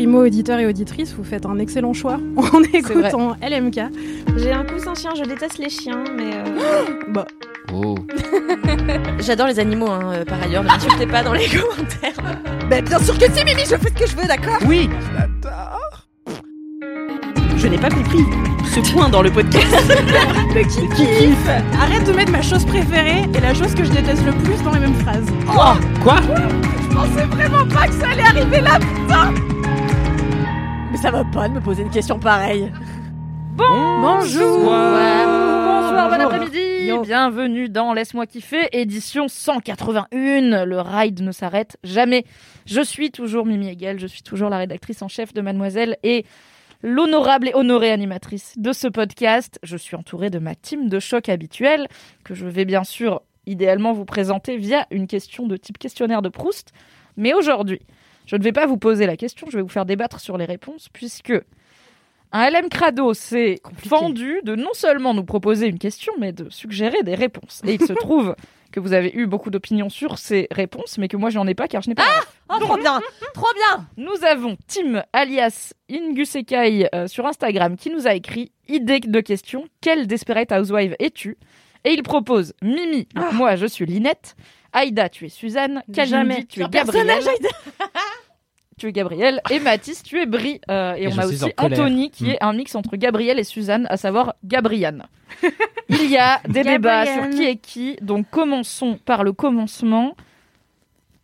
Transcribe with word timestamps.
Primo 0.00 0.24
auditeur 0.24 0.58
et 0.58 0.64
auditrice, 0.66 1.12
vous 1.14 1.24
faites 1.24 1.44
un 1.44 1.58
excellent 1.58 1.92
choix 1.92 2.16
en 2.38 2.62
écoutant 2.72 3.36
LMK. 3.42 3.80
J'ai 4.38 4.50
un 4.50 4.64
coussin 4.64 4.94
chien, 4.94 5.10
je 5.14 5.24
déteste 5.28 5.58
les 5.58 5.68
chiens, 5.68 6.02
mais. 6.16 6.30
euh, 6.36 6.84
Bah, 7.12 7.26
Oh. 7.74 7.94
J'adore 9.20 9.48
les 9.48 9.60
animaux, 9.60 9.90
hein, 9.90 10.00
euh, 10.14 10.24
par 10.24 10.42
ailleurs, 10.42 10.62
ne 10.62 10.68
m'insultez 10.68 11.06
pas 11.06 11.22
dans 11.22 11.34
les 11.34 11.46
commentaires. 11.50 12.34
Ben 12.70 12.82
bien 12.82 12.98
sûr 12.98 13.18
que 13.18 13.26
si, 13.30 13.44
Mimi, 13.44 13.60
je 13.60 13.76
fais 13.76 13.90
ce 13.94 14.04
que 14.04 14.06
je 14.10 14.16
veux, 14.16 14.26
d'accord? 14.26 14.56
Oui 14.66 14.88
Je 17.58 17.66
n'ai 17.66 17.76
pas 17.78 17.90
compris 17.90 18.24
ce 18.74 18.80
point 18.94 19.10
dans 19.10 19.20
le 19.20 19.30
podcast. 19.30 19.66
Le 20.54 20.62
qui 20.62 20.88
kiffe 20.96 21.48
arrête 21.78 22.06
de 22.06 22.12
mettre 22.12 22.32
ma 22.32 22.40
chose 22.40 22.64
préférée 22.64 23.24
et 23.34 23.40
la 23.40 23.52
chose 23.52 23.74
que 23.74 23.84
je 23.84 23.90
déteste 23.90 24.24
le 24.24 24.32
plus 24.32 24.62
dans 24.64 24.72
les 24.72 24.80
mêmes 24.80 24.94
phrases. 24.94 25.26
Quoi? 25.46 25.76
Je 26.88 26.94
pensais 26.96 27.26
vraiment 27.26 27.66
pas 27.66 27.86
que 27.86 27.92
ça 27.92 28.08
allait 28.12 28.22
arriver 28.22 28.60
là, 28.62 28.78
putain 28.78 29.34
Mais 30.90 30.96
ça 30.96 31.10
va 31.12 31.24
pas 31.24 31.48
de 31.48 31.54
me 31.54 31.60
poser 31.60 31.82
une 31.82 31.90
question 31.90 32.18
pareille. 32.18 32.72
Bonjour 33.56 34.58
Bonsoir, 34.58 36.08
bon 36.10 36.20
après-midi. 36.20 36.90
Bienvenue 37.04 37.68
dans 37.68 37.92
Laisse-moi 37.92 38.26
kiffer, 38.26 38.68
édition 38.72 39.28
181. 39.28 40.64
Le 40.64 40.80
ride 40.80 41.20
ne 41.20 41.30
s'arrête 41.30 41.76
jamais. 41.84 42.24
Je 42.66 42.80
suis 42.80 43.12
toujours 43.12 43.46
Mimi 43.46 43.68
Hegel, 43.68 44.00
je 44.00 44.06
suis 44.08 44.22
toujours 44.22 44.50
la 44.50 44.58
rédactrice 44.58 45.00
en 45.02 45.08
chef 45.08 45.32
de 45.32 45.40
Mademoiselle 45.40 45.96
et 46.02 46.24
l'honorable 46.82 47.48
et 47.48 47.54
honorée 47.54 47.92
animatrice 47.92 48.54
de 48.56 48.72
ce 48.72 48.88
podcast. 48.88 49.60
Je 49.62 49.76
suis 49.76 49.94
entourée 49.94 50.30
de 50.30 50.40
ma 50.40 50.56
team 50.56 50.88
de 50.88 50.98
choc 50.98 51.28
habituelle, 51.28 51.86
que 52.24 52.34
je 52.34 52.46
vais 52.46 52.64
bien 52.64 52.82
sûr 52.82 53.22
idéalement 53.46 53.92
vous 53.92 54.04
présenter 54.04 54.56
via 54.56 54.86
une 54.90 55.06
question 55.06 55.46
de 55.46 55.56
type 55.56 55.78
questionnaire 55.78 56.22
de 56.22 56.28
Proust. 56.28 56.72
Mais 57.16 57.32
aujourd'hui, 57.32 57.80
je 58.30 58.36
ne 58.36 58.42
vais 58.44 58.52
pas 58.52 58.66
vous 58.66 58.76
poser 58.76 59.06
la 59.06 59.16
question, 59.16 59.48
je 59.50 59.56
vais 59.56 59.62
vous 59.62 59.68
faire 59.68 59.84
débattre 59.84 60.20
sur 60.20 60.38
les 60.38 60.44
réponses, 60.44 60.88
puisque 60.92 61.32
un 62.30 62.48
LM 62.48 62.68
Crado 62.68 63.12
s'est 63.12 63.56
fendu 63.88 64.40
de 64.44 64.54
non 64.54 64.72
seulement 64.72 65.14
nous 65.14 65.24
proposer 65.24 65.66
une 65.66 65.80
question, 65.80 66.12
mais 66.16 66.30
de 66.30 66.48
suggérer 66.48 67.02
des 67.02 67.16
réponses. 67.16 67.60
Et 67.66 67.74
il 67.74 67.84
se 67.84 67.92
trouve 67.92 68.36
que 68.70 68.78
vous 68.78 68.92
avez 68.92 69.10
eu 69.16 69.26
beaucoup 69.26 69.50
d'opinions 69.50 69.88
sur 69.88 70.16
ces 70.18 70.46
réponses, 70.52 70.96
mais 70.96 71.08
que 71.08 71.16
moi, 71.16 71.30
j'en 71.30 71.44
ai 71.48 71.56
pas, 71.56 71.66
car 71.66 71.82
je 71.82 71.88
n'ai 71.88 71.96
pas. 71.96 72.04
Oh, 72.48 72.58
trop 72.60 72.76
bien 72.76 73.00
Trop 73.34 73.52
bien 73.52 73.88
Nous 73.96 74.24
avons 74.24 74.56
Tim, 74.68 75.02
alias 75.12 75.72
Ingusekai, 75.90 76.88
euh, 76.94 77.08
sur 77.08 77.26
Instagram, 77.26 77.76
qui 77.76 77.90
nous 77.90 78.06
a 78.06 78.14
écrit 78.14 78.52
idée 78.68 79.00
de 79.00 79.20
question 79.20 79.64
quelle 79.80 80.06
Desperate 80.06 80.52
Housewife 80.52 80.94
es-tu? 81.00 81.36
Et 81.84 81.94
il 81.94 82.04
propose 82.04 82.54
Mimi, 82.62 83.08
donc 83.12 83.32
moi, 83.32 83.56
je 83.56 83.66
suis 83.66 83.86
Linette. 83.86 84.36
Aïda, 84.72 85.08
tu 85.08 85.26
es 85.26 85.28
Suzanne. 85.28 85.82
Kalindi, 85.92 86.10
Jamais. 86.10 86.44
tu 86.44 86.60
es 86.60 86.68
Gabriel. 86.68 87.06
personnage, 87.06 87.26
Aïda. 87.28 87.48
tu 88.78 88.86
es 88.88 88.92
Gabriel. 88.92 89.40
Et 89.50 89.58
Mathis, 89.60 90.02
tu 90.02 90.18
es 90.20 90.26
Brie. 90.26 90.60
Euh, 90.70 90.94
et, 90.94 91.04
Et 91.04 91.08
on 91.08 91.18
a 91.18 91.26
aussi. 91.26 91.52
Anthony, 91.58 92.10
qui 92.10 92.24
Mm. 92.24 92.28
est 92.30 92.42
un 92.42 92.52
mix 92.52 92.74
entre 92.74 92.96
Gabriel 92.96 93.38
et 93.38 93.44
Suzanne, 93.44 93.86
à 93.90 93.96
savoir 93.96 94.34
Gabriane. 94.44 95.06
Il 95.88 96.10
y 96.10 96.16
a 96.18 96.40
des 96.48 96.62
débats 96.62 97.06
sur 97.06 97.30
qui 97.30 97.44
est 97.44 97.56
qui. 97.56 97.96
Donc 98.00 98.28
commençons 98.30 98.98
par 99.04 99.24
le 99.24 99.32
commencement. 99.32 100.14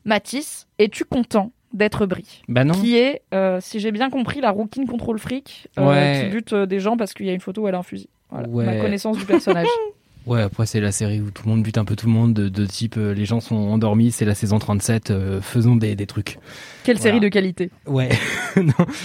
Mathis, 0.04 0.66
es-tu 0.78 1.04
content 1.04 1.50
d'être 1.72 2.06
Brie 2.06 2.42
Bah 2.48 2.64
non. 2.64 2.74
Qui 2.74 2.96
est, 2.96 3.22
euh, 3.34 3.58
si 3.60 3.80
j'ai 3.80 3.90
bien 3.90 4.08
compris, 4.10 4.40
la 4.40 4.50
rouquine 4.50 4.86
contrôle 4.86 5.18
fric 5.18 5.68
euh, 5.78 5.88
Ouais. 5.88 6.22
qui 6.24 6.30
bute 6.34 6.52
euh, 6.52 6.66
des 6.66 6.78
gens 6.80 6.96
parce 6.96 7.12
qu'il 7.12 7.26
y 7.26 7.30
a 7.30 7.32
une 7.32 7.40
photo 7.40 7.62
où 7.62 7.68
elle 7.68 7.74
a 7.74 7.78
un 7.78 7.82
fusil. 7.82 8.08
Voilà, 8.30 8.48
Ouais. 8.48 8.64
ma 8.64 8.76
connaissance 8.76 9.18
du 9.18 9.24
personnage. 9.24 9.66
Ouais, 10.26 10.42
après 10.42 10.66
c'est 10.66 10.80
la 10.80 10.90
série 10.90 11.20
où 11.20 11.30
tout 11.30 11.44
le 11.44 11.50
monde 11.50 11.62
bute 11.62 11.78
un 11.78 11.84
peu 11.84 11.94
tout 11.94 12.06
le 12.06 12.12
monde, 12.12 12.34
de, 12.34 12.48
de 12.48 12.66
type 12.66 12.96
euh, 12.96 13.14
les 13.14 13.24
gens 13.24 13.40
sont 13.40 13.54
endormis, 13.54 14.10
c'est 14.10 14.24
la 14.24 14.34
saison 14.34 14.58
37, 14.58 15.10
euh, 15.12 15.40
faisons 15.40 15.76
des, 15.76 15.94
des 15.94 16.06
trucs. 16.06 16.38
Quelle 16.82 16.98
série 16.98 17.20
de 17.20 17.28
qualité. 17.28 17.70
Ouais. 17.86 18.08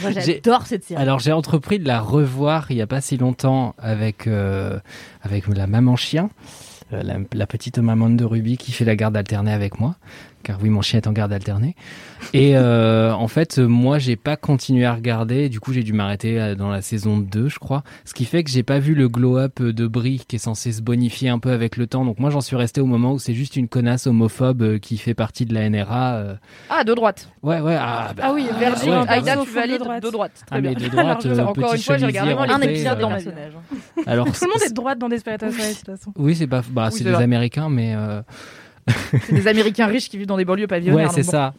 j'adore 0.09 0.65
cette 0.65 0.83
série. 0.83 0.99
Alors 0.99 1.19
j'ai 1.19 1.31
entrepris 1.31 1.77
de 1.77 1.87
la 1.87 2.01
revoir 2.01 2.71
il 2.71 2.77
y 2.77 2.81
a 2.81 2.87
pas 2.87 3.01
si 3.01 3.17
longtemps 3.17 3.75
avec 3.77 4.25
euh, 4.25 4.79
avec 5.21 5.47
la 5.47 5.67
maman 5.67 5.95
chien, 5.95 6.31
euh, 6.91 7.03
la, 7.03 7.17
la 7.33 7.45
petite 7.45 7.77
maman 7.77 8.09
de 8.09 8.25
Ruby 8.25 8.57
qui 8.57 8.71
fait 8.71 8.85
la 8.85 8.95
garde 8.95 9.15
alternée 9.15 9.53
avec 9.53 9.79
moi, 9.79 9.97
car 10.41 10.57
oui 10.61 10.69
mon 10.69 10.81
chien 10.81 10.99
est 10.99 11.07
en 11.07 11.11
garde 11.11 11.33
alternée. 11.33 11.75
Et 12.33 12.57
euh, 12.57 13.13
en 13.13 13.27
fait 13.27 13.59
moi 13.59 13.99
j'ai 13.99 14.15
pas 14.15 14.35
continué 14.35 14.85
à 14.85 14.93
regarder, 14.93 15.49
du 15.49 15.59
coup 15.59 15.73
j'ai 15.73 15.83
dû 15.83 15.93
m'arrêter 15.93 16.39
euh, 16.39 16.55
dans 16.55 16.69
la 16.69 16.81
saison 16.81 17.17
2 17.17 17.49
je 17.49 17.59
crois, 17.59 17.83
ce 18.05 18.13
qui 18.13 18.25
fait 18.25 18.43
que 18.43 18.49
j'ai 18.49 18.63
pas 18.63 18.79
vu 18.79 18.95
le 18.95 19.07
glow 19.09 19.37
up 19.37 19.61
de 19.61 19.87
Brie 19.87 20.23
qui 20.27 20.35
est 20.35 20.39
censé 20.39 20.71
se 20.71 20.81
bonifier 20.81 21.29
un 21.29 21.39
peu 21.39 21.51
avec 21.51 21.77
le 21.77 21.87
temps. 21.87 22.05
Donc 22.05 22.19
moi 22.19 22.29
j'en 22.29 22.41
suis 22.41 22.55
resté 22.55 22.81
au 22.81 22.85
moment 22.85 23.13
où 23.13 23.19
c'est 23.19 23.33
juste 23.33 23.55
une 23.55 23.67
connasse 23.67 24.07
homophobe 24.07 24.61
euh, 24.61 24.77
qui 24.79 24.97
fait 24.97 25.13
partie 25.13 25.45
de 25.45 25.53
la 25.53 25.69
NRA. 25.69 26.23
Ah, 26.69 26.83
de 26.83 26.93
droite. 26.93 27.29
Ouais 27.43 27.59
ouais 27.59 27.75
ah, 27.79 28.11
bah, 28.15 28.23
Ah 28.27 28.33
oui, 28.33 28.47
Virgin, 28.59 28.89
ouais, 28.89 29.05
bah 29.05 29.11
Aïda, 29.11 29.37
ouais. 29.37 29.45
tu 29.45 29.51
valides 29.51 29.81
De 29.81 30.09
droite. 30.09 30.43
Ah, 30.51 30.61
bien. 30.61 30.71
mais 30.71 30.75
de 30.75 30.89
droite, 30.89 31.25
Alors, 31.25 31.39
euh, 31.39 31.51
encore 31.51 31.73
une 31.73 31.81
fois, 31.81 31.97
j'ai 31.97 32.05
regardé 32.05 32.33
vraiment 32.33 32.53
un 32.53 32.61
épisode 32.61 32.97
euh, 32.97 33.01
dans 33.01 33.09
personnage. 33.09 33.53
Alors 34.05 34.25
Tout 34.27 34.33
le 34.41 34.47
monde 34.47 34.61
est 34.63 34.69
de 34.69 34.73
droite 34.73 34.99
dans 34.99 35.09
Desperate 35.09 35.43
Housewives, 35.47 35.69
de 35.69 35.73
toute 35.73 35.97
façon. 35.97 36.13
Oui, 36.17 36.35
c'est 36.35 36.47
pas. 36.47 36.61
Bah, 36.69 36.89
Oui, 36.91 36.97
c'est 36.97 37.03
des 37.03 37.11
vrai. 37.11 37.23
Américains, 37.23 37.69
mais. 37.69 37.95
C'est 39.11 39.33
des 39.33 39.47
Américains 39.47 39.87
riches 39.87 40.09
qui 40.09 40.17
vivent 40.17 40.27
dans 40.27 40.37
des 40.37 40.45
banlieues 40.45 40.67
pavillonnaires. 40.67 41.09
Ouais, 41.09 41.13
c'est 41.13 41.25
bon. 41.25 41.31
ça. 41.31 41.53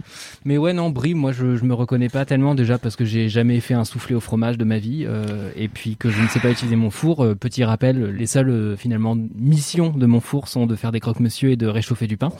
Mais 0.44 0.58
ouais, 0.58 0.72
non, 0.72 0.90
Brie, 0.90 1.14
moi, 1.14 1.32
je, 1.32 1.56
je 1.56 1.64
me 1.64 1.74
reconnais 1.74 2.08
pas 2.08 2.24
tellement 2.24 2.54
déjà 2.54 2.78
parce 2.78 2.96
que 2.96 3.04
j'ai 3.04 3.28
jamais 3.28 3.60
fait 3.60 3.74
un 3.74 3.84
soufflé 3.84 4.14
au 4.14 4.20
fromage 4.20 4.58
de 4.58 4.64
ma 4.64 4.78
vie 4.78 5.04
euh, 5.06 5.50
et 5.56 5.68
puis 5.68 5.96
que 5.96 6.10
je 6.10 6.20
ne 6.22 6.28
sais 6.28 6.40
pas 6.40 6.50
utiliser 6.50 6.76
mon 6.76 6.90
four. 6.90 7.24
Euh, 7.24 7.34
petit 7.34 7.64
rappel, 7.64 8.14
les 8.16 8.26
seules 8.26 8.50
euh, 8.50 8.76
finalement 8.76 9.16
missions 9.34 9.90
de 9.90 10.06
mon 10.06 10.20
four 10.20 10.48
sont 10.48 10.66
de 10.66 10.76
faire 10.76 10.92
des 10.92 11.00
croque-monsieur 11.00 11.50
et 11.50 11.56
de 11.56 11.66
réchauffer 11.66 12.06
du 12.06 12.16
pain. 12.16 12.32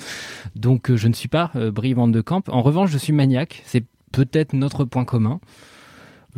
Donc, 0.56 0.94
je 0.94 1.08
ne 1.08 1.12
suis 1.12 1.28
pas 1.28 1.50
Brie 1.54 1.94
Van 1.94 2.08
de 2.08 2.20
Camp. 2.20 2.48
En 2.48 2.62
revanche, 2.62 2.90
je 2.90 2.98
suis 2.98 3.12
maniaque. 3.12 3.62
C'est 3.64 3.84
peut-être 4.12 4.52
notre 4.52 4.84
point 4.84 5.04
commun. 5.04 5.40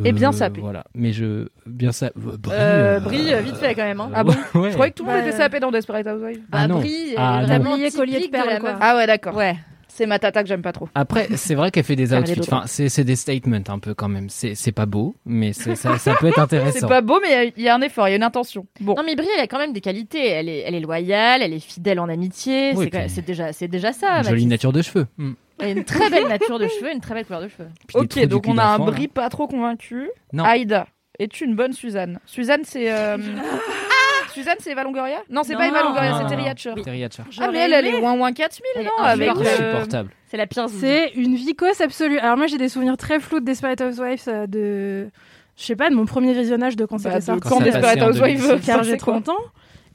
Et 0.03 0.11
bien 0.11 0.31
sapé. 0.31 0.59
Voilà. 0.61 0.83
Mais 0.93 1.13
je. 1.13 1.47
Bien 1.65 1.91
ça. 1.91 2.07
euh, 2.07 2.09
Brie. 2.37 2.51
Euh, 2.51 2.99
euh, 3.35 3.37
euh, 3.37 3.41
vite 3.41 3.55
fait 3.55 3.73
quand 3.75 3.83
même. 3.83 4.01
hein. 4.01 4.09
euh, 4.11 4.15
Ah 4.17 4.23
bon 4.23 4.33
ouais. 4.55 4.69
Je 4.69 4.73
croyais 4.73 4.91
que 4.91 4.97
tout 4.97 5.05
le 5.05 5.11
monde 5.11 5.21
Bah, 5.21 5.27
était 5.27 5.37
sapé 5.37 5.59
dans 5.59 5.71
Desperate 5.71 6.05
Housewives. 6.07 6.41
Ah 6.51 6.67
non. 6.67 6.79
Brie, 6.79 7.13
Ah 7.17 7.39
non. 7.41 7.47
vraiment 7.47 7.77
Collier, 7.95 8.19
de 8.19 8.27
perles, 8.29 8.59
quoi. 8.59 8.75
Ah 8.81 8.97
ouais, 8.97 9.07
d'accord. 9.07 9.35
Ouais. 9.35 9.55
C'est 9.87 10.07
ma 10.07 10.19
tata 10.19 10.43
que 10.43 10.49
j'aime 10.49 10.61
pas 10.61 10.73
trop. 10.73 10.89
Après, 10.93 11.29
c'est 11.37 11.55
vrai 11.55 11.71
qu'elle 11.71 11.85
fait 11.85 11.95
des 11.95 12.13
outfits. 12.13 12.41
Enfin, 12.41 12.63
c'est 12.65 12.89
c'est 12.89 13.05
des 13.05 13.15
statements 13.15 13.61
un 13.69 13.79
peu 13.79 13.93
quand 13.93 14.09
même. 14.09 14.27
C'est 14.27 14.53
c'est 14.53 14.73
pas 14.73 14.85
beau, 14.85 15.15
mais 15.25 15.53
ça, 15.53 15.73
ça 15.75 16.15
peut 16.19 16.27
être 16.27 16.39
intéressant. 16.49 16.79
C'est 16.81 16.87
pas 16.89 16.99
beau, 16.99 17.17
mais 17.23 17.53
il 17.55 17.63
y 17.63 17.69
a 17.69 17.75
un 17.75 17.81
effort, 17.81 18.09
il 18.09 18.11
y 18.11 18.13
a 18.13 18.17
une 18.17 18.23
intention. 18.23 18.65
Bon. 18.81 18.95
Non 18.95 19.03
mais 19.05 19.15
Brie, 19.15 19.27
elle 19.37 19.41
a 19.43 19.47
quand 19.47 19.57
même 19.57 19.71
des 19.71 19.79
qualités. 19.79 20.27
Elle 20.31 20.49
est, 20.49 20.63
elle 20.67 20.75
est 20.75 20.81
loyale, 20.81 21.41
elle 21.41 21.53
est 21.53 21.61
fidèle 21.61 22.01
en 22.01 22.09
amitié. 22.09 22.73
Oui, 22.75 22.89
c'est 23.07 23.25
déjà, 23.25 23.53
c'est 23.53 23.69
déjà 23.69 23.93
ça. 23.93 24.17
Une 24.17 24.23
jolie 24.25 24.45
nature 24.47 24.73
de 24.73 24.81
cheveux. 24.81 25.07
Hmm. 25.17 25.31
Une 25.63 25.83
très 25.85 26.09
belle 26.09 26.27
nature 26.27 26.59
de 26.59 26.67
cheveux, 26.67 26.91
une 26.91 26.99
très 27.01 27.13
belle 27.13 27.25
couleur 27.25 27.41
de 27.41 27.47
cheveux. 27.47 27.69
Puis 27.87 27.87
des 27.87 27.93
trous 27.93 28.01
Ok, 28.03 28.19
du 28.19 28.27
donc 28.27 28.43
cul 28.43 28.49
on 28.51 28.57
a 28.57 28.63
un 28.63 28.77
d'enfant, 28.77 28.85
là. 28.87 28.91
Brie 28.91 29.07
pas 29.07 29.29
trop 29.29 29.47
convaincu. 29.47 30.09
Non. 30.33 30.43
Aïda, 30.43 30.87
es-tu 31.19 31.45
une 31.45 31.55
bonne 31.55 31.71
Suzanne? 31.73 32.19
Suzanne, 32.25 32.61
c'est. 32.65 32.91
euh, 32.91 33.17
Suzanne, 34.33 34.57
c'est 34.59 34.71
Eva 34.71 34.83
Longoria? 34.83 35.19
Non, 35.29 35.43
c'est 35.43 35.53
pas 35.55 35.67
Non. 35.69 35.75
Eva 35.75 35.83
Longoria, 35.83 36.09
Non, 36.11 36.17
c'est 36.17 36.23
non, 36.23 36.29
Terry 36.29 36.43
non. 36.43 36.49
Hatcher. 36.49 36.73
Terry 36.83 37.03
Hatcher. 37.05 37.23
Ah, 37.39 37.49
mais 37.51 37.59
elle, 37.59 37.73
elle 37.73 37.85
est 37.87 37.95
ouin 37.99 38.17
ouin 38.19 38.33
4000, 38.33 38.61
Elle 38.75 38.81
est 38.81 38.85
non 38.85 38.91
Avec. 39.03 39.29
insupportable. 39.29 39.63
euh, 39.63 39.71
Insupportable. 39.71 40.09
C'est 40.27 40.37
la 40.37 40.47
pire. 40.47 40.65
C'est 40.69 41.11
une 41.15 41.35
vicose 41.35 41.79
absolue. 41.79 42.19
Alors 42.19 42.35
moi 42.37 42.47
j'ai 42.47 42.57
des 42.57 42.67
souvenirs 42.69 42.97
très 42.97 43.19
flous 43.21 43.39
de 43.39 43.45
Desperate 43.45 43.79
Housewives 43.81 44.23
euh, 44.27 44.47
de 44.47 45.09
je 45.57 45.63
sais 45.63 45.77
pas 45.77 45.89
de 45.89 45.95
mon 45.95 46.05
premier 46.05 46.33
visionnage 46.33 46.75
de 46.75 46.83
quand 46.85 46.97
bah, 46.97 47.03
c'était 47.03 47.19
de 47.19 47.23
sorti 47.23 47.47
Quand 47.47 47.61
Desperate 47.61 48.01
en 48.01 48.09
Housewives 48.09 48.41
2006. 48.41 48.65
car 48.65 48.83
j'ai 48.83 48.97
quoi. 48.97 49.13
30 49.13 49.29
ans. 49.29 49.37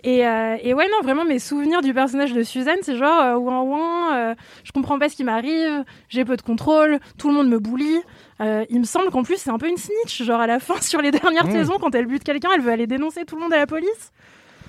Et, 0.03 0.27
euh, 0.27 0.57
et 0.63 0.73
ouais, 0.75 0.87
non, 0.89 1.03
vraiment, 1.03 1.25
mes 1.25 1.39
souvenirs 1.39 1.83
du 1.83 1.93
personnage 1.93 2.33
de 2.33 2.43
Suzanne, 2.43 2.79
c'est 2.83 2.97
genre, 2.97 3.21
euh, 3.21 3.35
ouin 3.37 3.61
ouin, 3.61 4.15
euh, 4.17 4.35
je 4.65 4.73
comprends 4.73 4.99
pas 4.99 5.09
ce 5.11 5.17
qui 5.17 5.25
m'arrive, 5.25 5.85
j'ai 6.09 6.25
peu 6.25 6.37
de 6.37 6.43
contrôle, 6.43 7.01
tout 7.19 7.29
le 7.29 7.35
monde 7.35 7.49
me 7.49 7.59
bully. 7.59 8.01
Euh, 8.41 8.65
il 8.71 8.79
me 8.81 8.85
semble 8.85 9.11
qu'en 9.11 9.23
plus, 9.23 9.37
c'est 9.37 9.51
un 9.51 9.59
peu 9.59 9.69
une 9.69 9.77
snitch. 9.77 10.23
Genre, 10.23 10.41
à 10.41 10.47
la 10.47 10.59
fin, 10.59 10.75
sur 10.81 11.03
les 11.03 11.11
dernières 11.11 11.47
Mmh. 11.47 11.53
saisons, 11.53 11.79
quand 11.81 11.95
elle 11.95 12.07
bute 12.07 12.25
quelqu'un, 12.25 12.49
elle 12.55 12.63
veut 12.63 12.73
aller 12.73 12.87
dénoncer 12.87 13.25
tout 13.27 13.37
le 13.37 13.43
monde 13.43 13.53
à 13.53 13.59
la 13.59 13.67
police. 13.67 14.13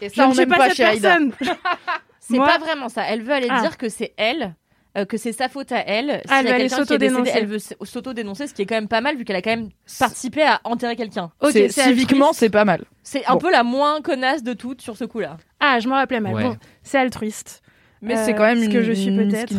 Et 0.01 0.09
Je 0.09 0.15
ça, 0.15 0.27
on 0.27 0.33
ne 0.33 0.45
pas, 0.45 0.57
pas 0.57 0.67
cette 0.69 0.77
chez 0.77 0.99
personne. 0.99 1.31
C'est 2.19 2.37
Moi- 2.37 2.47
pas 2.47 2.57
vraiment 2.59 2.89
ça. 2.89 3.03
Elle 3.03 3.23
veut 3.23 3.33
aller 3.33 3.47
Ah. 3.49 3.61
dire 3.61 3.77
que 3.77 3.89
c'est 3.89 4.13
elle, 4.17 4.55
euh, 4.97 5.05
que 5.05 5.17
c'est 5.17 5.31
sa 5.31 5.47
faute 5.49 5.71
à 5.71 5.79
elle. 5.87 6.21
Ah, 6.27 6.39
elle 6.41 6.47
S'il 6.47 6.47
y 6.47 6.49
a 6.73 6.83
veut 6.83 6.97
décédé, 6.97 7.31
elle 7.33 7.45
veut 7.47 7.59
s'auto-dénoncer, 7.59 8.47
ce 8.47 8.53
qui 8.53 8.61
est 8.61 8.65
quand 8.65 8.75
même 8.75 8.87
pas 8.87 9.01
mal 9.01 9.15
vu 9.17 9.23
qu'elle 9.25 9.35
a 9.37 9.41
quand 9.41 9.51
même 9.51 9.69
participé 9.99 10.43
à 10.43 10.59
enterrer 10.63 10.95
quelqu'un. 10.95 11.31
Ok, 11.41 11.51
C'est- 11.51 11.69
c'est 11.69 11.83
civiquement, 11.83 12.33
c'est 12.33 12.49
pas 12.49 12.65
mal. 12.65 12.83
C'est 13.03 13.25
un 13.25 13.33
Bon. 13.33 13.39
peu 13.39 13.51
la 13.51 13.63
moins 13.63 14.01
connasse 14.01 14.43
de 14.43 14.53
toutes 14.53 14.81
sur 14.81 14.97
ce 14.97 15.05
coup-là. 15.05 15.37
Ah, 15.59 15.79
je 15.79 15.87
me 15.87 15.93
rappelais 15.93 16.19
mal. 16.19 16.33
Ouais. 16.33 16.43
Bon, 16.43 16.57
c'est 16.83 16.97
altruiste. 16.97 17.61
Mais 18.01 18.17
Euh, 18.17 18.25
c'est 18.25 18.33
quand 18.33 18.43
même 18.45 18.59
ce 18.59 18.65
une, 18.65 18.73
que 18.73 18.81
je 18.81 18.91
suis 18.93 19.15
peut-être. 19.15 19.53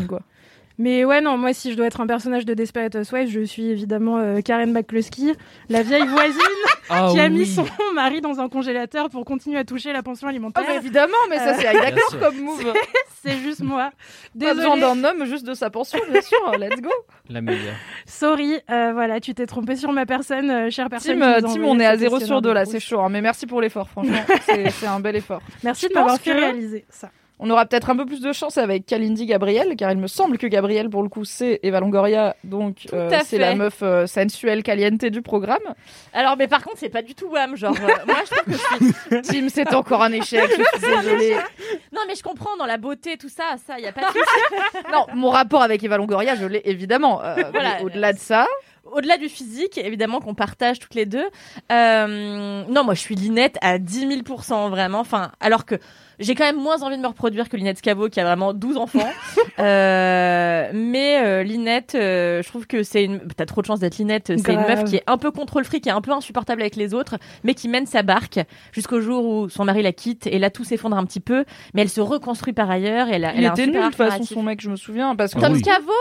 Mais 0.82 1.04
ouais, 1.04 1.20
non, 1.20 1.36
moi, 1.38 1.52
si 1.52 1.70
je 1.70 1.76
dois 1.76 1.86
être 1.86 2.00
un 2.00 2.08
personnage 2.08 2.44
de 2.44 2.54
Desperate 2.54 2.92
Housewives, 2.96 3.28
je 3.30 3.40
suis 3.42 3.70
évidemment 3.70 4.18
euh, 4.18 4.40
Karen 4.40 4.72
McCluskey, 4.72 5.34
la 5.68 5.82
vieille 5.84 6.06
voisine 6.08 6.40
Ah 6.88 7.08
qui 7.12 7.20
a 7.20 7.28
mis 7.28 7.46
son 7.46 7.64
mari 7.94 8.20
dans 8.20 8.40
un 8.40 8.48
congélateur 8.48 9.08
pour 9.08 9.24
continuer 9.24 9.58
à 9.58 9.64
toucher 9.64 9.92
la 9.92 10.02
pension 10.02 10.26
alimentaire. 10.26 10.64
Ah, 10.66 10.70
mais 10.72 10.78
évidemment, 10.78 11.14
mais 11.30 11.38
ça, 11.38 11.54
c'est 11.54 11.62
Bien 11.72 11.80
d'accord 11.80 12.18
comme 12.18 12.40
move. 12.40 12.72
C'est 13.22 13.38
juste 13.38 13.60
moi. 13.62 13.92
Pas 14.38 14.54
besoin 14.54 14.74
Désolée. 14.74 14.80
d'un 14.80 15.04
homme, 15.04 15.24
juste 15.24 15.46
de 15.46 15.54
sa 15.54 15.70
pension, 15.70 16.00
bien 16.10 16.20
sûr. 16.20 16.38
Let's 16.58 16.80
go. 16.80 16.90
La 17.30 17.40
meilleure. 17.40 17.74
Sorry, 18.04 18.58
euh, 18.68 18.90
voilà, 18.92 19.20
tu 19.20 19.34
t'es 19.34 19.46
trompé 19.46 19.76
sur 19.76 19.92
ma 19.92 20.04
personne, 20.04 20.50
euh, 20.50 20.70
chère 20.70 20.88
personne. 20.90 21.20
Tim, 21.20 21.44
euh, 21.44 21.58
on 21.64 21.78
est 21.78 21.86
à 21.86 21.96
0 21.96 22.10
sur 22.10 22.18
questionnaire 22.18 22.42
2 22.42 22.48
de 22.48 22.54
là, 22.54 22.64
c'est 22.64 22.80
chaud. 22.80 22.98
hein, 23.00 23.08
mais 23.08 23.20
merci 23.20 23.46
pour 23.46 23.60
l'effort, 23.60 23.88
franchement. 23.88 24.18
c'est 24.46 24.86
un 24.86 24.98
bel 24.98 25.14
effort. 25.14 25.40
Merci 25.62 25.86
de 25.86 25.90
Je 25.92 25.94
m'avoir 25.94 26.16
pense 26.16 26.24
fait 26.24 26.32
que- 26.32 26.40
réaliser 26.40 26.84
ça. 26.90 27.10
On 27.44 27.50
aura 27.50 27.66
peut-être 27.66 27.90
un 27.90 27.96
peu 27.96 28.06
plus 28.06 28.20
de 28.20 28.32
chance 28.32 28.56
avec 28.56 28.86
Kalindi 28.86 29.26
Gabriel, 29.26 29.74
car 29.76 29.90
il 29.90 29.98
me 29.98 30.06
semble 30.06 30.38
que 30.38 30.46
Gabriel, 30.46 30.88
pour 30.88 31.02
le 31.02 31.08
coup, 31.08 31.24
c'est 31.24 31.58
Eva 31.64 31.80
Longoria, 31.80 32.36
donc 32.44 32.86
euh, 32.92 33.10
c'est 33.24 33.36
la 33.36 33.56
meuf 33.56 33.80
euh, 33.82 34.06
sensuelle 34.06 34.62
caliente 34.62 35.04
du 35.04 35.22
programme. 35.22 35.58
Alors, 36.12 36.36
mais 36.36 36.46
par 36.46 36.62
contre, 36.62 36.76
c'est 36.78 36.88
pas 36.88 37.02
du 37.02 37.16
tout 37.16 37.26
wham. 37.26 37.56
Genre, 37.56 37.74
euh, 37.74 38.06
moi, 38.06 38.16
je 38.24 38.30
trouve 38.30 38.44
que 38.44 38.52
je 38.52 39.16
suis. 39.18 39.22
Tim, 39.40 39.48
c'est 39.48 39.74
encore 39.74 40.04
un 40.04 40.12
échec, 40.12 40.48
je 40.50 40.78
suis 40.78 40.94
désolée. 41.02 41.34
Non, 41.92 42.02
mais 42.06 42.14
je 42.14 42.22
comprends 42.22 42.56
dans 42.58 42.66
la 42.66 42.76
beauté, 42.76 43.16
tout 43.16 43.28
ça, 43.28 43.56
ça, 43.66 43.80
y 43.80 43.86
a 43.86 43.92
pas 43.92 44.02
de 44.02 44.06
souci. 44.06 44.82
Non, 44.92 45.06
mon 45.12 45.30
rapport 45.30 45.62
avec 45.62 45.82
Eva 45.82 45.96
Longoria, 45.96 46.36
je 46.36 46.46
l'ai 46.46 46.62
évidemment. 46.64 47.20
Voilà. 47.52 47.82
Au-delà 47.82 48.12
de 48.12 48.18
ça, 48.18 48.46
Au-delà 48.84 49.16
du 49.16 49.28
physique, 49.28 49.78
évidemment, 49.78 50.20
qu'on 50.20 50.34
partage 50.34 50.78
toutes 50.78 50.94
les 50.94 51.06
deux. 51.06 51.26
euh, 51.72 52.62
non, 52.68 52.84
moi, 52.84 52.94
je 52.94 53.00
suis 53.00 53.14
Linette 53.14 53.58
à 53.62 53.78
10 53.78 54.06
000% 54.22 54.70
vraiment. 54.70 55.00
Enfin, 55.00 55.32
alors 55.40 55.64
que 55.64 55.76
j'ai 56.22 56.34
quand 56.34 56.44
même 56.44 56.60
moins 56.60 56.82
envie 56.82 56.96
de 56.96 57.02
me 57.02 57.06
reproduire 57.06 57.48
que 57.48 57.56
Linette 57.56 57.78
Scavo, 57.78 58.08
qui 58.08 58.20
a 58.20 58.24
vraiment 58.24 58.52
12 58.52 58.76
enfants. 58.76 59.00
Euh, 59.58 60.70
mais 60.72 61.20
euh, 61.22 61.42
Linette, 61.42 61.94
euh, 61.94 62.42
je 62.42 62.48
trouve 62.48 62.66
que 62.66 62.82
c'est 62.82 63.04
une. 63.04 63.20
T'as 63.36 63.44
trop 63.44 63.60
de 63.60 63.66
chance 63.66 63.80
d'être 63.80 63.98
Linette. 63.98 64.32
C'est 64.38 64.52
une 64.52 64.60
meuf 64.60 64.84
qui 64.84 64.96
est 64.96 65.02
un 65.06 65.18
peu 65.18 65.30
contrôle 65.30 65.64
fric, 65.64 65.82
qui 65.82 65.88
est 65.88 65.92
un 65.92 66.00
peu 66.00 66.10
insupportable 66.10 66.62
avec 66.62 66.74
les 66.74 66.94
autres, 66.94 67.16
mais 67.44 67.54
qui 67.54 67.68
mène 67.68 67.86
sa 67.86 68.02
barque 68.02 68.40
jusqu'au 68.72 69.00
jour 69.00 69.24
où 69.24 69.48
son 69.48 69.64
mari 69.64 69.82
la 69.82 69.92
quitte. 69.92 70.26
Et 70.26 70.38
là, 70.38 70.50
tout 70.50 70.64
s'effondre 70.64 70.96
un 70.96 71.04
petit 71.04 71.20
peu. 71.20 71.44
Mais 71.74 71.82
elle 71.82 71.90
se 71.90 72.00
reconstruit 72.00 72.54
par 72.54 72.70
ailleurs. 72.70 73.08
Et 73.08 73.12
elle 73.12 73.24
a, 73.24 73.34
il 73.34 73.40
elle 73.40 73.46
a 73.46 73.50
un 73.50 73.54
était 73.54 73.64
super 73.66 73.82
nul 73.82 73.90
de 73.90 73.96
toute 73.96 74.10
façon, 74.10 74.24
son 74.24 74.42
mec, 74.42 74.60
je 74.60 74.70
me 74.70 74.76
souviens. 74.76 75.14
Parce 75.14 75.34
que 75.34 75.38
Ah 75.38 75.42
Tom 75.42 75.52
oui. 75.52 75.60
Scavo, 75.60 75.92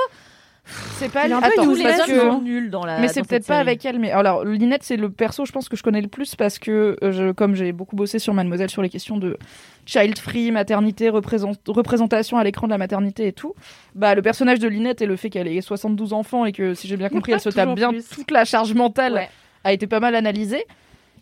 c'est 0.63 1.11
pas 1.11 1.25
un 1.25 1.31
Attends, 1.31 1.49
peu 1.49 1.63
tous 1.63 1.71
useless, 1.73 1.77
les 1.77 1.83
parce 1.97 2.09
hommes 2.09 2.15
que- 2.15 2.21
sont 2.21 2.41
nuls 2.41 2.69
dans 2.69 2.85
la. 2.85 2.99
Mais 2.99 3.07
c'est 3.07 3.21
peut-être 3.27 3.45
pas 3.47 3.55
série. 3.55 3.67
avec 3.69 3.85
elle. 3.85 3.99
Mais 3.99 4.11
alors, 4.11 4.45
Linette, 4.45 4.83
c'est 4.83 4.95
le 4.97 5.09
perso, 5.09 5.45
je 5.45 5.51
pense 5.51 5.67
que 5.69 5.75
je 5.75 5.83
connais 5.83 6.01
le 6.01 6.07
plus 6.07 6.35
parce 6.35 6.59
que, 6.59 6.95
euh, 7.03 7.11
je, 7.11 7.31
comme 7.31 7.55
j'ai 7.55 7.71
beaucoup 7.71 7.95
bossé 7.95 8.19
sur 8.19 8.33
Mademoiselle 8.33 8.69
sur 8.69 8.81
les 8.81 8.89
questions 8.89 9.17
de 9.17 9.37
child 9.85 10.17
free, 10.19 10.51
maternité, 10.51 11.09
représent- 11.09 11.53
représentation 11.67 12.37
à 12.37 12.43
l'écran 12.43 12.67
de 12.67 12.71
la 12.71 12.77
maternité 12.77 13.27
et 13.27 13.33
tout, 13.33 13.55
bah 13.95 14.13
le 14.15 14.21
personnage 14.21 14.59
de 14.59 14.67
Linette 14.67 15.01
et 15.01 15.05
le 15.07 15.15
fait 15.15 15.29
qu'elle 15.29 15.47
ait 15.47 15.61
72 15.61 16.13
enfants 16.13 16.45
et 16.45 16.51
que, 16.51 16.73
si 16.75 16.87
j'ai 16.87 16.97
bien 16.97 17.09
compris, 17.09 17.31
elle 17.33 17.39
se 17.41 17.49
tape 17.49 17.73
bien 17.75 17.89
plus. 17.89 18.07
toute 18.07 18.31
la 18.31 18.45
charge 18.45 18.73
mentale 18.73 19.13
Ouais. 19.13 19.29
a 19.63 19.73
été 19.73 19.87
pas 19.87 19.99
mal 19.99 20.15
analysée. 20.15 20.65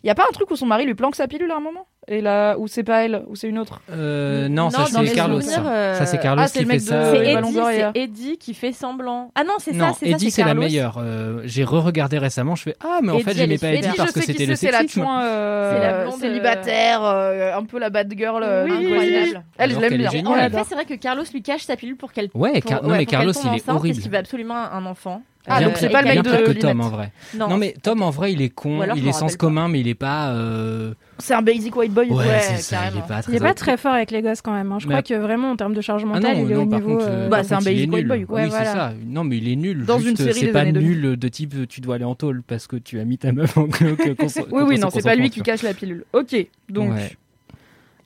Y 0.04 0.08
a 0.10 0.14
pas 0.14 0.24
un 0.28 0.32
truc 0.32 0.50
où 0.50 0.56
son 0.56 0.64
mari 0.66 0.86
lui 0.86 0.94
planque 0.94 1.14
sa 1.14 1.28
pilule 1.28 1.50
à 1.50 1.56
un 1.56 1.60
moment? 1.60 1.86
Et 2.12 2.20
là, 2.20 2.56
où 2.58 2.66
c'est 2.66 2.82
pas 2.82 3.04
elle, 3.04 3.22
ou 3.28 3.36
c'est 3.36 3.46
une 3.48 3.58
autre 3.60 3.80
Euh, 3.92 4.48
non, 4.48 4.64
Non, 4.64 4.70
ça 4.70 4.86
c'est 5.04 5.14
Carlos. 5.14 5.40
souvenirs, 5.40 5.62
ça. 5.62 5.70
euh, 5.70 5.94
Ça, 5.94 6.06
c'est 6.06 6.18
Carlos 6.18 6.42
ah, 6.44 6.48
c'est 6.48 6.58
qui 6.58 6.64
le 6.64 6.68
mec 6.68 6.80
fait 6.80 6.86
de- 6.86 6.90
ça. 6.90 7.12
C'est 7.12 7.30
Eva 7.30 7.90
Eddie, 7.94 8.36
qui 8.36 8.52
fait 8.52 8.72
semblant. 8.72 9.30
Ah 9.36 9.44
non, 9.44 9.52
c'est 9.58 9.70
Non, 9.72 9.90
ça, 9.90 9.92
c'est 10.00 10.06
ça, 10.10 10.16
Eddie 10.16 10.30
c'est 10.32 10.42
la 10.42 10.54
meilleure. 10.54 10.98
Euh, 11.00 11.40
J'ai 11.44 11.62
re-regardé 11.62 12.18
récemment, 12.18 12.56
je 12.56 12.62
fais 12.64 12.76
ah 12.84 12.98
mais 13.00 13.12
en 13.12 13.14
Eddie, 13.14 13.22
fait 13.24 13.34
j'aimais 13.36 13.58
pas. 13.58 13.68
Eddie 13.68 13.86
Eddie, 13.86 13.96
parce 13.96 14.10
que 14.10 14.22
c'était 14.22 14.44
le 14.46 14.56
sexisme. 14.56 15.06
euh, 15.08 15.72
C'est 15.72 15.86
la 15.86 16.04
blonde, 16.04 16.20
célibataire, 16.20 17.04
euh, 17.04 17.56
un 17.56 17.62
peu 17.64 17.78
la 17.78 17.90
bad 17.90 18.12
girl, 18.16 18.42
euh, 18.42 18.64
Oui. 18.64 18.86
incroyable. 18.86 19.44
Elle, 19.56 19.72
je 19.72 19.78
l'aime 19.78 19.96
bien. 19.96 20.26
En 20.26 20.36
effet, 20.36 20.62
c'est 20.68 20.74
vrai 20.74 20.84
que 20.86 20.94
Carlos 20.94 21.22
lui 21.32 21.42
cache 21.42 21.62
sa 21.62 21.76
pilule 21.76 21.96
pour 21.96 22.12
qu'elle. 22.12 22.28
Ouais, 22.34 22.60
non 22.82 22.88
ouais, 22.90 22.98
mais 22.98 23.06
Carlos 23.06 23.30
il 23.32 23.36
est 23.36 23.40
enceinte, 23.50 23.62
Parce 23.66 23.78
horrible. 23.78 23.98
qu'il 24.00 24.10
veut 24.10 24.18
absolument 24.18 24.56
un 24.56 24.84
enfant. 24.86 25.22
Ah, 25.46 25.58
Bien 25.58 25.68
donc 25.68 25.78
c'est 25.78 25.88
pas 25.88 26.02
le 26.02 26.08
mec 26.08 26.20
bien 26.20 26.22
de 26.32 26.36
pire 26.36 26.44
que. 26.54 26.60
Tom 26.60 26.80
en 26.82 26.90
vrai. 26.90 27.12
Non, 27.34 27.48
Non 27.48 27.56
mais 27.56 27.74
Tom 27.82 28.02
en 28.02 28.10
vrai 28.10 28.32
il 28.32 28.42
est 28.42 28.50
con, 28.50 28.80
il 28.94 29.08
est 29.08 29.12
sens 29.12 29.36
commun 29.36 29.68
mais 29.68 29.80
il 29.80 29.88
est 29.88 29.94
pas. 29.94 30.28
euh, 30.32 30.92
C'est 31.20 31.34
un 31.34 31.42
basic 31.42 31.74
white 31.76 31.92
boy. 31.92 32.08
Ouais, 32.10 32.16
Ouais, 32.16 32.40
c'est 32.40 32.56
ça, 32.56 32.78
il 32.92 32.98
est 32.98 33.06
pas 33.06 33.22
très. 33.22 33.32
Il 33.32 33.36
est 33.36 33.40
pas 33.40 33.54
très 33.54 33.76
fort 33.76 33.92
avec 33.94 34.10
les 34.10 34.22
gosses 34.22 34.42
quand 34.42 34.52
même. 34.52 34.70
hein. 34.72 34.78
Je 34.80 34.86
Mais- 34.88 34.94
crois 34.94 35.02
que 35.02 35.14
vraiment 35.14 35.50
en 35.50 35.56
termes 35.56 35.74
de 35.74 35.80
charge 35.80 36.02
Ah 36.04 36.08
mentale, 36.08 36.36
non, 36.38 36.44
il 36.46 36.52
est 36.52 36.54
non, 36.54 36.62
au 36.62 36.66
niveau. 36.66 36.88
contre, 36.94 37.06
euh, 37.08 37.28
Bah, 37.28 37.44
c'est 37.44 37.54
un 37.54 37.60
basic 37.60 37.92
white 37.92 38.06
boy. 38.08 38.26
Oui, 38.28 38.34
Ouais, 38.42 38.50
c'est 38.50 38.64
ça. 38.64 38.92
Non, 39.06 39.24
mais 39.24 39.38
il 39.38 39.48
est 39.48 39.56
nul. 39.56 39.84
Dans 39.84 39.98
Juste, 39.98 40.10
une 40.10 40.16
série 40.26 40.40
c'est 40.40 40.52
pas 40.52 40.60
années 40.60 40.72
2000. 40.72 41.00
nul 41.00 41.16
de 41.18 41.28
type 41.28 41.54
tu 41.68 41.80
dois 41.80 41.96
aller 41.96 42.04
en 42.04 42.14
tôle 42.14 42.42
parce 42.42 42.66
que 42.66 42.76
tu 42.76 42.98
as 43.00 43.04
mis 43.04 43.18
ta 43.18 43.32
meuf 43.32 43.56
en 43.56 43.66
cloque. 43.68 43.98
Oui, 44.50 44.62
oui, 44.66 44.78
non, 44.78 44.90
c'est 44.90 45.02
pas 45.02 45.14
lui 45.14 45.30
qui 45.30 45.42
cache 45.42 45.62
la 45.62 45.74
pilule. 45.74 46.04
Ok, 46.12 46.34
donc 46.68 46.90
Ouais. 46.92 47.12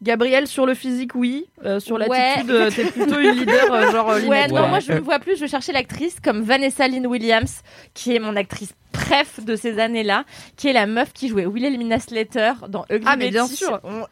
Gabriel 0.03 0.47
sur 0.47 0.67
le 0.67 0.75
physique, 0.75 1.15
oui. 1.15 1.47
Euh, 1.65 1.81
sur 1.81 1.97
Ouais. 1.97 2.07
l'attitude, 2.09 2.51
euh, 2.51 2.71
t'es 2.71 2.85
plutôt 2.85 3.19
une 3.21 3.31
leader, 3.39 3.73
euh, 3.73 3.91
genre 3.91 4.09
Ouais, 4.29 4.49
non, 4.49 4.55
Ouais. 4.63 4.69
moi 4.69 4.79
je 4.81 4.93
me 4.93 4.99
vois 4.99 5.19
plus, 5.19 5.39
je 5.39 5.47
cherchais 5.47 5.73
l'actrice 5.73 6.17
comme 6.23 6.43
Vanessa 6.43 6.87
Lynn 6.89 7.07
Williams, 7.07 7.63
qui 7.95 8.15
est 8.15 8.19
mon 8.19 8.37
actrice 8.37 8.75
préf 8.95 9.45
de 9.45 9.57
ces 9.57 9.79
années-là, 9.79 10.25
qui 10.57 10.69
est 10.69 10.73
la 10.73 10.87
meuf 10.87 11.13
qui 11.13 11.29
jouait 11.29 11.45
Wilhelmina 11.47 11.99
Slater 11.99 12.53
dans 12.69 12.85
Ugly 12.91 13.05
Ah, 13.07 13.17
mais 13.17 13.31
bien 13.31 13.45
Betty. 13.45 13.57
sûr. 13.57 13.81
On. 13.85 14.05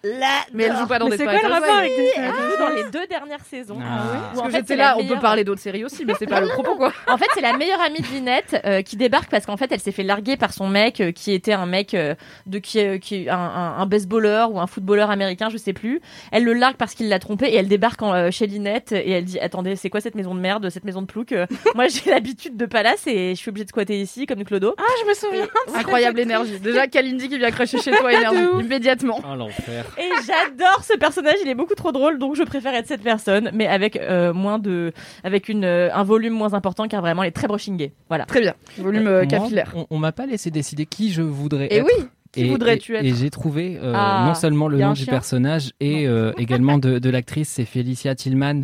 Mais 0.53 0.65
elle 0.65 0.77
joue 0.77 0.87
pas 0.87 0.99
dans 0.99 1.07
Mais 1.07 1.13
des 1.13 1.17
c'est 1.19 1.25
quoi 1.25 1.33
le 1.43 1.53
rapport 1.53 1.75
avec 1.77 1.93
joue 1.93 2.59
dans 2.59 2.69
les 2.75 2.85
deux 2.91 3.07
dernières 3.07 3.45
saisons? 3.45 3.79
Ah. 3.81 4.33
En 4.33 4.43
Parce 4.43 4.49
que 4.49 4.57
j'étais 4.59 4.77
là, 4.77 4.95
la 4.97 4.99
on 4.99 5.07
peut 5.07 5.19
parler 5.21 5.45
d'autres 5.45 5.61
séries 5.61 5.85
aussi, 5.85 6.05
mais 6.05 6.15
c'est 6.19 6.27
pas 6.27 6.41
le 6.41 6.49
propos, 6.49 6.77
quoi. 6.77 6.93
En 7.09 7.17
fait, 7.17 7.27
c'est 7.35 7.41
la 7.41 7.57
meilleure 7.57 7.81
amie 7.81 8.01
de 8.01 8.07
Linette 8.09 8.61
euh, 8.65 8.83
qui 8.83 8.97
débarque 8.97 9.31
parce 9.31 9.47
qu'en 9.47 9.57
fait, 9.57 9.71
elle 9.73 9.81
s'est 9.81 9.93
fait 9.93 10.03
larguer 10.03 10.37
par 10.37 10.53
son 10.53 10.69
mec 10.69 11.01
euh, 11.01 11.13
qui 11.13 11.33
était 11.33 11.53
un 11.53 11.67
mec 11.67 11.95
euh, 11.95 12.15
de 12.47 12.59
qui, 12.59 12.81
euh, 12.81 12.99
qui 12.99 13.29
un, 13.31 13.37
un, 13.39 13.77
un 13.79 13.87
baseballeur 13.87 14.53
ou 14.53 14.61
un 14.61 14.67
footballeur 14.67 15.11
américain, 15.11 15.49
je 15.49 15.57
sais 15.57 15.73
plus. 15.73 16.01
Elle 16.33 16.45
le 16.45 16.53
largue 16.55 16.77
parce 16.77 16.95
qu'il 16.95 17.09
l'a 17.09 17.19
trompé 17.19 17.47
et 17.47 17.55
elle 17.57 17.69
débarque 17.69 18.03
en, 18.03 18.13
euh, 18.15 18.31
chez 18.31 18.47
Linette 18.47 18.93
et 18.93 19.11
elle 19.11 19.25
dit 19.25 19.39
attendez, 19.39 19.77
c'est 19.77 19.91
quoi 19.91 20.01
cette 20.01 20.15
maison 20.15 20.35
de 20.35 20.41
merde, 20.41 20.69
cette 20.71 20.85
maison 20.85 21.03
de 21.03 21.07
plouc 21.07 21.35
Moi, 21.75 21.87
j'ai 21.89 22.11
l'habitude 22.11 22.57
de 22.57 22.67
palace 22.67 23.07
et 23.07 23.31
je 23.31 23.39
suis 23.41 23.49
obligée 23.51 23.65
de 23.65 23.71
squatter 23.71 24.01
ici 24.01 24.27
comme 24.27 24.39
du 24.39 24.45
Ah, 24.79 24.83
je 25.03 25.09
me 25.09 25.15
souviens. 25.15 25.47
Incroyable 25.75 26.21
énergie. 26.21 26.59
Déjà, 26.61 26.87
Kalindi 26.87 27.29
qui 27.29 27.39
vient 27.39 27.51
cracher 27.51 27.79
chez 27.79 27.91
toi, 27.93 28.13
énergie, 28.13 28.39
immédiatement. 28.65 29.21
Oh 29.25 29.35
l'enfer. 29.37 29.85
Et 29.99 30.09
j'adore 30.27 30.83
ce 30.85 30.97
personnage, 30.99 31.35
il 31.45 31.49
est 31.49 31.55
beaucoup 31.55 31.75
trop 31.75 31.93
drôle, 31.93 32.19
donc 32.19 32.37
je 32.37 32.43
préfère 32.43 32.75
être 32.75 32.87
cette 32.87 33.03
personne, 33.03 33.51
mais 33.55 33.67
avec 33.67 33.97
euh, 33.97 34.33
moins 34.33 34.59
de, 34.59 34.93
avec 35.25 35.49
une 35.49 35.65
euh, 35.65 35.89
un 35.93 36.03
volume 36.05 36.33
moins 36.35 36.55
important 36.55 36.89
car 36.89 37.01
vraiment 37.01 37.23
elle 37.23 37.29
est 37.29 37.33
très 37.33 37.49
brushing 37.49 37.77
gay. 37.77 37.93
Voilà. 38.09 38.25
Très 38.27 38.41
bien. 38.41 38.55
Volume 38.79 39.07
euh, 39.07 39.19
Moi, 39.19 39.27
capillaire. 39.27 39.73
On, 39.75 39.87
on 39.91 39.99
m'a 39.99 40.13
pas 40.13 40.27
laissé 40.27 40.51
décider 40.51 40.87
qui 40.87 41.13
je 41.13 41.23
voudrais 41.23 41.67
Et 41.67 41.77
être. 41.79 41.85
oui, 41.87 42.05
qui 42.33 42.43
Et- 42.45 42.49
voudrais-tu 42.49 42.95
et- 42.95 42.99
être 42.99 43.05
Et 43.05 43.15
j'ai 43.15 43.31
trouvé 43.31 43.79
euh, 43.83 43.93
Ah, 43.95 44.25
non 44.27 44.35
seulement 44.35 44.69
le 44.69 44.79
nom 44.79 44.93
du 44.93 45.07
personnage 45.07 45.73
et 45.81 46.07
euh, 46.07 46.33
également 46.39 46.79
de, 46.79 46.99
de 46.99 47.11
l'actrice, 47.11 47.49
c'est 47.49 47.65
Felicia 47.65 48.15
Tillman. 48.15 48.63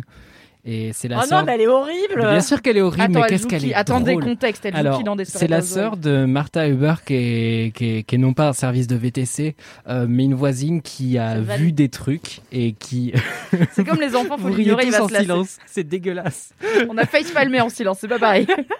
Et 0.65 0.91
c'est 0.93 1.07
la 1.07 1.19
oh 1.19 1.21
sœur. 1.25 1.39
non, 1.39 1.45
mais 1.45 1.53
elle 1.53 1.61
est 1.61 1.67
horrible. 1.67 2.19
Bien 2.19 2.41
sûr 2.41 2.61
qu'elle 2.61 2.77
est 2.77 2.81
horrible, 2.81 3.03
Attends, 3.03 3.21
mais 3.21 3.27
qu'est-ce 3.27 3.43
joue 3.43 3.47
qu'elle 3.49 3.65
est 3.65 3.73
Attendez, 3.73 4.11
drôle. 4.11 4.23
contexte, 4.25 4.65
elle 4.65 4.73
joue 4.73 4.79
Alors, 4.79 4.97
qui 4.97 5.03
dans 5.05 5.15
des 5.15 5.23
c'est 5.25 5.47
la 5.47 5.61
sœur 5.61 5.95
de 5.95 6.25
Martha 6.25 6.67
Huber 6.67 6.95
qui 7.05 7.13
est, 7.15 7.75
qui 7.75 7.97
est, 7.97 8.03
qui 8.03 8.15
est 8.15 8.17
non 8.17 8.33
pas 8.33 8.49
un 8.49 8.53
service 8.53 8.87
de 8.87 8.95
VTC, 8.97 9.55
euh, 9.87 10.05
mais 10.09 10.25
une 10.25 10.33
voisine 10.33 10.81
qui 10.81 11.17
a 11.17 11.39
vu 11.39 11.71
des 11.71 11.87
trucs 11.89 12.41
et 12.51 12.73
qui... 12.73 13.13
C'est 13.71 13.85
comme 13.85 14.01
les 14.01 14.15
enfants, 14.15 14.37
faut 14.37 14.49
l'ignorer, 14.55 14.85
il 14.85 14.91
va 14.91 15.05
en 15.05 15.07
se 15.07 15.15
silence, 15.15 15.57
c'est 15.65 15.87
dégueulasse. 15.87 16.53
On 16.89 16.97
a 16.97 17.05
face 17.05 17.31
palmé 17.31 17.61
en 17.61 17.69
silence, 17.69 17.99
c'est 18.01 18.07
pas 18.07 18.19
pareil. 18.19 18.45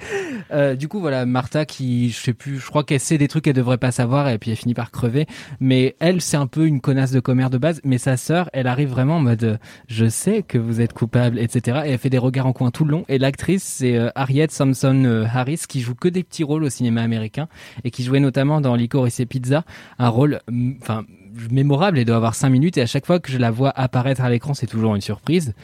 Euh, 0.52 0.74
du 0.74 0.88
coup, 0.88 0.98
voilà, 1.00 1.26
Martha 1.26 1.64
qui, 1.64 2.10
je 2.10 2.16
sais 2.16 2.32
plus, 2.32 2.58
je 2.58 2.66
crois 2.66 2.82
qu'elle 2.82 2.98
sait 2.98 3.18
des 3.18 3.28
trucs 3.28 3.44
qu'elle 3.44 3.54
devrait 3.54 3.78
pas 3.78 3.92
savoir 3.92 4.28
et 4.28 4.38
puis 4.38 4.50
elle 4.50 4.56
finit 4.56 4.74
par 4.74 4.90
crever. 4.90 5.26
Mais 5.60 5.94
elle, 6.00 6.20
c'est 6.20 6.36
un 6.36 6.48
peu 6.48 6.66
une 6.66 6.80
connasse 6.80 7.12
de 7.12 7.20
commère 7.20 7.50
de 7.50 7.58
base. 7.58 7.80
Mais 7.84 7.98
sa 7.98 8.16
sœur, 8.16 8.50
elle 8.52 8.66
arrive 8.66 8.88
vraiment 8.88 9.16
en 9.16 9.20
mode, 9.20 9.60
je 9.88 10.06
sais 10.06 10.42
que 10.42 10.58
vous 10.58 10.80
êtes 10.80 10.92
coupable, 10.92 11.38
etc. 11.38 11.82
Et 11.84 11.90
elle 11.90 11.98
fait 11.98 12.10
des 12.10 12.18
regards 12.18 12.46
en 12.46 12.52
coin 12.52 12.70
tout 12.70 12.84
le 12.84 12.90
long. 12.90 13.04
Et 13.08 13.18
l'actrice, 13.18 13.62
c'est 13.62 13.96
euh, 13.96 14.10
Harriet 14.16 14.48
Sampson 14.50 15.04
euh, 15.04 15.24
Harris 15.32 15.62
qui 15.68 15.80
joue 15.80 15.94
que 15.94 16.08
des 16.08 16.24
petits 16.24 16.44
rôles 16.44 16.64
au 16.64 16.70
cinéma 16.70 17.02
américain 17.02 17.48
et 17.84 17.90
qui 17.90 18.02
jouait 18.02 18.20
notamment 18.20 18.60
dans 18.60 18.74
Licorice 18.74 19.20
et 19.20 19.26
Pizza, 19.26 19.64
un 19.98 20.08
rôle, 20.08 20.40
enfin, 20.80 21.04
mémorable. 21.50 21.98
Elle 21.98 22.04
doit 22.04 22.16
avoir 22.16 22.34
cinq 22.34 22.50
minutes 22.50 22.76
et 22.78 22.82
à 22.82 22.86
chaque 22.86 23.06
fois 23.06 23.18
que 23.20 23.30
je 23.30 23.38
la 23.38 23.50
vois 23.50 23.70
apparaître 23.70 24.22
à 24.22 24.30
l'écran, 24.30 24.54
c'est 24.54 24.66
toujours 24.66 24.94
une 24.94 25.00
surprise. 25.00 25.54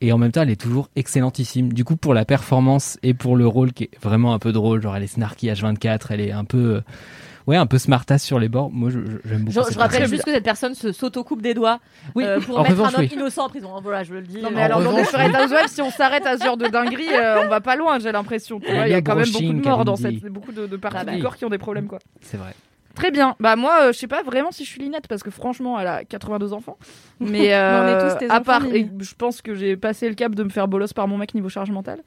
Et 0.00 0.12
en 0.12 0.18
même 0.18 0.32
temps, 0.32 0.42
elle 0.42 0.50
est 0.50 0.60
toujours 0.60 0.88
excellentissime. 0.96 1.72
Du 1.72 1.84
coup, 1.84 1.96
pour 1.96 2.14
la 2.14 2.24
performance 2.24 2.98
et 3.02 3.14
pour 3.14 3.36
le 3.36 3.46
rôle 3.46 3.72
qui 3.72 3.84
est 3.84 3.90
vraiment 4.02 4.34
un 4.34 4.38
peu 4.38 4.52
drôle, 4.52 4.82
genre 4.82 4.96
elle 4.96 5.04
est 5.04 5.06
snarky 5.06 5.48
H24, 5.48 6.06
elle 6.10 6.20
est 6.20 6.32
un 6.32 6.44
peu, 6.44 6.58
euh, 6.76 6.80
ouais, 7.46 7.56
un 7.56 7.66
peu 7.66 7.78
smartass 7.78 8.22
sur 8.22 8.40
les 8.40 8.48
bords. 8.48 8.70
Moi, 8.72 8.90
je- 8.90 8.98
je- 8.98 9.28
j'aime 9.28 9.44
beaucoup. 9.44 9.64
Je, 9.68 9.72
je 9.74 9.78
rappelle 9.78 10.08
juste 10.08 10.24
que 10.24 10.32
cette 10.32 10.42
personne 10.42 10.74
se 10.74 10.90
s'auto-coupe 10.90 11.40
des 11.40 11.54
doigts 11.54 11.78
Oui, 12.16 12.24
euh, 12.24 12.40
pour 12.40 12.58
en 12.58 12.62
mettre 12.62 12.74
revanche, 12.74 12.94
un 12.94 12.98
homme 12.98 13.04
oui. 13.08 13.14
innocent 13.14 13.44
en 13.44 13.48
prison. 13.48 13.68
Voilà, 13.80 14.02
je 14.02 14.12
le 14.14 14.22
dis. 14.22 14.40
Non, 14.42 14.48
Euh, 14.48 14.52
mais 14.54 14.62
alors, 14.62 14.82
dans 14.82 14.90
revanche, 14.90 15.06
Housewives, 15.14 15.68
si 15.68 15.82
on 15.82 15.90
s'arrête 15.90 16.26
à 16.26 16.36
ce 16.36 16.42
genre 16.44 16.56
de 16.56 16.66
dinguerie, 16.66 17.06
euh, 17.14 17.44
on 17.44 17.48
va 17.48 17.60
pas 17.60 17.76
loin, 17.76 17.98
j'ai 18.00 18.10
l'impression. 18.10 18.60
Il 18.66 18.74
y 18.74 18.94
a 18.94 19.02
quand 19.02 19.14
même 19.14 19.30
beaucoup 19.30 19.52
de 19.52 19.62
morts 19.68 19.84
dans 19.84 19.94
cette, 19.96 20.24
beaucoup 20.26 20.50
de, 20.52 20.66
de 20.66 20.76
parties 20.76 20.98
Ah 21.00 21.04
bah 21.04 21.14
du 21.14 21.22
corps 21.22 21.36
qui 21.36 21.44
ont 21.44 21.50
des 21.50 21.58
problèmes, 21.58 21.86
quoi. 21.86 22.00
C'est 22.22 22.36
vrai. 22.38 22.54
Très 22.94 23.10
bien. 23.10 23.36
Bah 23.40 23.56
moi, 23.56 23.78
euh, 23.82 23.92
je 23.92 23.98
sais 23.98 24.06
pas 24.06 24.22
vraiment 24.22 24.50
si 24.50 24.64
je 24.64 24.70
suis 24.70 24.80
Linette 24.80 25.08
parce 25.08 25.22
que 25.22 25.30
franchement, 25.30 25.78
elle 25.80 25.86
a 25.86 26.04
82 26.04 26.52
enfants. 26.52 26.78
Mais, 27.20 27.28
on 27.28 27.42
est 27.42 27.54
euh, 27.54 28.10
tous 28.10 28.18
tes 28.18 28.30
à 28.30 28.34
enfants, 28.34 28.44
part, 28.44 28.66
et 28.66 28.88
je 28.98 29.14
pense 29.14 29.42
que 29.42 29.54
j'ai 29.54 29.76
passé 29.76 30.08
le 30.08 30.14
cap 30.14 30.34
de 30.34 30.42
me 30.42 30.50
faire 30.50 30.68
bolos 30.68 30.92
par 30.92 31.08
mon 31.08 31.18
mec 31.18 31.34
niveau 31.34 31.48
charge 31.48 31.70
mentale. 31.70 32.02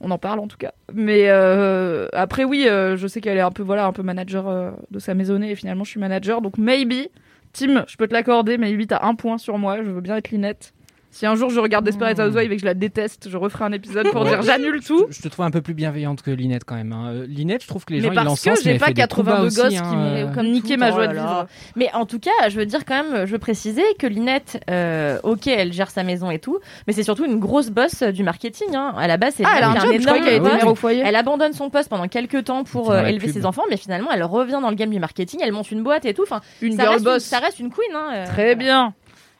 On 0.00 0.10
en 0.10 0.18
parle 0.18 0.38
en 0.38 0.46
tout 0.46 0.56
cas. 0.56 0.72
Mais 0.92 1.24
euh, 1.28 2.06
après 2.12 2.44
oui, 2.44 2.66
je 2.68 3.06
sais 3.08 3.20
qu'elle 3.20 3.36
est 3.36 3.42
un 3.42 3.50
peu 3.50 3.64
voilà 3.64 3.86
un 3.86 3.92
peu 3.92 4.02
manager 4.02 4.72
de 4.90 4.98
sa 5.00 5.14
maisonnée 5.14 5.50
et 5.50 5.54
finalement 5.56 5.82
je 5.82 5.90
suis 5.90 6.00
manager. 6.00 6.40
Donc 6.40 6.56
maybe, 6.56 7.08
Tim, 7.52 7.84
je 7.88 7.96
peux 7.96 8.06
te 8.06 8.14
l'accorder. 8.14 8.58
Maybe 8.58 8.86
t'as 8.86 9.04
un 9.04 9.16
point 9.16 9.38
sur 9.38 9.58
moi. 9.58 9.78
Je 9.82 9.90
veux 9.90 10.00
bien 10.00 10.16
être 10.16 10.30
Linette. 10.30 10.72
Si 11.10 11.24
un 11.26 11.34
jour 11.34 11.48
je 11.50 11.58
regarde 11.58 11.84
Desperate 11.86 12.18
Housewives 12.18 12.52
et 12.52 12.56
que 12.56 12.60
je 12.60 12.66
la 12.66 12.74
déteste, 12.74 13.28
je 13.30 13.36
referai 13.38 13.64
un 13.64 13.72
épisode 13.72 14.10
pour 14.10 14.24
dire 14.24 14.42
j'annule 14.42 14.84
tout. 14.84 15.06
Je 15.10 15.20
te 15.22 15.28
trouve 15.28 15.46
un 15.46 15.50
peu 15.50 15.62
plus 15.62 15.72
bienveillante 15.74 16.22
que 16.22 16.30
Linette 16.30 16.64
quand 16.64 16.74
même. 16.76 16.92
hein. 16.92 17.08
Euh, 17.12 17.26
Linette, 17.26 17.62
je 17.62 17.68
trouve 17.68 17.84
que 17.86 17.94
les 17.94 18.00
Mais 18.00 18.06
gens 18.08 18.12
ils 18.12 18.14
parce 18.14 18.26
l'encensent, 18.26 18.58
que 18.58 18.62
j'ai 18.64 18.70
mais 18.70 18.74
elle 18.74 18.80
pas 18.80 18.86
fait 18.86 18.92
des 18.92 19.02
coups 19.02 19.08
82 19.26 19.38
bas 19.40 19.46
aussi, 19.46 19.56
gosses 19.60 19.70
qui 19.70 19.78
hein, 19.78 19.94
m'ont 19.94 20.14
euh. 20.30 20.34
comme 20.34 20.46
niqué 20.50 20.76
ma 20.76 20.92
joie 20.92 21.06
de 21.08 21.14
vivre. 21.14 21.46
Mais 21.76 21.90
en 21.94 22.04
tout 22.06 22.18
cas, 22.18 22.30
je 22.48 22.56
veux 22.56 22.66
dire 22.66 22.84
quand 22.84 23.02
même, 23.02 23.26
je 23.26 23.32
veux 23.32 23.38
préciser 23.38 23.82
que 23.98 24.06
Linette, 24.06 24.62
euh, 24.70 25.18
ok, 25.22 25.46
elle 25.46 25.72
gère 25.72 25.90
sa 25.90 26.04
maison 26.04 26.30
et 26.30 26.38
tout, 26.38 26.58
mais 26.86 26.92
c'est 26.92 27.02
surtout 27.02 27.24
une 27.24 27.38
grosse 27.40 27.70
boss 27.70 28.02
du 28.02 28.22
marketing. 28.22 28.76
Hein. 28.76 28.92
À 28.96 29.06
la 29.08 29.16
base, 29.16 29.34
c'est 29.36 29.44
Ah, 29.46 29.54
elle 29.56 29.64
a 29.64 29.68
un 29.70 29.80
je 29.80 29.86
était 29.92 30.40
oui. 30.40 30.40
mère 30.40 30.66
au 30.68 30.74
foyer. 30.74 31.02
Elle 31.04 31.16
abandonne 31.16 31.54
son 31.54 31.70
poste 31.70 31.88
pendant 31.88 32.06
quelques 32.06 32.44
temps 32.44 32.64
pour 32.64 32.90
euh, 32.92 33.04
élever 33.06 33.28
ses 33.28 33.46
enfants, 33.46 33.62
mais 33.70 33.76
finalement, 33.78 34.10
elle 34.12 34.22
revient 34.24 34.58
dans 34.62 34.70
le 34.70 34.76
game 34.76 34.90
du 34.90 35.00
marketing, 35.00 35.40
elle 35.42 35.52
monte 35.52 35.70
une 35.70 35.82
boîte 35.82 36.04
et 36.04 36.12
tout. 36.12 36.22
Enfin, 36.22 36.42
Une 36.60 36.76
ça 36.76 36.82
girl 36.82 36.92
reste 36.94 37.04
boss. 37.04 37.24
ça 37.24 37.38
reste 37.38 37.58
une 37.60 37.70
queen. 37.70 37.90
Hein, 37.94 38.24
Très 38.26 38.54
bien. 38.54 38.92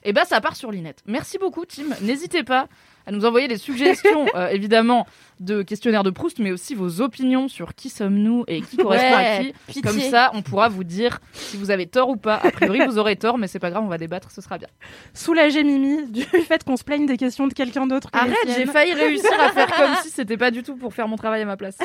Et 0.09 0.15
ben 0.15 0.25
ça 0.25 0.41
part 0.41 0.57
sur 0.57 0.73
Linette. 0.73 1.03
Merci 1.05 1.37
beaucoup 1.37 1.67
Tim. 1.67 1.85
N'hésitez 2.01 2.43
pas 2.43 2.67
à 3.05 3.11
nous 3.11 3.27
envoyer 3.27 3.47
des 3.47 3.59
suggestions, 3.59 4.25
euh, 4.35 4.49
évidemment, 4.49 5.07
de 5.39 5.61
questionnaires 5.61 6.03
de 6.03 6.09
Proust, 6.09 6.39
mais 6.39 6.51
aussi 6.51 6.75
vos 6.75 7.03
opinions 7.03 7.47
sur 7.49 7.75
qui 7.75 7.91
sommes-nous 7.91 8.45
et 8.49 8.63
qui 8.63 8.79
correspond 8.79 9.17
à 9.19 9.41
qui. 9.41 9.53
pitié. 9.67 9.83
Comme 9.83 10.01
ça, 10.01 10.31
on 10.33 10.41
pourra 10.41 10.71
vous 10.71 10.83
dire 10.83 11.19
si 11.35 11.59
vous 11.59 11.71
avez 11.71 11.87
tort 11.87 12.09
ou 12.09 12.17
pas. 12.17 12.37
A 12.37 12.51
priori, 12.51 12.87
vous 12.87 12.97
aurez 12.97 13.17
tort, 13.17 13.37
mais 13.37 13.49
c'est 13.49 13.59
pas 13.59 13.69
grave, 13.69 13.85
on 13.85 13.89
va 13.89 13.99
débattre, 13.99 14.31
ce 14.31 14.41
sera 14.41 14.57
bien. 14.57 14.69
Soulager 15.13 15.63
Mimi 15.63 16.11
du 16.11 16.23
fait 16.47 16.65
qu'on 16.65 16.79
se 16.79 16.85
plaigne 16.85 17.05
des 17.05 17.19
questions 17.19 17.47
de 17.47 17.53
quelqu'un 17.53 17.87
d'autre. 17.87 18.09
Arrête, 18.15 18.35
j'ai 18.47 18.65
failli 18.65 18.95
réussir 18.95 19.39
à 19.39 19.51
faire 19.53 19.67
comme 19.77 19.95
si 20.03 20.09
c'était 20.09 20.39
pas 20.39 20.51
du 20.51 20.63
tout 20.63 20.77
pour 20.77 20.95
faire 20.95 21.07
mon 21.07 21.17
travail 21.17 21.43
à 21.43 21.45
ma 21.45 21.59
place. 21.59 21.77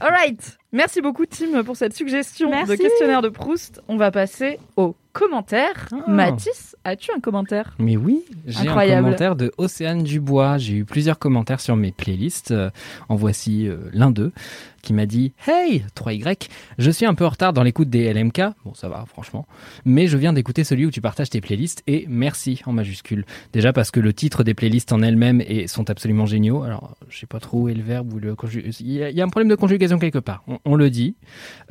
Alright, 0.00 0.58
merci 0.74 1.00
beaucoup 1.00 1.24
Tim 1.26 1.62
pour 1.64 1.76
cette 1.76 1.94
suggestion 1.96 2.48
de 2.50 2.54
Merci. 2.54 2.76
questionnaire 2.78 3.22
de 3.22 3.28
Proust. 3.30 3.80
On 3.88 3.96
va 3.96 4.10
passer 4.10 4.58
aux 4.76 4.94
commentaires. 5.12 5.88
Ah. 5.92 6.10
Mathis, 6.10 6.74
as-tu 6.84 7.10
un 7.16 7.20
commentaire 7.20 7.74
Mais 7.78 7.96
oui, 7.96 8.24
j'ai 8.46 8.68
un 8.68 8.74
commentaire 9.00 9.36
de 9.36 9.52
Océane 9.58 10.02
Dubois. 10.02 10.58
J'ai 10.58 10.74
eu 10.78 10.84
plusieurs 10.84 11.18
commentaires 11.20 11.60
sur 11.60 11.76
mes 11.76 11.92
playlists. 11.92 12.50
Euh, 12.50 12.70
en 13.08 13.14
voici 13.14 13.68
euh, 13.68 13.76
l'un 13.92 14.10
d'eux 14.10 14.32
qui 14.82 14.92
m'a 14.92 15.06
dit 15.06 15.32
Hey, 15.46 15.84
3Y, 15.96 16.48
je 16.78 16.90
suis 16.90 17.06
un 17.06 17.14
peu 17.14 17.24
en 17.24 17.28
retard 17.28 17.52
dans 17.52 17.62
l'écoute 17.62 17.88
des 17.88 18.12
LMK. 18.12 18.40
Bon, 18.64 18.74
ça 18.74 18.88
va, 18.88 19.04
franchement. 19.06 19.46
Mais 19.84 20.08
je 20.08 20.16
viens 20.18 20.32
d'écouter 20.32 20.64
celui 20.64 20.84
où 20.84 20.90
tu 20.90 21.00
partages 21.00 21.30
tes 21.30 21.40
playlists 21.40 21.82
et 21.86 22.06
merci 22.08 22.60
en 22.66 22.72
majuscule. 22.72 23.24
Déjà 23.52 23.72
parce 23.72 23.92
que 23.92 24.00
le 24.00 24.12
titre 24.12 24.42
des 24.42 24.52
playlists 24.54 24.92
en 24.92 25.00
elles-mêmes 25.00 25.42
sont 25.68 25.88
absolument 25.90 26.26
géniaux. 26.26 26.64
Alors, 26.64 26.96
je 27.08 27.20
sais 27.20 27.26
pas 27.26 27.38
trop 27.38 27.60
où 27.62 27.68
est 27.68 27.74
le 27.74 27.82
verbe 27.84 28.12
ou 28.12 28.18
le 28.18 28.34
conju- 28.34 28.64
Il 28.80 28.90
y, 28.92 29.02
a- 29.04 29.10
il 29.10 29.16
y 29.16 29.20
a 29.20 29.24
un 29.24 29.28
problème 29.28 29.48
de 29.48 29.54
conjugaison 29.54 29.98
quelque 30.00 30.18
part. 30.18 30.42
On, 30.48 30.58
on 30.64 30.76
le 30.76 30.90
dit. 30.90 31.14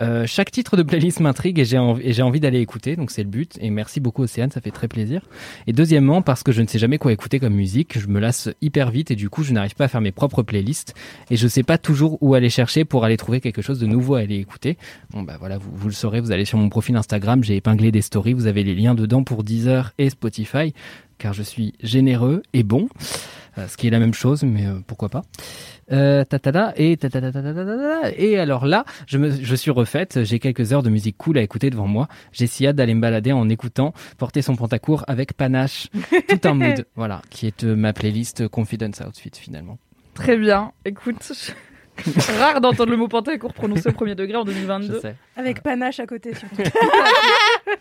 Euh, 0.02 0.26
chaque 0.28 0.52
titre 0.52 0.78
de 0.78 0.84
playlist 0.84 1.20
m'intrigue 1.20 1.60
et 1.60 1.66
j'ai 1.66 1.78
envie, 1.78 2.40
d'aller 2.40 2.60
écouter. 2.60 2.96
Donc, 2.96 3.12
c'est 3.12 3.24
le 3.24 3.30
but. 3.30 3.58
Et 3.62 3.70
merci 3.70 4.00
beaucoup, 4.00 4.24
Océane. 4.24 4.52
Ça 4.52 4.62
fait 4.62 4.72
très 4.72 4.88
plaisir. 4.88 5.22
Et 5.68 5.74
deuxièmement, 5.74 6.22
parce 6.22 6.44
que 6.44 6.52
je 6.52 6.62
ne 6.62 6.68
sais 6.68 6.80
jamais 6.80 6.98
quoi 6.98 7.12
écouter 7.12 7.40
comme 7.40 7.54
musique, 7.54 8.00
je 8.00 8.08
me 8.08 8.20
lasse 8.20 8.50
hyper 8.62 8.92
vite 8.92 9.12
et 9.12 9.16
du 9.16 9.30
coup, 9.30 9.44
je 9.44 9.54
n'arrive 9.54 9.76
pas 9.76 9.86
à 9.86 9.88
faire 9.88 10.02
mes 10.02 10.12
propres 10.12 10.44
playlists 10.44 10.94
et 11.30 11.38
je 11.38 11.48
sais 11.48 11.64
pas 11.64 11.78
toujours 11.78 12.18
où 12.22 12.36
aller 12.36 12.50
chercher 12.50 12.86
pour 12.86 13.04
aller 13.06 13.18
trouver 13.18 13.42
quelque 13.42 13.62
chose 13.62 13.80
de 13.80 13.88
nouveau 13.88 14.16
à 14.16 14.20
aller 14.20 14.38
écouter. 14.38 14.78
Bon, 15.12 15.24
bah 15.24 15.38
voilà, 15.40 15.58
vous, 15.58 15.72
vous 15.74 15.88
le 15.88 15.94
saurez, 15.94 16.22
vous 16.22 16.32
allez 16.32 16.46
sur 16.46 16.58
mon 16.58 16.70
profil 16.70 16.96
Instagram, 16.96 17.44
j'ai 17.44 17.56
épinglé 17.56 17.92
des 17.92 18.02
stories, 18.02 18.34
vous 18.34 18.48
avez 18.48 18.64
les 18.64 18.76
liens 18.76 18.96
dedans 18.96 19.24
pour 19.24 19.44
Deezer 19.44 19.94
et 19.98 20.10
Spotify, 20.10 20.74
car 21.18 21.34
je 21.34 21.44
suis 21.44 21.74
généreux 21.82 22.44
et 22.54 22.64
bon, 22.64 22.90
euh, 23.58 23.68
ce 23.68 23.78
qui 23.78 23.88
est 23.88 23.92
la 23.92 24.00
même 24.00 24.14
chose, 24.14 24.44
mais 24.44 24.66
euh, 24.66 24.80
pourquoi 24.86 25.10
pas. 25.10 25.22
Euh, 25.92 26.24
et 26.78 26.98
et 28.18 28.40
alors 28.40 28.66
là, 28.66 28.86
je, 29.08 29.18
me, 29.18 29.32
je 29.32 29.56
suis 29.56 29.72
refaite, 29.72 30.24
j'ai 30.24 30.40
quelques 30.40 30.74
heures 30.74 30.84
de 30.84 30.90
musique 30.90 31.18
cool 31.18 31.38
à 31.38 31.42
écouter 31.42 31.70
devant 31.70 31.88
moi. 31.88 32.08
J'ai 32.32 32.48
si 32.48 32.66
hâte 32.66 32.76
d'aller 32.76 32.94
me 32.94 33.02
balader 33.02 33.32
en 33.32 33.50
écoutant 33.50 33.94
Porter 34.18 34.42
son 34.42 34.56
pantacourt 34.56 35.04
avec 35.08 35.34
panache, 35.34 35.88
tout 36.30 36.40
un 36.48 36.54
mood, 36.54 36.86
voilà, 36.96 37.22
qui 37.30 37.48
est 37.48 37.64
euh, 37.64 37.76
ma 37.76 37.94
playlist 37.94 38.48
Confidence 38.48 39.02
Outfit 39.08 39.32
finalement. 39.34 39.78
Très 40.14 40.38
bien. 40.38 40.72
Écoute, 40.86 41.32
je- 41.34 41.52
rare 42.40 42.60
d'entendre 42.62 42.92
le 42.92 42.98
mot 42.98 43.08
pantacourt 43.08 43.54
prononcé 43.54 43.90
au 43.90 43.92
premier 43.92 44.16
degré 44.16 44.36
en 44.36 44.46
Je 44.46 44.52
2022. 44.52 45.00
sais. 45.00 45.16
Avec 45.36 45.62
panache 45.62 46.00
à 46.00 46.08
côté, 46.08 46.34
surtout. 46.34 46.56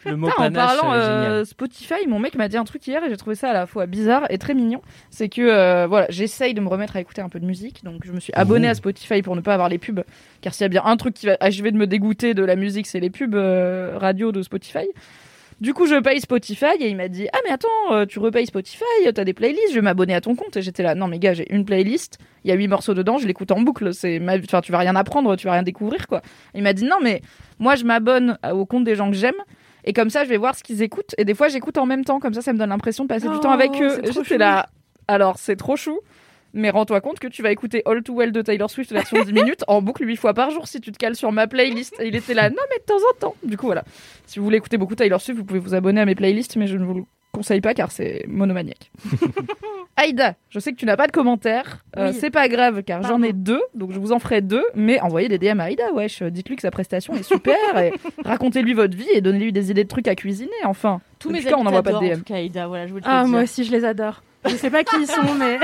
Le 0.05 0.17
mot 0.17 0.29
Putain, 0.29 0.43
en 0.43 0.47
panache, 0.47 0.79
parlant 0.79 0.95
euh, 0.95 0.99
euh. 1.41 1.45
Spotify, 1.45 2.07
mon 2.09 2.19
mec 2.19 2.35
m'a 2.35 2.49
dit 2.49 2.57
un 2.57 2.65
truc 2.65 2.87
hier 2.87 3.03
et 3.05 3.09
j'ai 3.09 3.17
trouvé 3.17 3.37
ça 3.37 3.51
à 3.51 3.53
la 3.53 3.67
fois 3.67 3.87
bizarre 3.87 4.27
et 4.31 4.39
très 4.39 4.55
mignon. 4.55 4.83
C'est 5.11 5.29
que 5.29 5.43
euh, 5.43 5.87
voilà, 5.87 6.07
j'essaye 6.09 6.55
de 6.55 6.61
me 6.61 6.69
remettre 6.69 6.97
à 6.97 7.01
écouter 7.01 7.23
un 7.23 7.29
peu 7.29 7.41
de 7.41 7.47
musique, 7.47 7.85
donc 7.85 8.03
je 8.05 8.13
me 8.13 8.21
suis 8.21 8.33
abonné 8.35 8.69
à 8.69 8.75
Spotify 8.75 9.23
pour 9.23 9.37
ne 9.37 9.41
pas 9.41 9.55
avoir 9.55 9.69
les 9.69 9.79
pubs, 9.79 10.03
car 10.41 10.55
s'il 10.55 10.65
y 10.65 10.67
a 10.67 10.69
bien 10.69 10.83
un 10.85 10.97
truc 10.97 11.15
qui 11.15 11.27
va 11.27 11.37
achever 11.41 11.71
de 11.71 11.77
me 11.77 11.87
dégoûter 11.87 12.35
de 12.35 12.45
la 12.45 12.57
musique, 12.57 12.87
c'est 12.87 13.01
les 13.01 13.11
pubs 13.11 13.35
euh, 13.35 13.97
radio 13.97 14.33
de 14.33 14.43
Spotify. 14.43 14.89
Du 15.63 15.75
coup, 15.75 15.87
je 15.87 15.95
paye 16.01 16.21
Spotify 16.21 16.75
et 16.81 16.89
il 16.89 16.97
m'a 16.97 17.07
dit 17.07 17.29
Ah, 17.33 17.39
mais 17.45 17.53
attends, 17.53 17.69
euh, 17.93 18.05
tu 18.05 18.19
repayes 18.19 18.47
Spotify, 18.47 18.83
t'as 19.15 19.23
des 19.23 19.33
playlists, 19.33 19.69
je 19.71 19.75
vais 19.77 19.81
m'abonner 19.81 20.13
à 20.13 20.21
ton 20.21 20.35
compte. 20.35 20.57
Et 20.57 20.63
j'étais 20.63 20.83
là 20.83 20.97
Non, 20.97 21.07
mais 21.07 21.21
gars, 21.21 21.35
j'ai 21.35 21.47
une 21.55 21.65
playlist, 21.65 22.19
il 22.43 22.49
y 22.49 22.53
a 22.53 22.57
huit 22.57 22.67
morceaux 22.67 22.95
dedans, 22.95 23.19
je 23.19 23.29
l'écoute 23.29 23.53
en 23.53 23.61
boucle. 23.61 23.95
C'est 23.95 24.19
ma... 24.19 24.37
enfin, 24.39 24.61
tu 24.61 24.73
vas 24.73 24.79
rien 24.79 24.97
apprendre, 24.97 25.37
tu 25.37 25.47
vas 25.47 25.53
rien 25.53 25.63
découvrir, 25.63 26.09
quoi. 26.09 26.21
Il 26.57 26.65
m'a 26.65 26.73
dit 26.73 26.85
Non, 26.85 26.97
mais 27.01 27.23
moi, 27.61 27.77
je 27.77 27.85
m'abonne 27.85 28.39
à- 28.43 28.57
au 28.57 28.67
compte 28.67 28.83
des 28.83 28.97
gens 28.97 29.09
que 29.09 29.17
j'aime. 29.17 29.37
Et 29.85 29.93
comme 29.93 30.11
ça, 30.11 30.25
je 30.25 30.29
vais 30.31 30.37
voir 30.37 30.57
ce 30.57 30.65
qu'ils 30.65 30.83
écoutent. 30.83 31.15
Et 31.17 31.25
des 31.25 31.35
fois, 31.35 31.47
j'écoute 31.47 31.79
en 31.79 31.87
même 31.87 32.05
temps. 32.05 32.19
Comme 32.19 32.35
ça, 32.35 32.43
ça 32.43 32.53
me 32.53 32.59
donne 32.59 32.71
l'impression 32.71 33.05
de 33.05 33.09
passer 33.09 33.29
du 33.29 33.35
Oh, 33.37 33.39
temps 33.39 33.53
avec 33.53 33.71
eux. 33.81 34.01
Et 34.05 34.09
trop 34.11 34.25
J'étais 34.25 34.39
là. 34.39 34.69
Alors, 35.07 35.39
c'est 35.39 35.57
trop 35.57 35.77
chou. 35.77 36.01
Mais 36.55 36.71
rends-toi 36.71 37.01
compte 37.01 37.19
que 37.19 37.29
tu 37.29 37.43
vas 37.43 37.51
écouter 37.51 37.83
All 37.87 38.03
Too 38.03 38.15
Well 38.17 38.33
de 38.33 38.43
Taylor 38.43 38.69
Swift 38.71 38.93
version 38.93 39.23
10 39.25 39.33
minutes 39.33 39.65
en 39.69 39.81
boucle 39.83 40.07
8 40.07 40.17
fois 40.17 40.35
par 40.35 40.51
jour 40.51 40.69
si 40.69 40.81
tu 40.81 40.93
te 40.93 40.99
cales 40.99 41.17
sur 41.17 41.33
ma 41.33 41.47
playlist. 41.47 41.95
Et 42.01 42.09
il 42.09 42.17
était 42.17 42.35
là, 42.35 42.51
non 42.51 42.57
mais 42.71 42.79
de 42.79 42.85
temps 42.85 42.97
en 43.11 43.19
temps. 43.19 43.35
Du 43.45 43.57
coup 43.57 43.67
voilà. 43.67 43.85
Si 44.27 44.39
vous 44.39 44.45
voulez 44.45 44.59
écouter 44.59 44.77
beaucoup 44.79 44.95
Taylor 44.95 45.21
Swift, 45.21 45.39
vous 45.39 45.45
pouvez 45.45 45.61
vous 45.61 45.75
abonner 45.75 46.01
à 46.01 46.05
mes 46.05 46.15
playlists, 46.15 46.57
mais 46.57 46.67
je 46.67 46.77
ne 46.77 46.85
vous 46.85 46.95
le 46.95 47.03
conseille 47.33 47.63
pas 47.63 47.73
car 47.73 47.91
c'est 47.91 48.25
monomaniaque. 48.29 48.91
Aïda, 49.97 50.35
je 50.49 50.59
sais 50.59 50.73
que 50.73 50.77
tu 50.77 50.87
n'as 50.87 50.97
pas 50.97 51.07
de 51.07 51.13
commentaires. 51.13 51.85
Euh, 51.97 52.11
Oui. 52.11 52.17
C'est 52.19 52.31
pas 52.31 52.49
grave 52.49 52.83
car 52.83 53.03
j'en 53.03 53.23
ai 53.23 53.33
deux, 53.33 53.61
donc 53.75 53.93
je 53.93 53.99
vous 53.99 54.13
en 54.13 54.19
ferai 54.19 54.41
deux. 54.41 54.65
Mais 54.75 55.01
envoyez 55.01 55.29
des 55.29 55.39
DM 55.39 55.61
à 55.61 55.65
Aïda, 55.65 55.93
wesh. 55.93 56.23
Dites-lui 56.23 56.57
que 56.57 56.63
sa 56.63 56.71
prestation 56.71 57.15
est 57.15 57.23
super 57.23 57.57
et 57.79 57.93
racontez-lui 58.25 58.75
votre 58.75 58.97
vie 58.97 59.09
et 59.13 59.21
donnez-lui 59.21 59.53
des 59.53 59.71
idées 59.71 59.85
de 59.85 59.89
trucs 59.89 60.09
à 60.09 60.15
cuisiner. 60.15 60.51
Enfin, 60.65 61.01
Tous 61.19 61.29
Depuis 61.29 61.43
mes 61.45 61.53
amis 61.53 61.61
on 61.61 61.65
n'envoie 61.65 61.83
pas 61.83 61.93
de 61.93 61.99
DM 61.99 62.13
en 62.13 62.17
tout 62.17 62.25
cas, 62.25 62.35
Aïda, 62.37 62.67
voilà, 62.67 62.87
je 62.87 62.91
voulais 62.93 63.03
te 63.03 63.09
Ah, 63.09 63.23
le 63.25 63.29
moi 63.31 63.43
aussi, 63.43 63.65
je 63.65 63.71
les 63.73 63.85
adore. 63.85 64.23
Je 64.47 64.57
sais 64.57 64.71
pas 64.71 64.83
qui 64.83 64.97
ils 65.01 65.07
sont, 65.07 65.35
mais 65.39 65.59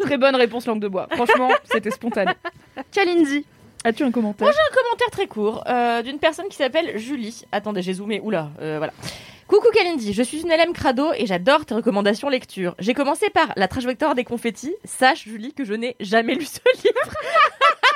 très 0.00 0.18
bonne 0.18 0.36
réponse 0.36 0.66
langue 0.66 0.80
de 0.80 0.88
bois. 0.88 1.08
Franchement, 1.10 1.50
c'était 1.64 1.90
spontané. 1.90 2.32
Kalindi, 2.90 3.44
as-tu 3.84 4.04
un 4.04 4.10
commentaire 4.10 4.52
commentaire 4.74 5.10
très 5.10 5.26
court 5.26 5.64
euh, 5.68 6.02
d'une 6.02 6.18
personne 6.18 6.48
qui 6.48 6.56
s'appelle 6.56 6.98
Julie. 6.98 7.42
Attendez, 7.52 7.82
j'ai 7.82 7.94
zoomé. 7.94 8.20
Oula, 8.20 8.50
euh, 8.60 8.78
voilà. 8.78 8.92
Coucou 9.48 9.68
Kalindi, 9.74 10.12
je 10.14 10.22
suis 10.22 10.40
une 10.40 10.48
LM 10.48 10.72
crado 10.72 11.12
et 11.14 11.26
j'adore 11.26 11.66
tes 11.66 11.74
recommandations 11.74 12.28
lecture. 12.28 12.74
J'ai 12.78 12.94
commencé 12.94 13.28
par 13.28 13.52
La 13.56 13.68
trajectoire 13.68 14.14
des 14.14 14.24
confettis. 14.24 14.74
Sache, 14.84 15.24
Julie, 15.24 15.52
que 15.52 15.64
je 15.64 15.74
n'ai 15.74 15.96
jamais 16.00 16.34
lu 16.34 16.44
ce 16.44 16.60
livre. 16.82 17.10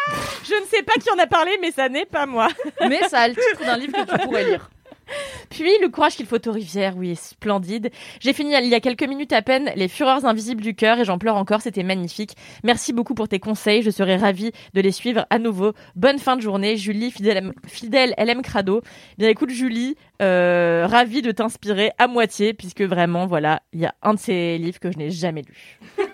je 0.45 0.61
ne 0.61 0.67
sais 0.67 0.83
pas 0.83 0.95
qui 1.01 1.11
en 1.11 1.19
a 1.19 1.27
parlé, 1.27 1.53
mais 1.63 1.71
ça 1.71 1.89
n'est 1.89 2.05
pas 2.05 2.27
moi. 2.27 2.49
Mais 2.89 3.01
ça 3.09 3.21
a 3.21 3.29
le 3.29 3.35
titre 3.35 3.65
d'un 3.65 3.79
livre 3.79 3.93
que 3.93 4.13
tu 4.13 4.19
pourrais 4.19 4.45
lire. 4.45 4.71
Puis 5.51 5.65
Le 5.81 5.89
courage 5.89 6.17
qu'il 6.17 6.27
faut 6.27 6.49
aux 6.49 6.53
rivières, 6.53 6.97
oui, 6.97 7.17
splendide. 7.17 7.91
J'ai 8.21 8.33
fini 8.33 8.53
il 8.55 8.69
y 8.69 8.75
a 8.75 8.81
quelques 8.81 9.05
minutes 9.05 9.33
à 9.33 9.43
peine 9.43 9.71
Les 9.77 9.89
fureurs 9.89 10.25
invisibles 10.25 10.63
du 10.63 10.75
cœur 10.75 10.99
et 10.99 11.05
j'en 11.05 11.19
pleure 11.19 11.37
encore, 11.37 11.61
c'était 11.61 11.83
magnifique. 11.83 12.37
Merci 12.65 12.93
beaucoup 12.93 13.15
pour 13.15 13.29
tes 13.29 13.39
conseils, 13.39 13.83
je 13.83 13.91
serai 13.91 14.17
ravie 14.17 14.53
de 14.75 14.81
les 14.81 14.93
suivre 14.93 15.27
à 15.31 15.39
nouveau. 15.39 15.73
Bonne 15.95 16.19
fin 16.19 16.37
de 16.37 16.41
journée, 16.43 16.77
Julie, 16.77 17.11
fidèle, 17.11 17.53
fidèle 17.67 18.15
LM 18.19 18.43
Crado. 18.43 18.83
Bien 19.19 19.29
écoute 19.29 19.51
Julie, 19.51 19.97
euh, 20.23 20.87
ravie 20.89 21.23
de 21.23 21.31
t'inspirer 21.31 21.93
à 21.99 22.09
moitié, 22.09 22.55
puisque 22.55 22.83
vraiment, 22.83 23.27
voilà, 23.27 23.63
il 23.73 23.81
y 23.81 23.87
a 23.87 23.95
un 24.03 24.15
de 24.15 24.19
ces 24.19 24.59
livres 24.59 24.81
que 24.81 24.91
je 24.91 24.99
n'ai 24.99 25.11
jamais 25.11 25.43
lu. 25.43 25.79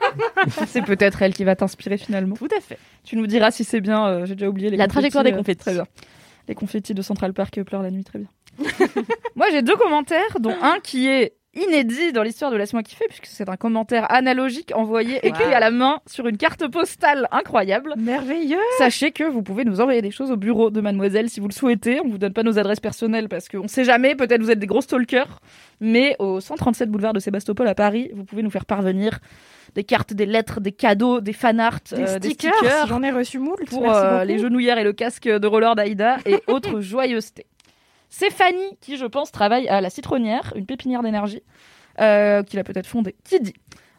C'est 0.67 0.83
peut-être 0.83 1.23
elle 1.23 1.33
qui 1.35 1.45
va 1.45 1.57
t'inspirer 1.57 1.97
finalement. 1.97 2.37
Tout 2.37 2.49
à 2.57 2.61
fait. 2.61 2.79
Tu 3.05 3.17
nous 3.17 3.27
diras 3.27 3.51
si 3.51 3.65
c'est 3.65 3.81
bien. 3.81 4.07
euh, 4.07 4.27
J'ai 4.27 4.35
déjà 4.35 4.49
oublié 4.49 4.71
les 4.71 4.77
La 4.77 4.89
trajectoire 4.89 5.25
des 5.25 5.33
euh, 5.33 5.37
confettis. 5.37 5.61
Très 5.61 5.75
bien. 5.75 5.87
Les 6.49 6.55
confettis 6.55 6.95
de 6.95 7.03
Central 7.03 7.33
Park 7.33 7.63
pleurent 7.63 7.83
la 7.83 7.91
nuit, 7.91 8.05
très 8.05 8.19
bien. 8.19 8.29
Moi, 9.37 9.47
j'ai 9.51 9.63
deux 9.63 9.77
commentaires, 9.77 10.39
dont 10.41 10.55
un 10.63 10.79
qui 10.81 11.09
est 11.09 11.35
inédit 11.55 12.13
dans 12.13 12.23
l'histoire 12.23 12.51
de 12.51 12.57
Laisse-moi 12.57 12.83
kiffer, 12.83 13.05
puisque 13.09 13.27
c'est 13.27 13.47
un 13.51 13.57
commentaire 13.57 14.11
analogique 14.11 14.73
envoyé 14.75 15.17
écrit 15.27 15.45
Wow. 15.45 15.53
à 15.53 15.61
la 15.61 15.71
main 15.71 15.99
sur 16.07 16.27
une 16.27 16.39
carte 16.39 16.67
postale 16.69 17.29
incroyable. 17.31 17.93
merveilleux. 17.99 18.57
Sachez 18.79 19.11
que 19.11 19.25
vous 19.25 19.43
pouvez 19.43 19.67
nous 19.67 19.83
envoyer 19.83 20.01
des 20.01 20.11
choses 20.11 20.31
au 20.31 20.37
bureau 20.39 20.71
de 20.71 20.81
Mademoiselle 20.81 21.29
si 21.29 21.41
vous 21.41 21.49
le 21.49 21.53
souhaitez. 21.53 22.01
On 22.03 22.09
vous 22.09 22.17
donne 22.17 22.33
pas 22.33 22.43
nos 22.43 22.59
adresses 22.59 22.81
personnelles 22.81 23.29
parce 23.29 23.51
qu'on 23.51 23.69
sait 23.69 23.85
jamais, 23.85 24.15
peut-être 24.15 24.41
vous 24.43 24.51
êtes 24.51 24.61
des 24.61 24.67
gros 24.67 24.81
stalkers. 24.81 25.41
Mais 25.81 26.17
au 26.21 26.41
137 26.41 26.89
boulevard 26.89 27.13
de 27.13 27.21
Sébastopol 27.21 27.69
à 27.69 27.75
Paris, 27.75 28.11
vous 28.15 28.25
pouvez 28.25 28.43
nous 28.43 28.51
faire 28.51 28.65
parvenir 28.65 29.19
des 29.75 29.85
cartes, 29.85 30.13
des 30.15 30.27
lettres, 30.27 30.61
des 30.61 30.73
cadeaux, 30.73 31.21
des 31.21 31.33
fanarts, 31.33 31.81
Des 31.95 32.01
euh, 32.03 32.19
stickers, 32.19 32.87
j'en 32.89 33.03
ai 33.03 33.11
reçu 33.11 33.39
moult. 33.39 33.65
pour 33.69 33.91
euh, 33.91 34.25
les 34.25 34.39
genouillères 34.39 34.79
et 34.79 34.85
le 34.85 34.93
casque 34.93 35.29
de 35.29 35.47
roller 35.47 35.75
d'Aïda 35.75 36.17
et 36.27 36.43
autres 36.47 36.81
joyeusetés. 36.83 37.47
C'est 38.15 38.31
Fanny 38.31 38.77
qui, 38.83 38.99
je 38.99 39.07
pense, 39.07 39.33
travaille 39.33 39.67
à 39.69 39.81
la 39.81 39.89
Citronnière, 39.89 40.53
une 40.55 40.67
pépinière 40.67 41.03
d'énergie, 41.03 41.43
euh, 41.99 42.43
qu'il 42.43 42.59
a 42.59 42.65
peut-être 42.65 42.87
fondée, 42.87 43.17
qui 43.25 43.41
dit 43.41 43.55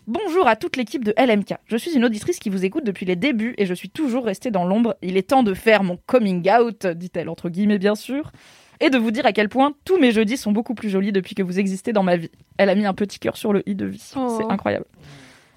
Bonjour 0.05 0.48
à 0.48 0.55
toute 0.55 0.77
l'équipe 0.77 1.03
de 1.03 1.15
LMK. 1.17 1.55
Je 1.65 1.77
suis 1.77 1.96
une 1.96 2.05
auditrice 2.05 2.38
qui 2.38 2.50
vous 2.50 2.63
écoute 2.63 2.84
depuis 2.84 3.08
les 3.08 3.15
débuts 3.15 3.55
et 3.58 3.65
je 3.65 3.74
suis 3.74 3.89
toujours 3.89 4.25
restée 4.25 4.51
dans 4.51 4.65
l'ombre. 4.65 4.96
Il 5.01 5.17
est 5.17 5.29
temps 5.29 5.41
de 5.41 5.55
faire 5.55 5.84
mon 5.84 5.98
coming 6.05 6.48
out, 6.51 6.86
dit-elle, 6.86 7.27
entre 7.27 7.50
guillemets 7.50 7.79
bien 7.79 7.96
sûr. 7.96 8.32
et 8.79 8.91
de 8.91 9.00
vous 9.00 9.10
dire 9.10 9.25
à 9.25 9.34
quel 9.34 9.50
point 9.50 9.74
tous 9.84 9.98
mes 9.98 10.12
jeudis 10.12 10.38
sont 10.38 10.51
beaucoup 10.51 10.75
plus 10.75 10.89
jolis 10.89 11.12
depuis 11.12 11.34
que 11.34 11.41
vous 11.41 11.58
existez 11.58 11.91
dans 11.91 12.03
ma 12.03 12.15
vie. 12.15 12.29
Elle 12.60 12.70
a 12.70 12.75
mis 12.75 12.86
un 12.86 12.93
petit 12.93 13.17
cœur 13.17 13.36
sur 13.36 13.51
le 13.51 13.67
i 13.67 13.74
de 13.74 13.88
vie. 13.88 14.12
Oh. 14.15 14.38
C'est 14.38 14.53
incroyable. 14.53 14.86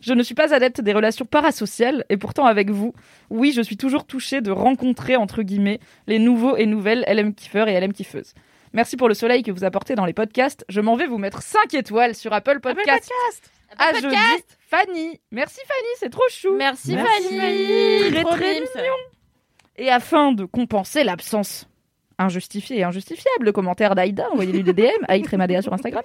Je 0.06 0.14
ne 0.14 0.22
suis 0.22 0.36
pas 0.36 0.54
adepte 0.54 0.80
des 0.80 0.92
relations 0.92 1.24
parasociales 1.24 2.04
et 2.10 2.16
pourtant 2.16 2.46
avec 2.46 2.70
vous, 2.70 2.94
oui, 3.28 3.50
je 3.50 3.60
suis 3.60 3.76
toujours 3.76 4.06
touchée 4.06 4.40
de 4.40 4.52
rencontrer 4.52 5.16
entre 5.16 5.42
guillemets 5.42 5.80
les 6.06 6.20
nouveaux 6.20 6.56
et 6.56 6.66
nouvelles 6.66 7.04
LM 7.08 7.34
kiffeurs 7.34 7.66
et 7.66 7.80
LM 7.80 7.92
kiffeuses. 7.92 8.32
Merci 8.72 8.96
pour 8.96 9.08
le 9.08 9.14
soleil 9.14 9.42
que 9.42 9.50
vous 9.50 9.64
apportez 9.64 9.96
dans 9.96 10.04
les 10.04 10.12
podcasts. 10.12 10.64
Je 10.68 10.80
m'en 10.80 10.94
vais 10.94 11.08
vous 11.08 11.18
mettre 11.18 11.42
5 11.42 11.74
étoiles 11.74 12.14
sur 12.14 12.32
Apple 12.32 12.60
Podcasts. 12.60 13.10
À 13.76 13.88
Apple 13.88 14.02
jeudi, 14.02 14.16
Fanny. 14.70 15.20
Merci 15.32 15.58
Fanny, 15.66 15.88
c'est 15.98 16.10
trop 16.10 16.22
chou. 16.30 16.54
Merci, 16.56 16.94
Merci. 16.94 17.36
Fanny. 17.36 18.10
Très, 18.12 18.22
Trop 18.22 18.34
très 18.34 18.54
mimes. 18.60 18.66
Et 19.74 19.90
afin 19.90 20.30
de 20.30 20.44
compenser 20.44 21.02
l'absence 21.02 21.66
injustifiée 22.18 22.78
et 22.78 22.84
injustifiable 22.84 23.44
de 23.44 23.50
commentaire 23.50 23.96
d'Aïda, 23.96 24.28
envoyez-lui 24.30 24.62
des 24.62 24.72
DM, 24.72 25.04
Aïtremadea 25.08 25.62
sur 25.62 25.72
Instagram, 25.72 26.04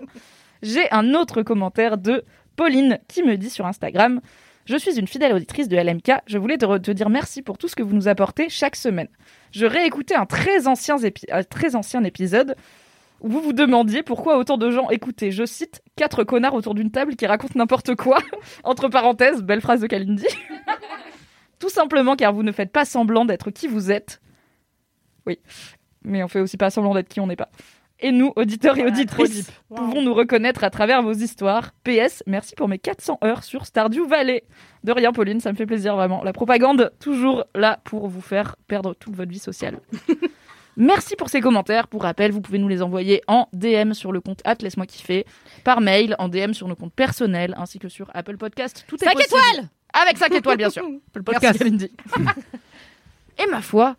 j'ai 0.64 0.92
un 0.92 1.14
autre 1.14 1.42
commentaire 1.42 1.98
de 1.98 2.24
Pauline 2.56 3.00
qui 3.08 3.24
me 3.24 3.38
dit 3.38 3.50
sur 3.50 3.66
Instagram 3.66 4.22
Je 4.66 4.78
suis 4.78 4.98
une 5.00 5.08
fidèle 5.08 5.34
auditrice 5.34 5.68
de 5.68 5.78
LMK, 5.78 6.12
je 6.28 6.38
voulais 6.38 6.58
te, 6.58 6.66
re- 6.66 6.82
te 6.82 6.92
dire 6.92 7.10
merci 7.10 7.42
pour 7.42 7.58
tout 7.58 7.68
ce 7.68 7.76
que 7.76 7.84
vous 7.84 7.94
nous 7.96 8.08
apportez 8.08 8.50
chaque 8.50 8.76
semaine. 8.76 9.08
Je 9.52 9.66
réécoutais 9.66 10.16
un 10.16 10.26
très 10.26 10.68
ancien, 10.68 10.98
épi- 10.98 11.26
un 11.32 11.44
très 11.44 11.76
ancien 11.76 12.04
épisode 12.04 12.56
où 13.22 13.30
vous 13.30 13.42
vous 13.42 13.54
demandiez 13.54 14.02
pourquoi 14.04 14.38
autant 14.38 14.58
de 14.58 14.72
gens 14.72 14.90
écoutaient, 14.90 15.30
je 15.32 15.46
cite, 15.46 15.82
quatre 15.96 16.24
connards 16.24 16.56
autour 16.56 16.74
d'une 16.74 16.90
table 16.92 17.16
qui 17.16 17.28
racontent 17.28 17.54
n'importe 17.58 17.96
quoi, 17.96 18.18
entre 18.64 18.88
parenthèses, 18.90 19.44
belle 19.44 19.62
phrase 19.62 19.82
de 19.82 19.88
Kalindi. 19.88 20.26
Tout 21.60 21.70
simplement 21.70 22.16
car 22.16 22.34
vous 22.34 22.42
ne 22.44 22.52
faites 22.52 22.72
pas 22.72 22.86
semblant 22.86 23.26
d'être 23.26 23.52
qui 23.52 23.68
vous 23.68 23.92
êtes. 23.92 24.22
Oui, 25.28 25.38
mais 26.04 26.24
on 26.24 26.28
fait 26.28 26.40
aussi 26.40 26.58
pas 26.58 26.72
semblant 26.72 26.96
d'être 26.96 27.10
qui 27.10 27.20
on 27.20 27.28
n'est 27.28 27.36
pas. 27.36 27.50
Et 28.04 28.12
nous, 28.12 28.34
auditeurs 28.36 28.78
et 28.78 28.86
auditrices, 28.86 29.52
pouvons 29.74 30.02
nous 30.02 30.14
reconnaître 30.14 30.64
à 30.64 30.72
travers 30.72 31.04
vos 31.04 31.14
histoires. 31.14 31.72
PS, 31.84 32.24
merci 32.26 32.56
pour 32.56 32.68
mes 32.68 32.80
400 32.80 33.20
heures 33.24 33.44
sur 33.44 33.66
Stardew 33.68 34.08
Valley. 34.08 34.44
De 34.84 34.92
rien, 34.92 35.14
Pauline, 35.14 35.40
ça 35.40 35.52
me 35.52 35.56
fait 35.58 35.68
plaisir 35.68 35.96
vraiment. 35.96 36.24
La 36.24 36.34
propagande, 36.34 36.92
toujours 37.00 37.46
là 37.54 37.80
pour 37.84 38.08
vous 38.08 38.22
faire 38.22 38.56
perdre 38.68 38.96
toute 38.96 39.16
votre 39.16 39.30
vie 39.32 39.40
sociale. 39.40 39.80
Merci 40.78 41.16
pour 41.18 41.30
ces 41.30 41.42
commentaires. 41.42 41.88
Pour 41.88 42.04
rappel, 42.04 42.32
vous 42.32 42.40
pouvez 42.42 42.58
nous 42.58 42.70
les 42.70 42.82
envoyer 42.82 43.22
en 43.28 43.48
DM 43.54 43.92
sur 43.92 44.12
le 44.14 44.22
compte 44.22 44.40
at 44.46 44.56
laisse-moi 44.62 44.86
kiffer, 44.86 45.26
par 45.66 45.82
mail, 45.82 46.16
en 46.18 46.30
DM 46.30 46.54
sur 46.54 46.68
nos 46.68 46.76
comptes 46.76 46.94
personnels, 46.94 47.54
ainsi 47.58 47.78
que 47.78 47.90
sur 47.90 48.10
Apple 48.14 48.38
Podcast. 48.38 48.86
Tout 48.88 48.96
est 48.96 49.06
Cinq 49.06 49.14
possible. 49.16 49.36
étoiles 49.38 49.70
Avec 49.94 50.18
5 50.18 50.34
étoiles, 50.34 50.58
bien 50.58 50.70
sûr. 50.70 50.84
Le 50.84 50.90
Merci, 51.16 51.24
podcast. 51.24 51.58
Kalindi. 51.60 51.92
Et 53.38 53.48
ma 53.48 53.62
foi, 53.62 53.96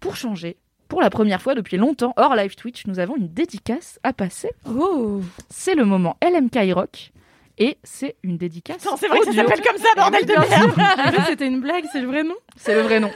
pour 0.00 0.16
changer, 0.16 0.56
pour 0.88 1.00
la 1.00 1.10
première 1.10 1.42
fois 1.42 1.54
depuis 1.54 1.76
longtemps, 1.76 2.12
hors 2.16 2.34
live 2.36 2.54
Twitch, 2.56 2.86
nous 2.86 2.98
avons 2.98 3.16
une 3.16 3.28
dédicace 3.28 3.98
à 4.02 4.12
passer. 4.12 4.50
Oh 4.68 5.20
C'est 5.50 5.74
le 5.74 5.84
moment 5.84 6.16
LMK 6.22 6.72
Rock. 6.74 7.12
Et 7.58 7.78
c'est 7.84 8.16
une 8.22 8.36
dédicace. 8.36 8.84
Non, 8.84 8.96
c'est 8.98 9.08
vrai 9.08 9.18
que 9.20 9.24
ça 9.24 9.30
audio. 9.30 9.42
s'appelle 9.42 9.64
comme 9.64 9.78
ça, 9.78 9.88
bordel 9.96 10.26
de 10.26 10.32
merde. 10.34 11.24
c'était 11.26 11.46
une 11.46 11.60
blague, 11.60 11.84
c'est 11.90 12.00
le 12.00 12.06
vrai 12.06 12.22
nom 12.22 12.34
C'est 12.56 12.74
le 12.74 12.82
vrai 12.82 13.00
nom. 13.00 13.10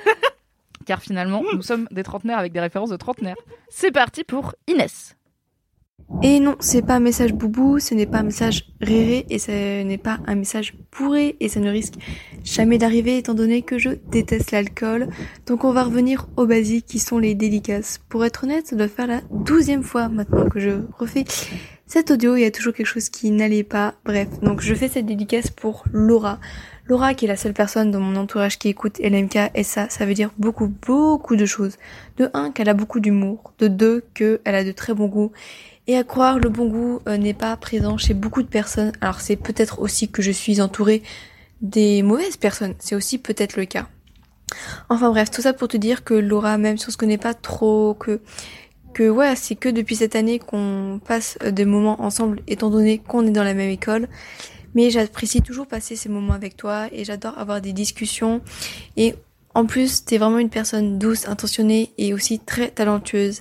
Car 0.87 1.03
finalement, 1.03 1.43
nous 1.55 1.63
sommes 1.63 1.87
des 1.91 2.03
trentenaires 2.03 2.39
avec 2.39 2.53
des 2.53 2.61
références 2.61 2.89
de 2.89 2.97
trentenaires. 2.97 3.37
C'est 3.69 3.91
parti 3.93 4.25
pour 4.25 4.55
Inès. 4.67 5.17
Et 6.23 6.39
non, 6.41 6.57
c'est 6.61 6.85
pas 6.85 6.97
un 6.97 7.01
message 7.01 7.33
boubou, 7.33 7.79
ce 7.79 7.95
n'est 7.95 8.07
pas 8.07 8.19
un 8.19 8.25
message 8.25 8.67
réré 8.81 9.25
et 9.31 9.39
ce 9.39 9.83
n'est 9.83 9.99
pas 9.99 10.19
un 10.27 10.35
message 10.35 10.75
bourré 10.97 11.37
et 11.41 11.49
ça 11.49 11.61
ne 11.61 11.71
risque 11.71 11.95
jamais 12.45 12.79
d'arriver 12.79 13.17
étant 13.17 13.33
donné 13.33 13.63
que 13.63 13.79
je 13.79 13.91
déteste 14.11 14.51
l'alcool. 14.51 15.09
Donc 15.47 15.65
on 15.65 15.73
va 15.73 15.85
revenir 15.85 16.29
aux 16.37 16.47
basiques 16.47 16.87
qui 16.87 16.99
sont 16.99 17.19
les 17.19 17.35
dédicaces. 17.35 18.01
Pour 18.09 18.25
être 18.25 18.45
honnête, 18.45 18.67
ça 18.67 18.77
doit 18.77 18.89
faire 18.89 19.07
la 19.07 19.21
douzième 19.31 19.83
fois 19.83 20.09
maintenant 20.09 20.49
que 20.49 20.61
je 20.61 20.83
refais 20.99 21.25
cet 21.87 22.11
audio. 22.11 22.37
Il 22.37 22.43
y 22.43 22.45
a 22.45 22.51
toujours 22.51 22.75
quelque 22.75 22.87
chose 22.87 23.09
qui 23.09 23.31
n'allait 23.31 23.65
pas. 23.65 23.95
Bref, 24.05 24.29
donc 24.43 24.61
je 24.61 24.75
fais 24.75 24.89
cette 24.89 25.07
dédicace 25.07 25.51
pour 25.51 25.85
Laura. 25.93 26.39
Laura 26.87 27.15
qui 27.15 27.25
est 27.25 27.29
la 27.29 27.37
seule 27.37 27.53
personne 27.53 27.91
dans 27.91 28.01
mon 28.01 28.17
entourage 28.17 28.59
qui 28.59 28.69
écoute 28.69 28.99
LMK 28.99 29.53
et 29.55 29.63
ça, 29.63 29.89
ça 29.89 30.07
veut 30.07 30.15
dire 30.15 30.31
beaucoup, 30.39 30.67
beaucoup 30.67 31.37
de 31.37 31.47
choses. 31.47 31.77
De 32.17 32.29
un, 32.35 32.51
qu'elle 32.51 32.69
a 32.69 32.75
beaucoup 32.75 33.01
d'humour. 33.01 33.53
De 33.59 33.69
deux, 33.69 34.05
qu'elle 34.15 34.41
a 34.45 34.65
de 34.65 34.73
très 34.73 34.93
bons 34.93 35.07
goûts. 35.07 35.33
Et 35.91 35.97
à 35.97 36.05
croire, 36.05 36.39
le 36.39 36.51
bon 36.51 36.69
goût 36.69 37.01
euh, 37.09 37.17
n'est 37.17 37.35
pas 37.35 37.57
présent 37.57 37.99
chez 37.99 38.15
beaucoup 38.15 38.45
de 38.45 38.49
personnes. 38.49 38.93
Alors 39.01 39.21
c'est 39.21 39.35
peut-être 39.35 39.81
aussi 39.81 40.09
que 40.09 40.23
je 40.23 40.31
suis 40.31 40.61
entourée 40.61 41.03
des 41.63 42.05
mauvaises 42.05 42.37
personnes. 42.37 42.75
C'est 42.79 42.95
aussi 42.95 43.19
peut-être 43.19 43.57
le 43.57 43.65
cas. 43.65 43.89
Enfin 44.89 45.11
bref, 45.11 45.33
tout 45.33 45.43
ça 45.43 45.53
pour 45.53 45.67
te 45.67 45.77
dire 45.77 46.05
que 46.05 46.15
Laura, 46.15 46.59
même 46.59 46.79
si 46.79 46.87
on 46.87 46.93
se 46.93 46.97
connaît 46.97 47.19
pas 47.19 47.35
trop, 47.35 47.95
que 47.95 48.21
que 48.95 49.11
ouais, 49.11 49.35
c'est 49.35 49.57
que 49.57 49.69
depuis 49.69 49.97
cette 49.97 50.15
année 50.15 50.39
qu'on 50.39 51.01
passe 51.05 51.39
des 51.39 51.65
moments 51.65 52.01
ensemble, 52.03 52.41
étant 52.47 52.71
donné 52.71 52.99
qu'on 52.99 53.27
est 53.27 53.33
dans 53.33 53.43
la 53.43 53.55
même 53.55 53.71
école. 53.71 54.07
Mais 54.77 54.91
j'apprécie 54.91 55.43
toujours 55.43 55.67
passer 55.67 55.97
ces 55.97 56.09
moments 56.09 56.35
avec 56.35 56.57
toi 56.57 56.87
et 56.93 57.05
j'adore 57.05 57.37
avoir 57.37 57.61
des 57.61 57.73
discussions. 57.73 58.43
Et 58.97 59.17
en 59.55 59.67
plus, 59.67 60.05
t'es 60.05 60.19
vraiment 60.19 60.39
une 60.39 60.51
personne 60.51 60.99
douce, 60.99 61.27
intentionnée 61.27 61.93
et 61.99 62.15
aussi 62.15 62.39
très 62.39 62.71
talentueuse. 62.71 63.41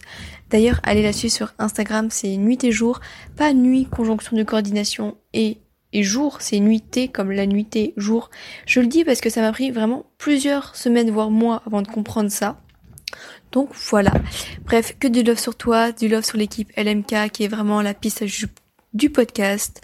D'ailleurs, 0.50 0.80
allez 0.84 1.04
la 1.04 1.14
suivre 1.14 1.34
sur 1.34 1.54
Instagram, 1.60 2.10
c'est 2.10 2.36
nuit 2.38 2.64
et 2.64 2.72
jour, 2.72 3.00
pas 3.38 3.54
nuit 3.54 3.86
conjonction 3.86 4.36
de 4.36 4.44
coordination 4.44 5.18
et 5.34 5.58
et 5.92 6.04
jour, 6.04 6.38
c'est 6.40 6.60
nuitée 6.60 7.08
comme 7.08 7.32
la 7.32 7.48
nuitée 7.48 7.94
jour. 7.98 8.30
Je 8.68 8.80
le 8.80 8.88
dis 8.88 9.04
parce 9.04 9.22
que 9.22 9.30
ça 9.30 9.42
m'a 9.42 9.52
pris 9.52 9.72
vraiment 9.72 10.06
plusieurs 10.20 10.76
semaines 10.76 11.10
voire 11.10 11.32
mois 11.32 11.64
avant 11.66 11.82
de 11.82 11.88
comprendre 11.88 12.30
ça. 12.30 12.62
Donc 13.52 13.70
voilà. 13.90 14.14
Bref, 14.66 14.96
que 15.00 15.08
du 15.08 15.24
love 15.24 15.40
sur 15.40 15.56
toi, 15.56 15.92
du 15.92 16.08
love 16.08 16.24
sur 16.24 16.38
l'équipe 16.38 16.72
LMK 16.78 17.32
qui 17.32 17.44
est 17.44 17.48
vraiment 17.48 17.82
la 17.82 17.96
piste 17.96 18.24
du, 18.24 18.46
du 18.94 19.10
podcast. 19.10 19.82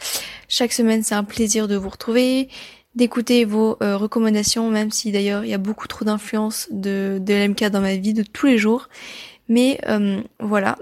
Chaque 0.47 0.73
semaine, 0.73 1.01
c'est 1.01 1.15
un 1.15 1.23
plaisir 1.23 1.67
de 1.67 1.75
vous 1.75 1.89
retrouver, 1.89 2.49
d'écouter 2.95 3.45
vos 3.45 3.77
euh, 3.81 3.97
recommandations, 3.97 4.69
même 4.69 4.91
si 4.91 5.11
d'ailleurs 5.11 5.43
il 5.43 5.49
y 5.49 5.53
a 5.53 5.57
beaucoup 5.57 5.87
trop 5.87 6.05
d'influence 6.05 6.67
de, 6.71 7.19
de 7.21 7.33
LMK 7.33 7.65
dans 7.65 7.81
ma 7.81 7.95
vie 7.95 8.13
de 8.13 8.23
tous 8.23 8.47
les 8.47 8.57
jours. 8.57 8.89
Mais 9.49 9.79
euh, 9.87 10.21
voilà. 10.39 10.77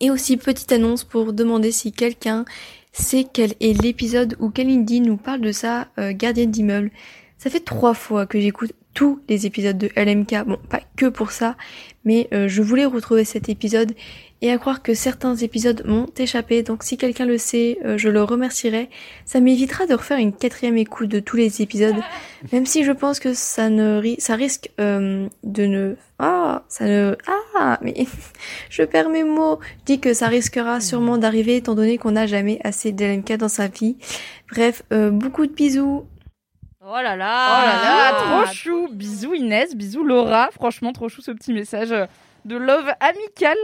Et 0.00 0.10
aussi 0.10 0.36
petite 0.36 0.72
annonce 0.72 1.04
pour 1.04 1.32
demander 1.32 1.72
si 1.72 1.92
quelqu'un 1.92 2.44
sait 2.92 3.26
quel 3.30 3.54
est 3.60 3.80
l'épisode 3.80 4.36
où 4.40 4.50
Kalindi 4.50 5.00
nous 5.00 5.16
parle 5.16 5.40
de 5.40 5.52
sa 5.52 5.88
euh, 5.98 6.12
gardienne 6.12 6.50
d'immeuble. 6.50 6.90
Ça 7.36 7.50
fait 7.50 7.60
trois 7.60 7.94
fois 7.94 8.26
que 8.26 8.40
j'écoute 8.40 8.72
tous 8.94 9.20
les 9.28 9.46
épisodes 9.46 9.78
de 9.78 9.90
LMK. 9.96 10.44
Bon, 10.46 10.58
pas 10.68 10.80
que 10.96 11.06
pour 11.06 11.30
ça, 11.30 11.56
mais 12.04 12.28
je 12.32 12.62
voulais 12.62 12.84
retrouver 12.84 13.24
cet 13.24 13.48
épisode 13.48 13.92
et 14.40 14.52
à 14.52 14.58
croire 14.58 14.82
que 14.82 14.94
certains 14.94 15.34
épisodes 15.34 15.82
m'ont 15.84 16.06
échappé. 16.16 16.62
Donc 16.62 16.84
si 16.84 16.96
quelqu'un 16.96 17.24
le 17.26 17.38
sait, 17.38 17.78
euh, 17.84 17.98
je 17.98 18.08
le 18.08 18.22
remercierai. 18.22 18.88
Ça 19.24 19.40
m'évitera 19.40 19.86
de 19.86 19.94
refaire 19.94 20.18
une 20.18 20.32
quatrième 20.32 20.76
écoute 20.76 21.08
de 21.08 21.18
tous 21.20 21.36
les 21.36 21.60
épisodes, 21.60 21.96
même 22.52 22.64
si 22.66 22.84
je 22.84 22.92
pense 22.92 23.18
que 23.18 23.34
ça 23.34 23.68
ne 23.68 23.98
ri- 24.00 24.20
ça 24.20 24.34
risque 24.36 24.70
euh, 24.80 25.26
de 25.42 25.66
ne 25.66 25.96
ah 26.20 26.62
ça 26.68 26.84
ne 26.86 27.16
ah 27.58 27.78
mais 27.82 27.94
je 28.70 28.82
perds 28.84 29.08
mes 29.10 29.24
mots. 29.24 29.58
Je 29.80 29.84
dis 29.94 30.00
que 30.00 30.14
ça 30.14 30.28
risquera 30.28 30.80
sûrement 30.80 31.18
d'arriver 31.18 31.56
étant 31.56 31.74
donné 31.74 31.98
qu'on 31.98 32.12
n'a 32.12 32.26
jamais 32.26 32.60
assez 32.62 32.92
d'LMK 32.92 33.36
dans 33.38 33.48
sa 33.48 33.66
vie. 33.68 33.96
Bref, 34.52 34.82
euh, 34.92 35.10
beaucoup 35.10 35.46
de 35.46 35.52
bisous. 35.52 36.04
Oh 36.80 36.94
là 36.94 37.00
Oh 37.00 37.02
là 37.02 37.16
là. 37.16 38.12
là, 38.12 38.44
trop 38.44 38.52
chou. 38.54 38.88
Bisous 38.92 39.34
Inès, 39.34 39.74
bisous 39.74 40.04
Laura. 40.04 40.48
Franchement, 40.52 40.92
trop 40.92 41.08
chou 41.08 41.20
ce 41.22 41.32
petit 41.32 41.52
message 41.52 41.90
de 42.44 42.56
love 42.56 42.88
amical. 43.00 43.56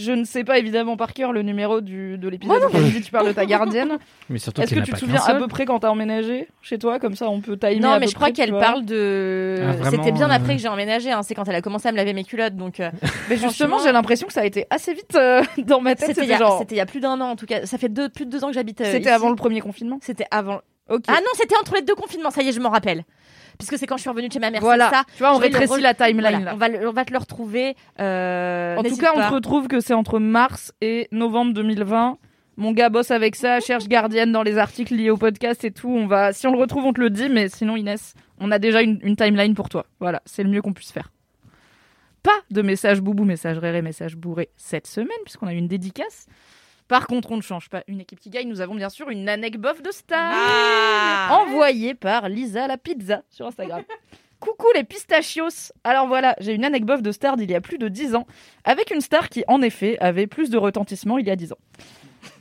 Je 0.00 0.12
ne 0.12 0.24
sais 0.24 0.44
pas 0.44 0.58
évidemment 0.58 0.96
par 0.96 1.12
cœur 1.12 1.32
le 1.32 1.42
numéro 1.42 1.80
du, 1.80 2.16
de 2.16 2.28
l'épisode 2.28 2.62
où 2.64 2.72
Kalindi, 2.72 3.02
tu 3.02 3.10
parles 3.10 3.26
de 3.28 3.32
ta 3.32 3.44
gardienne. 3.44 3.98
Mais 4.30 4.38
surtout 4.38 4.62
Est-ce 4.62 4.74
que 4.74 4.80
tu 4.80 4.92
te 4.92 4.98
souviens 4.98 5.20
à 5.22 5.34
peu 5.34 5.46
près 5.46 5.66
quand 5.66 5.78
t'as 5.80 5.90
emménagé 5.90 6.48
chez 6.62 6.78
toi? 6.78 6.98
Comme 6.98 7.14
ça, 7.16 7.28
on 7.28 7.40
peut 7.40 7.58
timer 7.58 7.80
Non, 7.80 7.90
à 7.90 7.98
mais 7.98 8.06
peu 8.06 8.10
je 8.10 8.14
crois 8.16 8.28
tu 8.28 8.34
qu'elle 8.34 8.52
parle 8.52 8.84
de. 8.84 9.58
Ah, 9.84 9.90
C'était 9.90 10.12
bien 10.12 10.30
euh, 10.30 10.34
après 10.34 10.56
que 10.56 10.62
j'ai 10.62 10.68
emménagé. 10.68 11.10
Hein. 11.12 11.22
C'est 11.22 11.34
quand 11.34 11.46
elle 11.48 11.54
a 11.54 11.62
commencé 11.62 11.88
à 11.88 11.92
me 11.92 11.96
laver 11.96 12.12
mes 12.14 12.24
culottes. 12.24 12.56
Donc, 12.56 12.80
euh, 12.80 12.90
Mais 13.28 13.36
justement, 13.36 13.78
j'ai 13.78 13.92
l'impression 13.92 14.26
que 14.26 14.32
ça 14.32 14.40
a 14.40 14.44
été 14.46 14.66
assez 14.70 14.94
vite 14.94 15.14
euh, 15.16 15.42
dans 15.58 15.80
ma 15.80 15.94
tête. 15.94 16.08
c'était 16.08 16.22
il, 16.24 16.30
y 16.30 16.34
a- 16.34 16.38
genre. 16.38 16.58
c'était 16.58 16.74
il 16.76 16.78
y 16.78 16.82
a 16.82 16.86
plus 16.86 17.00
d'un 17.00 17.20
an 17.20 17.30
en 17.30 17.36
tout 17.36 17.46
cas. 17.46 17.66
Ça 17.66 17.76
fait 17.78 17.88
deux, 17.88 18.08
plus 18.08 18.24
de 18.26 18.30
deux 18.30 18.42
ans 18.44 18.48
que 18.48 18.54
j'habite. 18.54 18.80
euh, 18.80 18.90
C'était 18.92 19.10
avant 19.10 19.28
le 19.30 19.36
premier 19.36 19.60
confinement? 19.60 19.98
C'était 20.02 20.26
avant. 20.30 20.60
Ah 20.88 21.20
non, 21.20 21.30
c'était 21.34 21.56
entre 21.56 21.74
les 21.76 21.82
deux 21.82 21.94
confinements. 21.94 22.30
Ça 22.30 22.42
y 22.42 22.48
est, 22.48 22.52
je 22.52 22.58
m'en 22.60 22.70
rappelle. 22.70 23.04
Puisque 23.60 23.78
c'est 23.78 23.86
quand 23.86 23.96
je 23.96 24.00
suis 24.02 24.10
revenue 24.10 24.28
de 24.28 24.32
chez 24.32 24.38
ma 24.40 24.50
mère. 24.50 24.60
voilà. 24.60 24.90
ça. 24.90 25.04
Tu 25.16 25.22
vois, 25.22 25.34
on 25.34 25.38
rétrécit 25.38 25.74
re- 25.74 25.80
la 25.80 25.94
timeline 25.94 26.20
Voilà, 26.20 26.38
là. 26.40 26.52
on, 26.54 26.56
va 26.56 26.68
le- 26.68 26.88
on 26.88 26.92
va 26.92 27.04
te 27.04 27.12
le 27.12 27.18
retrouver. 27.18 27.76
euh, 28.00 28.76
En 28.76 28.82
tout 28.82 28.96
cas, 28.96 29.12
on 29.14 29.20
te 29.28 29.32
retrouve 29.34 29.68
que 29.68 29.80
c'est 29.80 29.94
entre 29.94 30.18
mars 30.18 30.72
et 30.80 31.06
novembre 31.12 31.52
2020. 31.54 32.18
Mon 32.56 32.72
gars 32.72 32.90
bosse 32.90 33.10
avec 33.10 33.36
ça, 33.36 33.60
cherche 33.60 33.86
gardienne 33.88 34.32
dans 34.32 34.42
les 34.42 34.58
articles 34.58 34.94
liés 34.94 35.08
au 35.10 35.16
podcast 35.16 35.64
et 35.64 35.70
tout. 35.70 35.88
On 35.88 36.06
va, 36.06 36.32
si 36.32 36.46
on 36.46 36.52
le 36.52 36.58
retrouve, 36.58 36.84
on 36.84 36.92
te 36.92 37.00
le 37.00 37.08
dit. 37.08 37.28
Mais 37.30 37.48
sinon, 37.48 37.76
Inès, 37.76 38.14
on 38.38 38.50
a 38.50 38.58
déjà 38.58 38.82
une, 38.82 38.98
une 39.02 39.16
timeline 39.16 39.54
pour 39.54 39.68
toi. 39.70 39.86
Voilà, 40.00 40.20
c'est 40.26 40.42
le 40.42 40.50
mieux 40.50 40.60
qu'on 40.60 40.72
puisse 40.74 40.92
faire. 40.92 41.10
Pas 42.22 42.38
de 42.50 42.60
message 42.60 43.00
boubou, 43.00 43.24
message 43.24 43.56
réré, 43.56 43.80
message 43.80 44.14
bourré 44.16 44.50
cette 44.56 44.86
semaine, 44.86 45.08
puisqu'on 45.24 45.46
a 45.46 45.54
eu 45.54 45.56
une 45.56 45.68
dédicace. 45.68 46.26
Par 46.90 47.06
contre, 47.06 47.30
on 47.30 47.36
ne 47.36 47.40
change 47.40 47.68
pas 47.68 47.84
une 47.86 48.00
équipe 48.00 48.18
qui 48.18 48.30
gagne. 48.30 48.48
Nous 48.48 48.60
avons 48.60 48.74
bien 48.74 48.88
sûr 48.88 49.10
une 49.10 49.28
anecdote 49.28 49.80
de 49.80 49.92
star 49.92 50.32
Ah. 50.34 51.38
envoyée 51.40 51.94
par 51.94 52.28
Lisa 52.28 52.66
la 52.66 52.76
pizza 52.78 53.22
sur 53.30 53.46
Instagram. 53.46 53.84
Coucou 54.40 54.66
les 54.74 54.82
pistachios 54.82 55.70
Alors 55.84 56.08
voilà, 56.08 56.34
j'ai 56.40 56.52
une 56.52 56.64
anecdote 56.64 57.00
de 57.00 57.12
star 57.12 57.36
d'il 57.36 57.48
y 57.48 57.54
a 57.54 57.60
plus 57.60 57.78
de 57.78 57.86
10 57.86 58.16
ans, 58.16 58.26
avec 58.64 58.90
une 58.90 59.00
star 59.02 59.28
qui, 59.28 59.44
en 59.46 59.62
effet, 59.62 59.98
avait 60.00 60.26
plus 60.26 60.50
de 60.50 60.58
retentissement 60.58 61.18
il 61.18 61.28
y 61.28 61.30
a 61.30 61.36
10 61.36 61.52
ans. 61.52 61.58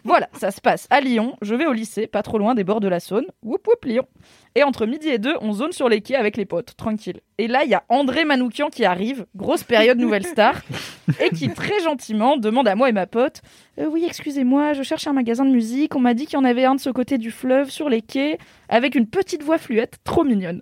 Voilà, 0.03 0.29
ça 0.33 0.51
se 0.51 0.61
passe 0.61 0.87
à 0.89 1.01
Lyon, 1.01 1.35
je 1.41 1.55
vais 1.55 1.65
au 1.65 1.73
lycée, 1.73 2.07
pas 2.07 2.23
trop 2.23 2.37
loin 2.37 2.55
des 2.55 2.63
bords 2.63 2.79
de 2.79 2.87
la 2.87 2.99
Saône. 2.99 3.25
Whoop 3.43 3.67
whoop 3.67 3.85
Lyon. 3.85 4.07
Et 4.55 4.63
entre 4.63 4.85
midi 4.85 5.09
et 5.09 5.19
deux, 5.19 5.35
on 5.41 5.53
zone 5.53 5.71
sur 5.71 5.89
les 5.89 6.01
quais 6.01 6.15
avec 6.15 6.35
les 6.35 6.45
potes, 6.45 6.75
tranquille. 6.75 7.19
Et 7.37 7.47
là, 7.47 7.63
il 7.63 7.69
y 7.69 7.75
a 7.75 7.83
André 7.89 8.25
Manoukian 8.25 8.69
qui 8.69 8.83
arrive, 8.83 9.25
grosse 9.35 9.63
période 9.63 9.99
nouvelle 9.99 10.25
star, 10.25 10.61
et 11.21 11.29
qui 11.29 11.49
très 11.49 11.79
gentiment 11.81 12.35
demande 12.37 12.67
à 12.67 12.75
moi 12.75 12.89
et 12.89 12.93
ma 12.93 13.05
pote 13.07 13.41
Euh, 13.79 13.85
Oui, 13.87 14.03
excusez-moi, 14.05 14.73
je 14.73 14.83
cherche 14.83 15.07
un 15.07 15.13
magasin 15.13 15.45
de 15.45 15.51
musique. 15.51 15.95
On 15.95 15.99
m'a 15.99 16.13
dit 16.13 16.25
qu'il 16.25 16.33
y 16.33 16.41
en 16.41 16.45
avait 16.45 16.65
un 16.65 16.75
de 16.75 16.79
ce 16.79 16.89
côté 16.89 17.17
du 17.17 17.31
fleuve, 17.31 17.69
sur 17.69 17.89
les 17.89 18.01
quais, 18.01 18.37
avec 18.69 18.95
une 18.95 19.07
petite 19.07 19.43
voix 19.43 19.57
fluette, 19.57 19.97
trop 20.03 20.23
mignonne. 20.23 20.61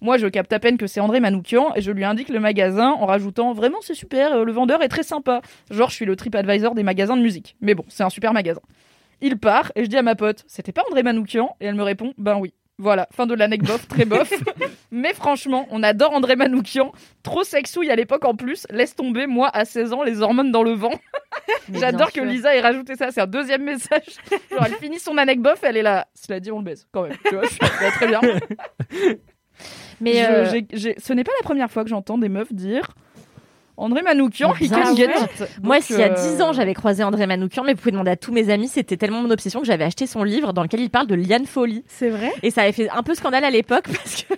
Moi, 0.00 0.16
je 0.16 0.26
capte 0.26 0.52
à 0.52 0.58
peine 0.58 0.78
que 0.78 0.86
c'est 0.86 1.00
André 1.00 1.20
Manoukian 1.20 1.72
et 1.74 1.80
je 1.80 1.90
lui 1.90 2.04
indique 2.04 2.28
le 2.28 2.40
magasin 2.40 2.90
en 2.90 3.06
rajoutant 3.06 3.52
vraiment 3.52 3.78
c'est 3.80 3.94
super, 3.94 4.32
euh, 4.32 4.44
le 4.44 4.52
vendeur 4.52 4.82
est 4.82 4.88
très 4.88 5.02
sympa. 5.02 5.40
Genre, 5.70 5.90
je 5.90 5.94
suis 5.94 6.04
le 6.04 6.16
TripAdvisor 6.16 6.74
des 6.74 6.82
magasins 6.82 7.16
de 7.16 7.22
musique. 7.22 7.56
Mais 7.60 7.74
bon, 7.74 7.84
c'est 7.88 8.02
un 8.04 8.10
super 8.10 8.32
magasin. 8.32 8.60
Il 9.20 9.38
part 9.38 9.72
et 9.74 9.84
je 9.84 9.88
dis 9.88 9.96
à 9.96 10.02
ma 10.02 10.14
pote 10.14 10.44
c'était 10.46 10.72
pas 10.72 10.84
André 10.88 11.02
Manoukian? 11.02 11.56
Et 11.60 11.66
elle 11.66 11.74
me 11.74 11.82
répond 11.82 12.14
ben 12.18 12.38
oui. 12.38 12.54
Voilà, 12.80 13.08
fin 13.10 13.26
de 13.26 13.34
l'anecdote, 13.34 13.88
très 13.88 14.04
bof. 14.04 14.32
Mais 14.92 15.12
franchement, 15.12 15.66
on 15.72 15.82
adore 15.82 16.12
André 16.12 16.36
Manoukian. 16.36 16.92
Trop 17.24 17.42
sexouille 17.42 17.90
à 17.90 17.96
l'époque 17.96 18.24
en 18.24 18.36
plus. 18.36 18.68
Laisse 18.70 18.94
tomber, 18.94 19.26
moi, 19.26 19.50
à 19.52 19.64
16 19.64 19.92
ans, 19.92 20.04
les 20.04 20.22
hormones 20.22 20.52
dans 20.52 20.62
le 20.62 20.74
vent. 20.74 20.92
J'adore 21.72 22.12
que 22.12 22.20
Lisa 22.20 22.54
ait 22.54 22.60
rajouté 22.60 22.94
ça. 22.94 23.10
C'est 23.10 23.20
un 23.20 23.26
deuxième 23.26 23.64
message. 23.64 24.06
Genre, 24.52 24.64
elle 24.64 24.74
finit 24.74 25.00
son 25.00 25.18
anecdote, 25.18 25.58
elle 25.62 25.76
est 25.76 25.82
là. 25.82 26.06
Cela 26.14 26.38
dit, 26.38 26.52
on 26.52 26.58
le 26.58 26.64
baise 26.64 26.86
quand 26.92 27.02
même. 27.02 27.16
Tu 27.24 27.34
vois, 27.34 27.42
je 27.42 27.48
suis 27.48 27.58
très 27.58 28.06
bien. 28.06 28.20
Mais 30.00 30.14
Je- 30.14 30.88
euh, 30.88 30.92
ce 30.98 31.12
n'est 31.12 31.24
pas 31.24 31.32
la 31.40 31.44
première 31.44 31.70
fois 31.70 31.82
que 31.84 31.90
j'entends 31.90 32.18
des 32.18 32.28
meufs 32.28 32.52
dire 32.52 32.88
André 33.76 34.02
Manoukian, 34.02 34.52
he 34.60 34.68
can 34.68 34.96
get 34.96 35.04
it. 35.04 35.48
Moi, 35.62 35.80
s'il 35.80 36.00
y 36.00 36.02
a 36.02 36.10
euh, 36.10 36.34
10 36.36 36.42
ans, 36.42 36.52
j'avais 36.52 36.74
croisé 36.74 37.04
André 37.04 37.28
Manoukian, 37.28 37.62
mais 37.62 37.74
vous 37.74 37.78
pouvez 37.78 37.92
demander 37.92 38.10
à 38.10 38.16
tous 38.16 38.32
mes 38.32 38.50
amis, 38.50 38.66
c'était 38.66 38.96
tellement 38.96 39.22
mon 39.22 39.30
obsession 39.30 39.60
que 39.60 39.66
j'avais 39.66 39.84
acheté 39.84 40.08
son 40.08 40.24
livre 40.24 40.52
dans 40.52 40.62
lequel 40.64 40.80
il 40.80 40.90
parle 40.90 41.06
de 41.06 41.14
Liane 41.14 41.46
Folly. 41.46 41.84
C'est 41.86 42.08
vrai? 42.08 42.32
Et 42.42 42.50
ça 42.50 42.62
avait 42.62 42.72
fait 42.72 42.90
un 42.90 43.04
peu 43.04 43.14
scandale 43.14 43.44
à 43.44 43.50
l'époque 43.50 43.84
parce 43.86 44.24
que 44.24 44.34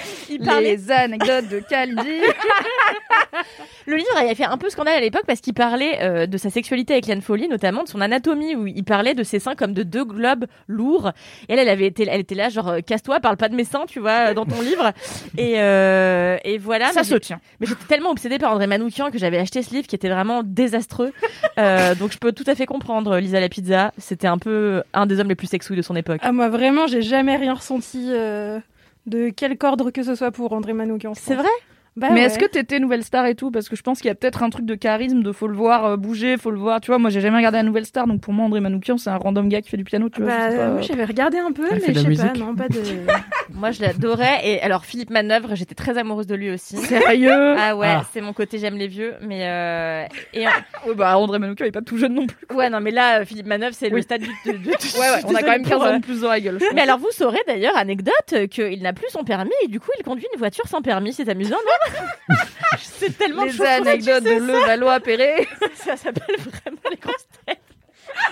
il 0.30 0.40
parlait. 0.40 0.76
Les 0.76 0.90
anecdotes 0.90 1.48
de 1.48 1.60
Kaldi. 1.60 2.02
Le 3.86 3.96
livre 3.96 4.16
avait 4.18 4.34
fait 4.34 4.44
un 4.44 4.58
peu 4.58 4.68
scandale 4.68 4.96
à 4.96 5.00
l'époque 5.00 5.24
parce 5.26 5.40
qu'il 5.40 5.54
parlait 5.54 5.98
euh, 6.02 6.26
de 6.26 6.36
sa 6.36 6.50
sexualité 6.50 6.92
avec 6.92 7.06
Liane 7.06 7.22
Folly, 7.22 7.48
notamment 7.48 7.84
de 7.84 7.88
son 7.88 8.00
anatomie, 8.00 8.54
où 8.54 8.66
il 8.66 8.84
parlait 8.84 9.14
de 9.14 9.22
ses 9.22 9.38
seins 9.38 9.54
comme 9.54 9.72
de 9.72 9.82
deux 9.82 10.04
globes 10.04 10.46
lourds. 10.66 11.12
Et 11.48 11.54
elle, 11.54 11.58
elle 11.58 11.68
avait 11.68 11.86
été, 11.86 12.06
elle 12.08 12.20
était 12.20 12.34
là, 12.34 12.48
genre, 12.50 12.68
euh, 12.68 12.80
casse-toi, 12.80 13.20
parle 13.20 13.36
pas 13.36 13.48
de 13.48 13.54
mes 13.54 13.64
seins, 13.64 13.86
tu 13.86 14.00
vois, 14.00 14.34
dans 14.34 14.44
ton 14.44 14.60
livre. 14.60 14.92
Et, 15.36 15.54
euh, 15.56 16.36
et 16.44 16.58
voilà. 16.58 16.92
ça 16.92 17.00
mais 17.00 17.04
se 17.04 17.14
tient. 17.14 17.40
Mais 17.60 17.66
j'étais 17.66 17.86
tellement 17.86 18.10
obsédée 18.10 18.38
par 18.38 18.52
André 18.52 18.66
Manoukian 18.66 19.10
que 19.10 19.18
j'avais 19.18 19.38
acheté 19.38 19.62
ce 19.62 19.74
livre 19.74 19.86
qui 19.86 19.94
était 19.94 20.10
vraiment 20.10 20.42
désastreux. 20.44 21.12
Euh, 21.58 21.94
donc 21.94 22.12
je 22.12 22.18
peux 22.18 22.32
tout 22.32 22.44
à 22.46 22.54
fait 22.54 22.66
comprendre 22.66 23.18
Lisa 23.18 23.40
la 23.40 23.48
pizza. 23.48 23.92
C'était 23.98 24.26
un 24.26 24.38
peu 24.38 24.82
un 24.92 25.06
des 25.06 25.20
hommes 25.20 25.28
les 25.28 25.34
plus 25.34 25.46
sexouilles 25.48 25.76
de 25.76 25.82
son 25.82 25.96
époque. 25.96 26.20
Ah, 26.22 26.32
moi, 26.32 26.48
vraiment, 26.48 26.86
j'ai 26.86 27.02
jamais 27.02 27.36
rien 27.36 27.54
ressenti 27.54 28.06
euh, 28.10 28.60
de 29.08 29.30
quelque 29.30 29.64
ordre 29.64 29.90
que 29.90 30.02
ce 30.02 30.14
soit 30.14 30.30
pour 30.30 30.52
André 30.52 30.72
Manoukian. 30.72 31.14
C'est 31.14 31.34
vrai? 31.34 31.48
Bah 31.98 32.08
mais 32.12 32.20
ouais. 32.20 32.26
est-ce 32.26 32.38
que 32.38 32.46
t'étais 32.46 32.78
nouvelle 32.78 33.02
star 33.04 33.26
et 33.26 33.34
tout? 33.34 33.50
Parce 33.50 33.68
que 33.68 33.76
je 33.76 33.82
pense 33.82 33.98
qu'il 33.98 34.08
y 34.08 34.10
a 34.10 34.14
peut-être 34.14 34.42
un 34.42 34.50
truc 34.50 34.64
de 34.64 34.74
charisme, 34.74 35.22
de 35.22 35.32
faut 35.32 35.48
le 35.48 35.54
voir 35.56 35.84
euh, 35.84 35.96
bouger, 35.96 36.36
faut 36.36 36.50
le 36.50 36.58
voir. 36.58 36.80
Tu 36.80 36.86
vois, 36.90 36.98
moi 36.98 37.10
j'ai 37.10 37.20
jamais 37.20 37.36
regardé 37.38 37.58
la 37.58 37.62
nouvelle 37.64 37.86
star, 37.86 38.06
donc 38.06 38.20
pour 38.20 38.32
moi 38.32 38.46
André 38.46 38.60
Manoukian 38.60 38.96
c'est 38.98 39.10
un 39.10 39.16
random 39.16 39.48
gars 39.48 39.60
qui 39.62 39.68
fait 39.70 39.76
du 39.76 39.84
piano. 39.84 40.08
Tu 40.08 40.22
vois, 40.22 40.30
Bah, 40.30 40.56
pas. 40.56 40.68
moi, 40.68 40.80
j'avais 40.80 41.04
regardé 41.04 41.38
un 41.38 41.52
peu, 41.52 41.64
Elle 41.70 41.80
mais 41.86 41.92
de 41.92 41.98
je 41.98 42.14
sais 42.14 42.26
pas, 42.28 42.38
non, 42.38 42.54
pas 42.54 42.68
de. 42.68 42.78
Moi 43.54 43.70
je 43.72 43.80
l'adorais. 43.82 44.40
Et 44.44 44.60
alors 44.60 44.84
Philippe 44.84 45.10
Manœuvre, 45.10 45.54
j'étais 45.54 45.74
très 45.74 45.96
amoureuse 45.98 46.26
de 46.26 46.34
lui 46.34 46.50
aussi. 46.50 46.76
Sérieux? 46.76 47.54
Ah 47.58 47.74
ouais, 47.76 47.86
Ah. 47.88 48.04
c'est 48.12 48.20
mon 48.20 48.32
côté 48.32 48.58
j'aime 48.58 48.76
les 48.76 48.86
vieux. 48.88 49.14
Mais 49.22 49.40
euh... 49.48 50.04
et 50.34 50.46
en- 50.46 50.50
Ouais, 50.88 50.94
bah 50.94 51.16
André 51.18 51.38
Manoukian 51.38 51.64
il 51.64 51.68
est 51.68 51.72
pas 51.72 51.80
tout 51.82 51.96
jeune 51.96 52.14
non 52.14 52.26
plus. 52.26 52.36
ouais 52.56 52.70
non 52.70 52.80
mais 52.80 52.90
là 52.92 53.24
Philippe 53.24 53.46
Manœuvre 53.46 53.74
c'est 53.74 53.88
le 53.88 54.00
stade 54.02 54.20
du. 54.20 54.28
de- 54.46 54.52
de- 54.58 54.68
Ouais, 54.98 55.00
ouais, 55.00 55.22
on 55.26 55.34
a 55.34 55.40
quand 55.42 55.50
même 55.50 55.62
15 55.62 55.72
pour, 55.72 55.82
euh, 55.84 55.90
ans 55.92 55.96
de 55.98 56.02
plus 56.02 56.20
dans 56.20 56.28
la 56.28 56.40
gueule. 56.40 56.58
Mais 56.74 56.82
alors 56.82 56.98
vous 56.98 57.10
saurez 57.10 57.40
d'ailleurs 57.46 57.76
anecdote 57.76 58.12
euh, 58.34 58.46
qu'il 58.46 58.82
n'a 58.82 58.92
plus 58.92 59.08
son 59.10 59.24
permis 59.24 59.50
et 59.64 59.68
du 59.68 59.80
coup 59.80 59.90
il 59.98 60.04
conduit 60.04 60.26
une 60.32 60.38
voiture 60.38 60.66
sans 60.68 60.82
permis. 60.82 61.12
C'est 61.12 61.28
amusant 61.28 61.56
non? 61.56 61.87
C'est 62.78 63.16
tellement 63.16 63.44
Les 63.44 63.60
anecdotes 63.62 64.24
de 64.24 64.30
Levallois-Perret. 64.30 65.46
Ça 65.74 65.96
s'appelle 65.96 66.36
vraiment 66.36 66.80
les 66.90 66.96
grosses 66.96 67.28
têtes. 67.46 67.60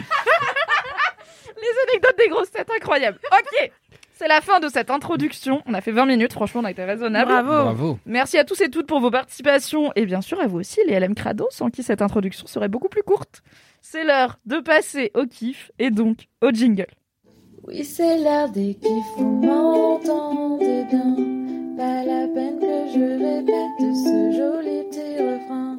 Les 1.56 1.90
anecdotes 1.90 2.18
des 2.18 2.28
grosses 2.28 2.50
têtes 2.50 2.70
incroyables. 2.70 3.18
Ok, 3.32 3.70
c'est 4.18 4.28
la 4.28 4.40
fin 4.40 4.60
de 4.60 4.68
cette 4.68 4.90
introduction. 4.90 5.62
On 5.66 5.74
a 5.74 5.82
fait 5.82 5.92
20 5.92 6.06
minutes, 6.06 6.32
franchement, 6.32 6.62
on 6.62 6.64
a 6.64 6.70
été 6.70 6.82
raisonnable. 6.84 7.30
Bravo. 7.30 7.48
Bravo. 7.50 7.98
Merci 8.06 8.38
à 8.38 8.44
tous 8.44 8.60
et 8.62 8.70
toutes 8.70 8.86
pour 8.86 9.00
vos 9.00 9.10
participations 9.10 9.92
et 9.94 10.06
bien 10.06 10.22
sûr 10.22 10.40
à 10.40 10.46
vous 10.46 10.58
aussi, 10.58 10.80
les 10.86 10.98
LM 10.98 11.14
Crado, 11.14 11.46
sans 11.50 11.68
qui 11.68 11.82
cette 11.82 12.00
introduction 12.00 12.46
serait 12.46 12.68
beaucoup 12.68 12.88
plus 12.88 13.02
courte. 13.02 13.42
C'est 13.82 14.04
l'heure 14.04 14.38
de 14.46 14.58
passer 14.60 15.10
au 15.14 15.26
kiff 15.26 15.70
et 15.78 15.90
donc 15.90 16.28
au 16.40 16.50
jingle. 16.50 16.86
Oui, 17.64 17.84
c'est 17.84 18.18
l'heure 18.18 18.50
des 18.50 18.74
kiffs, 18.74 19.16
vous 19.18 19.42
m'entendez 19.44 20.84
bien. 20.90 21.35
Pas 21.76 22.02
la 22.04 22.26
peine 22.34 22.58
que 22.58 22.88
je 22.92 23.06
répète 23.22 23.80
ce 23.94 24.32
joli 24.36 24.82
petit 24.90 25.18
refrain. 25.18 25.76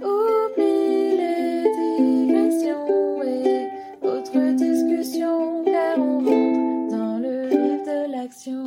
Oublie 0.00 1.16
les 1.16 1.64
digressions 1.98 3.22
et 3.24 3.68
autres 4.06 4.54
discussions, 4.54 5.64
car 5.64 5.98
on 5.98 6.18
rentre 6.18 6.96
dans 6.96 7.18
le 7.18 7.48
vif 7.48 7.82
de 7.86 8.12
l'action. 8.12 8.64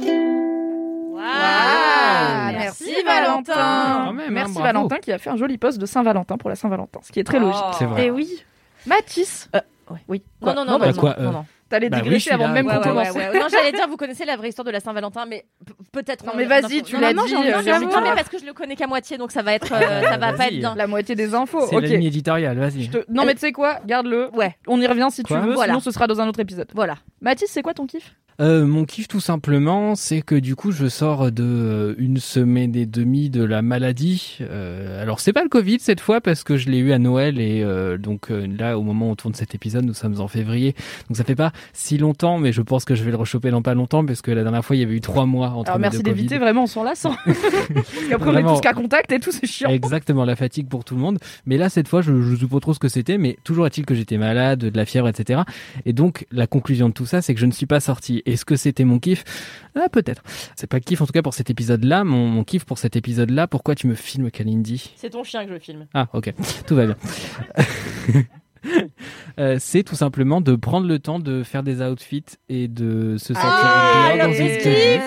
Ah, 1.17 2.49
Merci, 2.51 2.83
merci 2.85 3.03
Valentin. 3.05 3.53
Valentin. 3.55 4.05
Quand 4.05 4.13
même, 4.13 4.25
hein, 4.27 4.31
merci 4.31 4.53
bravo. 4.53 4.65
Valentin 4.65 4.97
qui 4.97 5.11
a 5.11 5.17
fait 5.17 5.29
un 5.29 5.37
joli 5.37 5.57
post 5.57 5.77
de 5.79 5.85
Saint-Valentin 5.85 6.37
pour 6.37 6.49
la 6.49 6.55
Saint-Valentin, 6.55 6.99
ce 7.03 7.11
qui 7.11 7.19
est 7.19 7.23
très 7.23 7.39
logique. 7.39 7.63
C'est 7.77 7.85
vrai. 7.85 8.07
Et 8.07 8.11
oui. 8.11 8.43
Mathis, 8.85 9.49
Euh, 9.55 9.61
oui. 10.07 10.21
Non, 10.41 10.53
Quoi 10.53 10.53
non, 10.53 10.65
non, 10.71 10.77
bah, 10.79 10.87
non, 10.91 10.93
quoi, 10.99 11.15
non, 11.19 11.27
euh, 11.29 11.31
non. 11.31 11.45
T'allais 11.69 11.89
Bah 11.89 11.97
oui, 11.97 12.03
digresser 12.03 12.19
je 12.19 12.23
suis 12.25 12.31
avant 12.31 12.47
là, 12.47 12.53
même 12.53 12.67
ouais, 12.67 12.73
qu'on 12.73 12.77
Ouais, 12.79 12.83
commence. 12.87 13.11
ouais, 13.15 13.29
ouais. 13.29 13.39
Non, 13.39 13.47
j'allais 13.49 13.71
dire, 13.71 13.87
vous 13.87 13.97
connaissez 13.97 14.23
la 14.25 14.37
vraie 14.37 14.49
histoire 14.49 14.65
de 14.65 14.71
la 14.71 14.79
Saint-Valentin, 14.79 15.25
mais 15.27 15.45
peut-être. 15.91 16.23
Non, 16.25 16.33
mais 16.37 16.45
vas-y, 16.45 16.77
non, 16.77 16.83
tu 16.83 16.93
non, 16.95 17.01
l'as 17.01 17.13
non, 17.13 17.23
dit, 17.23 17.29
j'ai 17.29 17.35
envie 17.37 17.47
euh, 17.69 17.79
Non, 17.79 18.01
mais 18.03 18.13
parce 18.15 18.29
que 18.29 18.37
je 18.39 18.45
le 18.45 18.53
connais 18.53 18.75
qu'à 18.75 18.85
moitié, 18.87 19.17
donc 19.17 19.31
ça 19.31 19.41
va 19.41 19.53
être, 19.53 19.71
euh, 19.73 20.01
ça 20.03 20.17
va 20.17 20.33
pas 20.33 20.47
être 20.47 20.57
bien. 20.59 20.75
La 20.75 20.85
moitié 20.87 21.15
des 21.15 21.33
infos. 21.33 21.65
C'est 21.67 21.75
Ok. 21.75 21.81
la 21.81 21.87
ligne 21.89 22.03
éditoriale, 22.03 22.57
vas-y. 22.59 22.89
Te- 22.89 23.03
Non 23.09 23.25
mais 23.25 23.33
tu 23.33 23.39
sais 23.39 23.51
quoi, 23.51 23.79
garde-le. 23.85 24.29
Ouais, 24.35 24.55
On 24.67 24.79
y 24.79 24.85
revient 24.87 25.07
si 25.09 25.23
Quoi 25.23 25.39
tu 25.39 25.45
veux, 25.47 25.53
Voilà. 25.55 25.73
sinon 25.73 25.79
ce 25.79 25.91
sera 25.91 26.05
dans 26.07 26.21
un 26.21 26.27
autre 26.27 26.39
épisode. 26.39 26.67
voilà. 26.75 26.97
Mathis, 27.21 27.49
c'est 27.49 27.63
quoi 27.63 27.73
ton 27.73 27.87
kiff? 27.87 28.13
Euh, 28.41 28.65
mon 28.65 28.83
kiff 28.83 29.07
tout 29.07 29.21
simplement, 29.21 29.95
c'est 29.95 30.21
que 30.21 30.35
du 30.35 30.57
coup 30.57 30.71
je 30.73 30.89
sors 30.89 31.31
de 31.31 31.41
euh, 31.41 31.95
une 31.97 32.17
semaine 32.17 32.75
et 32.75 32.85
demie 32.85 33.29
de 33.29 33.41
la 33.41 33.61
maladie. 33.61 34.39
Euh, 34.41 35.01
alors 35.01 35.21
c'est 35.21 35.31
pas 35.31 35.41
le 35.43 35.47
Covid 35.47 35.79
cette 35.79 36.01
fois 36.01 36.19
parce 36.19 36.43
que 36.43 36.57
je 36.57 36.69
l'ai 36.69 36.79
eu 36.79 36.91
à 36.91 36.99
Noël 36.99 37.39
et 37.39 37.63
euh, 37.63 37.97
donc 37.97 38.31
euh, 38.31 38.45
là 38.59 38.77
au 38.77 38.81
moment 38.83 39.07
où 39.07 39.11
on 39.11 39.15
tourne 39.15 39.33
cet 39.35 39.55
épisode 39.55 39.85
nous 39.85 39.93
sommes 39.93 40.19
en 40.19 40.27
février 40.27 40.75
donc 41.07 41.15
ça 41.15 41.23
fait 41.23 41.35
pas 41.35 41.53
si 41.73 41.97
longtemps 41.97 42.37
mais 42.37 42.51
je 42.51 42.61
pense 42.61 42.85
que 42.85 42.95
je 42.95 43.03
vais 43.03 43.11
le 43.11 43.17
rechoper 43.17 43.51
dans 43.51 43.61
pas 43.61 43.73
longtemps 43.73 44.05
parce 44.05 44.21
que 44.21 44.31
la 44.31 44.43
dernière 44.43 44.63
fois 44.63 44.75
il 44.75 44.79
y 44.79 44.83
avait 44.83 44.95
eu 44.95 45.01
trois 45.01 45.25
mois 45.25 45.49
entre 45.49 45.69
Alors 45.71 45.79
merci 45.79 46.03
d'éviter 46.03 46.37
vraiment, 46.37 46.63
on 46.63 46.67
s'en 46.67 46.83
lasse. 46.83 47.05
hein. 47.05 47.15
Parce 47.25 47.87
qu'après 48.09 48.29
on 48.29 48.37
est 48.37 48.43
tous 48.43 48.61
cas 48.61 48.73
contact 48.73 49.11
et 49.11 49.19
tout, 49.19 49.31
c'est 49.31 49.47
chiant. 49.47 49.69
Exactement, 49.69 50.25
la 50.25 50.35
fatigue 50.35 50.67
pour 50.67 50.83
tout 50.83 50.95
le 50.95 51.01
monde. 51.01 51.19
Mais 51.45 51.57
là, 51.57 51.69
cette 51.69 51.87
fois, 51.87 52.01
je 52.01 52.11
ne 52.11 52.35
sais 52.35 52.45
pas 52.47 52.59
trop 52.59 52.73
ce 52.73 52.79
que 52.79 52.87
c'était, 52.87 53.17
mais 53.17 53.37
toujours 53.43 53.65
est-il 53.67 53.85
que 53.85 53.93
j'étais 53.95 54.17
malade, 54.17 54.59
de 54.59 54.77
la 54.77 54.85
fièvre, 54.85 55.07
etc. 55.07 55.41
Et 55.85 55.93
donc, 55.93 56.25
la 56.31 56.47
conclusion 56.47 56.89
de 56.89 56.93
tout 56.93 57.05
ça, 57.05 57.21
c'est 57.21 57.33
que 57.33 57.39
je 57.39 57.45
ne 57.45 57.51
suis 57.51 57.65
pas 57.65 57.79
sorti. 57.79 58.21
Est-ce 58.25 58.45
que 58.45 58.55
c'était 58.55 58.83
mon 58.85 58.99
kiff? 58.99 59.23
Ah, 59.75 59.89
Peut-être. 59.89 60.23
C'est 60.55 60.67
pas 60.67 60.77
le 60.77 60.81
kiff, 60.83 61.01
en 61.01 61.05
tout 61.05 61.13
cas, 61.13 61.21
pour 61.21 61.33
cet 61.33 61.49
épisode-là. 61.49 62.03
Mon, 62.03 62.27
mon 62.27 62.43
kiff 62.43 62.65
pour 62.65 62.77
cet 62.77 62.95
épisode-là, 62.95 63.47
pourquoi 63.47 63.75
tu 63.75 63.87
me 63.87 63.95
filmes, 63.95 64.31
Kalindi? 64.31 64.93
C'est 64.95 65.11
ton 65.11 65.23
chien 65.23 65.45
que 65.45 65.53
je 65.53 65.59
filme. 65.59 65.85
Ah, 65.93 66.07
ok. 66.13 66.33
Tout 66.67 66.75
va 66.75 66.85
bien. 66.87 66.95
Euh, 69.37 69.57
c'est 69.59 69.83
tout 69.83 69.95
simplement 69.95 70.39
de 70.39 70.55
prendre 70.55 70.87
le 70.87 70.97
temps 70.97 71.19
de 71.19 71.43
faire 71.43 71.61
des 71.61 71.81
outfits 71.81 72.23
et 72.47 72.69
de 72.69 73.17
se 73.17 73.33
sentir 73.33 73.41
Ah, 73.43 74.11
bien 74.15 74.27
dans 74.27 74.33
une 74.33 74.47
kiff 74.47 74.63
tenue. 74.63 75.01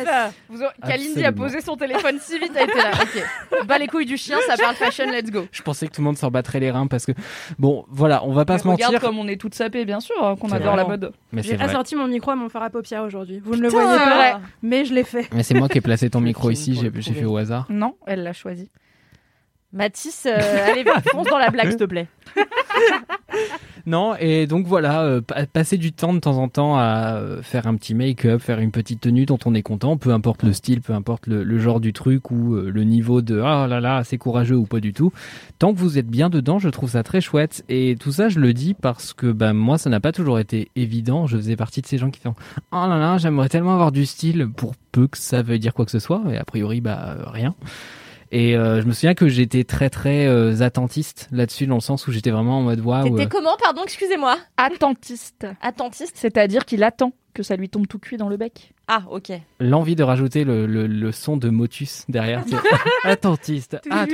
Vous 0.50 0.62
aurez- 0.62 0.74
Kalindi 0.86 1.24
a 1.24 1.32
posé 1.32 1.62
son 1.62 1.76
téléphone 1.76 2.18
si 2.20 2.38
vite, 2.38 2.52
elle 2.54 2.68
était 2.68 2.76
là. 2.76 2.90
Ok. 2.92 3.66
Bas 3.66 3.78
les 3.78 3.86
couilles 3.86 4.04
du 4.04 4.18
chien, 4.18 4.36
ça 4.46 4.56
parle 4.58 4.74
fashion, 4.74 5.06
let's 5.10 5.30
go. 5.30 5.46
Je 5.50 5.62
pensais 5.62 5.86
que 5.88 5.94
tout 5.94 6.02
le 6.02 6.04
monde 6.04 6.18
s'en 6.18 6.30
battrait 6.30 6.60
les 6.60 6.70
reins 6.70 6.86
parce 6.88 7.06
que, 7.06 7.12
bon, 7.58 7.86
voilà, 7.88 8.22
on 8.26 8.32
va 8.32 8.44
pas 8.44 8.54
Mais 8.54 8.58
se 8.58 8.68
regarde 8.68 8.92
mentir. 8.92 9.00
comme 9.08 9.18
on 9.18 9.26
est 9.28 9.40
toutes 9.40 9.54
sapées, 9.54 9.86
bien 9.86 10.00
sûr, 10.00 10.14
hein, 10.22 10.36
qu'on 10.38 10.50
adore 10.52 10.76
la 10.76 10.84
mode. 10.84 11.12
J'ai 11.32 11.58
assorti 11.58 11.96
mon 11.96 12.06
micro 12.06 12.30
à 12.30 12.36
mon 12.36 12.50
fard 12.50 12.64
à 12.64 12.68
paupières 12.70 13.04
aujourd'hui. 13.04 13.40
Vous 13.42 13.56
ne 13.56 13.62
le 13.62 13.68
voyez 13.68 13.96
pas, 13.96 14.14
vrai. 14.14 14.34
mais 14.62 14.84
je 14.84 14.92
l'ai 14.92 15.04
fait. 15.04 15.26
Mais 15.34 15.42
c'est 15.42 15.54
moi 15.54 15.70
qui 15.70 15.78
ai 15.78 15.80
placé 15.80 16.10
ton 16.10 16.20
micro 16.30 16.50
ici, 16.50 16.78
j'ai 16.98 17.12
fait 17.14 17.24
au 17.24 17.36
hasard. 17.38 17.64
Non, 17.70 17.94
elle 18.06 18.22
l'a 18.24 18.34
choisi. 18.34 18.68
Mathis, 19.72 20.26
euh, 20.26 20.70
allez, 20.70 20.84
fonce 21.10 21.28
dans 21.28 21.38
la 21.38 21.50
blague, 21.50 21.68
s'il 21.68 21.76
te 21.76 21.84
plaît. 21.84 22.06
Non, 23.88 24.14
et 24.20 24.46
donc 24.46 24.66
voilà, 24.66 25.00
euh, 25.00 25.22
pa- 25.22 25.46
passer 25.46 25.78
du 25.78 25.92
temps 25.92 26.12
de 26.12 26.18
temps 26.18 26.36
en 26.36 26.48
temps 26.48 26.76
à 26.76 27.14
euh, 27.14 27.40
faire 27.40 27.66
un 27.66 27.74
petit 27.74 27.94
make-up, 27.94 28.42
faire 28.42 28.58
une 28.58 28.70
petite 28.70 29.00
tenue 29.00 29.24
dont 29.24 29.38
on 29.46 29.54
est 29.54 29.62
content, 29.62 29.96
peu 29.96 30.12
importe 30.12 30.42
le 30.42 30.52
style, 30.52 30.82
peu 30.82 30.92
importe 30.92 31.26
le, 31.26 31.58
genre 31.58 31.80
du 31.80 31.94
truc 31.94 32.30
ou 32.30 32.54
euh, 32.54 32.68
le 32.70 32.84
niveau 32.84 33.22
de 33.22 33.40
ah 33.40 33.66
là 33.66 33.80
là, 33.80 34.04
c'est 34.04 34.18
courageux 34.18 34.56
ou 34.56 34.66
pas 34.66 34.80
du 34.80 34.92
tout. 34.92 35.10
Tant 35.58 35.72
que 35.72 35.78
vous 35.78 35.96
êtes 35.96 36.08
bien 36.08 36.28
dedans, 36.28 36.58
je 36.58 36.68
trouve 36.68 36.90
ça 36.90 37.02
très 37.02 37.22
chouette. 37.22 37.64
Et 37.70 37.96
tout 37.98 38.12
ça, 38.12 38.28
je 38.28 38.40
le 38.40 38.52
dis 38.52 38.74
parce 38.74 39.14
que 39.14 39.32
bah, 39.32 39.54
moi, 39.54 39.78
ça 39.78 39.88
n'a 39.88 40.00
pas 40.00 40.12
toujours 40.12 40.38
été 40.38 40.70
évident. 40.76 41.26
Je 41.26 41.38
faisais 41.38 41.56
partie 41.56 41.80
de 41.80 41.86
ces 41.86 41.96
gens 41.96 42.10
qui 42.10 42.20
font 42.20 42.34
oh 42.72 42.86
là 42.86 42.98
là, 42.98 43.16
j'aimerais 43.16 43.48
tellement 43.48 43.72
avoir 43.72 43.90
du 43.90 44.04
style 44.04 44.48
pour 44.54 44.74
peu 44.92 45.06
que 45.06 45.16
ça 45.16 45.40
veuille 45.40 45.60
dire 45.60 45.72
quoi 45.72 45.86
que 45.86 45.92
ce 45.92 45.98
soit. 45.98 46.22
Et 46.30 46.36
a 46.36 46.44
priori, 46.44 46.82
bah 46.82 47.16
rien. 47.32 47.54
Et 48.30 48.56
euh, 48.56 48.82
je 48.82 48.86
me 48.86 48.92
souviens 48.92 49.14
que 49.14 49.28
j'étais 49.28 49.64
très 49.64 49.88
très 49.90 50.26
euh, 50.26 50.60
attentiste 50.60 51.28
là-dessus 51.32 51.66
dans 51.66 51.76
le 51.76 51.80
sens 51.80 52.06
où 52.06 52.12
j'étais 52.12 52.30
vraiment 52.30 52.58
en 52.58 52.62
mode 52.62 52.80
waouh. 52.80 53.04
T'étais 53.08 53.22
euh, 53.22 53.28
comment, 53.28 53.56
pardon, 53.58 53.82
excusez-moi? 53.84 54.36
Attentiste. 54.56 55.46
Attentiste 55.62 56.16
C'est-à-dire 56.16 56.64
qu'il 56.66 56.82
attend 56.84 57.12
que 57.34 57.42
ça 57.42 57.56
lui 57.56 57.68
tombe 57.68 57.86
tout 57.86 57.98
cuit 57.98 58.16
dans 58.16 58.28
le 58.28 58.36
bec. 58.36 58.72
Ah, 58.88 59.02
ok. 59.10 59.30
l'envie 59.60 59.94
de 59.96 60.02
rajouter 60.02 60.44
le, 60.44 60.66
le, 60.66 60.86
le 60.86 61.12
son 61.12 61.36
de 61.36 61.50
Motus 61.50 62.04
derrière. 62.08 62.42
Attentiste. 63.04 63.76
Ah, 63.90 64.06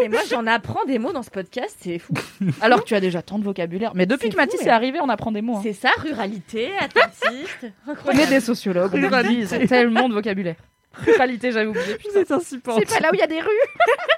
mais 0.00 0.08
moi, 0.08 0.20
j'en 0.30 0.46
apprends 0.46 0.84
des 0.86 0.98
mots 0.98 1.12
dans 1.12 1.22
ce 1.22 1.30
podcast, 1.30 1.76
c'est 1.80 1.98
fou. 1.98 2.12
Alors 2.60 2.80
que 2.82 2.84
tu 2.88 2.94
as 2.94 3.00
déjà 3.00 3.22
tant 3.22 3.38
de 3.38 3.44
vocabulaire. 3.44 3.92
Mais 3.94 4.06
depuis 4.06 4.28
que 4.28 4.36
Mathis 4.36 4.60
mais- 4.60 4.66
est 4.68 4.70
arrivé, 4.70 4.98
on 5.02 5.08
apprend 5.08 5.32
des 5.32 5.42
mots. 5.42 5.56
hein. 5.56 5.60
C'est 5.62 5.72
ça, 5.72 5.90
ruralité, 5.98 6.70
attentiste. 6.78 7.66
On 8.06 8.10
est 8.12 8.26
des 8.28 8.40
sociologues, 8.40 8.92
on 8.94 9.66
tellement 9.66 10.08
de 10.08 10.14
vocabulaire. 10.14 10.56
Ruralité, 11.04 11.52
j'avais 11.52 11.66
oublié. 11.66 11.94
putain. 11.96 12.10
C'est 12.14 12.30
insupportable. 12.32 12.86
C'est 12.88 12.94
pas 12.94 13.00
là 13.02 13.08
où 13.12 13.14
il 13.14 13.20
y 13.20 13.22
a 13.22 13.26
des 13.26 13.40
rues. 13.40 13.48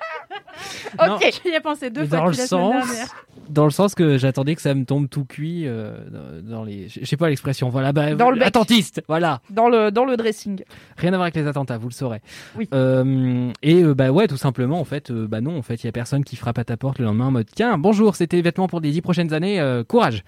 Ok. 0.99 1.31
J'y 1.45 1.51
ai 1.55 1.61
pensé 1.61 1.88
deux 1.91 2.07
fois 2.07 2.19
dans 2.19 2.27
le 2.27 2.33
sens, 2.33 2.51
dernière. 2.51 3.07
dans 3.49 3.64
le 3.64 3.71
sens 3.71 3.95
que 3.95 4.19
j'attendais 4.19 4.55
que 4.57 4.61
ça 4.61 4.75
me 4.75 4.85
tombe 4.85 5.09
tout 5.09 5.25
cuit 5.25 5.64
euh, 5.67 5.97
dans 6.43 6.57
dans 6.59 6.64
les. 6.64 6.88
Je 6.88 7.05
sais 7.05 7.17
pas 7.17 7.29
l'expression. 7.29 7.69
Voilà, 7.69 7.93
bah, 7.93 8.14
Dans 8.14 8.31
le 8.31 8.38
bec. 8.38 8.49
attentiste. 8.49 9.03
Voilà. 9.09 9.41
Dans 9.51 9.69
le, 9.69 9.91
dans 9.91 10.05
le 10.05 10.17
dressing. 10.17 10.62
Rien 10.97 11.12
à 11.12 11.17
voir 11.17 11.23
avec 11.23 11.37
les 11.37 11.47
attentats, 11.47 11.79
vous 11.79 11.88
le 11.88 11.95
saurez. 11.95 12.21
Oui. 12.57 12.69
Euh, 12.75 13.51
et 13.62 13.83
euh, 13.83 13.95
bah 13.95 14.11
ouais, 14.11 14.27
tout 14.27 14.37
simplement, 14.37 14.81
en 14.81 14.85
fait, 14.85 15.11
euh, 15.11 15.27
bah 15.29 15.41
non, 15.41 15.57
en 15.57 15.62
fait, 15.62 15.77
il 15.83 15.87
y 15.87 15.88
a 15.88 15.93
personne 15.93 16.25
qui 16.25 16.37
frappe 16.37 16.59
à 16.59 16.64
ta 16.64 16.77
porte 16.77 16.99
le 16.99 17.05
lendemain 17.05 17.27
en 17.27 17.31
mode 17.33 17.47
tiens, 17.55 17.79
bonjour, 17.79 18.17
c'était 18.17 18.37
les 18.37 18.43
vêtements 18.43 18.69
pour 18.69 18.81
les 18.81 18.91
dix 18.91 19.01
prochaines 19.03 19.33
années, 19.33 19.61
euh, 19.61 19.85
courage. 19.85 20.25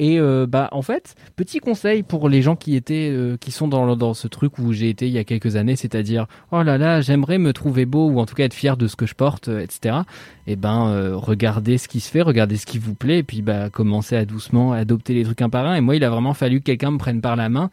Et 0.00 0.18
euh, 0.18 0.46
bah 0.48 0.68
en 0.72 0.80
fait, 0.80 1.14
petit 1.36 1.58
conseil 1.58 2.02
pour 2.02 2.28
les 2.28 2.40
gens 2.40 2.56
qui 2.56 2.74
étaient, 2.74 3.10
euh, 3.12 3.36
qui 3.36 3.52
sont 3.52 3.68
dans 3.68 3.94
dans 3.96 4.14
ce 4.14 4.28
truc 4.28 4.58
où 4.58 4.72
j'ai 4.72 4.88
été 4.88 5.06
il 5.06 5.12
y 5.12 5.18
a 5.18 5.24
quelques 5.24 5.56
années, 5.56 5.76
c'est-à-dire 5.76 6.26
oh 6.52 6.62
là 6.62 6.78
là, 6.78 7.02
j'aimerais 7.02 7.36
me 7.38 7.52
trouver 7.52 7.84
beau 7.84 8.08
ou 8.08 8.18
en 8.18 8.24
tout 8.24 8.34
cas 8.34 8.44
être 8.44 8.54
fier 8.54 8.78
de 8.78 8.86
ce 8.86 8.96
que 8.96 9.04
je 9.04 9.14
porte, 9.14 9.48
euh, 9.48 9.60
etc. 9.60 9.98
Et 10.46 10.56
ben 10.56 10.88
euh, 10.88 11.14
regardez 11.14 11.76
ce 11.76 11.86
qui 11.86 12.00
se 12.00 12.10
fait, 12.10 12.22
regardez 12.22 12.56
ce 12.56 12.64
qui 12.66 12.78
vous 12.78 12.94
plaît, 12.94 13.18
et 13.18 13.22
puis 13.22 13.42
bah 13.42 13.68
commencez 13.70 14.16
à 14.16 14.24
doucement 14.24 14.72
adopter 14.72 15.12
les 15.12 15.24
trucs 15.24 15.42
un 15.42 15.50
par 15.50 15.66
un. 15.66 15.74
Et 15.74 15.80
moi, 15.82 15.94
il 15.94 16.02
a 16.02 16.10
vraiment 16.10 16.34
fallu 16.34 16.60
que 16.60 16.64
quelqu'un 16.64 16.92
me 16.92 16.98
prenne 16.98 17.20
par 17.20 17.36
la 17.36 17.50
main. 17.50 17.70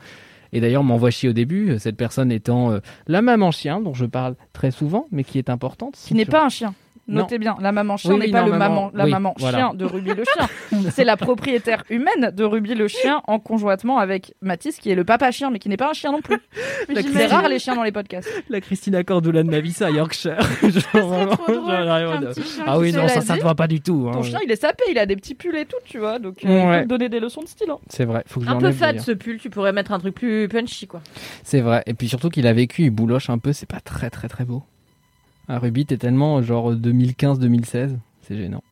Et 0.54 0.62
d'ailleurs, 0.62 0.84
m'envoie 0.84 1.12
chier 1.12 1.30
au 1.30 1.34
début, 1.34 1.72
euh, 1.72 1.80
cette 1.80 1.98
personne 1.98 2.32
étant 2.32 2.72
euh, 2.72 2.80
la 3.08 3.22
maman 3.22 3.52
chien, 3.52 3.82
dont 3.82 3.94
je 3.94 4.06
parle 4.06 4.36
très 4.54 4.72
souvent, 4.72 5.08
mais 5.12 5.24
qui 5.24 5.38
est 5.38 5.50
importante. 5.50 5.96
Qui 5.96 6.14
n'est 6.14 6.26
pas 6.26 6.46
un 6.46 6.50
chien. 6.50 6.74
Non. 7.10 7.22
Notez 7.22 7.38
bien, 7.38 7.56
la 7.62 7.72
maman 7.72 7.96
chien 7.96 8.12
Oui, 8.14 8.20
n'est 8.20 8.32
pas 8.32 8.42
non, 8.42 8.48
le 8.48 8.52
maman- 8.58 8.76
maman, 8.76 8.92
la 8.94 9.06
oui, 9.06 9.12
maman 9.12 9.34
voilà. 9.40 9.58
chien 9.58 9.74
de 9.74 9.86
Ruby 9.86 10.12
le 10.14 10.24
chien. 10.26 10.48
C'est 10.92 11.06
la 11.06 11.16
propriétaire 11.16 11.84
humaine 11.90 12.32
de 12.36 12.44
Ruby 12.44 12.76
le 12.76 12.88
chien 12.90 13.22
en 13.28 13.40
conjointement 13.40 13.98
avec 13.98 14.34
Mathis 14.42 14.78
qui 14.78 14.90
est 14.92 14.96
le 14.96 15.06
papa 15.06 15.32
chien 15.32 15.50
mais 15.50 15.60
qui 15.60 15.70
n'est 15.70 15.78
pas 15.78 15.90
un 15.90 15.94
chien 15.94 16.12
non 16.12 16.22
plus. 16.22 16.38
C'est 17.14 17.28
rare 17.28 17.48
les 17.48 17.60
chiens 17.60 17.76
dans 17.76 17.84
les 17.84 17.92
podcasts. 17.94 18.30
La 18.50 18.60
Christina 18.60 19.04
Cordula 19.06 19.44
de 19.44 19.50
ma 19.50 19.60
vie, 19.62 19.76
à 19.82 19.90
Yorkshire. 19.90 20.38
Genre, 20.64 21.08
vraiment, 21.08 21.32
trop 21.38 21.46
drôle, 21.54 21.66
genre, 21.66 21.86
vraiment, 21.86 22.12
un 22.12 22.20
de- 22.22 22.26
petit 22.28 22.44
chien 22.44 22.64
ah 22.68 22.78
oui, 22.78 22.92
non, 22.92 23.08
ça, 23.08 23.22
ça 23.22 23.38
te 23.38 23.44
va 23.44 23.56
pas 23.56 23.68
du 23.68 23.80
tout. 23.80 24.08
hein. 24.10 24.14
Ton 24.14 24.24
chien 24.24 24.40
il 24.44 24.52
est 24.52 24.60
sapé, 24.62 24.84
il 24.92 24.98
a 24.98 25.06
des 25.06 25.16
petits 25.16 25.36
pulls 25.36 25.56
et 25.56 25.66
tout, 25.66 25.78
tu 25.86 26.00
vois, 26.00 26.20
donc 26.20 26.44
euh, 26.44 26.48
Ouais. 26.50 26.76
il 26.76 26.80
peut 26.80 26.84
te 26.84 26.90
donner 26.90 27.10
des 27.10 27.20
leçons 27.20 27.42
de 27.42 27.48
style. 27.48 27.70
hein. 27.70 27.78
C'est 27.90 28.06
vrai, 28.06 28.24
faut 28.28 28.40
que 28.42 28.48
Un 28.50 28.58
peu 28.58 28.72
fade 28.72 28.92
d'ailleurs. 28.98 29.06
ce 29.06 29.12
pull, 29.14 29.38
tu 29.40 29.50
pourrais 29.50 29.72
mettre 29.72 29.92
un 29.94 30.00
truc 30.00 30.14
plus 30.16 30.48
punchy, 30.50 30.88
quoi. 30.88 31.02
C'est 31.44 31.62
vrai. 31.62 31.84
Et 31.86 31.94
puis 31.94 32.10
surtout 32.10 32.30
qu'il 32.30 32.48
a 32.48 32.54
vécu, 32.54 32.84
il 32.84 32.90
bouloche 32.90 33.30
un 33.30 33.38
peu, 33.38 33.54
c'est 33.54 33.66
pas 33.70 33.80
très 33.80 34.10
très 34.10 34.28
très 34.28 34.44
beau. 34.44 34.64
Ah, 35.48 35.60
Ruby, 35.60 35.86
t'es 35.86 35.98
tellement 35.98 36.42
genre 36.42 36.74
2015-2016, 36.74 37.98
c'est 38.22 38.38
gênant. 38.38 38.64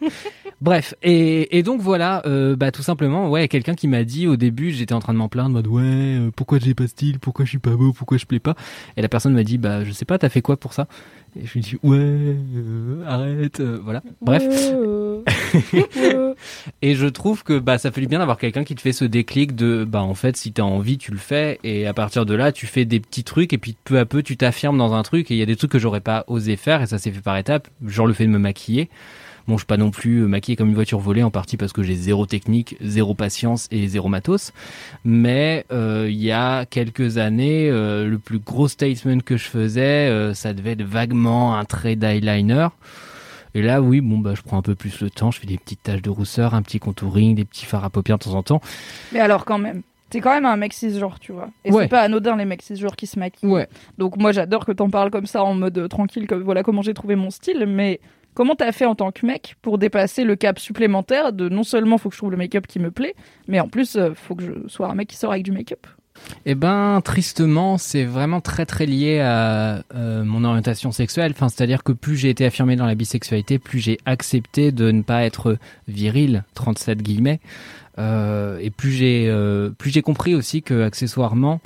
Bref, 0.60 0.94
et, 1.02 1.56
et 1.56 1.62
donc 1.62 1.80
voilà, 1.80 2.20
euh, 2.26 2.56
bah 2.56 2.72
tout 2.72 2.82
simplement, 2.82 3.30
ouais, 3.30 3.46
quelqu'un 3.46 3.74
qui 3.74 3.86
m'a 3.86 4.02
dit 4.02 4.26
au 4.26 4.36
début, 4.36 4.72
j'étais 4.72 4.92
en 4.92 4.98
train 4.98 5.12
de 5.12 5.18
m'en 5.18 5.28
plaindre, 5.28 5.50
en 5.50 5.52
mode 5.52 5.68
ouais, 5.68 5.82
euh, 5.84 6.30
pourquoi 6.34 6.58
j'ai 6.58 6.74
pas 6.74 6.88
style, 6.88 7.20
pourquoi 7.20 7.44
je 7.44 7.50
suis 7.50 7.58
pas 7.58 7.76
beau, 7.76 7.92
pourquoi 7.92 8.18
je 8.18 8.26
plais 8.26 8.40
pas. 8.40 8.56
Et 8.96 9.02
la 9.02 9.08
personne 9.08 9.34
m'a 9.34 9.44
dit, 9.44 9.56
bah 9.56 9.84
je 9.84 9.92
sais 9.92 10.04
pas, 10.04 10.18
t'as 10.18 10.28
fait 10.28 10.42
quoi 10.42 10.56
pour 10.56 10.72
ça? 10.72 10.88
Et 11.36 11.46
je 11.46 11.52
lui 11.54 11.60
dis 11.60 11.76
ouais, 11.82 11.96
euh, 11.98 13.04
arrête, 13.06 13.60
euh, 13.60 13.78
voilà. 13.82 14.02
Bref. 14.20 14.42
Et 16.82 16.94
je 16.94 17.06
trouve 17.06 17.44
que 17.44 17.58
bah 17.58 17.78
ça 17.78 17.90
fait 17.90 18.00
du 18.00 18.06
bien 18.06 18.18
d'avoir 18.18 18.38
quelqu'un 18.38 18.64
qui 18.64 18.74
te 18.74 18.80
fait 18.80 18.92
ce 18.92 19.04
déclic 19.04 19.54
de 19.54 19.84
bah 19.84 20.02
en 20.02 20.14
fait 20.14 20.36
si 20.36 20.52
t'as 20.52 20.62
envie 20.62 20.98
tu 20.98 21.10
le 21.10 21.18
fais. 21.18 21.58
Et 21.64 21.86
à 21.86 21.94
partir 21.94 22.26
de 22.26 22.34
là 22.34 22.52
tu 22.52 22.66
fais 22.66 22.84
des 22.84 23.00
petits 23.00 23.24
trucs 23.24 23.52
et 23.52 23.58
puis 23.58 23.76
peu 23.84 23.98
à 23.98 24.04
peu 24.04 24.22
tu 24.22 24.36
t'affirmes 24.36 24.78
dans 24.78 24.94
un 24.94 25.02
truc. 25.02 25.30
Et 25.30 25.34
il 25.34 25.38
y 25.38 25.42
a 25.42 25.46
des 25.46 25.56
trucs 25.56 25.72
que 25.72 25.78
j'aurais 25.78 26.00
pas 26.00 26.24
osé 26.28 26.56
faire 26.56 26.82
et 26.82 26.86
ça 26.86 26.98
s'est 26.98 27.10
fait 27.10 27.20
par 27.20 27.36
étapes. 27.36 27.68
Genre 27.84 28.06
le 28.06 28.12
fait 28.14 28.26
de 28.26 28.30
me 28.30 28.38
maquiller 28.38 28.88
bon 29.48 29.54
je 29.54 29.62
suis 29.62 29.66
pas 29.66 29.76
non 29.76 29.90
plus 29.90 30.18
euh, 30.20 30.26
maquillé 30.28 30.54
comme 30.54 30.68
une 30.68 30.74
voiture 30.76 31.00
volée 31.00 31.24
en 31.24 31.30
partie 31.30 31.56
parce 31.56 31.72
que 31.72 31.82
j'ai 31.82 31.96
zéro 31.96 32.26
technique 32.26 32.76
zéro 32.80 33.14
patience 33.14 33.66
et 33.72 33.88
zéro 33.88 34.08
matos 34.08 34.52
mais 35.04 35.64
euh, 35.72 36.06
il 36.08 36.22
y 36.22 36.30
a 36.30 36.66
quelques 36.66 37.18
années 37.18 37.68
euh, 37.68 38.06
le 38.06 38.18
plus 38.18 38.38
gros 38.38 38.68
statement 38.68 39.18
que 39.24 39.36
je 39.36 39.44
faisais 39.44 40.34
ça 40.34 40.52
devait 40.52 40.72
être 40.72 40.82
vaguement 40.82 41.56
un 41.58 41.64
trait 41.64 41.96
d'eyeliner 41.96 42.68
et 43.54 43.62
là, 43.62 43.80
oui, 43.80 44.02
bon, 44.02 44.18
bah, 44.18 44.34
je 44.36 44.42
prends 44.42 44.58
un 44.58 44.62
peu 44.62 44.74
plus 44.74 45.00
le 45.00 45.08
temps, 45.10 45.30
je 45.30 45.40
fais 45.40 45.46
des 45.46 45.56
petites 45.56 45.82
taches 45.82 46.02
de 46.02 46.10
rousseur, 46.10 46.54
un 46.54 46.60
petit 46.62 46.78
contouring, 46.78 47.34
des 47.34 47.46
petits 47.46 47.64
fards 47.64 47.82
à 47.84 47.90
paupières 47.90 48.18
de 48.18 48.24
temps 48.24 48.34
en 48.34 48.42
temps. 48.42 48.60
Mais 49.12 49.20
alors 49.20 49.46
quand 49.46 49.58
même, 49.58 49.82
t'es 50.10 50.20
quand 50.20 50.32
même 50.34 50.44
un 50.44 50.56
mec 50.56 50.74
cisgenre, 50.74 51.18
tu 51.18 51.32
vois. 51.32 51.48
Et 51.64 51.72
Ouais. 51.72 51.84
c'est 51.84 51.88
pas 51.88 52.02
anodin 52.02 52.36
les 52.36 52.44
mecs 52.44 52.62
cisgenres 52.62 52.94
qui 52.94 53.06
se 53.06 53.18
maquillent. 53.18 53.48
Ouais. 53.48 53.66
Donc 53.96 54.16
moi 54.18 54.32
j'adore 54.32 54.64
que 54.66 54.72
t'en 54.72 54.90
parles 54.90 55.10
comme 55.10 55.26
ça 55.26 55.42
en 55.42 55.54
mode 55.54 55.76
euh, 55.78 55.88
tranquille, 55.88 56.26
comme 56.26 56.42
voilà 56.42 56.62
comment 56.62 56.82
j'ai 56.82 56.94
trouvé 56.94 57.16
mon 57.16 57.30
style, 57.30 57.64
mais 57.66 58.00
comment 58.34 58.54
t'as 58.54 58.72
fait 58.72 58.84
en 58.84 58.94
tant 58.94 59.12
que 59.12 59.26
mec 59.26 59.56
pour 59.62 59.78
dépasser 59.78 60.24
le 60.24 60.36
cap 60.36 60.58
supplémentaire 60.58 61.32
de 61.32 61.48
non 61.48 61.62
seulement 61.62 61.98
faut 61.98 62.08
que 62.08 62.14
je 62.14 62.20
trouve 62.20 62.30
le 62.30 62.36
make-up 62.36 62.66
qui 62.66 62.78
me 62.78 62.90
plaît, 62.90 63.14
mais 63.46 63.60
en 63.60 63.68
plus 63.68 63.96
euh, 63.96 64.12
faut 64.14 64.34
que 64.34 64.44
je 64.44 64.68
sois 64.68 64.88
un 64.88 64.94
mec 64.94 65.08
qui 65.08 65.16
sort 65.16 65.32
avec 65.32 65.44
du 65.44 65.52
make-up? 65.52 65.86
Eh 66.46 66.56
ben, 66.56 67.00
tristement, 67.04 67.78
c'est 67.78 68.04
vraiment 68.04 68.40
très 68.40 68.66
très 68.66 68.86
lié 68.86 69.20
à 69.20 69.84
euh, 69.94 70.24
mon 70.24 70.42
orientation 70.42 70.90
sexuelle. 70.90 71.30
Enfin, 71.30 71.48
c'est-à-dire 71.48 71.84
que 71.84 71.92
plus 71.92 72.16
j'ai 72.16 72.28
été 72.28 72.44
affirmé 72.44 72.74
dans 72.74 72.86
la 72.86 72.96
bisexualité, 72.96 73.60
plus 73.60 73.78
j'ai 73.78 73.98
accepté 74.04 74.72
de 74.72 74.90
ne 74.90 75.02
pas 75.02 75.22
être 75.22 75.58
viril, 75.86 76.44
37 76.54 77.02
guillemets, 77.02 77.38
euh, 77.98 78.58
et 78.60 78.70
plus 78.70 78.90
j'ai 78.90 79.32
plus 79.78 79.90
j'ai 79.90 80.02
compris 80.02 80.34
aussi 80.34 80.62
que 80.62 80.82
accessoirement, 80.82 81.60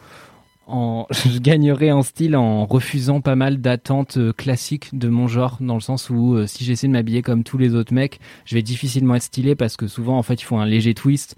en, 0.67 1.07
je 1.11 1.39
gagnerais 1.39 1.91
en 1.91 2.03
style 2.03 2.37
en 2.37 2.67
refusant 2.67 3.21
pas 3.21 3.37
mal 3.37 3.61
d'attentes 3.61 4.17
euh, 4.17 4.33
classiques 4.33 4.97
de 4.97 5.09
mon 5.09 5.29
genre, 5.29 5.59
dans 5.61 5.75
le 5.75 5.81
sens 5.81 6.11
où 6.11 6.35
euh, 6.35 6.47
si 6.47 6.65
j'essaie 6.65 6.87
de 6.87 6.93
m'habiller 6.93 7.23
comme 7.23 7.45
tous 7.45 7.59
les 7.59 7.75
autres 7.75 7.95
mecs, 7.95 8.21
je 8.45 8.55
vais 8.55 8.63
difficilement 8.63 9.15
être 9.15 9.23
stylé 9.23 9.55
parce 9.55 9.77
que 9.77 9.87
souvent 9.87 10.19
en 10.19 10.23
fait 10.23 10.35
il 10.35 10.45
faut 10.45 10.57
un 10.57 10.67
léger 10.67 10.95
twist. 10.95 11.37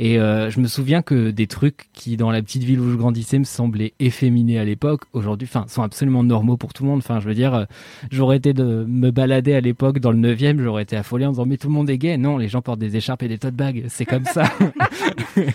Et 0.00 0.20
euh, 0.20 0.48
je 0.48 0.60
me 0.60 0.68
souviens 0.68 1.02
que 1.02 1.30
des 1.32 1.48
trucs 1.48 1.88
qui 1.92 2.16
dans 2.16 2.30
la 2.30 2.40
petite 2.40 2.62
ville 2.62 2.78
où 2.78 2.88
je 2.88 2.94
grandissais 2.94 3.40
me 3.40 3.44
semblaient 3.44 3.94
efféminés 3.98 4.56
à 4.56 4.64
l'époque, 4.64 5.02
aujourd'hui, 5.12 5.48
enfin, 5.50 5.64
sont 5.66 5.82
absolument 5.82 6.22
normaux 6.22 6.56
pour 6.56 6.72
tout 6.72 6.84
le 6.84 6.90
monde. 6.90 6.98
Enfin, 6.98 7.18
je 7.18 7.26
veux 7.26 7.34
dire, 7.34 7.52
euh, 7.52 7.64
j'aurais 8.12 8.36
été 8.36 8.52
de 8.52 8.84
me 8.86 9.10
balader 9.10 9.54
à 9.54 9.60
l'époque 9.60 9.98
dans 9.98 10.12
le 10.12 10.18
9e, 10.18 10.62
j'aurais 10.62 10.84
été 10.84 10.96
affolé 10.96 11.26
en 11.26 11.30
disant 11.30 11.46
mais 11.46 11.56
tout 11.56 11.66
le 11.66 11.74
monde 11.74 11.90
est 11.90 11.98
gay. 11.98 12.16
Non, 12.16 12.38
les 12.38 12.46
gens 12.46 12.62
portent 12.62 12.78
des 12.78 12.96
écharpes 12.96 13.24
et 13.24 13.28
des 13.28 13.38
tote 13.38 13.56
bags, 13.56 13.86
c'est 13.88 14.06
comme 14.06 14.24
ça. 14.24 14.44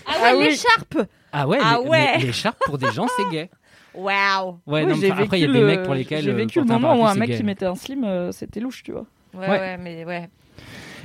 Ah 0.06 0.36
ouais, 0.36 0.48
l'écharpe 0.48 1.08
ah 1.34 1.46
ouais, 1.48 1.58
Ah 1.62 1.78
les- 1.82 1.88
ouais. 1.90 2.18
l'écharpe 2.18 2.58
pour 2.64 2.78
des 2.78 2.90
gens 2.92 3.06
c'est 3.16 3.28
gay. 3.30 3.50
Waouh 3.94 4.58
Ouais, 4.66 4.84
non, 4.86 4.94
j'ai 4.96 5.12
enfin, 5.12 5.22
après 5.22 5.38
il 5.38 5.42
y 5.42 5.44
a 5.44 5.46
vécu 5.46 5.52
des 5.52 5.60
le- 5.60 5.66
mecs 5.66 5.82
pour 5.84 5.94
lesquels 5.94 6.24
J'ai 6.24 6.30
euh, 6.30 6.34
vécu 6.34 6.58
le 6.60 6.64
moment 6.64 7.00
où 7.00 7.06
un 7.06 7.14
mec 7.14 7.28
gay. 7.30 7.36
qui 7.36 7.44
mettait 7.44 7.66
un 7.66 7.74
slim, 7.76 8.02
euh, 8.04 8.32
c'était 8.32 8.58
louche, 8.60 8.82
tu 8.82 8.90
vois. 8.92 9.06
Ouais, 9.34 9.48
Ouais. 9.48 9.58
ouais, 9.58 9.76
mais 9.76 10.04
ouais. 10.04 10.28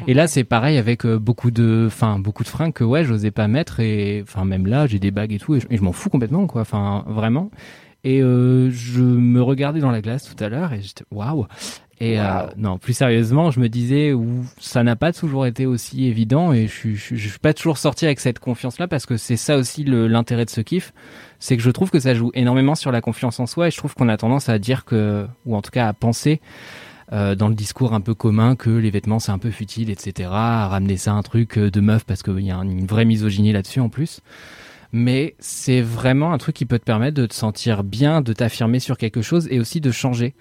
Et 0.08 0.14
là, 0.14 0.28
c'est 0.28 0.44
pareil 0.46 0.78
avec 0.78 1.06
euh, 1.06 1.20
beaucoup 1.20 1.52
de, 1.52 1.84
enfin, 1.88 2.20
beaucoup 2.20 2.44
de 2.44 2.48
fringues 2.48 2.74
que 2.74 2.84
ouais, 2.86 3.04
j'osais 3.04 3.32
pas 3.32 3.48
mettre 3.48 3.80
et, 3.82 4.22
enfin, 4.24 4.46
même 4.46 4.66
là, 4.66 4.88
j'ai 4.88 4.98
des 5.00 5.12
bagues 5.12 5.34
et 5.34 5.40
tout 5.40 5.56
et 5.56 5.60
je, 5.60 5.68
et 5.70 5.78
je 5.78 5.82
m'en 5.84 5.92
fous 5.92 6.10
complètement, 6.10 6.48
quoi. 6.48 6.62
Enfin, 6.62 7.04
vraiment. 7.08 7.52
Et 8.04 8.22
euh, 8.22 8.70
je 8.72 9.02
me 9.02 9.42
regardais 9.42 9.80
dans 9.82 9.92
la 9.92 10.02
glace 10.02 10.24
tout 10.34 10.42
à 10.44 10.48
l'heure 10.50 10.72
et 10.74 10.82
j'étais 10.82 11.04
waouh. 11.12 11.48
Et 12.02 12.18
euh, 12.18 12.24
non, 12.56 12.78
plus 12.78 12.94
sérieusement, 12.94 13.52
je 13.52 13.60
me 13.60 13.68
disais 13.68 14.14
où 14.14 14.46
ça 14.58 14.84
n'a 14.84 14.96
pas 14.96 15.12
toujours 15.12 15.46
été 15.46 15.66
aussi 15.66 16.06
évident 16.06 16.54
et 16.54 16.68
je 16.68 16.92
je, 16.94 16.96
suis- 17.02 17.18
je 17.18 17.28
suis 17.30 17.40
pas 17.40 17.54
toujours 17.54 17.78
sorti 17.78 18.06
avec 18.06 18.22
cette 18.22 18.40
confiance-là 18.40 18.88
parce 18.88 19.06
que 19.06 19.18
c'est 19.18 19.36
ça 19.36 19.58
aussi 19.58 19.84
l'intérêt 19.84 20.46
de 20.46 20.50
ce 20.50 20.62
kiff, 20.62 20.94
c'est 21.40 21.58
que 21.58 21.64
je 21.64 21.70
trouve 21.72 21.90
que 21.92 22.00
ça 22.00 22.14
joue 22.14 22.32
énormément 22.36 22.76
sur 22.76 22.94
la 22.94 23.02
confiance 23.02 23.42
en 23.42 23.48
soi 23.48 23.68
et 23.68 23.72
je 23.72 23.76
trouve 23.76 23.96
qu'on 23.96 24.08
a 24.08 24.16
tendance 24.16 24.48
à 24.48 24.60
dire 24.60 24.86
que, 24.86 25.28
ou 25.46 25.58
en 25.58 25.62
tout 25.62 25.72
cas 25.72 25.90
à 25.90 25.94
penser 25.94 26.40
euh, 27.12 27.36
dans 27.36 27.50
le 27.50 27.56
discours 27.56 27.94
un 27.94 28.00
peu 28.02 28.14
commun 28.14 28.56
que 28.56 28.70
les 28.70 28.92
vêtements 28.92 29.20
c'est 29.20 29.34
un 29.34 29.38
peu 29.40 29.52
futile, 29.52 29.90
etc. 29.90 30.30
À 30.32 30.68
ramener 30.70 30.96
ça 30.96 31.12
à 31.12 31.16
un 31.16 31.22
truc 31.22 31.58
euh, 31.58 31.70
de 31.70 31.82
meuf 31.82 32.06
parce 32.06 32.24
qu'il 32.24 32.40
y 32.46 32.52
a 32.52 32.56
une 32.56 32.86
vraie 32.88 33.04
misogynie 33.04 33.52
là-dessus 33.52 33.82
en 33.82 33.90
plus. 33.90 34.22
Mais 34.92 35.36
c'est 35.40 35.82
vraiment 35.82 36.34
un 36.34 36.38
truc 36.38 36.56
qui 36.56 36.66
peut 36.66 36.80
te 36.80 36.84
permettre 36.84 37.16
de 37.16 37.26
te 37.26 37.34
sentir 37.34 37.84
bien, 37.84 38.22
de 38.22 38.34
t'affirmer 38.34 38.80
sur 38.80 38.98
quelque 38.98 39.22
chose 39.22 39.48
et 39.52 39.60
aussi 39.60 39.82
de 39.82 39.92
changer. 39.92 40.34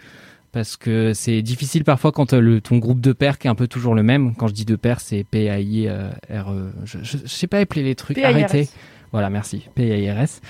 parce 0.53 0.77
que 0.77 1.13
c'est 1.15 1.43
difficile 1.43 1.85
parfois 1.85 2.11
quand 2.13 2.33
euh, 2.33 2.41
le, 2.41 2.61
ton 2.61 2.79
groupe 2.79 3.01
de 3.01 3.13
pairs 3.13 3.39
qui 3.39 3.47
est 3.47 3.51
un 3.51 3.55
peu 3.55 3.69
toujours 3.69 3.95
le 3.95 4.03
même. 4.03 4.35
Quand 4.35 4.49
je 4.49 4.55
dis 4.55 4.65
de 4.65 4.77
pairs, 4.77 5.01
c'est 5.01 5.25
P-A-I-R-E. 5.25 6.73
Je, 6.85 6.99
je, 7.03 7.19
je 7.19 7.27
sais 7.27 7.47
pas 7.47 7.59
appeler 7.59 7.83
les 7.83 7.95
trucs. 7.95 8.19
Arrêtez. 8.19 8.69
Voilà, 9.13 9.31
merci. 9.31 9.69
P-A-I-R-S. 9.75 10.41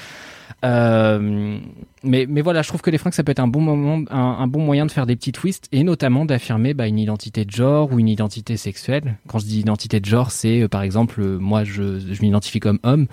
Euh, 0.64 1.58
mais, 2.02 2.26
mais 2.28 2.40
voilà, 2.40 2.62
je 2.62 2.68
trouve 2.68 2.80
que 2.80 2.90
les 2.90 2.98
fringues, 2.98 3.12
ça 3.12 3.22
peut 3.22 3.30
être 3.30 3.40
un 3.40 3.48
bon 3.48 3.60
moment, 3.60 4.04
un, 4.10 4.36
un 4.40 4.46
bon 4.46 4.60
moyen 4.60 4.86
de 4.86 4.90
faire 4.90 5.06
des 5.06 5.14
petits 5.16 5.32
twists 5.32 5.68
et 5.70 5.84
notamment 5.84 6.24
d'affirmer 6.24 6.74
bah, 6.74 6.86
une 6.86 6.98
identité 6.98 7.44
de 7.44 7.50
genre 7.50 7.92
ou 7.92 7.98
une 7.98 8.08
identité 8.08 8.56
sexuelle. 8.56 9.16
Quand 9.28 9.38
je 9.38 9.46
dis 9.46 9.60
identité 9.60 10.00
de 10.00 10.06
genre, 10.06 10.30
c'est 10.30 10.62
euh, 10.62 10.68
par 10.68 10.82
exemple, 10.82 11.20
euh, 11.20 11.38
moi, 11.38 11.64
je, 11.64 11.98
je 11.98 12.22
m'identifie 12.22 12.60
comme 12.60 12.78
homme 12.82 13.06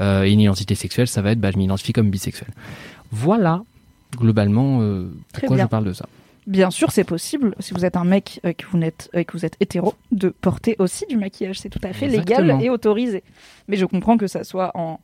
et 0.00 0.30
une 0.30 0.40
identité 0.40 0.74
sexuelle, 0.74 1.08
ça 1.08 1.22
va 1.22 1.32
être, 1.32 1.40
bah, 1.40 1.50
je 1.52 1.58
m'identifie 1.58 1.92
comme 1.92 2.10
bisexuel. 2.10 2.50
Voilà, 3.10 3.62
globalement, 4.16 4.80
pourquoi 5.32 5.56
je 5.56 5.64
parle 5.64 5.84
de 5.84 5.92
ça. 5.92 6.06
Bien 6.48 6.70
sûr, 6.70 6.90
c'est 6.92 7.04
possible, 7.04 7.54
si 7.60 7.74
vous 7.74 7.84
êtes 7.84 7.98
un 7.98 8.04
mec 8.04 8.40
euh, 8.46 8.54
que, 8.54 8.64
vous 8.70 8.78
n'êtes, 8.78 9.10
euh, 9.14 9.22
que 9.22 9.34
vous 9.34 9.44
êtes 9.44 9.56
hétéro, 9.60 9.92
de 10.12 10.30
porter 10.30 10.76
aussi 10.78 11.04
du 11.06 11.18
maquillage. 11.18 11.60
C'est 11.60 11.68
tout 11.68 11.78
à 11.82 11.92
fait 11.92 12.06
légal 12.06 12.40
Exactement. 12.40 12.60
et 12.60 12.70
autorisé. 12.70 13.22
Mais 13.68 13.76
je 13.76 13.84
comprends 13.84 14.16
que 14.16 14.26
ça 14.26 14.44
soit 14.44 14.70
en 14.74 14.98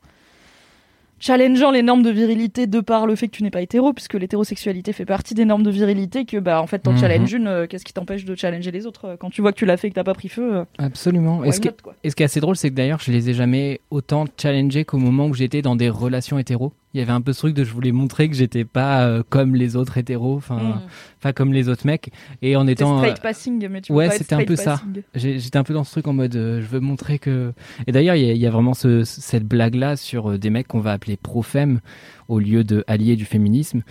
challengeant 1.24 1.70
les 1.70 1.82
normes 1.82 2.02
de 2.02 2.10
virilité 2.10 2.66
de 2.66 2.80
par 2.80 3.06
le 3.06 3.16
fait 3.16 3.28
que 3.28 3.36
tu 3.36 3.42
n'es 3.42 3.50
pas 3.50 3.62
hétéro, 3.62 3.92
puisque 3.94 4.14
l'hétérosexualité 4.14 4.92
fait 4.92 5.06
partie 5.06 5.32
des 5.34 5.44
normes 5.46 5.62
de 5.62 5.70
virilité, 5.70 6.24
que 6.26 6.36
bah 6.36 6.60
en 6.60 6.66
fait 6.66 6.80
t'en 6.80 6.92
Mhm. 6.92 6.98
challenges 6.98 7.32
une, 7.32 7.46
euh, 7.46 7.66
qu'est-ce 7.66 7.84
qui 7.84 7.92
t'empêche 7.94 8.24
de 8.24 8.34
challenger 8.34 8.70
les 8.70 8.86
autres 8.86 9.06
euh, 9.06 9.16
Quand 9.18 9.30
tu 9.30 9.40
vois 9.40 9.52
que 9.52 9.56
tu 9.58 9.64
l'as 9.64 9.76
fait 9.78 9.86
et 9.88 9.90
que 9.90 9.94
t'as 9.94 10.04
pas 10.04 10.12
pris 10.14 10.28
feu, 10.28 10.56
euh, 10.56 10.64
Absolument. 10.78 11.42
Et 11.44 11.52
ce, 11.52 11.60
qui, 11.60 11.68
not, 11.68 11.74
quoi. 11.82 11.94
et 12.04 12.10
ce 12.10 12.16
qui 12.16 12.22
est 12.22 12.26
assez 12.26 12.40
drôle, 12.40 12.56
c'est 12.56 12.68
que 12.70 12.74
d'ailleurs, 12.74 13.00
je 13.00 13.10
les 13.10 13.30
ai 13.30 13.34
jamais 13.34 13.80
autant 13.90 14.26
challengés 14.40 14.84
qu'au 14.84 14.98
moment 14.98 15.26
où 15.26 15.34
j'étais 15.34 15.62
dans 15.62 15.76
des 15.76 15.88
relations 15.88 16.38
hétéros. 16.38 16.72
Il 16.94 17.00
y 17.00 17.02
avait 17.02 17.12
un 17.12 17.20
peu 17.20 17.32
ce 17.32 17.40
truc 17.40 17.54
de 17.54 17.64
je 17.64 17.72
voulais 17.72 17.90
montrer 17.92 18.28
que 18.30 18.36
j'étais 18.36 18.64
pas 18.64 19.02
euh, 19.04 19.22
comme 19.28 19.54
les 19.56 19.74
autres 19.76 19.98
hétéros, 19.98 20.36
enfin, 20.36 20.56
Mm. 20.56 20.80
enfin 21.18 21.32
comme 21.32 21.52
les 21.52 21.68
autres 21.68 21.84
mecs. 21.86 22.10
Et 22.40 22.54
en 22.56 22.66
étant, 22.68 22.98
straight 22.98 23.18
euh, 23.18 23.20
passing, 23.22 23.68
mais 23.68 23.80
tu 23.80 23.92
ouais, 23.92 24.08
pas 24.08 24.14
c'était 24.14 24.34
un 24.36 24.44
peu 24.44 24.54
ça. 24.56 24.80
passing. 24.82 25.02
j'étais 25.40 25.56
un 25.58 25.64
peu 25.64 25.74
dans 25.74 25.84
ce 25.84 25.90
truc 25.90 26.06
en 26.06 26.12
mode 26.12 26.36
euh, 26.36 26.60
je 26.60 26.66
veux 26.66 26.80
montrer 26.80 27.18
que. 27.18 27.52
Et 27.86 27.92
d'ailleurs, 27.92 28.14
il 28.14 28.24
y, 28.24 28.30
a- 28.30 28.32
il 28.32 28.40
y 28.40 28.46
a 28.46 28.50
vraiment 28.50 28.74
ce, 28.74 29.02
cette 29.04 29.44
blague 29.44 29.74
là 29.74 29.96
sur 29.96 30.38
des 30.38 30.50
mecs 30.50 30.68
qu'on 30.68 30.80
va 30.80 30.92
appeler 30.92 31.16
pro-femme 31.16 31.80
au 32.28 32.38
lieu 32.38 32.62
de 32.64 32.84
alliés 32.86 33.16
du 33.16 33.24
féminisme 33.24 33.82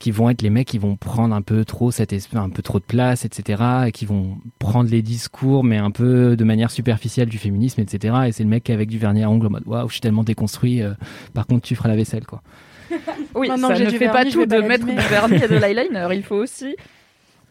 qui 0.00 0.10
vont 0.10 0.30
être 0.30 0.40
les 0.40 0.50
mecs 0.50 0.66
qui 0.66 0.78
vont 0.78 0.96
prendre 0.96 1.34
un 1.34 1.42
peu 1.42 1.64
trop 1.64 1.90
cette 1.90 2.14
un 2.34 2.48
peu 2.48 2.62
trop 2.62 2.78
de 2.78 2.84
place, 2.84 3.26
etc. 3.26 3.62
et 3.86 3.92
qui 3.92 4.06
vont 4.06 4.38
prendre 4.58 4.90
les 4.90 5.02
discours, 5.02 5.62
mais 5.62 5.76
un 5.76 5.90
peu 5.90 6.36
de 6.36 6.44
manière 6.44 6.70
superficielle 6.70 7.28
du 7.28 7.36
féminisme, 7.38 7.82
etc. 7.82 8.14
Et 8.26 8.32
c'est 8.32 8.42
le 8.42 8.48
mec 8.48 8.70
avec 8.70 8.88
du 8.88 8.98
vernis 8.98 9.22
à 9.22 9.30
ongles 9.30 9.46
en 9.46 9.50
mode 9.50 9.62
waouh, 9.66 9.88
je 9.88 9.92
suis 9.92 10.00
tellement 10.00 10.24
déconstruit. 10.24 10.82
euh, 10.82 10.94
par 11.34 11.46
contre, 11.46 11.66
tu 11.66 11.76
feras 11.76 11.90
la 11.90 11.96
vaisselle, 11.96 12.24
quoi. 12.26 12.42
Oui, 13.34 13.48
Maintenant 13.48 13.68
ça 13.68 13.74
que 13.74 13.78
j'ai 13.80 13.84
ne 13.84 13.90
fait 13.90 14.06
pas 14.06 14.14
vernis, 14.14 14.30
je 14.32 14.38
tout 14.38 14.46
de 14.46 14.60
mettre 14.62 14.86
du 14.86 14.96
vernis 14.96 15.36
et 15.36 15.48
de 15.48 15.56
l'eyeliner. 15.56 16.08
Il 16.12 16.24
faut 16.24 16.36
aussi 16.36 16.74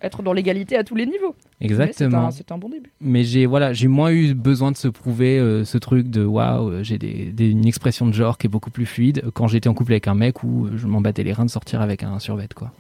être 0.01 0.23
dans 0.23 0.33
l'égalité 0.33 0.77
à 0.77 0.83
tous 0.83 0.95
les 0.95 1.05
niveaux. 1.05 1.35
C'est 1.59 1.65
Exactement. 1.65 2.27
un- 2.27 2.31
C'est 2.31 2.51
un, 2.51 2.57
bon 2.57 2.69
début. 2.69 2.91
mais 3.01 3.23
j'ai 3.23 3.45
voilà 3.45 3.73
j'ai 3.73 3.87
moins 3.87 4.11
eu 4.11 4.33
besoin 4.33 4.71
de 4.71 4.77
se 4.77 4.87
prouver 4.87 5.39
euh, 5.39 5.65
ce 5.65 5.77
truc 5.77 6.09
de 6.09 6.23
waouh 6.23 6.69
euh, 6.69 6.83
j'ai 6.83 6.97
des, 6.97 7.31
des- 7.31 7.49
une 7.49 7.65
expression 7.67 8.05
de 8.07 8.13
genre 8.13 8.37
qui 8.37 8.47
est 8.47 8.49
beaucoup 8.49 8.71
plus 8.71 8.85
fluide 8.85 9.23
quand 9.33 9.47
j'étais 9.47 9.67
en 9.69 9.73
couple 9.73 9.91
avec 9.93 10.07
un 10.07 10.15
mec 10.15 10.43
où 10.43 10.69
je 10.75 10.87
m'en 10.87 11.01
battais 11.01 11.23
les 11.23 11.33
reins 11.33 11.45
de 11.45 11.49
sortir 11.49 11.81
avec 11.81 12.03
un 12.03 12.19
survêt 12.19 12.47
quoi 12.55 12.71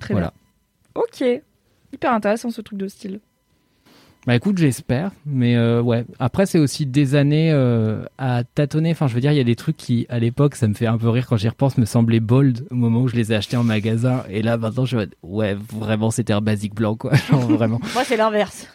Très 0.00 0.14
voilà 0.14 0.32
bien. 0.94 1.02
Ok. 1.02 1.42
Hyper 1.92 2.12
intéressant 2.12 2.50
ce 2.50 2.60
truc 2.60 2.78
de 2.78 2.88
style. 2.88 3.20
Bah 4.28 4.34
écoute 4.34 4.58
j'espère 4.58 5.12
mais 5.24 5.56
euh, 5.56 5.80
ouais. 5.80 6.04
Après 6.18 6.44
c'est 6.44 6.58
aussi 6.58 6.84
des 6.84 7.14
années 7.14 7.50
euh, 7.50 8.04
à 8.18 8.44
tâtonner. 8.44 8.90
Enfin 8.90 9.06
je 9.06 9.14
veux 9.14 9.22
dire 9.22 9.32
il 9.32 9.38
y 9.38 9.40
a 9.40 9.44
des 9.44 9.56
trucs 9.56 9.78
qui 9.78 10.04
à 10.10 10.18
l'époque 10.18 10.54
ça 10.54 10.68
me 10.68 10.74
fait 10.74 10.86
un 10.86 10.98
peu 10.98 11.08
rire 11.08 11.26
quand 11.26 11.38
j'y 11.38 11.48
repense 11.48 11.78
me 11.78 11.86
semblaient 11.86 12.20
bold 12.20 12.66
au 12.70 12.74
moment 12.74 13.00
où 13.00 13.08
je 13.08 13.16
les 13.16 13.32
ai 13.32 13.36
achetés 13.36 13.56
en 13.56 13.64
magasin. 13.64 14.24
Et 14.28 14.42
là 14.42 14.58
maintenant 14.58 14.84
je 14.84 14.98
vais 14.98 15.08
ouais 15.22 15.56
vraiment 15.72 16.10
c'était 16.10 16.34
un 16.34 16.42
basique 16.42 16.74
blanc 16.74 16.94
quoi. 16.94 17.14
Genre 17.30 17.40
vraiment. 17.40 17.80
Moi, 17.94 18.04
c'est 18.04 18.18
l'inverse. 18.18 18.68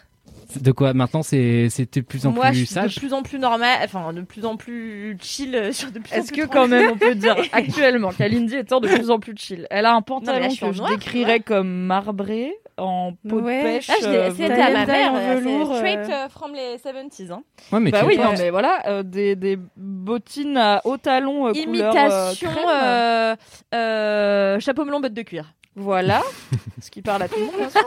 De 0.61 0.71
quoi 0.71 0.93
maintenant 0.93 1.23
c'est 1.23 1.67
c'était 1.69 2.01
de 2.01 2.05
plus 2.05 2.25
en 2.25 2.31
Moi, 2.31 2.47
plus 2.47 2.53
je 2.59 2.65
suis 2.65 2.73
sage 2.73 2.95
de 2.95 2.99
plus 2.99 3.13
en 3.13 3.23
plus 3.23 3.39
normal, 3.39 3.79
enfin, 3.83 4.11
de 4.13 4.21
plus 4.21 4.45
en 4.45 4.57
plus 4.57 5.17
chill. 5.21 5.55
euh, 5.55 5.71
Sur 5.71 5.91
de 5.91 5.99
plus 5.99 6.13
en 6.13 6.17
Est-ce 6.17 6.31
que 6.31 6.41
tranquille. 6.41 6.49
quand 6.53 6.67
même 6.67 6.91
on 6.91 6.97
peut 6.97 7.15
dire 7.15 7.35
actuellement 7.51 8.09
qu'Alindy 8.11 8.55
étant 8.57 8.79
de 8.79 8.87
plus 8.87 9.09
en 9.09 9.19
plus 9.19 9.33
chill 9.37 9.67
Elle 9.69 9.85
a 9.85 9.93
un 9.93 10.01
pantalon 10.01 10.39
là, 10.39 10.47
que 10.49 10.71
je 10.71 10.77
noir, 10.79 10.89
décrirais 10.89 11.39
comme 11.39 11.67
marbré 11.85 12.53
en 12.77 13.13
peau 13.29 13.39
Ouais. 13.39 13.59
de 13.59 13.63
pêche. 13.63 13.87
Ah, 13.89 13.93
je 14.01 14.09
l'ai 14.09 14.17
euh, 14.17 14.27
essayé 14.29 14.47
voilà. 14.47 14.65
à 14.65 14.71
ma 14.71 14.85
mère, 14.87 15.13
velours, 15.37 15.67
c'est 15.73 15.77
straight 15.77 16.09
euh. 16.09 16.25
euh, 16.25 16.29
from 16.29 16.53
les 16.55 16.77
70s. 16.77 17.31
Hein. 17.31 17.43
ouais 17.71 17.79
mais 17.79 17.91
Bah 17.91 17.99
tu 18.01 18.05
oui, 18.07 18.15
vois, 18.15 18.25
non, 18.25 18.31
mais 18.37 18.49
voilà, 18.49 18.81
euh, 18.87 19.03
des, 19.03 19.35
des 19.35 19.59
bottines 19.77 20.57
à 20.57 20.81
haut 20.83 20.97
talon 20.97 21.47
euh, 21.49 21.53
couleur 21.53 21.95
euh, 21.95 22.31
Imitation 22.31 22.49
crème. 22.49 22.65
euh, 22.67 23.35
euh, 23.75 24.59
chapeau 24.59 24.85
melon 24.85 24.99
botte 25.01 25.13
de 25.13 25.21
cuir. 25.21 25.53
Voilà, 25.75 26.21
ce 26.81 26.91
qui 26.91 27.01
parle 27.01 27.23
à 27.23 27.27
tout 27.27 27.39
le 27.39 27.45
monde. 27.45 27.55
bien 27.57 27.69
sûr. 27.69 27.81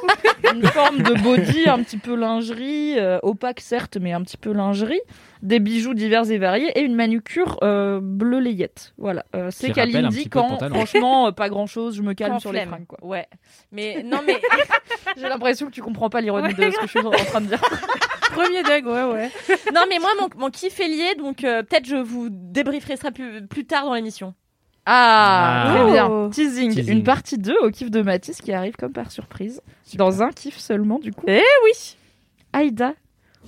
Une 0.53 0.67
forme 0.67 1.03
de 1.03 1.15
body 1.23 1.69
un 1.69 1.83
petit 1.83 1.99
peu 1.99 2.15
lingerie, 2.17 2.99
euh, 2.99 3.19
opaque 3.23 3.61
certes, 3.61 3.97
mais 4.01 4.13
un 4.13 4.23
petit 4.23 4.37
peu 4.37 4.53
lingerie. 4.53 5.01
Des 5.43 5.61
bijoux 5.61 5.95
divers 5.95 6.29
et 6.31 6.39
variés 6.39 6.71
et 6.77 6.81
une 6.83 6.95
manucure 6.97 7.59
euh, 7.63 8.01
bleu 8.03 8.41
layette. 8.41 8.93
Voilà, 8.99 9.25
euh, 9.37 9.51
c'est 9.53 9.71
Kalindi 9.71 10.29
quand 10.29 10.59
franchement 10.69 11.29
euh, 11.29 11.31
pas 11.33 11.49
grand 11.49 11.67
chose, 11.67 11.95
je 11.97 12.03
me 12.03 12.15
calme 12.15 12.33
Quand 12.33 12.39
sur 12.41 12.53
les 12.53 12.65
fringues. 12.67 12.87
Quoi. 12.87 12.99
Ouais. 13.03 13.27
Mais 13.71 14.03
non, 14.03 14.21
mais 14.27 14.41
J'ai 15.17 15.29
l'impression 15.29 15.67
que 15.67 15.73
tu 15.73 15.83
comprends 15.83 16.11
pas 16.11 16.21
l'ironie 16.21 16.47
Ouais. 16.55 16.67
de 16.67 16.71
ce 16.73 16.77
que 16.79 16.87
je 16.87 16.91
suis 16.91 16.99
en 17.07 17.11
train 17.11 17.41
de 17.41 17.47
dire. 17.47 17.61
Premier 18.33 18.63
deg, 18.65 18.85
ouais, 18.87 19.05
ouais. 19.05 19.31
non, 19.73 19.83
mais 19.89 19.99
moi, 20.01 20.11
mon, 20.21 20.29
mon 20.37 20.51
kiff 20.51 20.79
est 20.81 20.89
lié, 20.89 21.15
donc 21.17 21.45
euh, 21.45 21.63
peut-être 21.63 21.87
je 21.87 21.97
vous 21.97 22.29
débrieferai 22.31 22.97
ça 22.97 23.11
plus, 23.13 23.47
plus 23.47 23.65
tard 23.65 23.85
dans 23.85 23.95
l'émission. 23.95 24.35
Ah, 24.87 25.65
Ah. 25.67 25.75
très 25.83 25.93
bien. 25.93 26.31
Teasing. 26.31 26.73
Teasing. 26.75 26.93
Une 26.99 27.03
partie 27.03 27.39
2 27.39 27.57
au 27.63 27.71
kiff 27.71 27.91
de 27.91 28.03
Mathis 28.03 28.41
qui 28.41 28.53
arrive 28.53 28.77
comme 28.77 28.93
par 28.93 29.11
surprise. 29.11 29.61
Dans 29.95 30.23
un 30.23 30.31
kiff 30.31 30.59
seulement, 30.59 30.99
du 30.99 31.13
coup. 31.13 31.25
Eh 31.29 31.43
oui. 31.65 31.97
Aïda. 32.53 32.95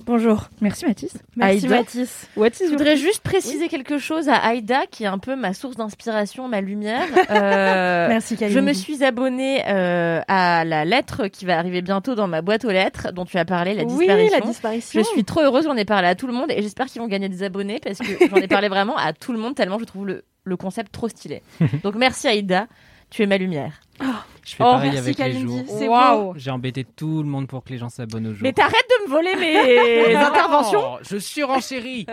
Bonjour. 0.05 0.47
Merci 0.61 0.85
Mathis. 0.85 1.13
Merci 1.35 1.65
Aïda. 1.65 1.77
Mathis. 1.77 2.27
What 2.37 2.47
is 2.47 2.65
Je 2.67 2.71
voudrais 2.71 2.95
juste 2.95 3.21
préciser 3.21 3.67
quelque 3.67 3.97
chose 3.97 4.29
à 4.29 4.35
Aïda, 4.35 4.85
qui 4.89 5.03
est 5.03 5.07
un 5.07 5.17
peu 5.17 5.35
ma 5.35 5.53
source 5.53 5.75
d'inspiration, 5.75 6.47
ma 6.47 6.61
lumière. 6.61 7.05
Euh, 7.29 8.07
Merci 8.07 8.35
Je 8.35 8.39
Kalindi. 8.39 8.61
me 8.61 8.73
suis 8.73 9.03
abonnée 9.03 9.61
euh, 9.67 10.21
à 10.29 10.63
la 10.65 10.85
lettre 10.85 11.27
qui 11.27 11.45
va 11.45 11.57
arriver 11.57 11.81
bientôt 11.81 12.15
dans 12.15 12.27
ma 12.29 12.41
boîte 12.41 12.63
aux 12.65 12.71
lettres, 12.71 13.11
dont 13.13 13.25
tu 13.25 13.37
as 13.37 13.43
parlé, 13.45 13.73
la 13.75 13.83
Oui, 13.83 13.97
disparition. 13.99 14.37
la 14.39 14.45
disparition. 14.45 15.01
Je 15.01 15.05
suis 15.07 15.23
trop 15.25 15.41
heureuse, 15.41 15.65
j'en 15.65 15.75
ai 15.75 15.85
parlé 15.85 16.07
à 16.07 16.15
tout 16.15 16.27
le 16.27 16.33
monde 16.33 16.49
et 16.49 16.61
j'espère 16.61 16.85
qu'ils 16.87 17.01
vont 17.01 17.07
gagner 17.07 17.27
des 17.29 17.43
abonnés 17.43 17.79
parce 17.83 17.99
que 17.99 18.05
j'en 18.29 18.37
ai 18.37 18.47
parlé 18.47 18.69
vraiment 18.69 18.95
à 18.97 19.11
tout 19.13 19.31
le 19.33 19.37
monde 19.39 19.53
tellement 19.55 19.79
je 19.79 19.83
trouve 19.85 20.07
le, 20.07 20.23
le 20.49 20.57
concept 20.57 20.91
trop 20.91 21.07
stylé. 21.07 21.41
Donc 21.83 21.95
merci 21.95 22.27
Aïda, 22.27 22.67
tu 23.09 23.23
es 23.23 23.25
ma 23.25 23.37
lumière. 23.37 23.79
je 23.99 24.55
fais 24.55 24.63
Oh, 24.63 24.71
pareil 24.71 24.91
merci 24.91 24.99
avec 24.99 25.17
les 25.17 25.23
Kalindi. 25.23 25.57
jours 25.65 25.77
C'est 25.79 25.87
Waouh. 25.87 26.33
j'ai 26.37 26.51
embêté 26.51 26.83
tout 26.83 27.23
le 27.23 27.29
monde 27.29 27.47
pour 27.47 27.63
que 27.63 27.69
les 27.69 27.77
gens 27.77 27.89
s'abonnent 27.89 28.27
aux 28.27 28.33
jours 28.33 28.43
Mais 28.43 28.53
t'arrêtes 28.53 28.73
de 28.99 29.05
me 29.05 29.09
voler 29.11 29.35
mes 29.35 30.15
interventions 30.29 30.81
Oh, 30.95 30.97
je 31.09 31.17
surenchéris. 31.17 32.05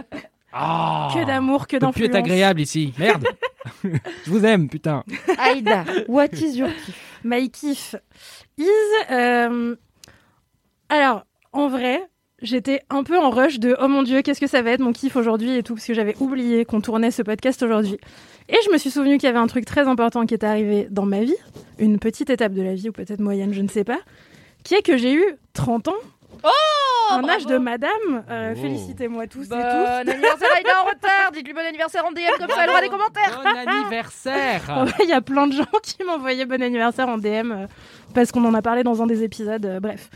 Ah, 0.52 1.08
Que 1.14 1.24
d'amour, 1.24 1.66
que 1.66 1.76
plus 1.76 1.76
être 1.76 1.82
d'influence. 2.12 2.14
agréable 2.16 2.60
ici. 2.60 2.92
Merde. 2.98 3.26
je 3.84 4.30
vous 4.30 4.44
aime, 4.44 4.68
putain. 4.68 5.02
Aïda, 5.38 5.84
what 6.08 6.28
is 6.32 6.56
your 6.56 6.68
kiff? 6.68 7.20
My 7.24 7.50
kiff 7.50 7.94
is. 8.56 8.64
euh, 9.10 9.74
Alors, 10.88 11.24
en 11.52 11.68
vrai, 11.68 12.00
j'étais 12.42 12.82
un 12.90 13.02
peu 13.02 13.18
en 13.18 13.30
rush 13.30 13.58
de 13.58 13.76
oh 13.80 13.88
mon 13.88 14.02
dieu, 14.02 14.22
qu'est-ce 14.22 14.40
que 14.40 14.46
ça 14.46 14.62
va 14.62 14.70
être 14.70 14.80
mon 14.80 14.92
kiff 14.92 15.16
aujourd'hui 15.16 15.56
et 15.56 15.62
tout, 15.62 15.74
parce 15.74 15.86
que 15.86 15.94
j'avais 15.94 16.14
oublié 16.20 16.64
qu'on 16.64 16.80
tournait 16.80 17.10
ce 17.10 17.22
podcast 17.22 17.62
aujourd'hui. 17.62 17.98
Et 18.48 18.56
je 18.64 18.70
me 18.72 18.78
suis 18.78 18.90
souvenu 18.90 19.18
qu'il 19.18 19.26
y 19.26 19.30
avait 19.30 19.38
un 19.38 19.46
truc 19.46 19.64
très 19.64 19.88
important 19.88 20.24
qui 20.26 20.34
est 20.34 20.44
arrivé 20.44 20.86
dans 20.90 21.06
ma 21.06 21.20
vie, 21.22 21.34
une 21.78 21.98
petite 21.98 22.30
étape 22.30 22.52
de 22.52 22.62
la 22.62 22.74
vie, 22.74 22.88
ou 22.88 22.92
peut-être 22.92 23.20
moyenne, 23.20 23.52
je 23.52 23.62
ne 23.62 23.68
sais 23.68 23.84
pas, 23.84 23.98
qui 24.64 24.74
est 24.74 24.82
que 24.82 24.96
j'ai 24.96 25.14
eu 25.14 25.24
30 25.54 25.88
ans. 25.88 25.94
un 27.10 27.20
bravo. 27.22 27.28
âge 27.30 27.46
de 27.46 27.58
madame. 27.58 28.24
Euh, 28.30 28.52
Oh. 28.56 28.60
Félicitez-moi 28.60 29.26
tous 29.26 29.44
et 29.46 29.48
Bon 29.48 29.56
tous. 29.56 30.10
anniversaire 30.10 30.48
Aïda 30.56 30.82
en 30.82 30.84
retard 30.90 31.30
Dites-lui 31.32 31.54
bon 31.54 31.60
anniversaire 31.66 32.04
en 32.04 32.10
DM 32.12 32.36
comme 32.38 32.50
ça 32.50 32.64
elle 32.64 32.70
aura 32.70 32.80
des 32.80 32.88
commentaires 32.88 33.40
Bon 33.42 33.70
anniversaire. 33.70 34.84
Il 35.02 35.08
y 35.08 35.12
a 35.12 35.20
plein 35.20 35.46
de 35.46 35.52
gens 35.54 35.64
qui 35.82 36.02
m'envoyaient 36.04 36.46
bon 36.46 36.60
anniversaire 36.62 37.08
en 37.08 37.16
DM 37.18 37.52
euh, 37.52 37.66
parce 38.14 38.32
qu'on 38.32 38.44
en 38.44 38.54
a 38.54 38.62
parlé 38.62 38.82
dans 38.82 39.02
un 39.02 39.06
des 39.06 39.22
épisodes. 39.22 39.64
euh, 39.66 39.80
bref. 39.80 40.10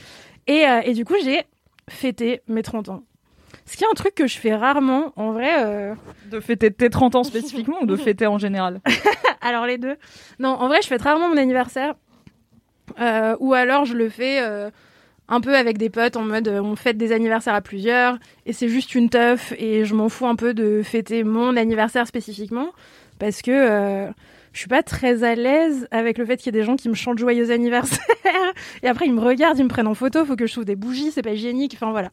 Et, 0.46 0.66
euh, 0.68 0.80
et 0.85 0.92
du 0.94 1.04
coup, 1.04 1.14
j'ai 1.24 1.42
fêté 1.90 2.40
mes 2.48 2.62
30 2.62 2.88
ans. 2.88 3.03
Ce 3.66 3.76
qui 3.76 3.85
est 3.85 3.88
un 3.90 3.94
truc 3.94 4.14
que 4.14 4.26
je 4.26 4.38
fais 4.38 4.55
rarement, 4.55 5.12
en 5.16 5.33
vrai. 5.33 5.64
euh, 5.64 5.94
De 6.31 6.40
fêter 6.40 6.70
tes 6.72 6.88
30 6.90 7.14
ans 7.16 7.24
spécifiquement 7.24 7.76
ou 7.83 7.87
de 7.87 7.96
fêter 8.07 8.26
en 8.26 8.38
général? 8.38 8.81
Alors 9.40 9.66
les 9.66 9.79
deux. 9.79 9.96
Non, 10.38 10.50
en 10.50 10.68
vrai, 10.68 10.79
je 10.83 10.87
fête 10.88 11.03
rarement 11.03 11.29
mon 11.29 11.37
anniversaire. 11.37 11.94
Euh, 13.00 13.37
ou 13.38 13.55
alors 13.55 13.85
je 13.85 13.94
le 13.94 14.09
fais 14.09 14.40
euh, 14.42 14.68
un 15.29 15.40
peu 15.40 15.55
avec 15.57 15.79
des 15.79 15.90
potes 15.90 16.16
en 16.16 16.22
mode 16.22 16.48
on 16.48 16.74
fête 16.74 16.96
des 16.96 17.12
anniversaires 17.12 17.55
à 17.55 17.61
plusieurs 17.61 18.18
et 18.46 18.53
c'est 18.53 18.68
juste 18.68 18.96
une 18.96 19.09
teuf 19.09 19.53
et 19.59 19.85
je 19.85 19.94
m'en 19.94 20.09
fous 20.09 20.26
un 20.26 20.35
peu 20.35 20.55
de 20.55 20.83
fêter 20.83 21.22
mon 21.22 21.57
anniversaire 21.57 22.09
spécifiquement 22.09 22.70
parce 23.20 23.42
que 23.42 24.09
je 24.52 24.58
suis 24.58 24.68
pas 24.68 24.82
très 24.82 25.22
à 25.22 25.34
l'aise 25.34 25.86
avec 25.90 26.18
le 26.18 26.24
fait 26.24 26.36
qu'il 26.36 26.46
y 26.46 26.56
ait 26.56 26.60
des 26.60 26.66
gens 26.66 26.76
qui 26.76 26.88
me 26.88 26.94
chantent 26.94 27.18
joyeux 27.18 27.50
anniversaire 27.50 28.00
et 28.82 28.88
après 28.88 29.06
ils 29.06 29.14
me 29.14 29.20
regardent, 29.20 29.58
ils 29.58 29.64
me 29.64 29.68
prennent 29.68 29.86
en 29.86 29.94
photo, 29.94 30.24
faut 30.24 30.36
que 30.36 30.46
je 30.46 30.52
trouve 30.52 30.64
des 30.64 30.76
bougies, 30.76 31.10
c'est 31.12 31.22
pas 31.22 31.32
hygiénique, 31.32 31.74
enfin 31.74 31.90
voilà. 31.90 32.11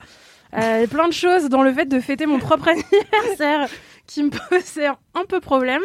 Euh, 0.56 0.88
plein 0.88 1.08
de 1.08 1.14
choses 1.14 1.50
dans 1.50 1.62
le 1.62 1.74
fait 1.74 1.86
de 1.86 2.00
fêter 2.00 2.26
mon 2.26 2.40
propre 2.40 2.68
anniversaire 2.70 3.68
qui 4.06 4.24
me 4.24 4.30
posaient 4.50 4.88
un 4.88 5.26
peu 5.28 5.40
problème. 5.40 5.82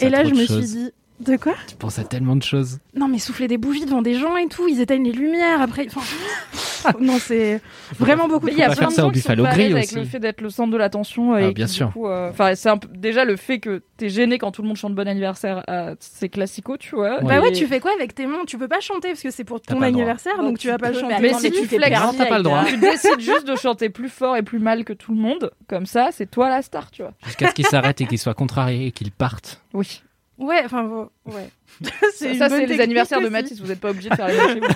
Et 0.00 0.08
là, 0.08 0.24
je 0.24 0.30
me 0.30 0.44
choses. 0.46 0.66
suis 0.66 0.78
dit, 0.78 0.92
De 1.20 1.36
quoi 1.36 1.52
Tu 1.68 1.76
penses 1.76 1.98
à 1.98 2.04
tellement 2.04 2.34
de 2.34 2.42
choses. 2.42 2.78
Non, 2.96 3.06
mais 3.06 3.18
souffler 3.18 3.46
des 3.46 3.58
bougies 3.58 3.84
devant 3.84 4.00
des 4.00 4.14
gens 4.14 4.36
et 4.38 4.46
tout, 4.48 4.66
ils 4.68 4.80
éteignent 4.80 5.04
les 5.04 5.12
lumières 5.12 5.60
après. 5.60 5.86
Enfin, 5.94 6.00
non, 7.00 7.18
c'est 7.18 7.60
vraiment 7.98 8.26
beaucoup. 8.26 8.48
Il 8.48 8.56
y 8.56 8.62
a 8.62 8.70
plein 8.74 8.88
de 8.88 8.94
gens 8.94 9.10
qui 9.10 9.20
sont 9.20 9.34
pas 9.36 9.50
avec 9.50 9.92
le 9.92 10.04
fait 10.04 10.18
d'être 10.18 10.40
le 10.40 10.48
centre 10.48 10.70
de 10.72 10.78
l'attention. 10.78 11.34
Ah, 11.34 11.42
et 11.42 11.52
bien 11.52 11.66
qui, 11.66 11.72
sûr. 11.74 11.88
du 11.88 11.92
coup, 11.92 12.06
euh, 12.08 12.30
Enfin, 12.30 12.54
c'est 12.54 12.70
déjà 12.98 13.26
le 13.26 13.36
fait 13.36 13.58
que 13.60 13.82
t'es 13.98 14.08
gêné 14.08 14.38
quand 14.38 14.50
tout 14.50 14.62
le 14.62 14.68
monde 14.68 14.78
chante 14.78 14.94
bon 14.94 15.06
anniversaire. 15.06 15.62
euh, 15.68 15.94
c'est 16.00 16.30
classico, 16.30 16.78
tu 16.78 16.94
vois. 16.94 17.20
Bah 17.20 17.36
Et- 17.36 17.38
ouais, 17.40 17.52
tu 17.52 17.66
fais 17.66 17.80
quoi 17.80 17.92
avec 17.94 18.14
tes 18.14 18.26
mains? 18.26 18.44
Tu 18.46 18.56
peux 18.56 18.68
pas 18.68 18.80
chanter 18.80 19.08
parce 19.08 19.22
que 19.22 19.30
c'est 19.30 19.44
pour 19.44 19.60
ton 19.60 19.82
anniversaire, 19.82 20.36
Donc 20.38 20.46
donc 20.46 20.58
tu 20.58 20.68
vas 20.68 20.78
pas 20.78 20.90
le 20.90 20.98
chanter. 20.98 21.16
mais 21.20 21.34
si 21.34 21.50
tu 21.52 21.66
flexes, 21.66 22.00
t'as 22.16 22.26
pas 22.26 22.38
le 22.38 22.44
droit. 22.44 22.64
tu 22.64 22.78
décides 22.78 23.20
juste 23.20 23.46
de 23.46 23.56
chanter 23.56 23.90
plus 23.90 24.08
fort 24.08 24.36
et 24.38 24.42
plus 24.42 24.58
mal 24.58 24.84
que 24.84 24.94
tout 24.94 25.12
le 25.14 25.20
monde, 25.20 25.50
comme 25.68 25.84
ça, 25.84 26.08
c'est 26.12 26.30
toi 26.30 26.48
la 26.48 26.62
star, 26.62 26.90
tu 26.90 27.02
vois. 27.02 27.12
Jusqu'à 27.26 27.48
ce 27.50 27.54
qu'ils 27.54 27.66
s'arrêtent 27.66 28.00
et 28.00 28.06
qu'ils 28.06 28.18
soient 28.18 28.32
contrariés 28.32 28.86
et 28.86 28.90
qu'ils 28.92 29.12
partent. 29.12 29.60
Oui. 29.74 30.02
Ouais, 30.40 30.62
enfin, 30.64 30.82
bon, 30.84 31.08
ouais. 31.26 31.48
Ça, 32.14 32.48
c'est 32.48 32.66
les 32.66 32.80
anniversaires 32.80 33.20
de. 33.20 33.28
Mathis, 33.28 33.60
vous 33.60 33.66
n'êtes 33.68 33.80
pas 33.80 33.90
obligé 33.90 34.08
de 34.08 34.14
faire 34.16 34.28
les 34.28 34.36
mêmes. 34.60 34.68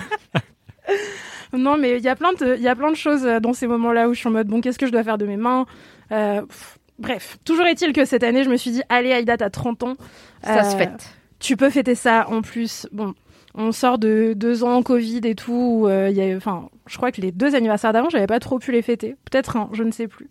Non, 1.53 1.77
mais 1.77 1.97
il 1.97 2.03
y 2.03 2.09
a 2.09 2.15
plein 2.15 2.33
de, 2.33 2.55
il 2.57 2.61
y 2.61 2.67
a 2.67 2.75
plein 2.75 2.91
de 2.91 2.95
choses 2.97 3.25
euh, 3.25 3.39
dans 3.39 3.53
ces 3.53 3.65
moments-là 3.67 4.09
où 4.09 4.13
je 4.13 4.19
suis 4.19 4.27
en 4.27 4.31
mode 4.31 4.47
bon, 4.47 4.59
qu'est-ce 4.61 4.77
que 4.77 4.87
je 4.87 4.91
dois 4.91 5.03
faire 5.03 5.17
de 5.17 5.25
mes 5.25 5.37
mains 5.37 5.65
Euh, 6.11 6.41
pff, 6.41 6.77
Bref, 6.99 7.37
toujours 7.45 7.65
est-il 7.65 7.93
que 7.93 8.03
cette 8.05 8.23
année, 8.23 8.43
je 8.43 8.49
me 8.49 8.57
suis 8.57 8.71
dit, 8.71 8.81
allez, 8.89 9.11
Aïda, 9.13 9.37
t'as 9.37 9.49
30 9.49 9.83
ans. 9.83 9.95
Ça 10.43 10.63
se 10.63 10.75
Euh, 10.75 10.79
fête. 10.79 11.09
Tu 11.39 11.55
peux 11.57 11.69
fêter 11.69 11.95
ça 11.95 12.27
en 12.29 12.41
plus. 12.41 12.87
Bon, 12.91 13.13
on 13.53 13.71
sort 13.71 13.97
de 13.99 14.33
deux 14.35 14.63
ans 14.63 14.81
Covid 14.83 15.21
et 15.23 15.35
tout. 15.35 15.79
où, 15.81 15.87
euh, 15.87 16.09
il 16.09 16.15
y 16.17 16.21
a, 16.31 16.35
enfin, 16.35 16.69
je 16.87 16.97
crois 16.97 17.11
que 17.11 17.21
les 17.21 17.31
deux 17.31 17.55
anniversaires 17.55 17.93
d'avant, 17.93 18.09
j'avais 18.09 18.27
pas 18.27 18.39
trop 18.39 18.59
pu 18.59 18.71
les 18.71 18.81
fêter. 18.81 19.15
Peut-être 19.29 19.55
un, 19.57 19.69
je 19.73 19.83
ne 19.83 19.91
sais 19.91 20.07
plus. 20.07 20.27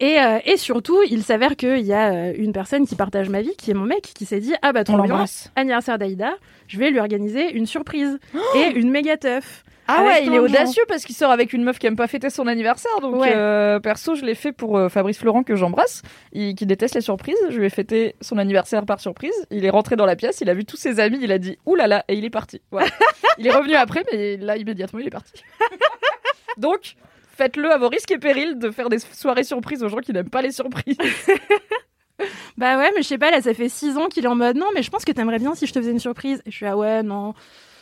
Et, 0.00 0.20
euh, 0.20 0.38
et 0.44 0.56
surtout, 0.56 1.00
il 1.10 1.22
s'avère 1.24 1.56
qu'il 1.56 1.80
y 1.84 1.92
a 1.92 2.12
euh, 2.12 2.32
une 2.36 2.52
personne 2.52 2.86
qui 2.86 2.94
partage 2.94 3.28
ma 3.28 3.42
vie, 3.42 3.54
qui 3.56 3.72
est 3.72 3.74
mon 3.74 3.84
mec, 3.84 4.02
qui 4.02 4.26
s'est 4.26 4.38
dit 4.40 4.54
ah 4.62 4.72
bah 4.72 4.84
trop 4.84 5.02
bien, 5.02 5.24
anniversaire 5.56 5.98
d'Aïda, 5.98 6.34
je 6.68 6.78
vais 6.78 6.90
lui 6.90 7.00
organiser 7.00 7.50
une 7.50 7.66
surprise 7.66 8.18
et 8.56 8.66
une 8.76 8.90
méga 8.90 9.16
teuf. 9.16 9.64
Ah 9.90 10.04
ouais, 10.04 10.26
il 10.26 10.34
est 10.34 10.38
audacieux 10.38 10.82
parce 10.86 11.04
qu'il 11.06 11.16
sort 11.16 11.30
avec 11.30 11.54
une 11.54 11.64
meuf 11.64 11.78
qui 11.78 11.86
aime 11.86 11.96
pas 11.96 12.06
fêter 12.06 12.28
son 12.28 12.46
anniversaire. 12.46 13.00
Donc 13.00 13.16
Ouais. 13.16 13.32
euh, 13.34 13.80
perso, 13.80 14.14
je 14.14 14.22
l'ai 14.22 14.34
fait 14.34 14.52
pour 14.52 14.76
euh, 14.76 14.90
Fabrice 14.90 15.18
Florent 15.18 15.42
que 15.42 15.56
j'embrasse, 15.56 16.02
qui 16.34 16.54
déteste 16.54 16.94
les 16.94 17.00
surprises. 17.00 17.38
Je 17.48 17.58
lui 17.58 17.64
ai 17.64 17.70
fêté 17.70 18.14
son 18.20 18.36
anniversaire 18.36 18.84
par 18.84 19.00
surprise. 19.00 19.32
Il 19.50 19.64
est 19.64 19.70
rentré 19.70 19.96
dans 19.96 20.04
la 20.04 20.14
pièce, 20.14 20.42
il 20.42 20.50
a 20.50 20.54
vu 20.54 20.66
tous 20.66 20.76
ses 20.76 21.00
amis, 21.00 21.18
il 21.22 21.32
a 21.32 21.38
dit 21.38 21.56
ouh 21.64 21.74
là 21.74 21.86
là 21.86 22.04
et 22.08 22.14
il 22.16 22.24
est 22.26 22.30
parti. 22.30 22.60
Voilà. 22.70 22.88
il 23.38 23.46
est 23.46 23.50
revenu 23.50 23.74
après, 23.76 24.04
mais 24.12 24.36
là 24.36 24.58
immédiatement 24.58 24.98
il 25.00 25.06
est 25.06 25.10
parti. 25.10 25.32
donc 26.58 26.94
faites-le 27.38 27.70
à 27.72 27.78
vos 27.78 27.88
risques 27.88 28.10
et 28.10 28.18
périls 28.18 28.58
de 28.58 28.70
faire 28.70 28.90
des 28.90 28.98
soirées 28.98 29.44
surprises 29.44 29.82
aux 29.82 29.88
gens 29.88 29.98
qui 29.98 30.12
n'aiment 30.12 30.28
pas 30.30 30.42
les 30.42 30.52
surprises. 30.52 30.98
Bah 32.56 32.76
ouais, 32.78 32.90
mais 32.96 33.02
je 33.02 33.08
sais 33.08 33.18
pas, 33.18 33.30
là, 33.30 33.40
ça 33.40 33.54
fait 33.54 33.68
six 33.68 33.96
ans 33.96 34.08
qu'il 34.08 34.24
est 34.24 34.28
en 34.28 34.34
mode 34.34 34.56
non, 34.56 34.66
mais 34.74 34.82
je 34.82 34.90
pense 34.90 35.04
que 35.04 35.12
t'aimerais 35.12 35.38
bien 35.38 35.54
si 35.54 35.66
je 35.66 35.72
te 35.72 35.78
faisais 35.78 35.92
une 35.92 36.00
surprise. 36.00 36.42
Et 36.46 36.50
je 36.50 36.56
suis 36.56 36.66
ah 36.66 36.76
ouais, 36.76 37.02
non, 37.04 37.34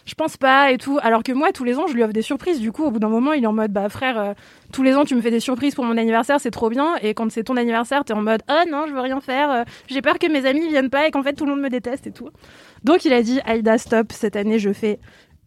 je 0.05 0.15
pense 0.15 0.37
pas 0.37 0.71
et 0.73 0.77
tout. 0.79 0.99
Alors 1.03 1.23
que 1.23 1.33
moi, 1.33 1.53
tous 1.53 1.65
les 1.65 1.79
ans, 1.79 1.87
je 1.87 1.95
lui 1.95 2.03
offre 2.03 2.13
des 2.13 2.21
surprises. 2.23 2.61
Du 2.61 2.71
coup, 2.73 2.85
au 2.85 2.91
bout 2.91 2.99
d'un 2.99 3.09
moment, 3.09 3.33
il 3.33 3.43
est 3.45 3.47
en 3.47 3.55
mode 3.55 3.73
bah 3.73 3.89
frère, 3.89 4.19
euh, 4.21 4.35
tous 4.75 4.83
les 4.83 4.95
ans, 4.95 5.05
tu 5.07 5.15
me 5.15 5.23
fais 5.23 5.31
des 5.31 5.41
surprises 5.41 5.75
pour 5.75 5.85
mon 5.85 5.97
anniversaire, 5.97 6.39
c'est 6.41 6.51
trop 6.51 6.69
bien. 6.69 6.97
Et 7.01 7.15
quand 7.15 7.31
c'est 7.31 7.45
ton 7.45 7.57
anniversaire, 7.57 8.05
t'es 8.05 8.13
en 8.13 8.21
mode 8.23 8.43
ah 8.49 8.65
non, 8.71 8.85
je 8.87 8.93
veux 8.93 9.01
rien 9.01 9.21
faire. 9.21 9.51
euh, 9.51 9.65
J'ai 9.89 10.03
peur 10.03 10.19
que 10.19 10.27
mes 10.31 10.45
amis 10.45 10.69
viennent 10.69 10.91
pas 10.91 11.09
et 11.09 11.11
qu'en 11.11 11.23
fait 11.23 11.33
tout 11.33 11.47
le 11.47 11.53
monde 11.53 11.63
me 11.63 11.71
déteste 11.71 12.07
et 12.07 12.13
tout. 12.13 12.29
Donc 12.85 13.05
il 13.07 13.13
a 13.15 13.23
dit 13.23 13.41
Aïda, 13.47 13.79
stop, 13.79 14.13
cette 14.13 14.37
année, 14.37 14.59
je 14.59 14.73
fais 14.73 14.99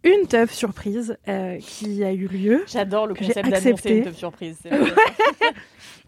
une 0.04 0.28
teuf 0.28 0.52
surprise 0.52 1.18
euh, 1.28 1.58
qui 1.60 2.04
a 2.04 2.14
eu 2.14 2.28
lieu. 2.28 2.64
J'adore 2.68 3.08
le 3.08 3.14
concept 3.16 3.38
accepté. 3.54 3.98
une 3.98 4.04
teuf 4.06 4.16
surprise. 4.18 4.58
Ouais. 4.66 4.72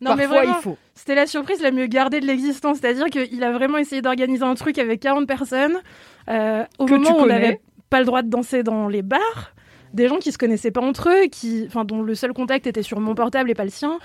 Non, 0.04 0.16
mais 0.16 0.24
Parfois 0.24 0.40
vraiment, 0.40 0.58
il 0.58 0.62
faut. 0.64 0.78
c'était 0.96 1.14
la 1.14 1.28
surprise 1.28 1.62
la 1.62 1.70
mieux 1.70 1.86
gardée 1.86 2.20
de 2.22 2.26
l'existence. 2.26 2.80
C'est-à-dire 2.80 3.06
qu'il 3.06 3.44
a 3.44 3.52
vraiment 3.52 3.78
essayé 3.78 4.02
d'organiser 4.02 4.44
un 4.44 4.56
truc 4.56 4.80
avec 4.80 5.00
40 5.00 5.28
personnes. 5.28 5.80
euh, 6.28 6.64
au 6.80 6.86
Que 6.88 6.96
moment 6.96 7.20
où 7.20 7.22
on 7.22 7.26
n'avait 7.28 7.62
pas 7.92 8.00
le 8.00 8.06
droit 8.08 8.24
de 8.24 8.30
danser 8.30 8.64
dans 8.64 8.88
les 8.88 9.04
bars. 9.04 9.54
Des 9.94 10.08
gens 10.08 10.18
qui 10.18 10.32
se 10.32 10.40
connaissaient 10.40 10.72
pas 10.72 10.82
entre 10.82 11.10
eux, 11.10 11.28
qui, 11.28 11.66
enfin, 11.68 11.86
dont 11.86 12.02
le 12.02 12.16
seul 12.16 12.34
contact 12.34 12.66
était 12.66 12.82
sur 12.82 13.00
mon 13.00 13.14
portable 13.14 13.52
et 13.52 13.54
pas 13.54 13.64
le 13.66 13.70
sien. 13.70 14.00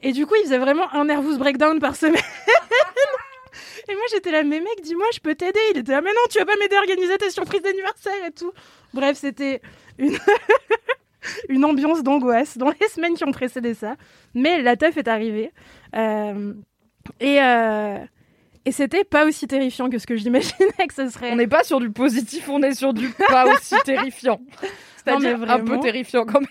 Et 0.00 0.12
du 0.12 0.24
coup, 0.24 0.34
il 0.40 0.44
faisait 0.44 0.56
vraiment 0.58 0.90
un 0.94 1.04
nervous 1.04 1.36
breakdown 1.36 1.78
par 1.78 1.94
semaine. 1.96 2.14
et 3.88 3.94
moi, 3.94 4.04
j'étais 4.12 4.30
là, 4.30 4.42
mais 4.42 4.60
mec, 4.60 4.80
dis-moi, 4.82 5.06
je 5.14 5.20
peux 5.20 5.34
t'aider. 5.34 5.60
Il 5.72 5.78
était 5.78 5.92
là, 5.92 6.00
mais 6.00 6.10
non, 6.10 6.20
tu 6.30 6.38
vas 6.38 6.44
pas 6.44 6.56
m'aider 6.58 6.76
à 6.76 6.80
organiser 6.80 7.16
tes 7.18 7.30
surprises 7.30 7.62
d'anniversaire 7.62 8.24
et 8.26 8.32
tout. 8.32 8.52
Bref, 8.92 9.18
c'était 9.18 9.60
une, 9.98 10.16
une 11.48 11.64
ambiance 11.64 12.02
d'angoisse 12.02 12.58
dans 12.58 12.70
les 12.70 12.88
semaines 12.88 13.14
qui 13.14 13.24
ont 13.24 13.32
précédé 13.32 13.74
ça. 13.74 13.96
Mais 14.34 14.62
la 14.62 14.76
teuf 14.76 14.96
est 14.96 15.08
arrivée. 15.08 15.52
Euh, 15.94 16.54
et 17.20 17.40
euh, 17.40 17.98
et 18.68 18.72
c'était 18.72 19.04
pas 19.04 19.24
aussi 19.24 19.46
terrifiant 19.46 19.88
que 19.88 19.98
ce 19.98 20.06
que 20.06 20.14
j'imaginais 20.16 20.86
que 20.86 20.92
ce 20.92 21.08
serait. 21.08 21.32
On 21.32 21.36
n'est 21.36 21.46
pas 21.46 21.64
sur 21.64 21.80
du 21.80 21.90
positif, 21.90 22.50
on 22.50 22.62
est 22.62 22.74
sur 22.74 22.92
du 22.92 23.08
pas 23.28 23.46
aussi 23.50 23.74
terrifiant. 23.82 24.42
C'est-à-dire 24.96 25.50
un 25.50 25.60
peu 25.60 25.80
terrifiant 25.80 26.26
quand 26.26 26.40
même. 26.40 26.48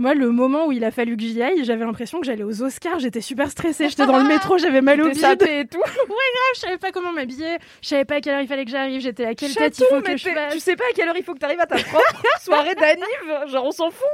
Moi, 0.00 0.14
le 0.14 0.30
moment 0.30 0.64
où 0.66 0.72
il 0.72 0.82
a 0.84 0.90
fallu 0.90 1.14
que 1.14 1.22
j'y 1.22 1.42
aille, 1.42 1.62
j'avais 1.62 1.84
l'impression 1.84 2.20
que 2.20 2.24
j'allais 2.26 2.42
aux 2.42 2.62
Oscars. 2.62 3.00
J'étais 3.00 3.20
super 3.20 3.50
stressée. 3.50 3.90
J'étais 3.90 4.06
dans 4.06 4.16
le 4.16 4.24
métro, 4.28 4.56
j'avais 4.56 4.80
mal 4.80 4.98
au 5.02 5.10
bide. 5.10 5.42
et 5.42 5.66
tout. 5.66 5.82
Je 6.54 6.60
savais 6.60 6.78
pas 6.78 6.90
comment 6.90 7.12
m'habiller. 7.12 7.58
Je 7.82 7.88
savais 7.88 8.06
pas 8.06 8.14
à 8.14 8.20
quelle 8.22 8.34
heure 8.34 8.40
il 8.40 8.48
fallait 8.48 8.64
que 8.64 8.70
j'arrive. 8.70 9.02
J'étais 9.02 9.26
à 9.26 9.34
quelle 9.34 9.54
tête 9.54 9.78
il 9.78 9.84
faut 9.84 9.96
mais 9.96 10.02
que 10.02 10.16
je 10.16 10.30
fasse. 10.30 10.54
tu 10.54 10.58
sais 10.58 10.74
pas 10.74 10.84
à 10.90 10.94
quelle 10.94 11.06
heure 11.08 11.16
il 11.18 11.22
faut 11.22 11.34
que 11.34 11.38
t'arrives 11.38 11.60
à 11.60 11.66
ta 11.66 11.76
propre 11.76 12.22
soirée 12.40 12.74
d'anniv 12.74 13.48
Genre 13.48 13.66
on 13.66 13.70
s'en 13.72 13.90
fout 13.90 14.08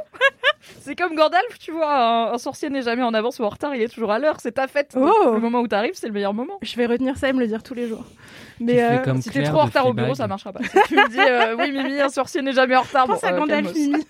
C'est 0.80 0.97
comme 0.97 1.14
Gandalf, 1.14 1.57
tu 1.61 1.70
vois, 1.70 1.97
un, 1.97 2.32
un 2.32 2.39
sorcier 2.39 2.68
n'est 2.68 2.82
jamais 2.82 3.05
en 3.05 3.14
avance 3.14 3.39
ou 3.39 3.45
en 3.45 3.49
retard, 3.49 3.74
il 3.76 3.80
est 3.82 3.89
toujours 3.89 4.11
à 4.11 4.18
l'heure, 4.18 4.37
c'est 4.41 4.53
ta 4.53 4.66
fête. 4.66 4.95
Oh. 4.97 5.30
Le 5.34 5.41
moment 5.41 5.61
où 5.61 5.68
t'arrives, 5.68 5.95
c'est 5.95 6.09
le 6.09 6.12
meilleur 6.12 6.34
moment. 6.34 6.59
Je 6.62 6.76
vais 6.76 6.87
retenir 6.87 7.16
ça 7.16 7.28
et 7.28 7.32
me 7.32 7.41
le 7.41 7.47
dire 7.47 7.62
tous 7.62 7.74
les 7.74 7.89
jours. 7.89 8.05
Mais 8.61 8.82
euh, 8.82 8.99
comme 8.99 9.20
Si 9.22 9.30
t'es 9.30 9.43
trop 9.45 9.61
en 9.61 9.64
retard 9.66 9.87
au 9.87 9.93
bureau, 9.93 10.14
ça 10.14 10.26
marchera 10.26 10.53
pas. 10.53 10.62
Si 10.62 10.78
tu 10.89 10.97
me 10.97 11.09
dis, 11.09 11.20
euh, 11.20 11.57
oui 11.59 11.72
Mimi, 11.72 12.01
un 12.01 12.09
sorcier 12.09 12.43
n'est 12.43 12.53
jamais 12.53 12.76
en 12.76 12.82
retard. 12.82 13.07
pense 13.07 13.20
bon, 13.20 13.26
à 13.26 13.32
euh, 13.32 13.39
Gandalf 13.39 13.72
calmos. 13.72 13.74
Mimi. 13.74 14.07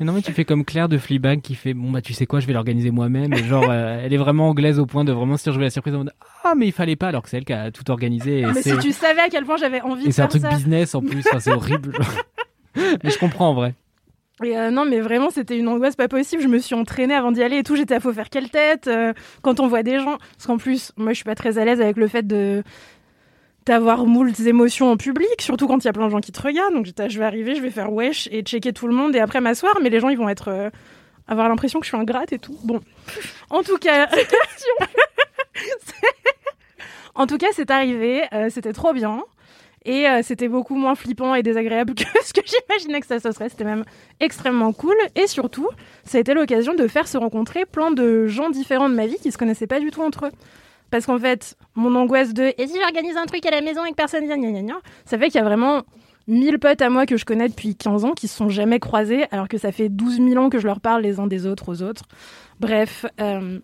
Mais 0.00 0.06
non, 0.06 0.12
mais 0.12 0.22
tu 0.22 0.32
fais 0.32 0.44
comme 0.44 0.64
Claire 0.64 0.88
de 0.88 0.98
Fleabag 0.98 1.40
qui 1.40 1.54
fait 1.54 1.74
bon 1.74 1.90
bah 1.90 2.00
tu 2.00 2.12
sais 2.12 2.26
quoi, 2.26 2.40
je 2.40 2.46
vais 2.46 2.52
l'organiser 2.52 2.90
moi-même. 2.90 3.32
Et 3.32 3.44
genre, 3.44 3.66
euh, 3.68 4.00
elle 4.02 4.12
est 4.12 4.18
vraiment 4.18 4.48
anglaise 4.50 4.78
au 4.78 4.86
point 4.86 5.04
de 5.04 5.12
vraiment 5.12 5.36
se 5.36 5.44
dire 5.44 5.52
je 5.52 5.58
vais 5.58 5.64
la 5.66 5.70
surprise 5.70 5.94
en 5.94 5.98
mode 5.98 6.12
ah 6.44 6.54
mais 6.56 6.66
il 6.66 6.72
fallait 6.72 6.96
pas 6.96 7.08
alors 7.08 7.22
que 7.22 7.28
c'est 7.28 7.38
elle 7.38 7.44
qui 7.44 7.52
a 7.52 7.70
tout 7.70 7.90
organisé. 7.90 8.40
Et 8.40 8.46
Mais 8.46 8.62
c'est 8.62 8.74
si 8.74 8.78
tu 8.78 8.92
savais 8.92 9.20
à 9.20 9.28
quel 9.28 9.44
point 9.44 9.56
j'avais 9.56 9.80
envie 9.80 10.04
et 10.04 10.08
de 10.08 10.12
c'est 10.12 10.22
un 10.22 10.28
faire 10.28 10.40
truc 10.40 10.42
ça. 10.42 10.56
business 10.56 10.94
en 10.94 11.00
plus. 11.02 11.20
Enfin, 11.26 11.40
c'est 11.40 11.52
horrible. 11.52 11.92
mais 12.76 13.10
je 13.10 13.18
comprends 13.18 13.50
en 13.50 13.54
vrai. 13.54 13.74
Et 14.44 14.56
euh, 14.56 14.70
non, 14.70 14.84
mais 14.84 15.00
vraiment, 15.00 15.30
c'était 15.30 15.58
une 15.58 15.66
angoisse 15.66 15.96
pas 15.96 16.06
possible. 16.06 16.40
Je 16.40 16.46
me 16.48 16.58
suis 16.58 16.76
entraînée 16.76 17.14
avant 17.14 17.32
d'y 17.32 17.42
aller 17.42 17.58
et 17.58 17.62
tout. 17.64 17.74
J'étais 17.74 17.94
à 17.94 18.00
faut 18.00 18.12
faire 18.12 18.30
quelle 18.30 18.50
tête 18.50 18.86
euh, 18.86 19.12
quand 19.42 19.58
on 19.58 19.66
voit 19.66 19.82
des 19.82 19.98
gens. 19.98 20.16
Parce 20.36 20.46
qu'en 20.46 20.58
plus, 20.58 20.92
moi, 20.96 21.10
je 21.10 21.16
suis 21.16 21.24
pas 21.24 21.34
très 21.34 21.58
à 21.58 21.64
l'aise 21.64 21.80
avec 21.80 21.96
le 21.96 22.06
fait 22.06 22.24
de 22.24 22.62
d'avoir 23.68 24.06
moult 24.06 24.40
émotions 24.40 24.90
en 24.90 24.96
public, 24.96 25.40
surtout 25.40 25.68
quand 25.68 25.84
il 25.84 25.84
y 25.84 25.90
a 25.90 25.92
plein 25.92 26.06
de 26.06 26.10
gens 26.10 26.20
qui 26.20 26.32
te 26.32 26.40
regardent. 26.40 26.72
Donc 26.72 26.86
je 26.86 27.18
vais 27.18 27.24
arriver, 27.24 27.54
je 27.54 27.60
vais 27.60 27.70
faire 27.70 27.92
wesh 27.92 28.26
et 28.32 28.42
checker 28.42 28.72
tout 28.72 28.88
le 28.88 28.94
monde 28.94 29.14
et 29.14 29.20
après 29.20 29.42
m'asseoir. 29.42 29.74
Mais 29.82 29.90
les 29.90 30.00
gens, 30.00 30.08
ils 30.08 30.16
vont 30.16 30.30
être 30.30 30.48
euh, 30.48 30.70
avoir 31.28 31.50
l'impression 31.50 31.78
que 31.78 31.84
je 31.84 31.90
suis 31.90 31.98
ingrate 31.98 32.32
et 32.32 32.38
tout. 32.38 32.56
Bon, 32.64 32.80
en 33.50 33.62
tout 33.62 33.76
cas, 33.76 34.08
en 37.14 37.26
tout 37.26 37.36
cas, 37.36 37.48
c'est 37.52 37.70
arrivé. 37.70 38.22
euh, 38.32 38.48
c'était 38.50 38.72
trop 38.72 38.94
bien. 38.94 39.22
Et 39.84 40.08
euh, 40.08 40.20
c'était 40.22 40.48
beaucoup 40.48 40.74
moins 40.74 40.94
flippant 40.94 41.34
et 41.34 41.42
désagréable 41.42 41.94
que 41.94 42.04
ce 42.24 42.32
que 42.32 42.40
j'imaginais 42.44 43.00
que 43.00 43.06
ça 43.06 43.20
se 43.20 43.30
serait. 43.32 43.50
C'était 43.50 43.64
même 43.64 43.84
extrêmement 44.18 44.72
cool. 44.72 44.96
Et 45.14 45.26
surtout, 45.26 45.68
ça 46.04 46.16
a 46.16 46.22
été 46.22 46.32
l'occasion 46.32 46.74
de 46.74 46.88
faire 46.88 47.06
se 47.06 47.18
rencontrer 47.18 47.66
plein 47.66 47.90
de 47.90 48.26
gens 48.28 48.48
différents 48.48 48.88
de 48.88 48.94
ma 48.94 49.06
vie 49.06 49.18
qui 49.22 49.30
se 49.30 49.36
connaissaient 49.36 49.66
pas 49.66 49.80
du 49.80 49.90
tout 49.90 50.02
entre 50.02 50.26
eux. 50.26 50.32
Parce 50.90 51.06
qu'en 51.06 51.18
fait, 51.18 51.56
mon 51.74 51.94
angoisse 51.94 52.32
de 52.34 52.52
et 52.56 52.66
si 52.66 52.74
j'organise 52.80 53.16
un 53.16 53.26
truc 53.26 53.44
à 53.46 53.50
la 53.50 53.60
maison 53.60 53.84
et 53.84 53.90
que 53.90 53.94
personne 53.96 54.24
vient, 54.24 54.38
gna 54.38 54.50
gna 54.50 54.62
gna, 54.62 54.80
ça 55.04 55.18
fait 55.18 55.26
qu'il 55.26 55.36
y 55.36 55.42
a 55.42 55.44
vraiment 55.44 55.82
1000 56.28 56.58
potes 56.58 56.82
à 56.82 56.90
moi 56.90 57.06
que 57.06 57.16
je 57.16 57.24
connais 57.24 57.48
depuis 57.48 57.74
15 57.74 58.04
ans 58.04 58.12
qui 58.12 58.28
se 58.28 58.36
sont 58.36 58.48
jamais 58.48 58.80
croisés, 58.80 59.24
alors 59.30 59.48
que 59.48 59.58
ça 59.58 59.72
fait 59.72 59.88
12 59.88 60.16
000 60.16 60.36
ans 60.36 60.50
que 60.50 60.58
je 60.58 60.66
leur 60.66 60.80
parle 60.80 61.02
les 61.02 61.20
uns 61.20 61.26
des 61.26 61.46
autres 61.46 61.70
aux 61.70 61.82
autres. 61.82 62.04
Bref. 62.60 63.06
euh, 63.20 63.58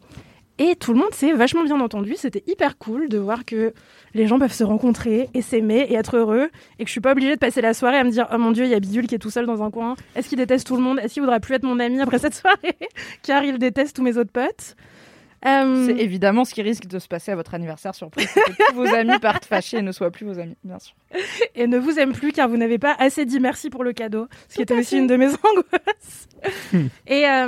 et 0.58 0.76
tout 0.76 0.92
le 0.92 1.00
monde 1.00 1.12
s'est 1.12 1.32
vachement 1.32 1.64
bien 1.64 1.80
entendu. 1.80 2.14
C'était 2.16 2.44
hyper 2.46 2.78
cool 2.78 3.08
de 3.08 3.18
voir 3.18 3.44
que 3.44 3.74
les 4.14 4.28
gens 4.28 4.38
peuvent 4.38 4.52
se 4.52 4.62
rencontrer 4.62 5.28
et 5.34 5.42
s'aimer 5.42 5.86
et 5.90 5.94
être 5.94 6.16
heureux 6.16 6.48
et 6.78 6.84
que 6.84 6.88
je 6.88 6.92
suis 6.92 7.00
pas 7.00 7.10
obligée 7.12 7.34
de 7.34 7.40
passer 7.40 7.60
la 7.60 7.74
soirée 7.74 7.98
à 7.98 8.04
me 8.04 8.10
dire 8.10 8.28
oh 8.32 8.38
mon 8.38 8.52
dieu 8.52 8.64
il 8.64 8.70
y 8.70 8.74
a 8.74 8.78
Bidule 8.78 9.08
qui 9.08 9.16
est 9.16 9.18
tout 9.18 9.30
seul 9.30 9.46
dans 9.46 9.64
un 9.64 9.72
coin 9.72 9.96
est-ce 10.14 10.28
qu'il 10.28 10.38
déteste 10.38 10.66
tout 10.66 10.76
le 10.76 10.82
monde? 10.82 11.00
Est-ce 11.00 11.14
qu'il 11.14 11.22
voudra 11.22 11.40
plus 11.40 11.56
être 11.56 11.64
mon 11.64 11.80
ami 11.80 12.00
après 12.00 12.20
cette 12.20 12.34
soirée? 12.40 12.76
Car 13.22 13.42
il 13.42 13.58
déteste 13.58 13.96
tous 13.96 14.02
mes 14.02 14.16
autres 14.16 14.30
potes 14.30 14.76
Euh, 15.46 15.86
C'est 15.86 16.02
évidemment 16.02 16.44
ce 16.44 16.54
qui 16.54 16.62
risque 16.62 16.86
de 16.86 16.98
se 16.98 17.08
passer 17.08 17.32
à 17.32 17.36
votre 17.36 17.54
anniversaire 17.54 17.94
surprise. 17.94 18.28
c'est 18.32 18.40
que 18.40 18.70
tous 18.70 18.74
vos 18.74 18.94
amis 18.94 19.18
partent 19.18 19.44
fâchés 19.44 19.78
et 19.78 19.82
ne 19.82 19.92
soient 19.92 20.10
plus 20.10 20.24
vos 20.24 20.38
amis, 20.38 20.56
bien 20.64 20.78
sûr. 20.78 20.94
et 21.54 21.66
ne 21.66 21.78
vous 21.78 21.98
aime 21.98 22.12
plus 22.12 22.32
car 22.32 22.48
vous 22.48 22.56
n'avez 22.56 22.78
pas 22.78 22.94
assez 22.98 23.24
dit 23.24 23.40
merci 23.40 23.70
pour 23.70 23.84
le 23.84 23.92
cadeau 23.92 24.26
ce 24.48 24.56
qui 24.56 24.62
était 24.62 24.74
aussi 24.74 24.98
une 24.98 25.06
de 25.06 25.16
mes 25.16 25.26
angoisses 25.44 26.28
et 27.06 27.26
euh, 27.26 27.46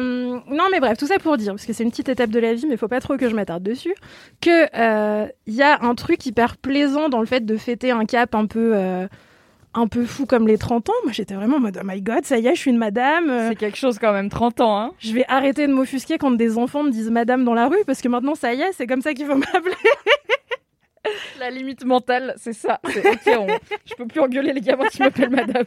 non 0.49 0.65
mais 0.71 0.81
bref 0.81 0.97
tout 0.97 1.07
ça 1.07 1.19
pour 1.19 1.37
dire 1.37 1.53
parce 1.53 1.67
que 1.67 1.73
c'est 1.73 1.83
une 1.83 1.91
petite 1.91 2.09
étape 2.09 2.31
de 2.31 2.39
la 2.39 2.55
vie 2.55 2.67
mais 2.67 2.77
faut 2.77 2.89
pas 2.89 3.01
trop 3.01 3.17
que 3.17 3.29
je 3.29 3.35
m'attarde 3.35 3.63
dessus 3.63 3.95
que 4.41 4.69
euh, 4.75 5.27
il 5.47 5.55
y 5.55 5.63
a 5.63 5.83
un 5.83 5.95
truc 5.95 6.25
hyper 6.25 6.57
plaisant 6.57 7.09
dans 7.09 7.21
le 7.21 7.27
fait 7.27 7.45
de 7.45 7.57
fêter 7.57 7.91
un 7.91 8.05
cap 8.05 8.35
un 8.35 8.47
peu 8.47 8.73
euh, 8.75 9.07
un 9.77 9.87
peu 9.87 10.05
fou 10.05 10.27
comme 10.27 10.49
les 10.49 10.59
30 10.59 10.89
ans. 10.89 10.95
Moi, 11.05 11.13
j'étais 11.13 11.35
vraiment 11.35 11.59
en 11.59 11.61
mode, 11.61 11.79
oh 11.81 11.85
my 11.87 12.01
god, 12.03 12.25
ça 12.25 12.39
y 12.39 12.47
est, 12.47 12.55
je 12.55 12.61
suis 12.61 12.71
une 12.71 12.79
madame. 12.79 13.31
euh, 13.31 13.49
C'est 13.51 13.57
quelque 13.57 13.77
chose 13.79 13.99
quand 13.99 14.13
même, 14.13 14.29
30 14.29 14.61
ans, 14.61 14.79
hein. 14.81 14.93
je 14.99 15.13
vais 15.13 15.25
arrêter 15.29 15.67
de 15.67 15.73
m'offusquer 15.73 16.19
quand 16.19 16.31
des 16.33 16.59
enfants 16.59 16.83
me 16.83 16.91
disent 16.91 17.11
madame 17.11 17.45
dans 17.45 17.55
la 17.55 17.69
rue, 17.69 17.85
parce 17.87 18.01
que 18.03 18.09
maintenant, 18.09 18.35
ça 18.35 18.53
y 18.55 18.63
est, 18.63 18.73
c'est 18.73 18.87
comme 18.87 19.03
ça 19.03 19.15
qu'il 19.15 19.27
faut 19.27 19.35
m'appeler. 19.37 19.75
La 21.39 21.51
limite 21.51 21.85
mentale, 21.85 22.35
c'est 22.37 22.53
ça. 22.53 22.81
C'est 22.93 23.09
ok, 23.09 23.39
on- 23.39 23.59
je 23.85 23.95
peux 23.95 24.07
plus 24.07 24.21
engueuler 24.21 24.53
les 24.53 24.61
gamins 24.61 24.87
qui 24.89 25.01
m'appellent 25.03 25.31
madame. 25.31 25.67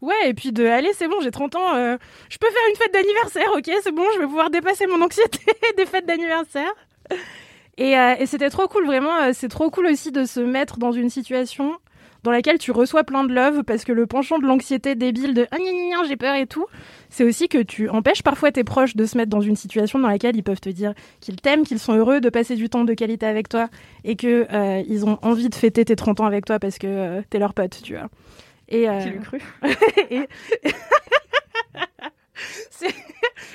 Ouais, 0.00 0.14
et 0.30 0.34
puis 0.34 0.50
de 0.50 0.64
allez, 0.66 0.92
c'est 0.94 1.06
bon, 1.08 1.20
j'ai 1.20 1.30
30 1.30 1.54
ans, 1.56 1.74
euh, 1.74 1.96
je 2.28 2.38
peux 2.38 2.46
faire 2.48 2.62
une 2.70 2.76
fête 2.76 2.92
d'anniversaire, 2.92 3.48
ok, 3.56 3.70
c'est 3.82 3.92
bon, 3.92 4.02
je 4.14 4.18
vais 4.20 4.24
pouvoir 4.26 4.50
dépasser 4.50 4.86
mon 4.86 5.00
anxiété 5.02 5.40
des 5.76 5.86
fêtes 5.86 6.06
d'anniversaire. 6.06 6.72
Et, 7.76 7.98
euh, 7.98 8.14
et 8.18 8.26
c'était 8.26 8.50
trop 8.50 8.66
cool, 8.66 8.86
vraiment, 8.86 9.14
euh, 9.22 9.30
c'est 9.32 9.48
trop 9.48 9.70
cool 9.70 9.86
aussi 9.86 10.10
de 10.10 10.24
se 10.24 10.40
mettre 10.40 10.78
dans 10.78 10.92
une 10.92 11.10
situation 11.10 11.76
dans 12.24 12.30
laquelle 12.32 12.58
tu 12.58 12.72
reçois 12.72 13.04
plein 13.04 13.22
de 13.22 13.32
love 13.32 13.62
parce 13.62 13.84
que 13.84 13.92
le 13.92 14.06
penchant 14.06 14.38
de 14.38 14.46
l'anxiété 14.46 14.94
débile 14.94 15.34
de 15.34 15.46
ah 15.52 15.56
j'ai 16.08 16.16
peur 16.16 16.34
et 16.34 16.46
tout, 16.46 16.66
c'est 17.10 17.22
aussi 17.22 17.48
que 17.48 17.62
tu 17.62 17.88
empêches 17.88 18.22
parfois 18.22 18.50
tes 18.50 18.64
proches 18.64 18.96
de 18.96 19.04
se 19.06 19.16
mettre 19.16 19.30
dans 19.30 19.40
une 19.42 19.56
situation 19.56 19.98
dans 19.98 20.08
laquelle 20.08 20.34
ils 20.34 20.42
peuvent 20.42 20.60
te 20.60 20.68
dire 20.70 20.94
qu'ils 21.20 21.36
t'aiment, 21.36 21.64
qu'ils 21.64 21.78
sont 21.78 21.94
heureux 21.94 22.20
de 22.20 22.28
passer 22.30 22.56
du 22.56 22.68
temps 22.68 22.84
de 22.84 22.94
qualité 22.94 23.26
avec 23.26 23.48
toi 23.48 23.68
et 24.04 24.16
que 24.16 24.46
euh, 24.52 24.82
ils 24.88 25.04
ont 25.06 25.18
envie 25.22 25.48
de 25.48 25.54
fêter 25.54 25.84
tes 25.84 25.96
30 25.96 26.20
ans 26.20 26.26
avec 26.26 26.44
toi 26.46 26.58
parce 26.58 26.78
que 26.78 26.86
euh, 26.88 27.22
t'es 27.30 27.38
leur 27.38 27.54
pote, 27.54 27.80
tu 27.82 27.94
vois. 27.94 28.08
Et, 28.68 28.88
euh, 28.88 28.98
cru 29.22 29.40
et- 30.10 30.26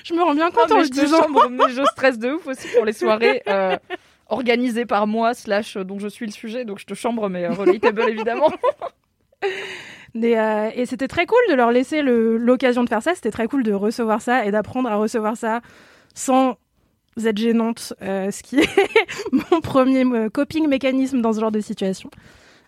je 0.03 0.13
me 0.13 0.21
rends 0.21 0.33
bien 0.35 0.51
compte 0.51 0.69
Non, 0.69 0.77
en 0.77 0.79
le 0.81 0.89
disant. 0.89 1.17
chambre, 1.23 1.49
mais 1.49 1.69
je 1.69 1.83
stresse 1.85 2.17
de 2.19 2.31
ouf 2.33 2.47
aussi 2.47 2.67
pour 2.75 2.85
les 2.85 2.93
soirées 2.93 3.41
organisées 4.29 4.85
par 4.85 5.07
moi, 5.07 5.33
slash 5.33 5.77
euh, 5.77 5.83
dont 5.83 5.99
je 5.99 6.07
suis 6.07 6.25
le 6.25 6.31
sujet, 6.31 6.65
donc 6.65 6.79
je 6.79 6.85
te 6.85 6.93
chambre, 6.93 7.29
mais 7.29 7.45
euh, 7.45 7.51
relatable 7.51 8.01
évidemment. 8.09 8.49
Mais, 10.13 10.39
euh, 10.39 10.69
et 10.75 10.85
c'était 10.85 11.07
très 11.07 11.25
cool 11.25 11.39
de 11.49 11.53
leur 11.53 11.71
laisser 11.71 12.01
l'occasion 12.01 12.83
de 12.83 12.89
faire 12.89 13.03
ça. 13.03 13.13
C'était 13.15 13.31
très 13.31 13.47
cool 13.47 13.63
de 13.63 13.73
recevoir 13.73 14.21
ça 14.21 14.45
et 14.45 14.51
d'apprendre 14.51 14.89
à 14.89 14.95
recevoir 14.95 15.37
ça 15.37 15.61
sans 16.15 16.57
être 17.23 17.37
gênante, 17.37 17.93
euh, 18.01 18.31
ce 18.31 18.41
qui 18.43 18.59
est 18.59 18.69
mon 19.31 19.61
premier 19.61 20.03
coping 20.31 20.67
mécanisme 20.67 21.21
dans 21.21 21.33
ce 21.33 21.39
genre 21.39 21.51
de 21.51 21.59
situation. 21.59 22.09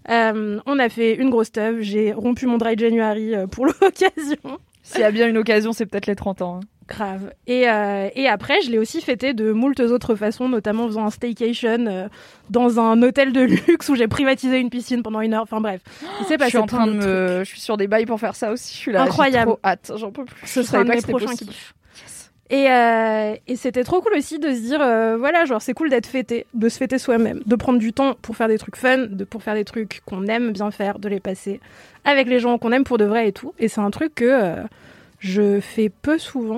Euh, 0.09 0.59
on 0.65 0.79
a 0.79 0.89
fait 0.89 1.15
une 1.15 1.29
grosse 1.29 1.51
teuf. 1.51 1.77
J'ai 1.81 2.13
rompu 2.13 2.45
mon 2.47 2.57
dry 2.57 2.77
January 2.77 3.33
pour 3.51 3.65
l'occasion. 3.81 4.59
S'il 4.83 5.01
y 5.01 5.03
a 5.03 5.11
bien 5.11 5.27
une 5.27 5.37
occasion, 5.37 5.73
c'est 5.73 5.85
peut-être 5.85 6.07
les 6.07 6.15
30 6.15 6.41
ans. 6.41 6.55
hein. 6.57 6.67
Grave. 6.87 7.31
Et, 7.47 7.69
euh, 7.69 8.09
et 8.15 8.27
après, 8.27 8.61
je 8.61 8.71
l'ai 8.71 8.77
aussi 8.77 9.01
fêté 9.01 9.33
de 9.33 9.51
moultes 9.51 9.79
autres 9.79 10.15
façons, 10.15 10.49
notamment 10.49 10.85
en 10.85 10.87
faisant 10.87 11.05
un 11.05 11.09
staycation 11.09 11.85
euh, 11.87 12.07
dans 12.49 12.79
un 12.79 13.01
hôtel 13.01 13.31
de 13.31 13.41
luxe 13.67 13.87
où 13.89 13.95
j'ai 13.95 14.07
privatisé 14.07 14.59
une 14.59 14.69
piscine 14.69 15.03
pendant 15.03 15.21
une 15.21 15.33
heure. 15.33 15.43
Enfin 15.43 15.61
bref, 15.61 15.81
il 16.19 16.25
s'est 16.25 16.33
Je 16.33 16.39
passé 16.39 16.49
suis 16.49 16.57
en 16.57 16.65
train 16.65 16.87
de 16.87 16.93
me, 16.93 17.43
je 17.43 17.49
suis 17.49 17.61
sur 17.61 17.77
des 17.77 17.87
bails 17.87 18.05
pour 18.05 18.19
faire 18.19 18.35
ça 18.35 18.51
aussi. 18.51 18.73
Je 18.73 18.77
suis 18.77 18.91
là, 18.91 19.03
Incroyable. 19.03 19.51
J'ai 19.51 19.55
trop 19.55 19.59
hâte, 19.63 19.91
j'en 19.95 20.11
peux 20.11 20.25
plus. 20.25 20.47
Ce 20.47 20.61
Je 20.61 20.67
sera 20.67 20.79
un 20.79 20.85
de 20.85 20.89
mes 20.89 21.01
prochains 21.01 21.35
kiffs. 21.35 21.73
Et, 22.51 22.69
euh, 22.69 23.35
et 23.47 23.55
c'était 23.55 23.85
trop 23.85 24.01
cool 24.01 24.13
aussi 24.17 24.37
de 24.37 24.53
se 24.53 24.59
dire, 24.59 24.81
euh, 24.81 25.15
voilà, 25.17 25.45
genre 25.45 25.61
c'est 25.61 25.73
cool 25.73 25.89
d'être 25.89 26.05
fêté, 26.05 26.45
de 26.53 26.67
se 26.67 26.77
fêter 26.77 26.97
soi-même, 26.97 27.41
de 27.45 27.55
prendre 27.55 27.79
du 27.79 27.93
temps 27.93 28.15
pour 28.21 28.35
faire 28.35 28.49
des 28.49 28.57
trucs 28.57 28.75
fun, 28.75 29.07
de, 29.09 29.23
pour 29.23 29.41
faire 29.41 29.53
des 29.53 29.63
trucs 29.63 30.01
qu'on 30.05 30.27
aime 30.27 30.51
bien 30.51 30.69
faire, 30.69 30.99
de 30.99 31.07
les 31.07 31.21
passer 31.21 31.61
avec 32.03 32.27
les 32.27 32.39
gens 32.39 32.57
qu'on 32.57 32.73
aime 32.73 32.83
pour 32.83 32.97
de 32.97 33.05
vrai 33.05 33.29
et 33.29 33.31
tout. 33.31 33.53
Et 33.57 33.69
c'est 33.69 33.79
un 33.79 33.89
truc 33.89 34.15
que 34.15 34.57
je 35.19 35.61
fais 35.61 35.87
peu 35.87 36.17
souvent. 36.17 36.57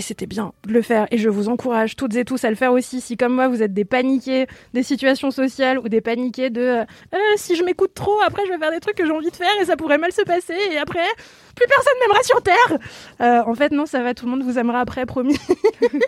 Et 0.00 0.02
c'était 0.02 0.24
bien 0.24 0.54
de 0.66 0.72
le 0.72 0.80
faire. 0.80 1.06
Et 1.10 1.18
je 1.18 1.28
vous 1.28 1.50
encourage 1.50 1.94
toutes 1.94 2.16
et 2.16 2.24
tous 2.24 2.42
à 2.44 2.48
le 2.48 2.56
faire 2.56 2.72
aussi. 2.72 3.02
Si, 3.02 3.18
comme 3.18 3.34
moi, 3.34 3.48
vous 3.48 3.62
êtes 3.62 3.74
des 3.74 3.84
paniqués 3.84 4.46
des 4.72 4.82
situations 4.82 5.30
sociales 5.30 5.78
ou 5.78 5.90
des 5.90 6.00
paniqués 6.00 6.48
de 6.48 6.62
euh, 6.62 6.84
Euh, 7.12 7.18
si 7.36 7.54
je 7.54 7.62
m'écoute 7.62 7.92
trop, 7.92 8.18
après 8.26 8.46
je 8.46 8.50
vais 8.50 8.56
faire 8.56 8.70
des 8.70 8.80
trucs 8.80 8.96
que 8.96 9.04
j'ai 9.04 9.12
envie 9.12 9.30
de 9.30 9.36
faire 9.36 9.52
et 9.60 9.66
ça 9.66 9.76
pourrait 9.76 9.98
mal 9.98 10.10
se 10.10 10.22
passer. 10.22 10.56
Et 10.72 10.78
après, 10.78 11.04
plus 11.54 11.66
personne 11.66 11.92
m'aimera 12.00 12.22
sur 12.22 12.42
Terre. 12.42 12.78
Euh, 13.20 13.42
en 13.44 13.54
fait, 13.54 13.72
non, 13.72 13.84
ça 13.84 14.02
va. 14.02 14.14
Tout 14.14 14.24
le 14.24 14.30
monde 14.30 14.42
vous 14.42 14.58
aimera 14.58 14.80
après, 14.80 15.04
promis. 15.04 15.36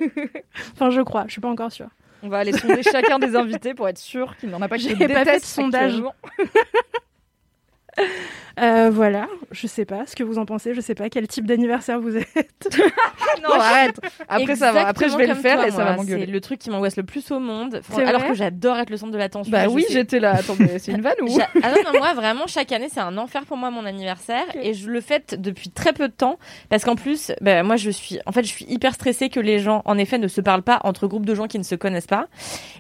enfin, 0.72 0.88
je 0.88 1.02
crois. 1.02 1.24
Je 1.26 1.32
suis 1.32 1.42
pas 1.42 1.50
encore 1.50 1.70
sûre. 1.70 1.90
On 2.22 2.30
va 2.30 2.38
aller 2.38 2.54
sonder 2.54 2.82
chacun 2.90 3.18
des 3.18 3.36
invités 3.36 3.74
pour 3.74 3.90
être 3.90 3.98
sûr 3.98 4.38
qu'il 4.38 4.48
n'en 4.48 4.62
a 4.62 4.68
pas 4.68 4.78
qui 4.78 4.94
pas 4.96 5.26
fait 5.26 5.40
de 5.40 5.44
sondage. 5.44 6.02
Euh, 8.60 8.90
voilà. 8.92 9.28
Je 9.50 9.66
sais 9.66 9.84
pas 9.84 10.06
ce 10.06 10.16
que 10.16 10.22
vous 10.22 10.38
en 10.38 10.46
pensez. 10.46 10.74
Je 10.74 10.80
sais 10.80 10.94
pas 10.94 11.08
quel 11.08 11.26
type 11.28 11.46
d'anniversaire 11.46 12.00
vous 12.00 12.16
êtes. 12.16 12.26
Non, 13.42 13.54
arrête. 13.54 13.98
Après, 14.28 14.54
ça 14.56 14.72
va. 14.72 14.86
Après, 14.86 15.08
je 15.08 15.16
vais 15.16 15.26
le 15.26 15.34
faire 15.34 15.64
et 15.64 15.70
ça 15.70 15.84
va 15.84 15.96
m'engueuler. 15.96 16.26
C'est 16.26 16.30
le 16.30 16.40
truc 16.40 16.60
qui 16.60 16.70
m'angoisse 16.70 16.96
le 16.96 17.02
plus 17.02 17.28
au 17.32 17.40
monde. 17.40 17.80
C'est 17.90 18.04
alors 18.04 18.26
que 18.26 18.34
j'adore 18.34 18.78
être 18.78 18.90
le 18.90 18.96
centre 18.96 19.10
de 19.10 19.18
l'attention. 19.18 19.50
Bah 19.50 19.66
oui, 19.68 19.84
j'étais 19.90 20.20
là. 20.20 20.32
Attendez, 20.32 20.78
c'est 20.78 20.92
une 20.92 21.00
vanne 21.00 21.14
ou 21.22 21.38
Ah 21.40 21.70
non, 21.70 21.92
non, 21.92 21.98
moi 21.98 22.12
vraiment 22.14 22.46
chaque 22.46 22.72
année 22.72 22.88
c'est 22.92 23.00
un 23.00 23.16
enfer 23.16 23.44
pour 23.44 23.56
moi 23.56 23.70
mon 23.70 23.84
anniversaire 23.84 24.44
et 24.60 24.74
je 24.74 24.88
le 24.88 25.00
fête 25.00 25.40
depuis 25.40 25.70
très 25.70 25.92
peu 25.92 26.08
de 26.08 26.12
temps 26.12 26.38
parce 26.68 26.84
qu'en 26.84 26.96
plus 26.96 27.32
bah, 27.40 27.62
moi 27.62 27.76
je 27.76 27.90
suis 27.90 28.18
en 28.26 28.32
fait 28.32 28.42
je 28.42 28.48
suis 28.48 28.64
hyper 28.68 28.94
stressée 28.94 29.28
que 29.28 29.40
les 29.40 29.58
gens 29.58 29.82
en 29.84 29.98
effet 29.98 30.18
ne 30.18 30.28
se 30.28 30.40
parlent 30.40 30.62
pas 30.62 30.80
entre 30.84 31.06
groupes 31.06 31.26
de 31.26 31.34
gens 31.34 31.46
qui 31.46 31.58
ne 31.58 31.64
se 31.64 31.74
connaissent 31.74 32.06
pas 32.06 32.26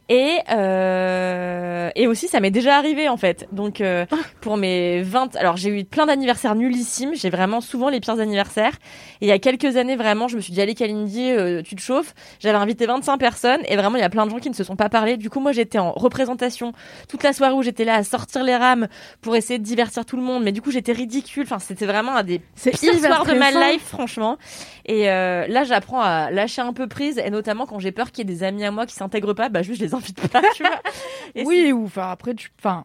et 0.08 0.38
euh, 0.50 1.90
et 1.94 2.06
aussi 2.06 2.28
ça 2.28 2.40
m'est 2.40 2.50
déjà 2.50 2.76
arrivé 2.76 3.08
en 3.08 3.16
fait 3.16 3.46
donc 3.52 3.80
euh, 3.80 4.06
pour 4.40 4.56
mes 4.56 5.02
20 5.02 5.36
alors 5.36 5.56
j'ai 5.62 5.80
eu 5.80 5.84
plein 5.84 6.06
d'anniversaires 6.06 6.54
nullissimes. 6.54 7.14
J'ai 7.14 7.30
vraiment 7.30 7.60
souvent 7.60 7.88
les 7.88 8.00
pires 8.00 8.18
anniversaires. 8.18 8.74
Et 9.20 9.26
il 9.26 9.28
y 9.28 9.32
a 9.32 9.38
quelques 9.38 9.76
années 9.76 9.96
vraiment 9.96 10.28
je 10.28 10.36
me 10.36 10.40
suis 10.40 10.52
dit 10.52 10.60
allez 10.60 10.74
Kalindi 10.74 11.30
euh, 11.30 11.62
tu 11.62 11.76
te 11.76 11.80
chauffes. 11.80 12.14
J'avais 12.40 12.58
invité 12.58 12.86
25 12.86 13.18
personnes 13.18 13.60
et 13.66 13.76
vraiment 13.76 13.96
il 13.96 14.00
y 14.00 14.04
a 14.04 14.10
plein 14.10 14.26
de 14.26 14.30
gens 14.30 14.38
qui 14.38 14.50
ne 14.50 14.54
se 14.54 14.64
sont 14.64 14.76
pas 14.76 14.88
parlé. 14.88 15.16
Du 15.16 15.30
coup 15.30 15.40
moi 15.40 15.52
j'étais 15.52 15.78
en 15.78 15.92
représentation 15.92 16.72
toute 17.08 17.22
la 17.22 17.32
soirée 17.32 17.54
où 17.54 17.62
j'étais 17.62 17.84
là 17.84 17.94
à 17.94 18.02
sortir 18.02 18.42
les 18.42 18.56
rames 18.56 18.88
pour 19.20 19.36
essayer 19.36 19.58
de 19.58 19.64
divertir 19.64 20.04
tout 20.04 20.16
le 20.16 20.22
monde. 20.22 20.42
Mais 20.42 20.52
du 20.52 20.60
coup 20.60 20.70
j'étais 20.70 20.92
ridicule. 20.92 21.44
Enfin 21.44 21.58
c'était 21.58 21.86
vraiment 21.86 22.16
un 22.16 22.24
des 22.24 22.38
pires 22.38 22.76
soirs 22.98 23.24
de 23.24 23.34
ma 23.34 23.50
life 23.50 23.84
franchement. 23.86 24.38
Et 24.84 25.10
euh, 25.10 25.46
là 25.46 25.64
j'apprends 25.64 26.00
à 26.00 26.30
lâcher 26.30 26.62
un 26.62 26.72
peu 26.72 26.88
prise. 26.88 27.18
Et 27.18 27.30
notamment 27.30 27.66
quand 27.66 27.78
j'ai 27.78 27.92
peur 27.92 28.10
qu'il 28.10 28.28
y 28.28 28.32
ait 28.32 28.34
des 28.34 28.42
amis 28.42 28.64
à 28.64 28.70
moi 28.70 28.86
qui 28.86 28.94
s'intègrent 28.94 29.34
pas 29.34 29.48
bah 29.48 29.62
juste 29.62 29.80
je 29.80 29.86
les 29.86 29.94
invite 29.94 30.28
pas 30.28 30.42
tu 30.54 30.64
vois. 30.64 30.80
Et 31.34 31.44
Oui, 31.44 31.72
ou 31.72 31.84
enfin 31.84 32.10
après 32.10 32.34
tu, 32.34 32.50
enfin. 32.58 32.84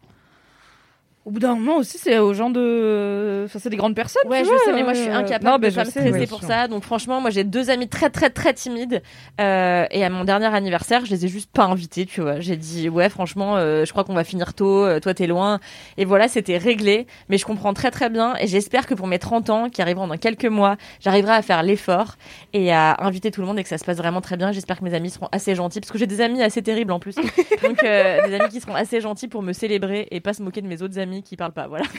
Au 1.28 1.30
bout 1.30 1.40
d'un 1.40 1.56
moment 1.56 1.76
aussi, 1.76 1.98
c'est 1.98 2.18
aux 2.18 2.32
gens 2.32 2.48
de. 2.48 3.42
Enfin, 3.44 3.58
c'est 3.58 3.68
des 3.68 3.76
grandes 3.76 3.94
personnes. 3.94 4.26
Ouais, 4.30 4.44
je 4.44 4.48
vois, 4.48 4.58
sais, 4.64 4.72
mais 4.72 4.82
moi 4.82 4.94
je 4.94 5.00
suis 5.00 5.10
euh, 5.10 5.14
incapable 5.18 5.44
non, 5.44 5.56
de 5.58 5.66
mais 5.66 5.70
pas 5.70 5.84
me 5.84 5.90
stresser 5.90 6.10
ouais. 6.10 6.26
pour 6.26 6.42
ça. 6.42 6.68
Donc 6.68 6.84
franchement, 6.84 7.20
moi 7.20 7.28
j'ai 7.28 7.44
deux 7.44 7.68
amis 7.68 7.86
très 7.86 8.08
très 8.08 8.30
très 8.30 8.54
timides 8.54 9.02
euh, 9.38 9.84
et 9.90 10.06
à 10.06 10.08
mon 10.08 10.24
dernier 10.24 10.46
anniversaire, 10.46 11.04
je 11.04 11.10
les 11.10 11.26
ai 11.26 11.28
juste 11.28 11.50
pas 11.52 11.64
invités, 11.64 12.06
tu 12.06 12.22
vois. 12.22 12.40
J'ai 12.40 12.56
dit 12.56 12.88
ouais, 12.88 13.10
franchement, 13.10 13.58
euh, 13.58 13.84
je 13.84 13.92
crois 13.92 14.04
qu'on 14.04 14.14
va 14.14 14.24
finir 14.24 14.54
tôt. 14.54 14.86
euh, 14.86 15.00
toi 15.00 15.12
t'es 15.12 15.26
loin. 15.26 15.60
Et 15.98 16.06
voilà, 16.06 16.28
c'était 16.28 16.56
réglé. 16.56 17.06
Mais 17.28 17.36
je 17.36 17.44
comprends 17.44 17.74
très 17.74 17.90
très 17.90 18.08
bien 18.08 18.34
et 18.40 18.46
j'espère 18.46 18.86
que 18.86 18.94
pour 18.94 19.06
mes 19.06 19.18
30 19.18 19.50
ans 19.50 19.68
qui 19.68 19.82
arriveront 19.82 20.06
dans 20.06 20.16
quelques 20.16 20.46
mois, 20.46 20.78
j'arriverai 21.00 21.34
à 21.34 21.42
faire 21.42 21.62
l'effort 21.62 22.14
et 22.54 22.72
à 22.72 23.04
inviter 23.04 23.30
tout 23.30 23.42
le 23.42 23.46
monde 23.46 23.58
et 23.58 23.62
que 23.64 23.68
ça 23.68 23.76
se 23.76 23.84
passe 23.84 23.98
vraiment 23.98 24.22
très 24.22 24.38
bien. 24.38 24.52
J'espère 24.52 24.78
que 24.78 24.84
mes 24.84 24.94
amis 24.94 25.10
seront 25.10 25.28
assez 25.30 25.54
gentils 25.54 25.80
parce 25.80 25.92
que 25.92 25.98
j'ai 25.98 26.06
des 26.06 26.22
amis 26.22 26.42
assez 26.42 26.62
terribles 26.62 26.92
en 26.92 27.00
plus. 27.00 27.16
Donc 27.62 27.82
des 27.82 28.34
amis 28.40 28.48
qui 28.48 28.62
seront 28.62 28.74
assez 28.74 29.02
gentils 29.02 29.28
pour 29.28 29.42
me 29.42 29.52
célébrer 29.52 30.08
et 30.10 30.20
pas 30.20 30.32
se 30.32 30.42
moquer 30.42 30.62
de 30.62 30.68
mes 30.68 30.80
autres 30.80 30.98
amis 30.98 31.17
qui 31.22 31.36
parlent 31.36 31.52
pas. 31.52 31.68
Voilà. 31.68 31.84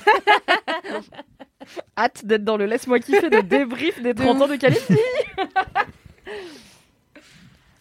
Hâte 1.97 2.25
d'être 2.25 2.43
dans 2.43 2.57
le 2.57 2.65
laisse-moi 2.65 2.99
kiffer 2.99 3.29
de 3.29 3.41
débrief 3.41 4.01
des 4.01 4.13
30 4.13 4.41
ans 4.41 4.47
de 4.47 4.55
Kalindi. 4.55 4.81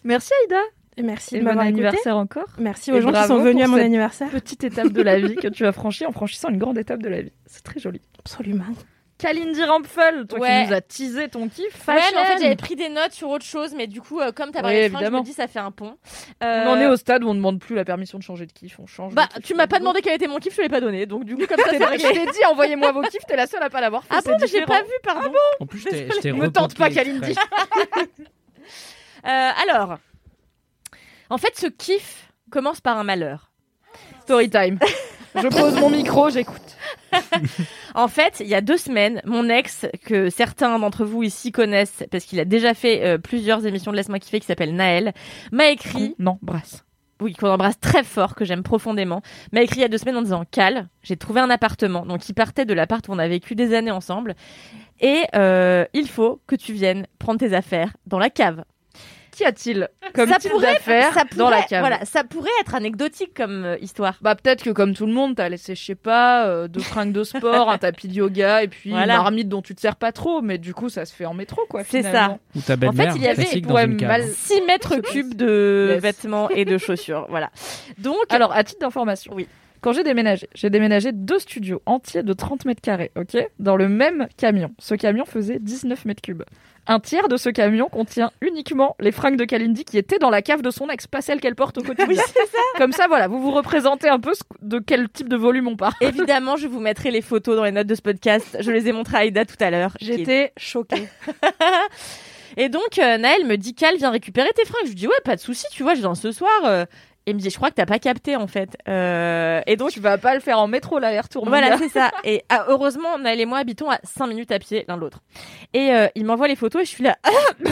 Merci 0.03 0.31
Aïda. 0.43 0.61
Et 0.97 1.03
merci 1.03 1.37
Et 1.37 1.39
de 1.39 1.45
m'avoir 1.45 1.65
anniversaire 1.65 2.17
encore. 2.17 2.47
Merci 2.57 2.89
Et 2.89 2.93
aux 2.93 3.01
gens 3.01 3.13
qui 3.13 3.23
sont 3.23 3.41
venus 3.41 3.63
à 3.63 3.67
mon 3.67 3.77
cette 3.77 3.85
anniversaire. 3.85 4.29
Petite 4.31 4.65
étape 4.65 4.89
de 4.89 5.01
la 5.01 5.19
vie 5.19 5.35
que 5.35 5.47
tu 5.47 5.65
as 5.65 5.71
franchie 5.71 6.05
en 6.05 6.11
franchissant 6.11 6.49
une 6.49 6.57
grande 6.57 6.77
étape 6.77 7.01
de 7.01 7.07
la 7.07 7.21
vie. 7.21 7.31
C'est 7.45 7.63
très 7.63 7.79
joli. 7.79 8.01
Absolument. 8.19 8.65
Kalindi 9.19 9.63
Rampfel, 9.65 10.25
toi 10.27 10.39
Ouais. 10.39 10.63
qui 10.63 10.69
nous 10.69 10.73
as 10.75 10.81
teasé 10.81 11.27
ton 11.29 11.49
kiff. 11.49 11.87
Ouais, 11.87 11.93
mais 11.93 11.93
en 11.93 11.99
fashion. 12.01 12.23
fait, 12.23 12.41
j'avais 12.41 12.55
pris 12.55 12.75
des 12.77 12.87
notes 12.89 13.11
sur 13.11 13.29
autre 13.29 13.43
chose, 13.45 13.73
mais 13.75 13.85
du 13.85 13.99
coup, 14.01 14.19
euh, 14.21 14.31
comme 14.31 14.51
t'as 14.51 14.61
parlé 14.61 14.87
de 14.87 14.93
fringues, 14.95 15.05
je 15.05 15.11
me 15.11 15.21
dis 15.23 15.33
ça 15.33 15.47
fait 15.47 15.59
un 15.59 15.71
pont. 15.71 15.97
On 16.41 16.45
Euh, 16.45 16.65
en 16.67 16.79
est 16.79 16.87
au 16.87 16.95
stade 16.95 17.23
où 17.23 17.27
on 17.29 17.35
demande 17.35 17.59
plus 17.59 17.75
la 17.75 17.83
permission 17.83 18.17
de 18.17 18.23
changer 18.23 18.45
de 18.45 18.51
kiff, 18.53 18.79
on 18.79 18.87
change. 18.87 19.13
Bah, 19.13 19.27
kiff. 19.33 19.43
tu 19.43 19.53
m'as 19.55 19.67
pas 19.67 19.79
demandé 19.79 20.01
quel 20.01 20.13
était 20.13 20.27
mon 20.27 20.37
kiff, 20.37 20.53
je 20.53 20.57
te 20.57 20.61
l'ai 20.61 20.69
pas 20.69 20.79
donné. 20.81 21.05
Donc, 21.05 21.25
du 21.25 21.35
coup, 21.35 21.45
comme 21.49 21.57
ça, 21.59 21.69
c'est 21.69 21.77
Je 21.99 22.13
t'ai 22.13 22.25
dit, 22.31 22.45
envoyez-moi 22.49 22.91
vos 22.93 23.01
kiffs, 23.01 23.25
t'es 23.27 23.35
la 23.35 23.45
seule 23.45 23.61
à 23.61 23.69
pas 23.69 23.81
l'avoir 23.81 24.03
fait. 24.05 24.15
Ah 24.15 24.21
bon, 24.23 24.37
j'ai 24.49 24.61
pas 24.65 24.81
vu, 24.83 24.91
pardon. 25.03 25.31
En 25.59 25.65
plus, 25.65 25.79
je 25.79 25.89
t'ai 25.89 26.07
je 26.09 26.19
t'ai 26.21 26.31
Me 26.31 26.49
tente 26.49 26.75
pas, 26.75 26.89
Kalindi. 26.89 27.35
Euh, 29.27 29.49
alors, 29.67 29.97
en 31.29 31.37
fait, 31.37 31.51
ce 31.57 31.67
kiff 31.67 32.31
commence 32.49 32.79
par 32.79 32.97
un 32.97 33.03
malheur. 33.03 33.51
Story 34.21 34.49
time. 34.49 34.79
Je 35.35 35.47
pose 35.49 35.75
mon 35.77 35.89
micro, 35.89 36.29
j'écoute. 36.29 36.77
En 37.95 38.07
fait, 38.07 38.37
il 38.39 38.47
y 38.47 38.55
a 38.55 38.61
deux 38.61 38.77
semaines, 38.77 39.21
mon 39.25 39.49
ex, 39.49 39.87
que 40.05 40.29
certains 40.29 40.77
d'entre 40.79 41.05
vous 41.05 41.23
ici 41.23 41.51
connaissent, 41.51 42.03
parce 42.11 42.25
qu'il 42.25 42.39
a 42.39 42.45
déjà 42.45 42.73
fait 42.73 43.03
euh, 43.03 43.17
plusieurs 43.17 43.65
émissions 43.65 43.91
de 43.91 43.97
Laisse-moi 43.97 44.19
kiffer, 44.19 44.39
qui 44.39 44.45
s'appelle 44.45 44.75
Naël, 44.75 45.13
m'a 45.51 45.69
écrit, 45.69 46.15
Non, 46.19 46.37
brasse. 46.41 46.85
oui, 47.21 47.33
qu'on 47.33 47.49
embrasse 47.49 47.79
très 47.79 48.03
fort, 48.03 48.35
que 48.35 48.45
j'aime 48.45 48.63
profondément, 48.63 49.21
m'a 49.51 49.61
écrit 49.61 49.77
il 49.77 49.81
y 49.81 49.85
a 49.85 49.89
deux 49.89 49.97
semaines 49.97 50.17
en 50.17 50.21
disant 50.21 50.43
Cal, 50.49 50.87
j'ai 51.03 51.17
trouvé 51.17 51.41
un 51.41 51.49
appartement. 51.49 52.05
Donc 52.05 52.29
il 52.29 52.33
partait 52.33 52.65
de 52.65 52.73
l'appart 52.73 53.07
où 53.07 53.11
on 53.11 53.19
a 53.19 53.27
vécu 53.27 53.55
des 53.55 53.73
années 53.73 53.91
ensemble. 53.91 54.35
Et 55.01 55.23
euh, 55.35 55.85
il 55.93 56.07
faut 56.07 56.41
que 56.45 56.55
tu 56.55 56.73
viennes 56.73 57.07
prendre 57.19 57.39
tes 57.39 57.53
affaires 57.53 57.93
dans 58.05 58.19
la 58.19 58.29
cave. 58.29 58.63
Qu'y 59.39 59.45
a-t-il 59.45 59.87
comme 60.13 60.27
ça 60.29 60.37
type 60.37 60.51
pourrait, 60.51 60.73
d'affaires 60.73 61.13
ça 61.13 61.23
dans 61.37 61.49
la 61.49 61.61
cave 61.61 61.79
Voilà, 61.79 62.03
ça 62.03 62.25
pourrait 62.25 62.49
être 62.59 62.75
anecdotique 62.75 63.33
comme 63.33 63.63
euh, 63.63 63.77
histoire. 63.79 64.15
Bah 64.21 64.35
peut-être 64.35 64.63
que 64.63 64.69
comme 64.71 64.93
tout 64.93 65.05
le 65.05 65.13
monde, 65.13 65.35
t'as 65.37 65.47
laissé, 65.47 65.75
je 65.75 65.83
sais 65.85 65.95
pas, 65.95 66.45
euh, 66.47 66.67
deux 66.67 66.81
fringues 66.81 67.13
de 67.13 67.23
sport, 67.23 67.69
un 67.69 67.77
tapis 67.77 68.09
de 68.09 68.15
yoga 68.15 68.63
et 68.63 68.67
puis 68.67 68.89
Voilà. 68.89 69.13
une 69.15 69.21
marmite 69.21 69.47
dont 69.47 69.61
tu 69.61 69.75
te 69.75 69.79
sers 69.81 69.95
pas 69.95 70.11
trop, 70.11 70.41
mais 70.41 70.57
du 70.57 70.73
coup 70.73 70.89
ça 70.89 71.05
se 71.05 71.13
fait 71.15 71.25
en 71.25 71.33
métro 71.33 71.61
quoi. 71.69 71.83
C'est 71.85 71.99
finalement. 72.03 72.39
Ou 72.55 72.59
ta 72.59 72.73
En 72.73 72.91
fait, 72.91 73.11
il 73.15 73.21
y 73.21 73.27
avait- 73.27 73.47
il 73.53 73.61
pourrait 73.61 73.87
mal- 73.87 74.27
6 74.35 74.61
mètres 74.67 74.97
cubes 75.11 75.35
de 75.35 75.91
Yes. 75.93 76.01
vêtements 76.01 76.49
et 76.49 76.65
de 76.65 76.77
chaussures. 76.77 77.25
Voilà. 77.29 77.49
Donc, 77.97 78.17
Alors 78.29 78.51
à 78.51 78.63
titre 78.65 78.81
d'information, 78.81 79.31
Oui. 79.35 79.47
Quand 79.81 79.93
j'ai 79.93 80.03
déménagé, 80.03 80.49
j'ai 80.55 80.69
déménagé 80.69 81.11
deux 81.11 81.39
studios 81.39 81.81
entiers 81.85 82.23
de 82.23 82.33
30 82.33 82.65
mètres 82.65 82.81
carrés, 82.81 83.11
ok? 83.15 83.37
Dans 83.59 83.75
le 83.77 83.87
même 83.87 84.27
camion. 84.37 84.71
Ce 84.79 84.93
camion 84.95 85.25
faisait 85.25 85.59
19 85.59 86.05
mètres 86.05 86.21
cubes. 86.21 86.43
Un 86.87 86.99
tiers 86.99 87.27
de 87.27 87.37
ce 87.37 87.49
camion 87.49 87.87
contient 87.87 88.31
uniquement 88.41 88.95
les 88.99 89.11
fringues 89.11 89.37
de 89.37 89.45
Kalindi 89.45 89.85
qui 89.85 89.97
étaient 89.97 90.17
dans 90.17 90.31
la 90.31 90.41
cave 90.41 90.61
de 90.63 90.71
son 90.71 90.89
ex, 90.89 91.05
pas 91.07 91.21
celles 91.21 91.39
qu'elle 91.39 91.53
porte 91.55 91.77
au 91.77 91.81
quotidien. 91.83 92.23
Comme 92.77 92.93
ça, 92.93 93.05
voilà, 93.07 93.27
vous 93.27 93.39
vous 93.39 93.51
représentez 93.51 94.09
un 94.09 94.19
peu 94.19 94.33
ce- 94.33 94.41
de 94.61 94.79
quel 94.79 95.07
type 95.07 95.29
de 95.29 95.35
volume 95.37 95.67
on 95.67 95.75
parle. 95.75 95.93
évidemment, 96.01 96.57
je 96.57 96.67
vous 96.67 96.79
mettrai 96.79 97.11
les 97.11 97.21
photos 97.21 97.55
dans 97.55 97.63
les 97.63 97.71
notes 97.71 97.85
de 97.87 97.95
ce 97.95 98.01
podcast. 98.01 98.57
Je 98.59 98.71
les 98.71 98.87
ai 98.87 98.91
montrées 98.91 99.17
à 99.17 99.19
Aïda 99.19 99.45
tout 99.45 99.55
à 99.59 99.69
l'heure. 99.69 99.95
J'étais 100.01 100.51
choquée. 100.57 101.07
Et 102.57 102.67
donc, 102.67 102.97
euh, 102.97 103.17
Naël 103.17 103.45
me 103.45 103.55
dit 103.57 103.75
Cal, 103.75 103.95
viens 103.97 104.09
récupérer 104.09 104.49
tes 104.55 104.65
fringues. 104.65 104.81
Je 104.85 104.89
lui 104.89 104.95
dis, 104.95 105.07
ouais, 105.07 105.13
pas 105.23 105.35
de 105.35 105.41
souci, 105.41 105.65
tu 105.71 105.83
vois, 105.83 105.93
je 105.93 105.99
viens 105.99 106.15
ce 106.15 106.31
soir. 106.31 106.49
euh. 106.65 106.85
Et 107.25 107.31
il 107.31 107.35
me 107.35 107.39
dit, 107.39 107.49
je 107.49 107.55
crois 107.57 107.69
que 107.69 107.75
t'as 107.75 107.85
pas 107.85 107.99
capté, 107.99 108.35
en 108.35 108.47
fait. 108.47 108.77
Euh, 108.87 109.61
et 109.67 109.75
donc, 109.75 109.91
Tu 109.91 109.99
vas 109.99 110.17
pas 110.17 110.33
le 110.33 110.39
faire 110.39 110.59
en 110.59 110.67
métro 110.67 110.99
l'aller-retour. 110.99 111.47
Voilà, 111.47 111.77
c'est 111.77 111.89
ça. 111.89 112.11
Et 112.23 112.43
ah, 112.49 112.65
heureusement, 112.69 113.17
Naël 113.19 113.39
et 113.39 113.45
moi 113.45 113.59
habitons 113.59 113.89
à 113.89 113.99
5 114.03 114.27
minutes 114.27 114.51
à 114.51 114.59
pied 114.59 114.85
l'un 114.87 114.95
de 114.95 115.01
l'autre. 115.01 115.19
Et 115.73 115.91
euh, 115.91 116.07
il 116.15 116.25
m'envoie 116.25 116.47
les 116.47 116.55
photos 116.55 116.81
et 116.81 116.85
je 116.85 116.89
suis 116.89 117.03
là. 117.03 117.17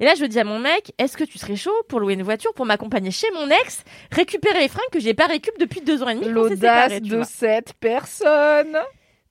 et 0.00 0.04
là, 0.04 0.14
je 0.14 0.24
dis 0.24 0.38
à 0.38 0.44
mon 0.44 0.58
mec, 0.58 0.92
est-ce 0.98 1.16
que 1.16 1.24
tu 1.24 1.38
serais 1.38 1.56
chaud 1.56 1.74
pour 1.88 2.00
louer 2.00 2.14
une 2.14 2.22
voiture 2.22 2.54
pour 2.54 2.64
m'accompagner 2.64 3.10
chez 3.10 3.30
mon 3.34 3.48
ex, 3.48 3.84
récupérer 4.12 4.60
les 4.60 4.68
fringues 4.68 4.90
que 4.92 5.00
j'ai 5.00 5.14
pas 5.14 5.26
récup 5.26 5.58
depuis 5.58 5.80
deux 5.80 6.02
ans 6.02 6.08
et 6.08 6.14
demi? 6.14 6.28
L'audace 6.28 7.02
de 7.02 7.22
cette 7.24 7.74
personne. 7.74 8.78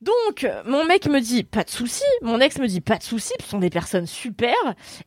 Donc, 0.02 0.48
mon 0.66 0.86
mec 0.86 1.08
me 1.08 1.20
dit 1.20 1.44
pas 1.44 1.66
de 1.66 1.70
souci, 1.70 2.06
mon 2.22 2.40
ex 2.40 2.58
me 2.58 2.68
dit 2.68 2.80
pas 2.80 2.98
de 2.98 3.04
souci, 3.04 3.34
ce 3.42 3.48
sont 3.48 3.60
des 3.60 3.70
personnes 3.70 4.06
super. 4.06 4.56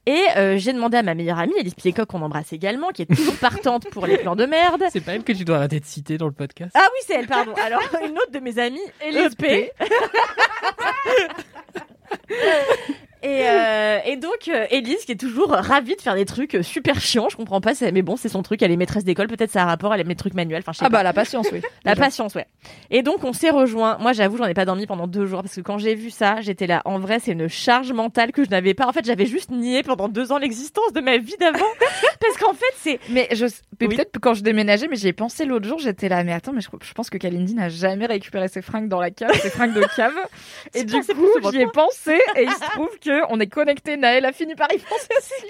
Et 0.04 0.22
euh, 0.36 0.58
j'ai 0.58 0.74
demandé 0.74 0.98
à 0.98 1.02
ma 1.02 1.14
meilleure 1.14 1.38
amie, 1.38 1.54
Elise 1.58 1.74
Piecoq, 1.74 2.06
qu'on 2.06 2.20
embrasse 2.20 2.52
également, 2.52 2.88
qui 2.88 3.02
est 3.02 3.06
toujours 3.06 3.36
partante 3.40 3.88
pour 3.90 4.06
les 4.06 4.18
plans 4.18 4.36
de 4.36 4.44
merde. 4.44 4.84
C'est 4.92 5.00
pas 5.00 5.14
elle 5.14 5.24
que 5.24 5.32
tu 5.32 5.44
dois 5.44 5.56
arrêter 5.56 5.80
de 5.80 5.86
citer 5.86 6.18
dans 6.18 6.26
le 6.26 6.32
podcast. 6.32 6.72
Ah 6.74 6.86
oui, 6.92 6.98
c'est 7.06 7.14
elle, 7.14 7.26
pardon. 7.26 7.54
Alors, 7.54 7.80
une 8.06 8.18
autre 8.18 8.32
de 8.32 8.40
mes 8.40 8.58
amies, 8.58 8.80
Elise 9.00 9.34
P. 9.34 9.72
Et, 13.22 13.42
euh, 13.48 13.98
et 14.04 14.16
donc, 14.16 14.48
euh, 14.48 14.66
Elise, 14.70 15.04
qui 15.04 15.12
est 15.12 15.20
toujours 15.20 15.50
ravie 15.50 15.94
de 15.96 16.00
faire 16.00 16.14
des 16.14 16.24
trucs 16.24 16.54
euh, 16.56 16.62
super 16.62 17.00
chiants, 17.00 17.28
je 17.30 17.36
comprends 17.36 17.60
pas, 17.60 17.72
mais 17.92 18.02
bon, 18.02 18.16
c'est 18.16 18.28
son 18.28 18.42
truc, 18.42 18.62
elle 18.62 18.70
est 18.72 18.76
maîtresse 18.76 19.04
d'école, 19.04 19.28
peut-être 19.28 19.50
ça 19.50 19.62
a 19.62 19.66
rapport, 19.66 19.94
elle 19.94 20.00
aime 20.00 20.08
les 20.08 20.16
trucs 20.16 20.34
manuels, 20.34 20.60
enfin, 20.62 20.72
je 20.72 20.78
sais 20.78 20.84
Ah 20.84 20.90
pas. 20.90 20.98
bah 20.98 21.02
la 21.02 21.12
patience, 21.12 21.46
oui. 21.52 21.60
La 21.84 21.94
patience, 21.96 22.34
ouais. 22.34 22.46
Et 22.90 23.02
donc, 23.02 23.24
on 23.24 23.32
s'est 23.32 23.50
rejoint. 23.50 23.98
Moi, 23.98 24.12
j'avoue, 24.12 24.36
j'en 24.38 24.46
ai 24.46 24.54
pas 24.54 24.64
dormi 24.64 24.86
pendant 24.86 25.06
deux 25.06 25.26
jours 25.26 25.42
parce 25.42 25.54
que 25.54 25.60
quand 25.60 25.78
j'ai 25.78 25.94
vu 25.94 26.10
ça, 26.10 26.40
j'étais 26.40 26.66
là. 26.66 26.82
En 26.84 26.98
vrai, 26.98 27.18
c'est 27.20 27.32
une 27.32 27.48
charge 27.48 27.92
mentale 27.92 28.32
que 28.32 28.44
je 28.44 28.50
n'avais 28.50 28.74
pas. 28.74 28.86
En 28.86 28.92
fait, 28.92 29.04
j'avais 29.04 29.26
juste 29.26 29.50
nié 29.50 29.82
pendant 29.82 30.08
deux 30.08 30.30
ans 30.32 30.38
l'existence 30.38 30.92
de 30.92 31.00
ma 31.00 31.16
vie 31.18 31.36
d'avant. 31.40 31.64
parce 32.20 32.36
qu'en 32.38 32.52
fait, 32.54 32.72
c'est. 32.76 33.00
Mais 33.10 33.28
je, 33.32 33.46
mais 33.80 33.86
Oui. 33.88 33.96
peut-être 33.96 34.18
quand 34.20 34.34
je 34.34 34.42
déménageais, 34.42 34.86
mais 34.88 34.96
j'y 34.96 35.08
ai 35.08 35.12
pensé 35.12 35.44
l'autre 35.44 35.66
jour, 35.66 35.78
j'étais 35.78 36.08
là, 36.08 36.22
mais 36.24 36.32
attends, 36.32 36.52
mais 36.52 36.60
je, 36.60 36.68
je 36.82 36.92
pense 36.92 37.10
que 37.10 37.18
Kalindi 37.18 37.54
n'a 37.54 37.68
jamais 37.68 38.06
récupéré 38.06 38.48
ses 38.48 38.62
fringues 38.62 38.88
dans 38.88 39.00
la 39.00 39.10
cave, 39.10 39.32
ses 39.40 39.50
fringues 39.50 39.74
de 39.74 39.84
cave. 39.96 40.14
et 40.74 40.84
du 40.84 41.00
coup, 41.02 41.26
j'y 41.50 41.60
ai 41.60 41.66
pensé, 41.66 42.18
et 42.36 42.44
il 42.44 42.50
se 42.50 42.70
trouve 42.72 42.90
que 43.04 43.11
on 43.28 43.40
est 43.40 43.46
connecté. 43.46 43.96
Naël 43.96 44.24
a 44.24 44.32
fini 44.32 44.54
par 44.54 44.72
y 44.72 44.78
penser 44.78 45.08
aussi. 45.16 45.46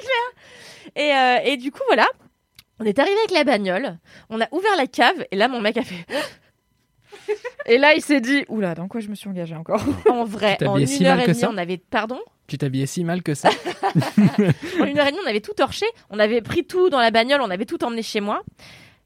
Et, 0.97 1.13
euh, 1.15 1.39
et 1.45 1.57
du 1.57 1.71
coup, 1.71 1.83
voilà. 1.87 2.07
On 2.81 2.85
est 2.85 2.99
arrivé 2.99 3.17
avec 3.19 3.31
la 3.31 3.45
bagnole. 3.45 3.99
On 4.29 4.41
a 4.41 4.49
ouvert 4.51 4.77
la 4.77 4.87
cave. 4.87 5.25
Et 5.31 5.37
là, 5.37 5.49
mon 5.49 5.61
mec 5.61 5.77
a 5.77 5.83
fait. 5.83 6.05
Et 7.67 7.79
là, 7.79 7.95
il 7.95 8.03
s'est 8.03 8.21
dit, 8.21 8.45
oula, 8.49 8.75
dans 8.75 8.89
quoi 8.89 9.01
je 9.01 9.09
me 9.09 9.15
suis 9.15 9.29
engagée 9.29 9.55
encore 9.55 9.83
En 10.11 10.25
vrai, 10.25 10.59
en 10.67 10.79
une 10.79 10.87
si 10.87 11.07
heure 11.07 11.21
et 11.21 11.27
demie, 11.27 11.45
on 11.45 11.57
avait. 11.57 11.77
Pardon? 11.77 12.19
Tu 12.49 12.59
t'habillais 12.59 12.87
si 12.87 13.05
mal 13.05 13.23
que 13.23 13.35
ça. 13.35 13.51
En 14.81 14.85
une 14.85 14.99
heure 14.99 15.07
et 15.07 15.13
demie, 15.13 15.23
on 15.25 15.29
avait 15.29 15.41
tout 15.41 15.53
torché. 15.53 15.87
On 16.11 16.19
avait 16.19 16.41
pris 16.41 16.65
tout 16.65 16.91
dans 16.91 16.99
la 16.99 17.11
bagnole. 17.11 17.41
On 17.41 17.51
avait 17.51 17.67
tout 17.67 17.85
emmené 17.85 18.03
chez 18.03 18.21
moi. 18.21 18.43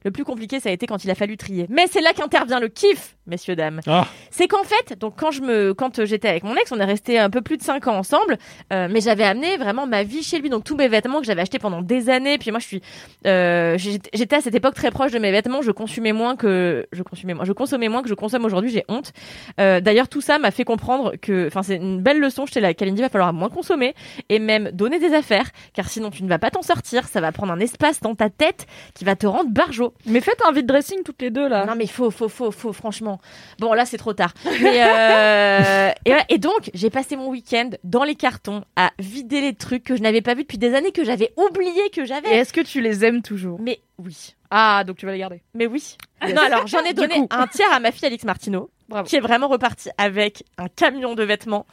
Le 0.06 0.12
plus 0.12 0.22
compliqué, 0.22 0.60
ça 0.60 0.68
a 0.68 0.72
été 0.72 0.86
quand 0.86 1.02
il 1.02 1.10
a 1.10 1.16
fallu 1.16 1.36
trier. 1.36 1.66
Mais 1.68 1.88
c'est 1.90 2.00
là 2.00 2.12
qu'intervient 2.12 2.60
le 2.60 2.68
kiff, 2.68 3.16
messieurs, 3.26 3.56
dames. 3.56 3.80
Ah. 3.88 4.06
C'est 4.30 4.46
qu'en 4.46 4.62
fait, 4.62 4.96
donc 4.96 5.14
quand 5.18 5.32
je 5.32 5.42
me, 5.42 5.74
quand 5.74 5.98
euh, 5.98 6.06
j'étais 6.06 6.28
avec 6.28 6.44
mon 6.44 6.54
ex, 6.54 6.70
on 6.70 6.78
est 6.78 6.84
resté 6.84 7.18
un 7.18 7.28
peu 7.28 7.42
plus 7.42 7.56
de 7.56 7.62
5 7.64 7.88
ans 7.88 7.96
ensemble, 7.96 8.38
euh, 8.72 8.86
mais 8.88 9.00
j'avais 9.00 9.24
amené 9.24 9.56
vraiment 9.56 9.84
ma 9.88 10.04
vie 10.04 10.22
chez 10.22 10.38
lui, 10.38 10.48
donc 10.48 10.62
tous 10.62 10.76
mes 10.76 10.86
vêtements 10.86 11.18
que 11.18 11.26
j'avais 11.26 11.42
achetés 11.42 11.58
pendant 11.58 11.82
des 11.82 12.08
années. 12.08 12.38
Puis 12.38 12.52
moi, 12.52 12.60
je 12.60 12.66
suis, 12.66 12.82
euh, 13.26 13.76
j'étais 13.78 14.10
j'étais 14.14 14.36
à 14.36 14.40
cette 14.40 14.54
époque 14.54 14.74
très 14.74 14.92
proche 14.92 15.10
de 15.10 15.18
mes 15.18 15.32
vêtements. 15.32 15.60
Je 15.60 15.72
consumais 15.72 16.12
moins 16.12 16.36
que, 16.36 16.86
je 16.92 17.02
consumais 17.02 17.34
moins, 17.34 17.44
je 17.44 17.52
consommais 17.52 17.88
moins 17.88 18.02
que 18.02 18.08
je 18.08 18.14
consomme 18.14 18.44
aujourd'hui. 18.44 18.70
J'ai 18.70 18.84
honte. 18.86 19.12
Euh, 19.58 19.80
D'ailleurs, 19.80 20.06
tout 20.08 20.20
ça 20.20 20.38
m'a 20.38 20.52
fait 20.52 20.64
comprendre 20.64 21.16
que, 21.20 21.48
enfin, 21.48 21.64
c'est 21.64 21.78
une 21.78 22.00
belle 22.00 22.20
leçon. 22.20 22.46
J'étais 22.46 22.60
là, 22.60 22.74
Kalindi, 22.74 23.02
va 23.02 23.08
falloir 23.08 23.32
moins 23.32 23.48
consommer 23.48 23.96
et 24.28 24.38
même 24.38 24.70
donner 24.70 25.00
des 25.00 25.14
affaires, 25.14 25.50
car 25.74 25.88
sinon 25.88 26.10
tu 26.10 26.22
ne 26.22 26.28
vas 26.28 26.38
pas 26.38 26.52
t'en 26.52 26.62
sortir. 26.62 27.08
Ça 27.08 27.20
va 27.20 27.32
prendre 27.32 27.52
un 27.52 27.58
espace 27.58 28.00
dans 28.00 28.14
ta 28.14 28.30
tête 28.30 28.68
qui 28.94 29.04
va 29.04 29.16
te 29.16 29.26
rendre 29.26 29.50
barjot. 29.50 29.95
Mais 30.04 30.20
faites 30.20 30.40
un 30.46 30.52
vide 30.52 30.66
dressing 30.66 31.02
toutes 31.02 31.22
les 31.22 31.30
deux 31.30 31.48
là. 31.48 31.64
Non 31.64 31.74
mais 31.74 31.86
faut, 31.86 32.10
faut, 32.10 32.28
faut, 32.28 32.50
faut, 32.50 32.72
franchement. 32.72 33.20
Bon 33.58 33.72
là 33.72 33.84
c'est 33.86 33.96
trop 33.98 34.12
tard. 34.12 34.34
Mais 34.60 34.82
euh, 34.84 35.90
et, 36.04 36.10
voilà. 36.10 36.24
Et 36.28 36.38
donc 36.38 36.70
j'ai 36.74 36.90
passé 36.90 37.16
mon 37.16 37.28
week-end 37.28 37.70
dans 37.84 38.04
les 38.04 38.14
cartons 38.14 38.64
à 38.76 38.90
vider 38.98 39.40
les 39.40 39.54
trucs 39.54 39.84
que 39.84 39.96
je 39.96 40.02
n'avais 40.02 40.20
pas 40.22 40.34
vus 40.34 40.42
depuis 40.42 40.58
des 40.58 40.74
années 40.74 40.92
que 40.92 41.04
j'avais 41.04 41.32
oublié 41.36 41.90
que 41.92 42.02
Et 42.02 42.06
j'avais. 42.06 42.30
est-ce 42.36 42.52
que 42.52 42.60
tu 42.60 42.80
les 42.80 43.04
aimes 43.04 43.22
toujours? 43.22 43.58
Mais 43.60 43.80
oui, 43.98 44.34
Ah, 44.50 44.84
donc 44.86 44.96
tu 44.98 45.06
vas 45.06 45.12
les 45.12 45.18
garder. 45.18 45.42
mais 45.54 45.66
oui. 45.66 45.96
Non 46.22 46.42
alors 46.42 46.66
j'en 46.66 46.80
ai 46.84 46.92
donné 46.94 47.20
coup. 47.20 47.26
un 47.30 47.46
tiers 47.46 47.72
à 47.72 47.80
ma 47.80 47.92
fille 47.92 48.06
Alix 48.06 48.24
Martineau, 48.24 48.70
Bravo. 48.88 49.06
qui 49.08 49.16
est 49.16 49.20
vraiment 49.20 49.48
repartie 49.48 49.90
avec 49.98 50.44
un 50.58 50.68
camion 50.68 51.14
de 51.14 51.22
vêtements. 51.24 51.66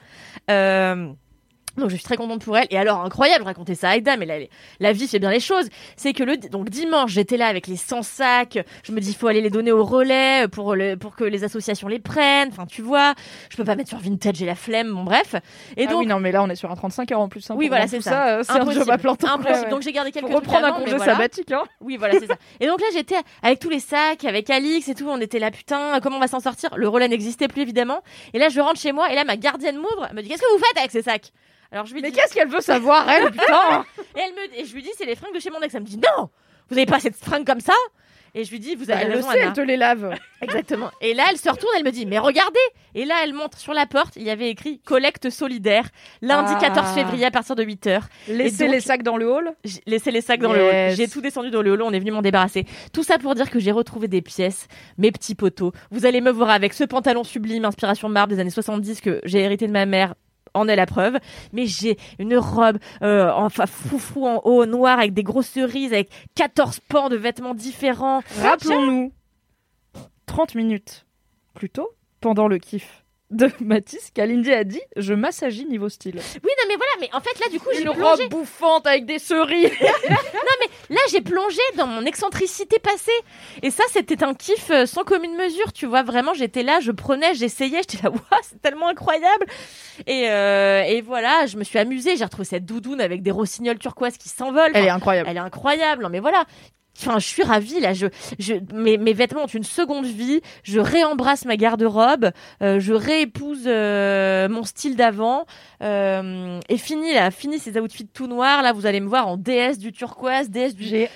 Euh, 0.49 1.07
donc 1.77 1.89
je 1.89 1.95
suis 1.95 2.03
très 2.03 2.17
contente 2.17 2.43
pour 2.43 2.57
elle. 2.57 2.67
Et 2.69 2.77
alors 2.77 3.01
incroyable, 3.03 3.43
raconter 3.43 3.75
ça 3.75 3.89
à 3.89 3.91
Aïda, 3.93 4.17
mais 4.17 4.25
la, 4.25 4.35
la 4.79 4.93
vie 4.93 5.07
fait 5.07 5.19
bien 5.19 5.31
les 5.31 5.39
choses. 5.39 5.67
C'est 5.95 6.13
que 6.13 6.23
le 6.23 6.37
donc 6.37 6.69
dimanche 6.69 7.11
j'étais 7.11 7.37
là 7.37 7.47
avec 7.47 7.67
les 7.67 7.77
100 7.77 8.01
sacs. 8.03 8.59
Je 8.83 8.91
me 8.91 8.99
dis 8.99 9.09
il 9.09 9.15
faut 9.15 9.27
aller 9.27 9.41
les 9.41 9.49
donner 9.49 9.71
au 9.71 9.83
relais 9.83 10.47
pour 10.47 10.75
le, 10.75 10.95
pour 10.95 11.15
que 11.15 11.23
les 11.23 11.43
associations 11.43 11.87
les 11.87 11.99
prennent. 11.99 12.49
Enfin 12.51 12.65
tu 12.65 12.81
vois, 12.81 13.13
je 13.49 13.57
peux 13.57 13.63
pas 13.65 13.75
mettre 13.75 13.89
sur 13.89 13.99
Vintage, 13.99 14.35
j'ai 14.35 14.45
la 14.45 14.55
flemme. 14.55 14.91
Bon 14.93 15.03
bref. 15.03 15.35
Et 15.77 15.85
ah 15.87 15.91
donc 15.91 16.01
oui, 16.01 16.07
non, 16.07 16.19
mais 16.19 16.31
là 16.31 16.43
on 16.43 16.49
est 16.49 16.55
sur 16.55 16.71
un 16.71 16.75
35 16.75 17.11
heures 17.11 17.19
en 17.19 17.29
plus. 17.29 17.49
hein, 17.49 17.55
Oui, 17.57 17.65
pour 17.67 17.75
voilà, 17.75 17.87
c'est 17.87 18.01
ça. 18.01 18.39
euh, 18.39 18.43
un 18.49 18.89
à 18.89 18.97
plein 18.97 19.15
temps. 19.15 19.33
Impossible. 19.33 19.69
Donc 19.69 19.81
j'ai 19.81 19.91
gardé 19.91 20.11
quelques 20.11 20.27
Faut 20.27 20.35
reprendre 20.35 20.65
un 20.65 20.69
avant, 20.69 20.79
mais 20.79 20.85
congé 20.85 20.97
voilà. 20.97 21.13
sabbatique. 21.13 21.51
Hein. 21.51 21.63
Oui, 21.81 21.97
voilà, 21.97 22.19
c'est 22.19 22.27
ça. 22.27 22.35
Et 22.59 22.67
donc 22.67 22.79
là, 22.81 22.87
j'étais 22.93 23.15
avec 23.41 23.59
tous 23.59 23.69
les 23.69 23.79
sacs, 23.79 24.23
avec 24.25 24.49
Alix 24.49 24.87
et 24.87 24.95
tout. 24.95 25.07
On 25.07 25.19
était 25.19 25.39
là, 25.39 25.51
putain, 25.51 25.99
comment 26.01 26.17
on 26.17 26.19
va 26.19 26.27
s'en 26.27 26.39
sortir? 26.39 26.69
Le 26.75 26.87
relais 26.87 27.07
n'existait 27.07 27.47
plus, 27.47 27.61
évidemment. 27.61 28.01
Et 28.33 28.39
là, 28.39 28.49
je 28.49 28.59
rentre 28.59 28.79
chez 28.79 28.91
moi, 28.91 29.11
et 29.11 29.15
là, 29.15 29.23
ma 29.25 29.37
gardienne 29.37 29.77
m'ouvre. 29.77 30.07
Me 30.13 30.21
dit, 30.21 30.29
qu'est-ce 30.29 30.41
que 30.41 30.51
vous 30.53 30.63
faites 30.63 30.77
avec 30.77 30.91
ces 30.91 31.01
sacs? 31.01 31.31
Alors, 31.73 31.85
je 31.87 31.93
lui 31.93 32.01
Mais 32.01 32.11
dis, 32.11 32.17
qu'est-ce 32.17 32.33
qu'elle 32.33 32.47
veut 32.49 32.61
savoir, 32.61 33.09
elle, 33.09 33.31
putain 33.31 33.83
et, 34.15 34.19
elle 34.19 34.31
me, 34.33 34.59
et 34.61 34.65
je 34.65 34.73
lui 34.73 34.81
dis, 34.83 34.91
c'est 34.97 35.05
les 35.05 35.15
fringues 35.15 35.33
de 35.33 35.39
chez 35.39 35.49
mon 35.49 35.59
ex. 35.61 35.73
Elle 35.75 35.81
me 35.81 35.87
dit, 35.87 35.97
non, 35.97 36.29
vous 36.69 36.75
n'avez 36.75 36.85
pas 36.85 36.99
cette 36.99 37.15
fringue 37.17 37.45
comme 37.45 37.59
ça 37.61 37.73
Et 38.35 38.43
je 38.45 38.51
lui 38.51 38.59
dis, 38.59 38.75
vous 38.75 38.85
Bah, 38.85 38.93
avez 38.95 39.05
Elle 39.05 39.11
le 39.13 39.21
sait, 39.23 39.29
Anna. 39.29 39.41
elle 39.47 39.53
te 39.53 39.61
les 39.61 39.75
lave. 39.77 40.15
Exactement. 40.41 40.91
Et 41.01 41.13
là, 41.13 41.23
elle 41.31 41.37
se 41.37 41.49
retourne, 41.49 41.71
elle 41.77 41.83
me 41.83 41.91
dit, 41.91 42.05
mais 42.05 42.19
regardez 42.19 42.59
Et 42.95 43.05
là, 43.05 43.15
elle 43.23 43.33
montre 43.33 43.57
sur 43.57 43.73
la 43.73 43.85
porte, 43.87 44.15
il 44.17 44.21
y 44.23 44.29
avait 44.29 44.49
écrit 44.51 44.79
collecte 44.85 45.29
solidaire, 45.31 45.89
lundi 46.21 46.53
Ah. 46.55 46.59
14 46.61 46.93
février 46.93 47.25
à 47.25 47.31
partir 47.31 47.55
de 47.55 47.63
8h. 47.63 48.01
Laissez 48.27 48.65
donc- 48.65 48.73
les 48.75 48.79
sacs 48.79 49.01
dans 49.03 49.17
le 49.17 49.27
hall. 49.31 49.51
Laissé 49.87 50.11
les 50.11 50.21
sacs 50.21 50.41
dans 50.41 50.53
le 50.53 50.61
hall. 50.63 50.95
J'ai 50.95 51.07
tout 51.07 51.21
descendu 51.21 51.49
dans 51.49 51.61
le 51.63 51.71
hall. 51.71 51.81
On 51.81 51.91
est 51.91 51.99
venu 51.99 52.11
m'en 52.11 52.21
débarrasser. 52.21 52.65
Tout 52.93 53.03
ça 53.03 53.17
pour 53.17 53.33
dire 53.35 53.49
que 53.49 53.57
j'ai 53.59 53.71
retrouvé 53.71 54.07
des 54.07 54.21
pièces, 54.21 54.67
mes 54.99 55.11
petits 55.11 55.33
poteaux. 55.35 55.71
Vous 55.89 56.05
allez 56.05 56.21
me 56.21 56.29
voir 56.31 56.51
avec 56.51 56.73
ce 56.73 56.83
pantalon 56.83 57.23
sublime, 57.23 57.65
inspiration 57.65 58.09
marbre 58.09 58.33
des 58.35 58.39
années 58.39 58.51
70 58.51 59.01
que 59.01 59.21
j'ai 59.23 59.39
hérité 59.39 59.65
de 59.65 59.71
ma 59.73 59.87
mère. 59.87 60.13
En 60.53 60.67
est 60.67 60.75
la 60.75 60.85
preuve, 60.85 61.17
mais 61.51 61.65
j'ai 61.65 61.97
une 62.19 62.37
robe 62.37 62.77
euh, 63.01 63.31
enfin 63.33 63.65
foufou 63.65 64.27
en 64.27 64.41
haut, 64.43 64.65
noire 64.65 64.99
avec 64.99 65.13
des 65.13 65.23
grosses 65.23 65.47
cerises, 65.47 65.93
avec 65.93 66.09
14 66.35 66.79
pans 66.87 67.09
de 67.09 67.15
vêtements 67.15 67.55
différents. 67.55 68.21
Rappelons-nous, 68.41 69.11
30 70.25 70.55
minutes 70.55 71.05
plus 71.53 71.69
tôt, 71.69 71.89
pendant 72.21 72.47
le 72.47 72.57
kiff 72.57 73.02
de 73.31 73.49
Mathis, 73.61 74.11
Kalindi 74.13 74.51
a 74.53 74.63
dit 74.63 74.81
Je 74.95 75.13
m'assagis 75.13 75.65
niveau 75.65 75.89
style. 75.89 76.15
Oui, 76.43 76.51
non, 76.59 76.65
mais 76.67 76.75
voilà, 76.75 76.91
mais 77.01 77.09
en 77.13 77.19
fait, 77.21 77.39
là, 77.39 77.47
du 77.51 77.59
coup, 77.59 77.69
j'ai 77.73 77.81
Une 77.83 77.91
plongé. 77.93 78.23
robe 78.23 78.29
bouffante 78.31 78.87
avec 78.87 79.05
des 79.05 79.19
cerises. 79.19 79.71
Là, 80.89 80.99
j'ai 81.09 81.21
plongé 81.21 81.61
dans 81.77 81.87
mon 81.87 82.05
excentricité 82.05 82.77
passée. 82.77 83.11
Et 83.63 83.71
ça, 83.71 83.83
c'était 83.91 84.23
un 84.23 84.33
kiff 84.33 84.69
euh, 84.69 84.85
sans 84.85 85.03
commune 85.03 85.35
mesure. 85.35 85.71
Tu 85.73 85.85
vois, 85.87 86.03
vraiment, 86.03 86.33
j'étais 86.33 86.61
là, 86.61 86.81
je 86.81 86.91
prenais, 86.91 87.33
j'essayais, 87.33 87.79
j'étais 87.89 88.03
là, 88.03 88.09
waouh, 88.11 88.41
c'est 88.43 88.61
tellement 88.61 88.89
incroyable. 88.89 89.45
Et, 90.05 90.29
euh, 90.29 90.83
et 90.83 91.01
voilà, 91.01 91.45
je 91.47 91.57
me 91.57 91.63
suis 91.63 91.79
amusée. 91.79 92.17
J'ai 92.17 92.25
retrouvé 92.25 92.45
cette 92.45 92.65
doudoune 92.65 93.01
avec 93.01 93.23
des 93.23 93.31
rossignols 93.31 93.79
turquoises 93.79 94.17
qui 94.17 94.29
s'envolent. 94.29 94.71
Elle 94.75 94.85
est 94.85 94.89
incroyable. 94.89 95.29
Elle 95.29 95.37
est 95.37 95.39
incroyable. 95.39 96.03
Non, 96.03 96.09
mais 96.09 96.19
voilà. 96.19 96.43
Enfin, 96.99 97.17
je 97.19 97.25
suis 97.27 97.43
ravie 97.43 97.79
là. 97.79 97.93
Je, 97.93 98.07
je, 98.39 98.53
mes, 98.73 98.97
mes 98.97 99.13
vêtements 99.13 99.43
ont 99.43 99.47
une 99.47 99.63
seconde 99.63 100.05
vie. 100.05 100.41
Je 100.63 100.79
réembrasse 100.79 101.45
ma 101.45 101.57
garde-robe. 101.57 102.29
euh, 102.61 102.79
je 102.79 102.93
réépouse 102.93 103.63
euh, 103.65 104.47
mon 104.47 104.63
style 104.63 104.95
d'avant. 104.95 105.45
Euh, 105.81 106.59
et 106.69 106.77
fini 106.77 107.13
là, 107.13 107.31
fini 107.31 107.59
ces 107.59 107.77
outfits 107.79 108.07
tout 108.07 108.27
noirs. 108.27 108.61
Là, 108.61 108.73
vous 108.73 108.85
allez 108.85 108.99
me 108.99 109.07
voir 109.07 109.27
en 109.27 109.37
déesse 109.37 109.79
du 109.79 109.91
turquoise, 109.91 110.49
déesse 110.49 110.75
du, 110.75 110.83
du, 110.85 111.07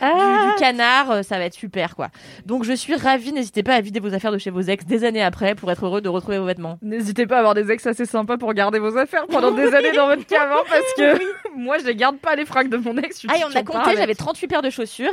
du 0.50 0.56
canard. 0.60 1.12
euh, 1.12 1.22
Ça 1.24 1.38
va 1.38 1.46
être 1.46 1.54
super 1.54 1.96
quoi. 1.96 2.10
Donc 2.46 2.64
je 2.64 2.74
suis 2.74 2.96
ravie. 2.96 3.32
N'hésitez 3.32 3.64
pas 3.64 3.76
à 3.76 3.82
vider 3.82 4.00
vos 4.00 4.14
affaires 4.14 4.32
de 4.32 4.38
chez 4.38 4.50
vos 4.50 4.62
ex 4.62 4.86
des 4.86 5.04
années 5.04 5.24
après 5.24 5.56
pour 5.56 5.72
être 5.72 5.86
heureux 5.86 6.02
de 6.02 6.10
retrouver 6.10 6.40
vos 6.40 6.46
vêtements. 6.46 6.78
N'hésitez 6.82 7.28
pas 7.28 7.36
à 7.38 7.40
avoir 7.40 7.54
des 7.54 7.72
ex 7.72 7.86
assez 7.88 8.06
sympas 8.06 8.38
pour 8.38 8.54
garder 8.54 8.80
vos 8.80 8.98
affaires 8.98 9.28
pendant 9.28 9.52
des 9.52 9.74
années 9.74 9.92
dans 9.94 10.08
votre 10.08 10.26
cave, 10.26 10.50
hein, 10.52 10.64
parce 10.70 10.94
que 10.98 11.22
moi, 11.56 11.78
je 11.78 11.86
les 11.86 11.96
garde 11.96 12.18
pas 12.18 12.36
les 12.36 12.46
fringues 12.46 12.70
de 12.70 12.78
mon 12.78 12.98
ex. 12.98 13.16
je 13.16 13.20
suis 13.20 13.30
Ah, 13.32 13.38
et 13.38 13.44
on 13.46 13.56
a 13.56 13.64
compté. 13.64 13.96
J'avais 13.98 14.16
38 14.16 14.48
paires 14.48 14.62
de 14.62 14.70
chaussures. 14.70 15.12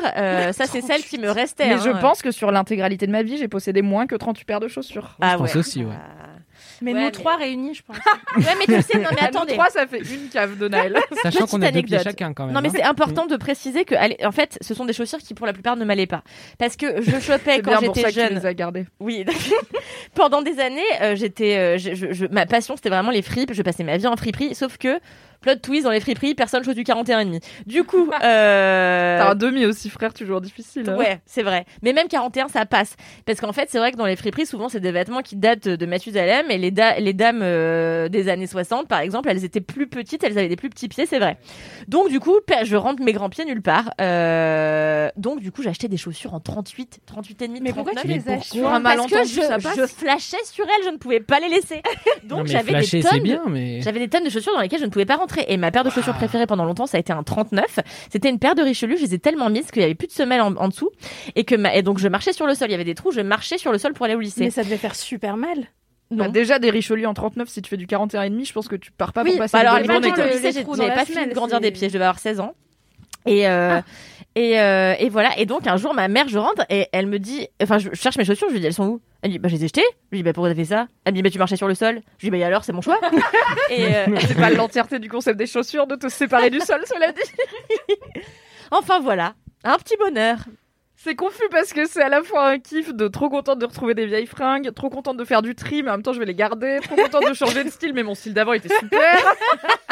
Ça, 0.55 0.67
c'est 0.67 0.81
celles 0.81 1.03
qui 1.03 1.19
me 1.19 1.31
restaient. 1.31 1.67
Mais 1.69 1.75
hein. 1.75 1.83
je 1.85 1.91
pense 2.01 2.23
que 2.23 2.31
sur 2.31 2.51
l'intégralité 2.51 3.07
de 3.07 3.13
ma 3.13 3.23
vie, 3.23 3.37
j'ai 3.37 3.49
possédé 3.49 3.83
moins 3.83 4.07
que 4.07 4.15
38 4.15 4.45
paires 4.45 4.61
de 4.61 4.69
chaussures. 4.69 5.17
Ah 5.21 5.33
je 5.35 5.39
pense 5.39 5.57
aussi, 5.57 5.85
ouais. 5.85 5.93
Ah. 5.95 6.21
Mais 6.83 6.93
Ouais, 6.93 6.99
nous 7.01 7.05
mais- 7.07 7.11
trois 7.13 7.37
réunis, 7.37 7.75
je 7.75 7.83
pense. 7.83 7.97
Ouais, 8.37 8.45
mais 8.59 8.65
tu 8.77 8.83
sais, 8.83 8.99
non, 8.99 9.09
mais 9.11 9.17
nous 9.23 9.27
attendez. 9.29 9.53
trois, 9.55 9.71
ça 9.71 9.87
fait 9.87 9.99
une 9.99 10.29
cave 10.29 10.57
de 10.59 10.67
Naël. 10.69 10.97
Sachant 11.23 11.41
Petite 11.41 11.51
qu'on 11.51 11.63
a 11.63 11.71
deux 11.71 11.83
pieds 11.83 11.97
anecdote. 11.97 12.03
chacun 12.03 12.33
quand 12.33 12.47
même. 12.47 12.55
Non 12.55 12.61
mais 12.61 12.69
hein. 12.69 12.73
c'est 12.75 12.83
important 12.83 13.27
de 13.27 13.37
préciser 13.37 13.85
que 13.85 13.95
allez, 13.95 14.17
en 14.25 14.33
fait 14.33 14.59
ce 14.61 14.75
sont 14.75 14.85
des 14.85 14.93
chaussures 14.93 15.19
qui 15.21 15.35
pour 15.35 15.47
la 15.47 15.53
plupart 15.53 15.77
ne 15.77 15.85
m'allaient 15.85 16.07
pas 16.09 16.23
parce 16.59 16.77
que 16.77 17.01
je 17.03 17.19
chopais 17.21 17.57
C'est 17.57 17.63
quand 17.63 17.79
bien 17.79 17.87
pour 17.89 17.95
ça 17.97 18.09
j'étais 18.09 18.13
que 18.13 18.27
tu 18.27 18.35
jeune. 18.35 18.35
les 18.41 18.47
as 18.47 18.55
gardées. 18.55 18.87
Oui. 18.99 19.25
Pendant 20.15 20.43
des 20.43 20.59
années, 20.61 20.83
euh, 21.01 21.15
j'étais 21.17 21.57
euh, 21.57 21.79
je, 21.79 21.95
je- 21.95 22.13
je- 22.13 22.27
ma 22.27 22.47
passion 22.47 22.77
c'était 22.77 22.89
vraiment 22.89 23.11
les 23.11 23.23
fripes, 23.23 23.53
je 23.53 23.63
passais 23.63 23.85
ma 23.85 23.97
vie 23.97 24.07
en 24.07 24.17
friperie 24.17 24.55
sauf 24.55 24.77
que 24.79 24.99
plot 25.45 25.57
twist 25.57 25.85
dans 25.85 25.91
les 25.91 26.01
friperies, 26.01 26.35
personne 26.35 26.65
chose 26.65 26.75
du 26.75 26.85
41 26.85 27.21
et 27.21 27.25
demi. 27.27 27.41
Du 27.67 27.85
coup 27.85 28.09
euh, 28.25 29.19
T'as 29.19 29.31
un 29.31 29.35
demi 29.35 29.67
aussi, 29.67 29.91
frère, 29.91 30.15
toujours 30.15 30.41
difficile. 30.41 30.89
hein. 30.89 30.97
Ouais, 30.97 31.21
c'est 31.27 31.43
vrai. 31.43 31.67
Mais 31.83 31.93
même 31.93 32.09
41, 32.09 32.49
ça 32.49 32.65
passe. 32.67 32.97
Parce 33.27 33.41
qu'en 33.41 33.53
fait, 33.53 33.69
c'est 33.71 33.79
vrai 33.79 33.93
que 33.93 33.97
dans 33.97 34.07
les 34.07 34.17
friperies, 34.17 34.47
souvent, 34.47 34.69
c'est 34.69 34.81
des 34.81 34.93
vêtements 34.93 35.21
qui 35.23 35.37
datent 35.37 35.69
de 35.69 35.87
Mathusalem. 35.87 36.51
Et 36.51 36.57
les, 36.59 36.71
da- 36.71 36.99
les 36.99 37.13
dames 37.13 37.41
euh, 37.43 38.09
des 38.09 38.29
années 38.29 38.47
60, 38.47 38.89
par 38.89 39.01
exemple, 39.01 39.29
elles 39.29 39.45
étaient 39.45 39.61
plus 39.61 39.87
petites, 39.87 40.25
elles 40.25 40.39
avaient 40.39 40.49
des 40.49 40.57
plus 40.57 40.71
petits 40.71 40.89
pieds, 40.89 41.05
c'est 41.07 41.19
vrai. 41.19 41.37
Donc, 41.89 42.09
du 42.09 42.21
coup, 42.21 42.37
je 42.65 42.77
rentre 42.77 43.03
mes 43.03 43.13
grands 43.13 43.29
pieds 43.31 43.45
nulle 43.45 43.63
part. 43.63 43.91
Euh, 44.01 45.09
donc, 45.17 45.41
du 45.41 45.53
coup, 45.53 45.63
acheté 45.67 45.89
des 45.89 45.97
chaussures 45.97 46.35
en 46.35 46.41
38, 46.41 47.01
38 47.07 47.43
et 47.43 47.49
demi, 47.49 47.61
Mais 47.63 47.73
pourquoi 47.73 47.93
39. 47.93 48.03
tu 48.03 48.09
les 48.09 48.33
achètes 48.33 48.63
Parce 48.63 48.79
que 48.79 48.83
malentendu, 48.83 49.29
je, 49.35 49.41
ça 49.43 49.59
passe. 49.59 49.77
je 49.77 49.87
flashais 49.87 50.37
sur 50.45 50.65
elles, 50.65 50.85
je 50.85 50.91
ne 50.91 50.97
pouvais 50.97 51.21
pas 51.21 51.41
les 51.41 51.49
laisser. 51.49 51.83
Donc, 52.25 52.47
j'avais 52.47 52.73
des 52.81 53.03
tonnes 53.03 53.03
c'est 53.11 53.19
de- 53.19 53.23
bien, 53.23 53.43
mais. 53.49 53.81
j'avais 53.83 53.99
des 53.99 54.09
tonnes 54.09 54.25
de 54.25 54.31
chaussures 54.31 54.53
dans 54.55 54.61
lesquelles 54.61 54.81
je 54.81 54.85
ne 54.85 54.91
pouvais 54.91 55.05
pas 55.07 55.17
rentrer. 55.17 55.34
Et 55.49 55.57
ma 55.57 55.71
paire 55.71 55.85
de 55.85 55.91
chaussures 55.91 56.15
préférée 56.15 56.47
pendant 56.47 56.65
longtemps, 56.65 56.87
ça 56.87 56.97
a 56.97 57.01
été 57.01 57.13
un 57.13 57.23
39. 57.23 57.81
C'était 58.11 58.29
une 58.31 58.39
paire 58.39 58.55
de 58.55 58.63
Richelieu. 58.63 58.97
Je 58.97 59.03
les 59.03 59.15
ai 59.15 59.19
tellement 59.19 59.51
mises 59.51 59.71
qu'il 59.71 59.83
y 59.83 59.85
avait 59.85 59.95
plus 59.95 60.07
de 60.09 60.13
semelles 60.13 60.41
en, 60.41 60.55
en 60.57 60.69
dessous. 60.69 60.91
Et 61.37 61.45
que 61.45 61.55
ma- 61.55 61.75
et 61.75 61.83
donc 61.83 61.99
je 61.99 62.09
marchais 62.09 62.33
sur 62.33 62.47
le 62.47 62.55
sol. 62.55 62.69
Il 62.69 62.73
y 62.73 62.75
avait 62.75 62.85
des 62.85 62.95
trous. 62.95 63.13
Je 63.13 63.21
marchais 63.21 63.59
sur 63.59 63.73
le 63.73 63.79
sol 63.79 63.93
pour 63.93 64.05
aller 64.07 64.15
au 64.15 64.21
lycée. 64.21 64.45
Mais 64.45 64.51
ça 64.51 64.63
devait 64.65 64.77
faire 64.77 64.95
super 64.95 65.37
mal. 65.37 65.67
Bah, 66.11 66.29
déjà, 66.29 66.59
des 66.59 66.71
Richelieu 66.71 67.07
en 67.09 67.15
39, 67.15 67.49
si 67.49 67.61
tu 67.63 67.69
fais 67.69 67.77
du 67.77 67.87
41 67.87 68.23
et 68.23 68.31
demi, 68.31 68.45
je 68.45 68.53
pense 68.53 68.69
que 68.69 68.77
tu 68.77 68.93
pars 68.93 69.13
pas 69.13 69.23
oui, 69.25 69.31
pour 69.31 69.39
passer 69.39 69.53
bah 69.55 69.61
alors 69.61 69.75
à 69.75 69.81
une 69.81 69.87
bonne 69.87 70.03
journée. 70.03 70.13
quoi. 70.13 70.27
lycée, 70.27 70.53
j'avais 70.77 70.95
pas 70.95 71.05
fini 71.05 71.27
de 71.27 71.35
grandir 71.35 71.61
des 71.61 71.71
pieds. 71.73 71.89
Je 71.89 71.95
devais 71.95 72.05
avoir 72.05 72.19
16 72.21 72.41
ans. 72.41 72.55
Et 73.27 73.49
euh, 73.49 73.81
et, 74.37 74.61
euh, 74.61 74.95
et 74.99 75.09
voilà. 75.09 75.31
Et 75.39 75.47
donc 75.47 75.67
un 75.67 75.77
jour, 75.77 75.95
ma 75.95 76.09
mère, 76.09 76.29
je 76.29 76.39
rentre 76.39 76.65
et 76.69 76.89
elle 76.93 77.07
me 77.07 77.19
dit, 77.19 77.49
enfin, 77.63 77.79
je 77.79 77.89
cherche 77.95 78.19
mes 78.19 78.25
chaussures. 78.25 78.49
Je 78.49 78.53
lui 78.55 78.61
dis, 78.61 78.67
elles 78.67 78.75
sont 78.75 78.87
où? 78.87 79.01
Elle 79.25 79.31
dit, 79.31 79.39
bah, 79.39 79.49
je 79.49 79.55
les 79.55 79.65
ai 79.65 79.69
jetées. 79.69 79.81
Je 79.81 80.09
lui 80.11 80.19
dis, 80.19 80.23
bah, 80.23 80.35
pourquoi 80.35 80.51
t'as 80.51 80.55
fait 80.55 80.67
ça? 80.67 80.87
Elle 81.07 81.15
me 81.15 81.17
dit, 81.17 81.23
bah, 81.23 81.31
tu 81.31 81.39
marchais 81.39 81.57
sur 81.57 81.67
le 81.67 81.75
sol. 81.75 82.03
Je 82.19 82.27
lui 82.27 82.27
dis, 82.27 82.31
bah, 82.31 82.37
et 82.37 82.45
alors, 82.45 82.63
c'est 82.63 82.75
mon 82.75 82.83
choix. 82.83 83.01
et 83.71 83.87
euh, 83.87 84.05
C'est 84.21 84.35
pas 84.37 84.51
l'entièreté 84.51 84.99
du 84.99 85.09
concept 85.09 85.39
des 85.39 85.47
chaussures 85.47 85.87
de 85.87 85.97
te 85.97 86.09
séparer 86.09 86.51
du 86.51 86.61
sol, 86.61 86.83
cela 86.85 87.11
dit. 87.11 87.23
enfin 88.71 89.01
voilà, 89.01 89.33
un 89.65 89.79
petit 89.79 89.97
bonheur. 89.97 90.41
C'est 90.97 91.17
confus 91.17 91.49
parce 91.51 91.73
que 91.73 91.87
c'est 91.87 92.03
à 92.03 92.11
la 92.11 92.23
fois 92.23 92.49
un 92.49 92.59
kiff 92.59 92.95
de 92.95 93.09
trop 93.09 93.31
contente 93.31 93.59
de 93.59 93.67
retrouver 93.67 93.95
des 93.95 94.07
vieilles 94.07 94.27
fringues, 94.27 94.73
trop 94.75 94.91
contente 94.91 95.17
de 95.17 95.25
faire 95.25 95.43
du 95.43 95.55
tri, 95.55 95.83
mais 95.83 95.91
en 95.91 95.95
même 95.95 96.03
temps 96.03 96.13
je 96.13 96.19
vais 96.19 96.25
les 96.25 96.35
garder, 96.35 96.79
trop 96.83 96.97
contente 96.97 97.29
de 97.29 97.35
changer 97.35 97.65
de 97.65 97.69
style, 97.69 97.93
mais 97.93 98.03
mon 98.03 98.15
style 98.15 98.33
d'avant 98.33 98.53
était 98.53 98.75
super. 98.75 99.35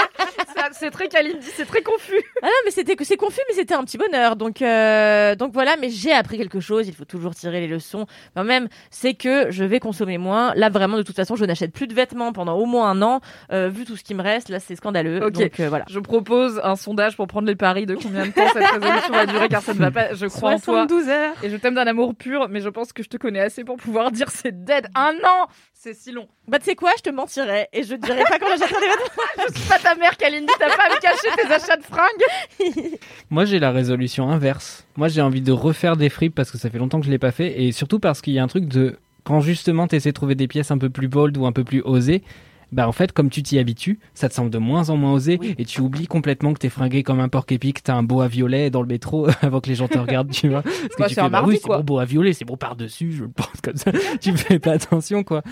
Ça, 0.63 0.69
c'est 0.71 0.91
très 0.93 1.09
Kalindi, 1.09 1.49
c'est 1.57 1.65
très 1.65 1.83
confus. 1.83 2.23
Ah 2.41 2.47
non, 2.47 2.53
mais 2.65 2.71
c'était 2.71 2.95
c'est 3.03 3.17
confus, 3.17 3.41
mais 3.49 3.55
c'était 3.57 3.75
un 3.75 3.83
petit 3.83 3.99
bonheur. 3.99 4.37
Donc, 4.37 4.63
euh, 4.63 5.35
donc 5.35 5.53
voilà. 5.53 5.77
Mais 5.81 5.91
j'ai 5.91 6.13
appris 6.13 6.39
quelque 6.39 6.61
chose. 6.61 6.87
Il 6.87 6.95
faut 6.95 7.05
toujours 7.05 7.35
tirer 7.35 7.61
les 7.61 7.67
leçons. 7.67 8.07
Quand 8.37 8.45
même, 8.45 8.69
c'est 8.91 9.15
que 9.15 9.51
je 9.51 9.65
vais 9.65 9.81
consommer 9.81 10.19
moins. 10.19 10.55
Là, 10.55 10.69
vraiment, 10.69 10.97
de 10.97 11.03
toute 11.03 11.17
façon, 11.17 11.35
je 11.35 11.45
n'achète 11.45 11.73
plus 11.73 11.89
de 11.89 11.95
vêtements 11.95 12.33
pendant 12.33 12.55
au 12.55 12.65
moins 12.65 12.91
un 12.91 13.03
an. 13.03 13.21
Euh, 13.53 13.69
vu 13.69 13.85
tout 13.85 13.97
ce 13.97 14.05
qui 14.05 14.15
me 14.15 14.23
reste, 14.23 14.51
là, 14.51 14.61
c'est 14.61 14.77
scandaleux. 14.77 15.25
Ok. 15.25 15.33
Donc 15.33 15.59
euh, 15.59 15.69
voilà. 15.69 15.85
Je 15.89 15.99
propose 15.99 16.61
un 16.63 16.77
sondage 16.77 17.17
pour 17.17 17.27
prendre 17.27 17.49
les 17.49 17.57
paris 17.57 17.87
de 17.87 17.97
combien 17.97 18.27
de 18.27 18.31
temps 18.31 18.47
cette 18.53 18.65
résolution 18.65 19.13
va 19.13 19.27
durer, 19.27 19.49
car 19.49 19.63
ça 19.63 19.75
ne 19.75 19.81
va 19.81 19.91
pas. 19.91 20.15
Je 20.15 20.27
crois 20.27 20.51
en 20.51 20.61
toi 20.61 20.87
72 20.87 21.09
heures. 21.09 21.35
et 21.43 21.51
je 21.51 21.57
t'aime 21.57 21.75
d'un 21.75 21.89
amour 21.89 22.15
pur, 22.15 22.49
mais 22.49 22.61
je 22.61 22.69
pense 22.69 22.93
que 22.93 23.03
je 23.03 23.09
te 23.09 23.17
connais 23.17 23.41
assez 23.41 23.65
pour 23.65 23.79
pouvoir 23.79 24.13
dire 24.13 24.31
c'est 24.31 24.65
dead. 24.65 24.87
Un 24.95 25.15
an, 25.25 25.49
c'est 25.83 25.95
si 25.95 26.13
long. 26.13 26.29
Bah, 26.47 26.61
tu 26.61 26.67
sais 26.67 26.77
quoi, 26.77 26.93
je 26.97 27.03
te 27.03 27.11
mentirais 27.11 27.69
et 27.73 27.83
je 27.83 27.97
dirais 27.97 28.23
pas 28.29 28.39
quand 28.39 28.47
j'achèterai 28.51 28.81
des 28.81 28.87
vêtements. 28.87 29.49
Je 29.49 29.59
suis 29.59 29.69
pas 29.69 29.81
ta 29.81 29.97
mère, 29.97 30.17
Kalindi, 30.17 30.53
t'as 30.57 30.77
pas 30.77 30.85
à 30.85 30.95
me 30.95 31.01
cacher 31.01 31.29
tes 31.37 31.53
achats 31.53 31.77
de 31.77 31.83
fringues. 31.83 32.99
Moi, 33.31 33.47
j'ai 33.47 33.59
la 33.59 33.73
résolution 33.73 34.31
inverse. 34.31 34.87
Moi, 34.97 35.09
j'ai 35.09 35.23
envie 35.23 35.41
de 35.41 35.51
refaire 35.51 35.97
des 35.97 36.09
fripes 36.09 36.37
parce 36.37 36.53
que 36.53 36.59
ça 36.59 36.71
fait 36.71 36.79
longtemps 36.79 37.01
que 37.01 37.07
je 37.07 37.11
l'ai 37.11 37.19
pas 37.19 37.33
fait. 37.33 37.61
Et 37.65 37.73
surtout 37.73 37.99
parce 37.99 38.21
qu'il 38.21 38.33
y 38.33 38.39
a 38.39 38.45
un 38.45 38.49
truc 38.49 38.67
de. 38.67 38.97
Quand 39.25 39.41
justement 39.41 39.89
tu 39.89 39.97
essaies 39.97 40.11
de 40.11 40.15
trouver 40.15 40.37
des 40.37 40.47
pièces 40.47 40.71
un 40.71 40.79
peu 40.79 40.89
plus 40.89 41.09
bold 41.09 41.37
ou 41.37 41.47
un 41.47 41.53
peu 41.53 41.65
plus 41.65 41.83
osées, 41.83 42.23
bah 42.73 42.89
en 42.89 42.93
fait, 42.93 43.13
comme 43.13 43.31
tu 43.31 43.43
t'y 43.43 43.59
habitues, 43.59 43.99
ça 44.15 44.29
te 44.29 44.35
semble 44.35 44.51
de 44.51 44.59
moins 44.59 44.91
en 44.91 44.97
moins 44.97 45.13
osé 45.13 45.39
et 45.59 45.65
tu 45.65 45.81
oublies 45.81 46.07
complètement 46.07 46.53
que 46.55 46.59
t'es 46.59 46.69
fringué 46.71 47.03
comme 47.03 47.21
un 47.21 47.29
porc 47.29 47.45
épic, 47.51 47.83
t'as 47.83 47.95
un 47.95 48.03
boa 48.03 48.29
violet 48.29 48.71
dans 48.71 48.81
le 48.83 48.89
métro 48.89 49.29
avant 49.43 49.61
que 49.61 49.69
les 49.69 49.75
gens 49.75 49.89
te 49.89 49.99
regardent, 49.99 50.31
tu 50.31 50.49
vois. 50.49 50.63
Parce 50.63 50.79
que 50.89 50.99
Bah, 51.03 51.09
tu 51.09 51.15
fais, 51.15 51.21
un 51.21 51.29
bah 51.31 51.45
oui, 51.47 51.59
c'est 51.63 51.69
bon 51.69 51.81
boa 51.81 52.05
violet, 52.05 52.33
c'est 52.33 52.45
bon 52.45 52.57
par-dessus, 52.57 53.13
je 53.13 53.23
le 53.25 53.29
pense 53.31 53.61
comme 53.63 53.77
ça. 53.77 53.93
tu 54.21 54.37
fais 54.37 54.59
pas 54.59 54.73
attention, 54.73 55.23
quoi. 55.23 55.43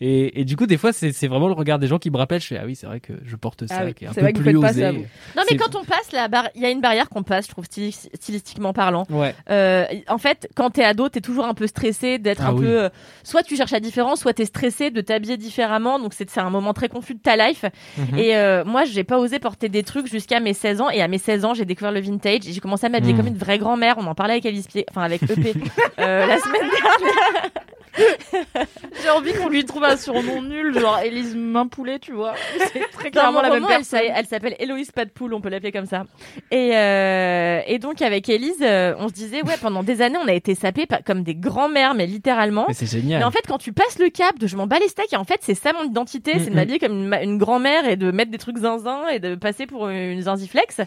Et, 0.00 0.40
et 0.40 0.44
du 0.44 0.56
coup, 0.56 0.66
des 0.66 0.76
fois, 0.76 0.92
c'est 0.92 1.10
vraiment 1.26 1.48
le 1.48 1.54
regard 1.54 1.78
des 1.78 1.86
gens 1.88 1.98
qui 1.98 2.10
me 2.10 2.16
rappelle. 2.16 2.40
Je 2.40 2.46
fais, 2.46 2.58
ah 2.58 2.64
oui, 2.64 2.76
c'est 2.76 2.86
vrai 2.86 3.00
que 3.00 3.12
je 3.24 3.36
porte 3.36 3.66
ça, 3.66 3.78
Ah 3.80 3.84
oui, 3.84 3.94
qui 3.94 4.04
est 4.04 4.08
un 4.08 4.12
peu 4.14 4.20
vrai 4.20 4.32
que 4.32 4.38
vous 4.38 4.44
plus 4.44 4.60
pas 4.60 4.70
osé. 4.70 4.80
ça, 4.82 4.92
vous. 4.92 5.04
Non, 5.36 5.42
mais 5.50 5.56
quand 5.56 5.74
on 5.76 5.84
passe 5.84 6.08
il 6.54 6.60
y 6.62 6.64
a 6.64 6.70
une 6.70 6.80
barrière 6.80 7.08
qu'on 7.08 7.22
passe, 7.22 7.46
je 7.46 7.50
trouve 7.50 7.64
stylis- 7.64 8.08
stylistiquement 8.14 8.72
parlant. 8.72 9.04
Ouais. 9.10 9.34
Euh, 9.50 9.84
en 10.08 10.18
fait, 10.18 10.48
quand 10.54 10.70
t'es 10.70 10.84
ado, 10.84 11.08
t'es 11.08 11.20
toujours 11.20 11.44
un 11.46 11.54
peu 11.54 11.66
stressé 11.66 12.18
d'être 12.18 12.42
Ah 12.44 12.48
un 12.50 12.54
oui. 12.54 12.60
peu. 12.62 12.84
euh, 12.84 12.88
soit 13.24 13.42
tu 13.42 13.56
cherches 13.56 13.72
la 13.72 13.80
différence, 13.80 14.20
soit 14.20 14.32
t'es 14.34 14.44
stressé 14.44 14.90
de 14.90 15.00
t'habiller 15.00 15.36
différemment. 15.36 15.98
Donc 15.98 16.14
c'est 16.14 16.28
c'est 16.30 16.40
un 16.40 16.50
moment 16.50 16.67
très 16.72 16.88
confus 16.88 17.14
de 17.14 17.20
ta 17.20 17.36
life. 17.36 17.64
Mhm. 17.96 18.18
Et 18.18 18.36
euh, 18.36 18.64
moi, 18.64 18.84
j'ai 18.84 19.04
pas 19.04 19.18
osé 19.18 19.38
porter 19.38 19.68
des 19.68 19.82
trucs 19.82 20.06
jusqu'à 20.08 20.40
mes 20.40 20.54
16 20.54 20.80
ans. 20.80 20.90
Et 20.90 21.00
à 21.02 21.08
mes 21.08 21.18
16 21.18 21.44
ans, 21.44 21.54
j'ai 21.54 21.64
découvert 21.64 21.92
le 21.92 22.00
vintage. 22.00 22.46
Et 22.48 22.52
j'ai 22.52 22.60
commencé 22.60 22.86
à 22.86 22.88
m'habiller 22.88 23.12
Mhm. 23.12 23.18
comme 23.18 23.28
une 23.28 23.36
vraie 23.38 23.58
grand-mère. 23.58 23.96
On 23.98 24.06
en 24.06 24.14
parlait 24.14 24.34
avec 24.34 24.46
Alice 24.46 24.66
Pied, 24.66 24.84
enfin 24.90 25.02
avec 25.02 25.22
EP 25.22 25.54
euh, 25.98 26.26
la 26.26 26.38
semaine 26.38 26.62
dernière. 26.62 27.50
J'ai 29.02 29.10
envie 29.10 29.32
qu'on 29.32 29.48
lui 29.48 29.64
trouve 29.64 29.84
un 29.84 29.96
surnom 29.96 30.42
nul, 30.42 30.78
genre 30.78 30.98
Élise 31.00 31.34
Main 31.36 31.66
Poulet, 31.66 31.98
tu 31.98 32.12
vois. 32.12 32.34
C'est 32.72 32.90
très 32.92 33.10
clairement 33.10 33.40
la 33.42 33.50
même 33.50 33.62
roman, 33.62 33.68
elle 33.70 33.76
personne. 33.78 34.00
s'a- 34.08 34.18
elle 34.18 34.26
s'appelle 34.26 34.56
Héloïse 34.58 34.90
Pas 34.92 35.04
de 35.04 35.10
Poule, 35.10 35.34
on 35.34 35.40
peut 35.40 35.48
l'appeler 35.48 35.72
comme 35.72 35.86
ça. 35.86 36.04
Et, 36.50 36.76
euh, 36.76 37.60
et 37.66 37.78
donc 37.78 38.02
avec 38.02 38.28
Élise, 38.28 38.56
euh, 38.62 38.94
on 38.98 39.08
se 39.08 39.12
disait, 39.12 39.42
ouais, 39.42 39.56
pendant 39.60 39.82
des 39.82 40.02
années, 40.02 40.18
on 40.22 40.28
a 40.28 40.32
été 40.34 40.54
sapés 40.54 40.86
comme 41.06 41.22
des 41.22 41.34
grands-mères, 41.34 41.94
mais 41.94 42.06
littéralement. 42.06 42.64
Mais 42.68 42.74
c'est 42.74 42.86
génial. 42.90 43.20
Mais 43.20 43.24
en 43.24 43.30
fait, 43.30 43.42
quand 43.46 43.58
tu 43.58 43.72
passes 43.72 43.98
le 43.98 44.08
cap 44.10 44.38
de 44.38 44.46
je 44.46 44.56
m'en 44.56 44.66
bats 44.66 44.78
les 44.78 44.88
steaks, 44.88 45.12
et 45.12 45.16
en 45.16 45.24
fait, 45.24 45.38
c'est 45.42 45.54
ça 45.54 45.72
mon 45.72 45.84
identité, 45.84 46.38
c'est 46.38 46.50
de 46.50 46.54
m'habiller 46.54 46.78
comme 46.78 47.12
une, 47.22 47.38
grand-mère 47.38 47.88
et 47.88 47.96
de 47.96 48.10
mettre 48.10 48.30
des 48.30 48.38
trucs 48.38 48.58
zinzin 48.58 49.06
et 49.08 49.18
de 49.20 49.34
passer 49.34 49.66
pour 49.66 49.88
une 49.88 50.20
zinziflex. 50.22 50.80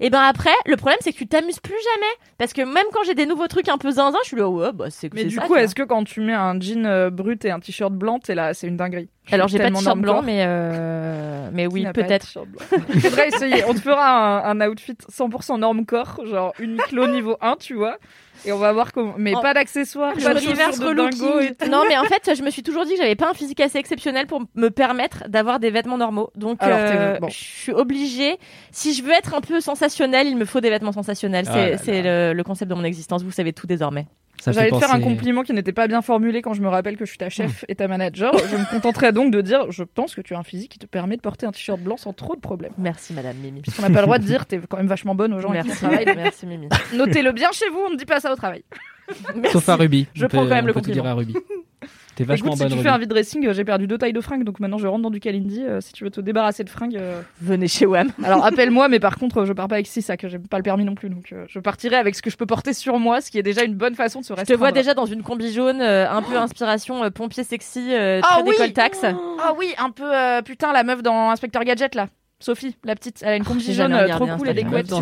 et 0.00 0.10
ben 0.10 0.20
après, 0.20 0.50
le 0.66 0.76
problème, 0.76 0.98
c'est 1.00 1.12
que 1.12 1.18
tu 1.18 1.26
t'amuses 1.26 1.60
plus 1.60 1.74
jamais. 1.94 2.12
Parce 2.38 2.52
que 2.52 2.62
même 2.62 2.84
quand 2.92 3.00
j'ai 3.04 3.14
des 3.14 3.26
nouveaux 3.26 3.48
trucs 3.48 3.68
un 3.68 3.78
peu 3.78 3.90
zinzin, 3.90 4.18
je 4.22 4.28
suis 4.28 4.36
là, 4.36 4.48
ouais, 4.48 4.72
bah 4.72 4.86
c'est 4.90 5.12
Mais 5.12 5.22
c'est 5.22 5.26
du 5.28 5.34
ça, 5.36 5.42
coup, 5.42 5.56
est-ce 5.56 5.74
que 5.74 5.82
quand 5.82 6.04
tu 6.04 6.20
mets 6.20 6.32
un 6.34 6.47
jean 6.60 6.86
euh, 6.86 7.10
brut 7.10 7.44
et 7.44 7.50
un 7.50 7.60
t-shirt 7.60 7.92
blanc, 7.92 8.18
t'es 8.18 8.34
là, 8.34 8.54
c'est 8.54 8.66
une 8.66 8.76
dinguerie. 8.76 9.08
Alors, 9.30 9.48
j'ai 9.48 9.58
pas 9.58 9.64
de 9.64 9.74
tellement 9.74 9.80
t-shirt 9.80 9.98
blanc, 9.98 10.22
mais, 10.22 10.44
euh, 10.46 11.50
mais 11.52 11.66
oui, 11.66 11.86
peut-être. 11.92 12.26
Faudrait 13.00 13.28
essayer. 13.28 13.64
On 13.66 13.74
te 13.74 13.80
fera 13.80 14.48
un, 14.48 14.60
un 14.60 14.68
outfit 14.68 14.96
100% 15.10 15.58
norme 15.58 15.84
corps, 15.84 16.20
genre 16.24 16.52
Uniqlo 16.58 17.06
niveau 17.08 17.36
1, 17.40 17.56
tu 17.60 17.74
vois. 17.74 17.98
Et 18.46 18.52
on 18.52 18.58
va 18.58 18.72
voir 18.72 18.92
comment. 18.92 19.14
Mais 19.18 19.32
Oh. 19.36 19.40
pas 19.40 19.52
d'accessoires, 19.52 20.14
Je 20.16 20.24
pas 20.24 20.34
de 20.34 20.40
de 20.40 20.94
dingo 20.94 21.40
et 21.40 21.54
tout. 21.54 21.68
Non, 21.68 21.82
mais 21.88 21.98
en 21.98 22.04
fait, 22.04 22.34
je 22.36 22.42
me 22.42 22.50
suis 22.50 22.62
toujours 22.62 22.84
dit 22.84 22.92
que 22.92 22.98
j'avais 22.98 23.16
pas 23.16 23.28
un 23.30 23.34
physique 23.34 23.60
assez 23.60 23.78
exceptionnel 23.78 24.26
pour 24.26 24.42
me 24.54 24.68
permettre 24.68 25.28
d'avoir 25.28 25.58
des 25.58 25.70
vêtements 25.70 25.98
normaux. 25.98 26.30
Donc, 26.36 26.62
euh, 26.62 27.18
bon. 27.18 27.28
je 27.28 27.36
suis 27.36 27.72
obligée. 27.72 28.38
Si 28.70 28.94
je 28.94 29.02
veux 29.02 29.12
être 29.12 29.34
un 29.34 29.40
peu 29.40 29.60
sensationnelle, 29.60 30.28
il 30.28 30.36
me 30.36 30.44
faut 30.44 30.60
des 30.60 30.70
vêtements 30.70 30.92
sensationnels. 30.92 31.46
Ah 31.48 31.52
C'est 31.52 31.70
là 31.70 31.78
c'est 31.78 32.02
le, 32.02 32.32
le 32.32 32.44
concept 32.44 32.70
de 32.70 32.76
mon 32.76 32.84
existence. 32.84 33.22
Vous 33.24 33.32
savez 33.32 33.52
tout 33.52 33.66
désormais. 33.66 34.06
J'allais 34.46 34.70
te 34.70 34.78
faire 34.78 34.92
un 34.92 35.00
compliment 35.00 35.42
qui 35.42 35.52
n'était 35.52 35.72
pas 35.72 35.88
bien 35.88 36.02
formulé 36.02 36.42
quand 36.42 36.54
je 36.54 36.62
me 36.62 36.68
rappelle 36.68 36.96
que 36.96 37.04
je 37.04 37.10
suis 37.10 37.18
ta 37.18 37.28
chef 37.28 37.64
et 37.68 37.74
ta 37.74 37.88
manager. 37.88 38.32
Je 38.50 38.56
me 38.56 38.70
contenterai 38.70 39.12
donc 39.12 39.32
de 39.32 39.40
dire 39.40 39.70
je 39.70 39.82
pense 39.82 40.14
que 40.14 40.20
tu 40.20 40.34
as 40.34 40.38
un 40.38 40.42
physique 40.42 40.72
qui 40.72 40.78
te 40.78 40.86
permet 40.86 41.16
de 41.16 41.20
porter 41.22 41.46
un 41.46 41.52
t-shirt 41.52 41.80
blanc 41.80 41.96
sans 41.96 42.12
trop 42.12 42.34
de 42.36 42.40
problèmes. 42.40 42.72
Merci, 42.78 43.12
madame 43.12 43.36
Mimi. 43.36 43.60
Puisqu'on 43.62 43.82
n'a 43.82 43.90
pas 43.90 44.00
le 44.00 44.06
droit 44.06 44.18
de 44.18 44.24
dire 44.24 44.46
t'es 44.46 44.60
quand 44.68 44.76
même 44.76 44.86
vachement 44.86 45.14
bonne 45.14 45.34
aux 45.34 45.40
gens 45.40 45.52
qui 45.52 45.68
Merci, 46.16 46.46
Mimi. 46.46 46.68
Notez-le 46.94 47.32
bien 47.32 47.50
chez 47.52 47.68
vous, 47.70 47.80
on 47.86 47.90
ne 47.90 47.96
dit 47.96 48.06
pas 48.06 48.20
ça 48.20 48.32
au 48.32 48.36
travail. 48.36 48.62
Sauf 49.52 49.68
à 49.68 49.76
Ruby. 49.76 50.06
Je 50.14 50.26
On 50.26 50.28
prends 50.28 50.42
peut- 50.42 50.48
quand 50.48 50.54
même 50.54 50.66
le 50.66 50.80
dire 50.80 51.06
à 51.06 51.14
Ruby. 51.14 51.34
T'es 52.18 52.24
vachement 52.24 52.48
Écoute, 52.48 52.58
si 52.58 52.64
bonne 52.64 52.78
tu 52.78 52.82
fais 52.82 52.88
un 52.88 52.98
vide 52.98 53.10
dressing, 53.10 53.46
euh, 53.46 53.52
j'ai 53.52 53.64
perdu 53.64 53.86
deux 53.86 53.96
tailles 53.96 54.12
de 54.12 54.20
fringues, 54.20 54.42
donc 54.42 54.58
maintenant 54.58 54.76
je 54.78 54.88
rentre 54.88 55.02
dans 55.02 55.10
du 55.10 55.20
Kalindi. 55.20 55.62
euh, 55.62 55.80
si 55.80 55.92
tu 55.92 56.02
veux 56.02 56.10
te 56.10 56.20
débarrasser 56.20 56.64
de 56.64 56.68
fringues, 56.68 56.96
euh, 56.96 57.22
Venez 57.40 57.68
chez 57.68 57.86
Wam. 57.86 58.10
alors 58.24 58.44
appelle-moi, 58.44 58.88
mais 58.88 58.98
par 58.98 59.18
contre, 59.18 59.44
je 59.44 59.52
pars 59.52 59.68
pas 59.68 59.76
avec 59.76 59.86
six 59.86 60.02
sacs, 60.02 60.26
j'ai 60.26 60.40
pas 60.40 60.56
le 60.56 60.64
permis 60.64 60.84
non 60.84 60.96
plus, 60.96 61.10
donc 61.10 61.32
euh, 61.32 61.44
je 61.48 61.60
partirai 61.60 61.94
avec 61.94 62.16
ce 62.16 62.22
que 62.22 62.28
je 62.28 62.36
peux 62.36 62.44
porter 62.44 62.72
sur 62.72 62.98
moi, 62.98 63.20
ce 63.20 63.30
qui 63.30 63.38
est 63.38 63.44
déjà 63.44 63.62
une 63.62 63.76
bonne 63.76 63.94
façon 63.94 64.18
de 64.18 64.24
se 64.24 64.32
Je 64.32 64.38
restreindre. 64.40 64.58
te 64.58 64.58
vois 64.58 64.72
déjà 64.72 64.94
dans 64.94 65.06
une 65.06 65.22
combi 65.22 65.52
jaune, 65.52 65.80
euh, 65.80 66.10
un 66.10 66.22
peu 66.22 66.36
inspiration 66.36 67.04
euh, 67.04 67.10
pompier 67.10 67.44
sexy, 67.44 67.86
euh, 67.92 68.20
Ah 68.24 68.38
très 68.40 68.42
oui 68.42 68.50
décoltaxe. 68.50 69.04
Ah 69.04 69.52
oui, 69.56 69.72
un 69.78 69.90
peu 69.90 70.12
euh, 70.12 70.42
putain 70.42 70.72
la 70.72 70.82
meuf 70.82 71.04
dans 71.04 71.30
Inspecteur 71.30 71.62
Gadget 71.62 71.94
là. 71.94 72.08
Sophie, 72.40 72.76
la 72.82 72.96
petite, 72.96 73.22
elle 73.22 73.28
a 73.28 73.36
une 73.36 73.44
combi 73.44 73.60
j'ai 73.60 73.74
jaune 73.74 73.96
trop 74.10 74.26
cool 74.26 74.48
et 74.48 74.54
des 74.54 74.64
couettes. 74.64 74.92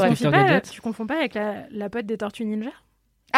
Tu 0.70 0.82
confonds 0.82 1.06
pas 1.06 1.16
avec 1.16 1.32
la, 1.32 1.64
la 1.70 1.88
pote 1.88 2.04
des 2.04 2.18
Tortues 2.18 2.44
Ninja? 2.44 2.72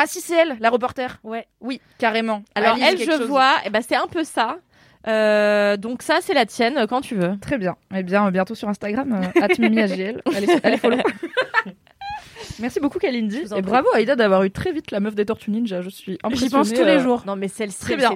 Ah 0.01 0.07
si 0.07 0.20
c'est 0.20 0.36
elle, 0.36 0.57
la 0.61 0.70
reporter. 0.70 1.18
Ouais. 1.24 1.46
Oui, 1.61 1.80
carrément. 1.99 2.44
Alors 2.55 2.74
Alice 2.74 2.86
elle, 2.88 2.99
je 2.99 3.18
chose. 3.18 3.26
vois, 3.26 3.57
eh 3.64 3.70
ben, 3.70 3.82
c'est 3.82 3.96
un 3.96 4.07
peu 4.07 4.22
ça. 4.22 4.59
Euh, 5.09 5.76
donc 5.76 6.03
ça, 6.03 6.18
c'est 6.20 6.34
la 6.34 6.46
tienne, 6.46 6.86
quand 6.88 7.01
tu 7.01 7.14
veux. 7.16 7.36
Très 7.40 7.59
bien. 7.59 7.76
Eh 7.94 8.03
bien, 8.03 8.26
euh, 8.26 8.30
bientôt 8.30 8.55
sur 8.55 8.68
Instagram, 8.68 9.12
euh, 9.12 9.49
@mimiagl. 9.59 10.22
Allez, 10.36 10.49
allez 10.62 10.76
follow. 10.76 10.99
Merci 12.61 12.80
beaucoup 12.80 12.99
Kalindi. 12.99 13.42
Et 13.57 13.62
bravo 13.62 13.88
Aïda 13.94 14.16
d'avoir 14.16 14.42
eu 14.42 14.51
très 14.51 14.72
vite 14.72 14.90
la 14.90 15.01
meuf 15.01 15.14
des 15.14 15.24
Tortues 15.24 15.51
Ninja. 15.51 15.80
Je 15.80 15.90
suis 15.90 16.18
impressionnée. 16.22 16.49
J'y 16.49 16.55
pense 16.55 16.72
tous 16.72 16.84
les 16.84 16.96
euh, 16.96 17.01
jours. 17.01 17.22
Non, 17.26 17.36
mais 17.36 17.49
celle-ci, 17.49 17.80
Très 17.80 17.94
elle 17.94 18.09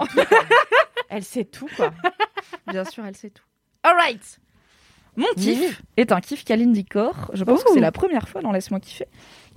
elle 1.08 1.24
sait 1.24 1.44
tout, 1.44 1.68
quoi. 1.76 1.92
Bien 2.66 2.84
sûr, 2.84 3.04
elle 3.04 3.16
sait 3.16 3.30
tout. 3.30 3.44
Alright. 3.82 4.38
Mon 5.16 5.26
kiff 5.36 5.82
est 5.96 6.12
un 6.12 6.20
kiff 6.20 6.44
Kalindi 6.44 6.84
Core. 6.84 7.30
Je 7.34 7.44
pense 7.44 7.62
que 7.64 7.72
c'est 7.74 7.80
la 7.80 7.92
première 7.92 8.28
fois 8.28 8.40
dans 8.40 8.52
Laisse-moi 8.52 8.80
kiffer 8.80 9.06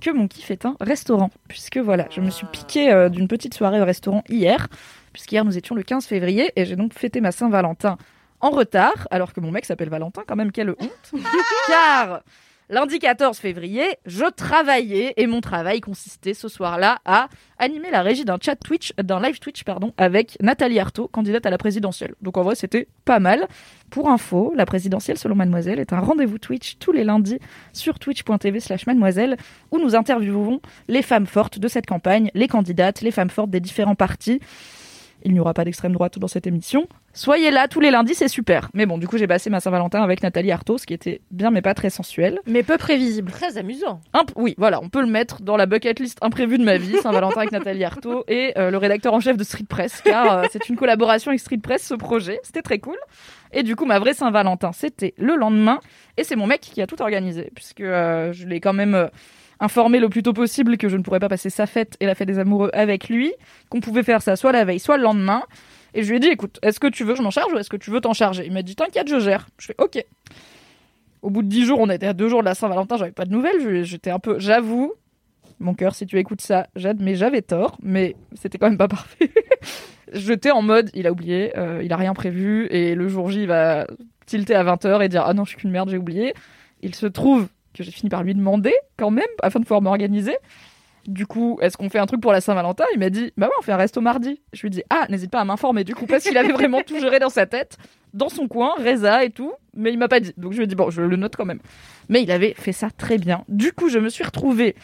que 0.00 0.10
mon 0.10 0.28
kiff 0.28 0.50
est 0.50 0.66
un 0.66 0.76
restaurant. 0.80 1.30
Puisque 1.48 1.78
voilà, 1.78 2.06
je 2.10 2.20
me 2.20 2.30
suis 2.30 2.46
piqué 2.46 2.92
euh, 2.92 3.08
d'une 3.08 3.28
petite 3.28 3.54
soirée 3.54 3.80
au 3.80 3.84
restaurant 3.84 4.22
hier. 4.28 4.68
Puisqu'hier 5.12 5.44
nous 5.44 5.56
étions 5.56 5.74
le 5.74 5.82
15 5.82 6.06
février 6.06 6.52
et 6.56 6.66
j'ai 6.66 6.76
donc 6.76 6.92
fêté 6.92 7.22
ma 7.22 7.32
Saint-Valentin 7.32 7.96
en 8.40 8.50
retard. 8.50 9.08
Alors 9.10 9.32
que 9.32 9.40
mon 9.40 9.50
mec 9.50 9.64
s'appelle 9.64 9.88
Valentin, 9.88 10.22
quand 10.26 10.36
même, 10.36 10.52
quelle 10.52 10.70
honte. 10.70 11.12
Car 11.68 12.22
lundi 12.68 12.98
14 12.98 13.38
février, 13.38 13.84
je 14.06 14.24
travaillais 14.24 15.14
et 15.16 15.26
mon 15.26 15.40
travail 15.40 15.80
consistait 15.80 16.34
ce 16.34 16.48
soir-là 16.48 16.98
à 17.04 17.28
animer 17.58 17.90
la 17.90 18.02
régie 18.02 18.24
d'un 18.24 18.38
chat 18.40 18.56
Twitch, 18.56 18.92
d'un 18.96 19.20
live 19.20 19.38
Twitch, 19.38 19.64
pardon, 19.64 19.92
avec 19.96 20.36
Nathalie 20.42 20.80
Arthaud, 20.80 21.08
candidate 21.08 21.46
à 21.46 21.50
la 21.50 21.58
présidentielle. 21.58 22.14
Donc 22.22 22.36
en 22.36 22.42
vrai, 22.42 22.54
c'était 22.54 22.88
pas 23.04 23.20
mal. 23.20 23.46
Pour 23.90 24.08
info, 24.08 24.52
la 24.56 24.66
présidentielle 24.66 25.18
selon 25.18 25.36
Mademoiselle 25.36 25.78
est 25.78 25.92
un 25.92 26.00
rendez-vous 26.00 26.38
Twitch 26.38 26.76
tous 26.78 26.92
les 26.92 27.04
lundis 27.04 27.38
sur 27.72 27.98
twitch.tv 27.98 28.60
slash 28.60 28.86
mademoiselle 28.86 29.36
où 29.70 29.78
nous 29.78 29.94
interviewons 29.94 30.60
les 30.88 31.02
femmes 31.02 31.26
fortes 31.26 31.58
de 31.58 31.68
cette 31.68 31.86
campagne, 31.86 32.30
les 32.34 32.48
candidates, 32.48 33.00
les 33.00 33.12
femmes 33.12 33.30
fortes 33.30 33.50
des 33.50 33.60
différents 33.60 33.94
partis. 33.94 34.40
Il 35.22 35.32
n'y 35.32 35.40
aura 35.40 35.54
pas 35.54 35.64
d'extrême 35.64 35.92
droite 35.92 36.18
dans 36.18 36.28
cette 36.28 36.46
émission. 36.46 36.88
Soyez 37.16 37.50
là 37.50 37.66
tous 37.66 37.80
les 37.80 37.90
lundis, 37.90 38.14
c'est 38.14 38.28
super. 38.28 38.68
Mais 38.74 38.84
bon, 38.84 38.98
du 38.98 39.08
coup, 39.08 39.16
j'ai 39.16 39.26
passé 39.26 39.48
ma 39.48 39.58
Saint-Valentin 39.58 40.02
avec 40.02 40.22
Nathalie 40.22 40.52
Arthaud, 40.52 40.76
ce 40.76 40.84
qui 40.84 40.92
était 40.92 41.22
bien 41.30 41.50
mais 41.50 41.62
pas 41.62 41.72
très 41.72 41.88
sensuel. 41.88 42.40
Mais 42.46 42.62
peu 42.62 42.76
prévisible. 42.76 43.32
Très 43.32 43.56
amusant. 43.56 44.02
Imp- 44.12 44.32
oui, 44.36 44.54
voilà, 44.58 44.80
on 44.82 44.90
peut 44.90 45.00
le 45.00 45.06
mettre 45.06 45.40
dans 45.40 45.56
la 45.56 45.64
bucket 45.64 45.98
list 45.98 46.18
imprévue 46.20 46.58
de 46.58 46.64
ma 46.64 46.76
vie, 46.76 46.94
Saint-Valentin 46.98 47.40
avec 47.40 47.52
Nathalie 47.52 47.84
Arthaud 47.84 48.24
et 48.28 48.52
euh, 48.58 48.70
le 48.70 48.76
rédacteur 48.76 49.14
en 49.14 49.20
chef 49.20 49.38
de 49.38 49.44
Street 49.44 49.64
Press, 49.66 50.02
car 50.02 50.30
euh, 50.40 50.44
c'est 50.52 50.68
une 50.68 50.76
collaboration 50.76 51.30
avec 51.30 51.40
Street 51.40 51.56
Press, 51.56 51.86
ce 51.86 51.94
projet. 51.94 52.38
C'était 52.42 52.60
très 52.62 52.80
cool. 52.80 52.98
Et 53.54 53.62
du 53.62 53.76
coup, 53.76 53.86
ma 53.86 53.98
vraie 53.98 54.12
Saint-Valentin, 54.12 54.72
c'était 54.72 55.14
le 55.16 55.36
lendemain, 55.36 55.80
et 56.18 56.24
c'est 56.24 56.36
mon 56.36 56.46
mec 56.46 56.60
qui 56.60 56.82
a 56.82 56.86
tout 56.86 57.00
organisé, 57.00 57.50
puisque 57.54 57.80
euh, 57.80 58.34
je 58.34 58.46
l'ai 58.46 58.60
quand 58.60 58.74
même 58.74 58.94
euh, 58.94 59.06
informé 59.58 60.00
le 60.00 60.10
plus 60.10 60.22
tôt 60.22 60.34
possible 60.34 60.76
que 60.76 60.90
je 60.90 60.98
ne 60.98 61.02
pourrais 61.02 61.20
pas 61.20 61.30
passer 61.30 61.48
sa 61.48 61.64
fête 61.66 61.96
et 62.00 62.04
la 62.04 62.14
fête 62.14 62.28
des 62.28 62.38
amoureux 62.38 62.68
avec 62.74 63.08
lui, 63.08 63.32
qu'on 63.70 63.80
pouvait 63.80 64.02
faire 64.02 64.20
ça 64.20 64.36
soit 64.36 64.52
la 64.52 64.66
veille, 64.66 64.80
soit 64.80 64.98
le 64.98 65.04
lendemain. 65.04 65.42
Et 65.96 66.02
je 66.02 66.10
lui 66.10 66.18
ai 66.18 66.20
dit, 66.20 66.28
écoute, 66.28 66.58
est-ce 66.62 66.78
que 66.78 66.88
tu 66.88 67.04
veux 67.04 67.12
que 67.14 67.18
je 67.18 67.22
m'en 67.22 67.30
charge 67.30 67.50
ou 67.54 67.56
est-ce 67.56 67.70
que 67.70 67.76
tu 67.78 67.90
veux 67.90 68.02
t'en 68.02 68.12
charger? 68.12 68.44
Il 68.44 68.52
m'a 68.52 68.60
dit, 68.60 68.76
t'inquiète, 68.76 69.08
je 69.08 69.18
gère. 69.18 69.48
Je 69.58 69.66
fais, 69.68 69.74
ok. 69.78 70.04
Au 71.22 71.30
bout 71.30 71.42
de 71.42 71.48
dix 71.48 71.64
jours, 71.64 71.80
on 71.80 71.88
était 71.88 72.06
à 72.06 72.12
deux 72.12 72.28
jours 72.28 72.40
de 72.40 72.44
la 72.44 72.54
Saint-Valentin, 72.54 72.98
j'avais 72.98 73.12
pas 73.12 73.24
de 73.24 73.32
nouvelles. 73.32 73.82
J'étais 73.82 74.10
un 74.10 74.18
peu, 74.18 74.38
j'avoue, 74.38 74.92
mon 75.58 75.72
cœur, 75.72 75.94
si 75.94 76.06
tu 76.06 76.18
écoutes 76.18 76.42
ça, 76.42 76.66
Jade, 76.76 76.98
mais 77.00 77.14
j'avais 77.14 77.40
tort, 77.40 77.78
mais 77.82 78.14
c'était 78.34 78.58
quand 78.58 78.68
même 78.68 78.76
pas 78.76 78.88
parfait. 78.88 79.30
J'étais 80.12 80.50
en 80.50 80.60
mode, 80.60 80.90
il 80.92 81.06
a 81.06 81.12
oublié, 81.12 81.56
euh, 81.56 81.80
il 81.82 81.90
a 81.94 81.96
rien 81.96 82.12
prévu, 82.12 82.66
et 82.66 82.94
le 82.94 83.08
jour 83.08 83.30
J, 83.30 83.42
il 83.42 83.46
va 83.48 83.86
tilter 84.26 84.54
à 84.54 84.64
20h 84.64 85.02
et 85.02 85.08
dire 85.08 85.24
Ah 85.26 85.32
non, 85.32 85.44
je 85.44 85.50
suis 85.50 85.58
qu'une 85.58 85.70
merde, 85.70 85.88
j'ai 85.88 85.96
oublié. 85.96 86.34
Il 86.82 86.94
se 86.94 87.06
trouve 87.06 87.48
que 87.72 87.82
j'ai 87.82 87.90
fini 87.90 88.10
par 88.10 88.22
lui 88.22 88.34
demander, 88.34 88.74
quand 88.98 89.10
même, 89.10 89.24
afin 89.42 89.60
de 89.60 89.64
pouvoir 89.64 89.80
m'organiser. 89.80 90.36
Du 91.06 91.26
coup, 91.26 91.58
est-ce 91.62 91.76
qu'on 91.76 91.88
fait 91.88 91.98
un 91.98 92.06
truc 92.06 92.20
pour 92.20 92.32
la 92.32 92.40
Saint-Valentin? 92.40 92.84
Il 92.92 92.98
m'a 92.98 93.10
dit 93.10 93.32
Bah 93.36 93.46
ouais, 93.46 93.52
on 93.58 93.62
fait 93.62 93.72
un 93.72 93.76
resto 93.76 94.00
mardi. 94.00 94.40
Je 94.52 94.62
lui 94.62 94.68
ai 94.68 94.70
dit 94.70 94.82
Ah, 94.90 95.06
n'hésite 95.08 95.30
pas 95.30 95.40
à 95.40 95.44
m'informer, 95.44 95.84
du 95.84 95.94
coup, 95.94 96.06
parce 96.06 96.24
qu'il 96.24 96.36
avait 96.36 96.52
vraiment 96.52 96.82
tout 96.82 96.98
géré 96.98 97.18
dans 97.18 97.28
sa 97.30 97.46
tête, 97.46 97.76
dans 98.14 98.28
son 98.28 98.48
coin, 98.48 98.74
Reza 98.78 99.24
et 99.24 99.30
tout, 99.30 99.52
mais 99.74 99.92
il 99.92 99.98
m'a 99.98 100.08
pas 100.08 100.20
dit. 100.20 100.32
Donc 100.36 100.52
je 100.52 100.58
lui 100.58 100.64
ai 100.64 100.66
dit 100.66 100.74
Bon, 100.74 100.90
je 100.90 101.02
le 101.02 101.16
note 101.16 101.36
quand 101.36 101.44
même. 101.44 101.60
Mais 102.08 102.22
il 102.22 102.30
avait 102.30 102.54
fait 102.54 102.72
ça 102.72 102.88
très 102.90 103.18
bien. 103.18 103.44
Du 103.48 103.72
coup, 103.72 103.88
je 103.88 103.98
me 103.98 104.08
suis 104.08 104.24
retrouvée 104.24 104.74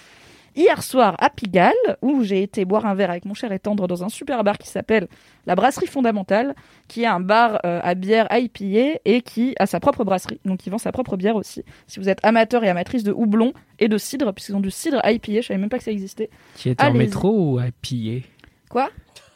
hier 0.56 0.82
soir 0.82 1.16
à 1.18 1.30
Pigalle, 1.30 1.72
où 2.02 2.22
j'ai 2.22 2.42
été 2.42 2.64
boire 2.64 2.86
un 2.86 2.94
verre 2.94 3.10
avec 3.10 3.24
mon 3.24 3.34
cher 3.34 3.52
et 3.52 3.58
tendre 3.58 3.86
dans 3.86 4.04
un 4.04 4.08
super 4.08 4.44
bar 4.44 4.58
qui 4.58 4.68
s'appelle 4.68 5.08
la 5.46 5.54
Brasserie 5.54 5.86
Fondamentale, 5.86 6.54
qui 6.88 7.02
est 7.02 7.06
un 7.06 7.20
bar 7.20 7.60
euh, 7.64 7.80
à 7.82 7.94
bière 7.94 8.28
IPA 8.30 9.00
et 9.04 9.22
qui 9.22 9.54
a 9.58 9.66
sa 9.66 9.80
propre 9.80 10.04
brasserie, 10.04 10.40
donc 10.44 10.58
qui 10.58 10.70
vend 10.70 10.78
sa 10.78 10.92
propre 10.92 11.16
bière 11.16 11.36
aussi. 11.36 11.64
Si 11.86 11.98
vous 11.98 12.08
êtes 12.08 12.24
amateur 12.24 12.64
et 12.64 12.68
amatrice 12.68 13.04
de 13.04 13.12
houblon 13.12 13.52
et 13.78 13.88
de 13.88 13.98
cidre, 13.98 14.32
puisqu'ils 14.32 14.56
ont 14.56 14.60
du 14.60 14.70
cidre 14.70 15.00
IPA, 15.04 15.40
je 15.40 15.46
savais 15.48 15.58
même 15.58 15.68
pas 15.68 15.78
que 15.78 15.84
ça 15.84 15.90
existait. 15.90 16.30
Qui 16.56 16.70
était 16.70 16.84
en 16.84 16.92
métro 16.92 17.30
ou 17.54 17.58
à 17.58 17.64
piller 17.80 18.24
Quoi? 18.68 18.90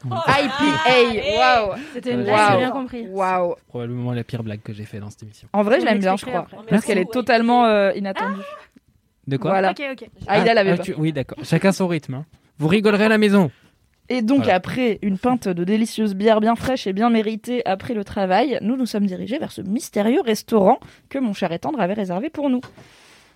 IPA, 0.04 1.38
waouh 1.38 1.76
C'était 1.94 2.12
une 2.12 2.24
blague, 2.24 2.52
j'ai 2.52 2.58
bien 2.58 2.70
compris. 2.70 3.06
Waouh 3.08 3.54
Probablement 3.68 4.12
la 4.12 4.24
pire 4.24 4.42
blague 4.42 4.62
que 4.62 4.72
j'ai 4.72 4.84
fait 4.84 5.00
dans 5.00 5.10
cette 5.10 5.22
émission. 5.24 5.48
En 5.52 5.62
vrai, 5.62 5.80
je 5.80 5.86
l'aime 5.86 5.98
bien, 5.98 6.16
je 6.16 6.24
crois, 6.24 6.40
après. 6.40 6.56
parce 6.68 6.84
qu'elle 6.84 6.98
est 6.98 7.10
totalement 7.10 7.64
euh, 7.64 7.92
inattendue. 7.94 8.40
De 9.26 9.36
quoi 9.36 9.50
Voilà. 9.50 9.70
Ok, 9.72 9.82
ok. 9.92 10.08
Aïda 10.26 10.50
Ah, 10.50 10.54
l'avait 10.54 10.72
ah, 10.72 10.76
pas. 10.76 10.82
tu- 10.82 10.94
Oui, 10.96 11.12
d'accord. 11.12 11.38
Chacun 11.42 11.72
son 11.72 11.86
rythme. 11.88 12.14
hein. 12.14 12.24
Vous 12.58 12.68
rigolerez 12.68 13.04
à 13.04 13.08
la 13.08 13.18
maison. 13.18 13.50
Et 14.08 14.22
donc 14.22 14.38
Voilà. 14.44 14.54
après 14.54 14.98
une 15.02 15.18
pinte 15.18 15.48
de 15.48 15.64
délicieuse 15.64 16.14
bière 16.14 16.40
bien 16.40 16.54
fraîche 16.54 16.86
et 16.86 16.92
bien 16.92 17.10
méritée 17.10 17.66
après 17.66 17.92
le 17.92 18.04
travail, 18.04 18.56
nous 18.62 18.76
nous 18.76 18.86
sommes 18.86 19.06
dirigés 19.06 19.38
vers 19.38 19.50
ce 19.50 19.62
mystérieux 19.62 20.20
restaurant 20.20 20.78
que 21.08 21.18
mon 21.18 21.32
cher 21.32 21.50
et 21.50 21.58
tendre 21.58 21.80
avait 21.80 21.94
réservé 21.94 22.30
pour 22.30 22.48
nous. 22.48 22.60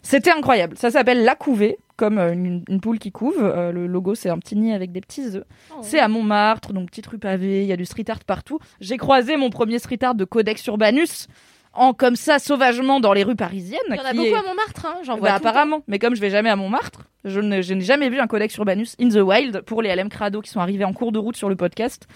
C'était 0.03 0.31
incroyable. 0.31 0.79
Ça 0.79 0.91
s'appelle 0.91 1.25
La 1.25 1.35
Couvée, 1.35 1.77
comme 1.97 2.19
euh, 2.19 2.33
une, 2.33 2.65
une 2.69 2.81
poule 2.81 2.99
qui 2.99 3.11
couve. 3.13 3.37
Euh, 3.43 3.71
le 3.73 3.87
logo, 3.87 4.15
c'est 4.15 4.31
un 4.31 4.39
petit 4.39 4.57
nid 4.57 4.73
avec 4.73 4.93
des 4.93 5.01
petits 5.03 5.37
œufs. 5.37 5.45
C'est 5.83 5.99
à 5.99 6.09
Montmartre, 6.09 6.73
donc 6.73 6.89
petite 6.89 7.07
rue 7.09 7.19
pavée, 7.19 7.63
il 7.63 7.69
y 7.69 7.73
a 7.73 7.77
du 7.77 7.85
street 7.85 8.05
art 8.09 8.21
partout. 8.25 8.61
J'ai 8.81 8.97
croisé 8.97 9.37
mon 9.37 9.51
premier 9.51 9.79
street 9.79 9.99
art 10.03 10.15
de 10.15 10.25
Codex 10.25 10.65
Urbanus, 10.69 11.27
en 11.73 11.93
comme 11.93 12.17
ça, 12.17 12.39
sauvagement, 12.39 13.01
dans 13.01 13.13
les 13.13 13.23
rues 13.23 13.37
parisiennes. 13.37 13.81
Il 13.91 13.97
y 13.97 14.01
en 14.01 14.05
a 14.05 14.13
beaucoup 14.13 14.27
est- 14.27 14.35
à 14.35 14.43
Montmartre, 14.43 14.87
hein, 14.87 14.97
j'en 15.05 15.15
bah, 15.15 15.21
vois 15.21 15.31
apparemment, 15.33 15.83
mais 15.87 15.99
comme 15.99 16.15
je 16.15 16.21
vais 16.21 16.31
jamais 16.31 16.51
à 16.51 16.57
Montmartre, 16.57 17.03
je 17.25 17.41
n'ai 17.41 17.63
je 17.63 17.75
n'ai 17.75 17.81
jamais 17.85 18.09
vu 18.09 18.19
un 18.19 18.27
Codex 18.27 18.57
Urbanus 18.57 18.97
in 19.01 19.09
the 19.09 19.17
wild 19.23 19.61
pour 19.63 19.83
les 19.83 19.95
LM 19.95 20.09
Crado 20.09 20.41
qui 20.41 20.51
sont 20.51 20.61
arrivés 20.61 20.85
en 20.85 20.93
cours 20.93 21.13
de 21.13 21.19
route 21.19 21.37
sur 21.37 21.49
le 21.49 21.57
podcast. 21.57 22.07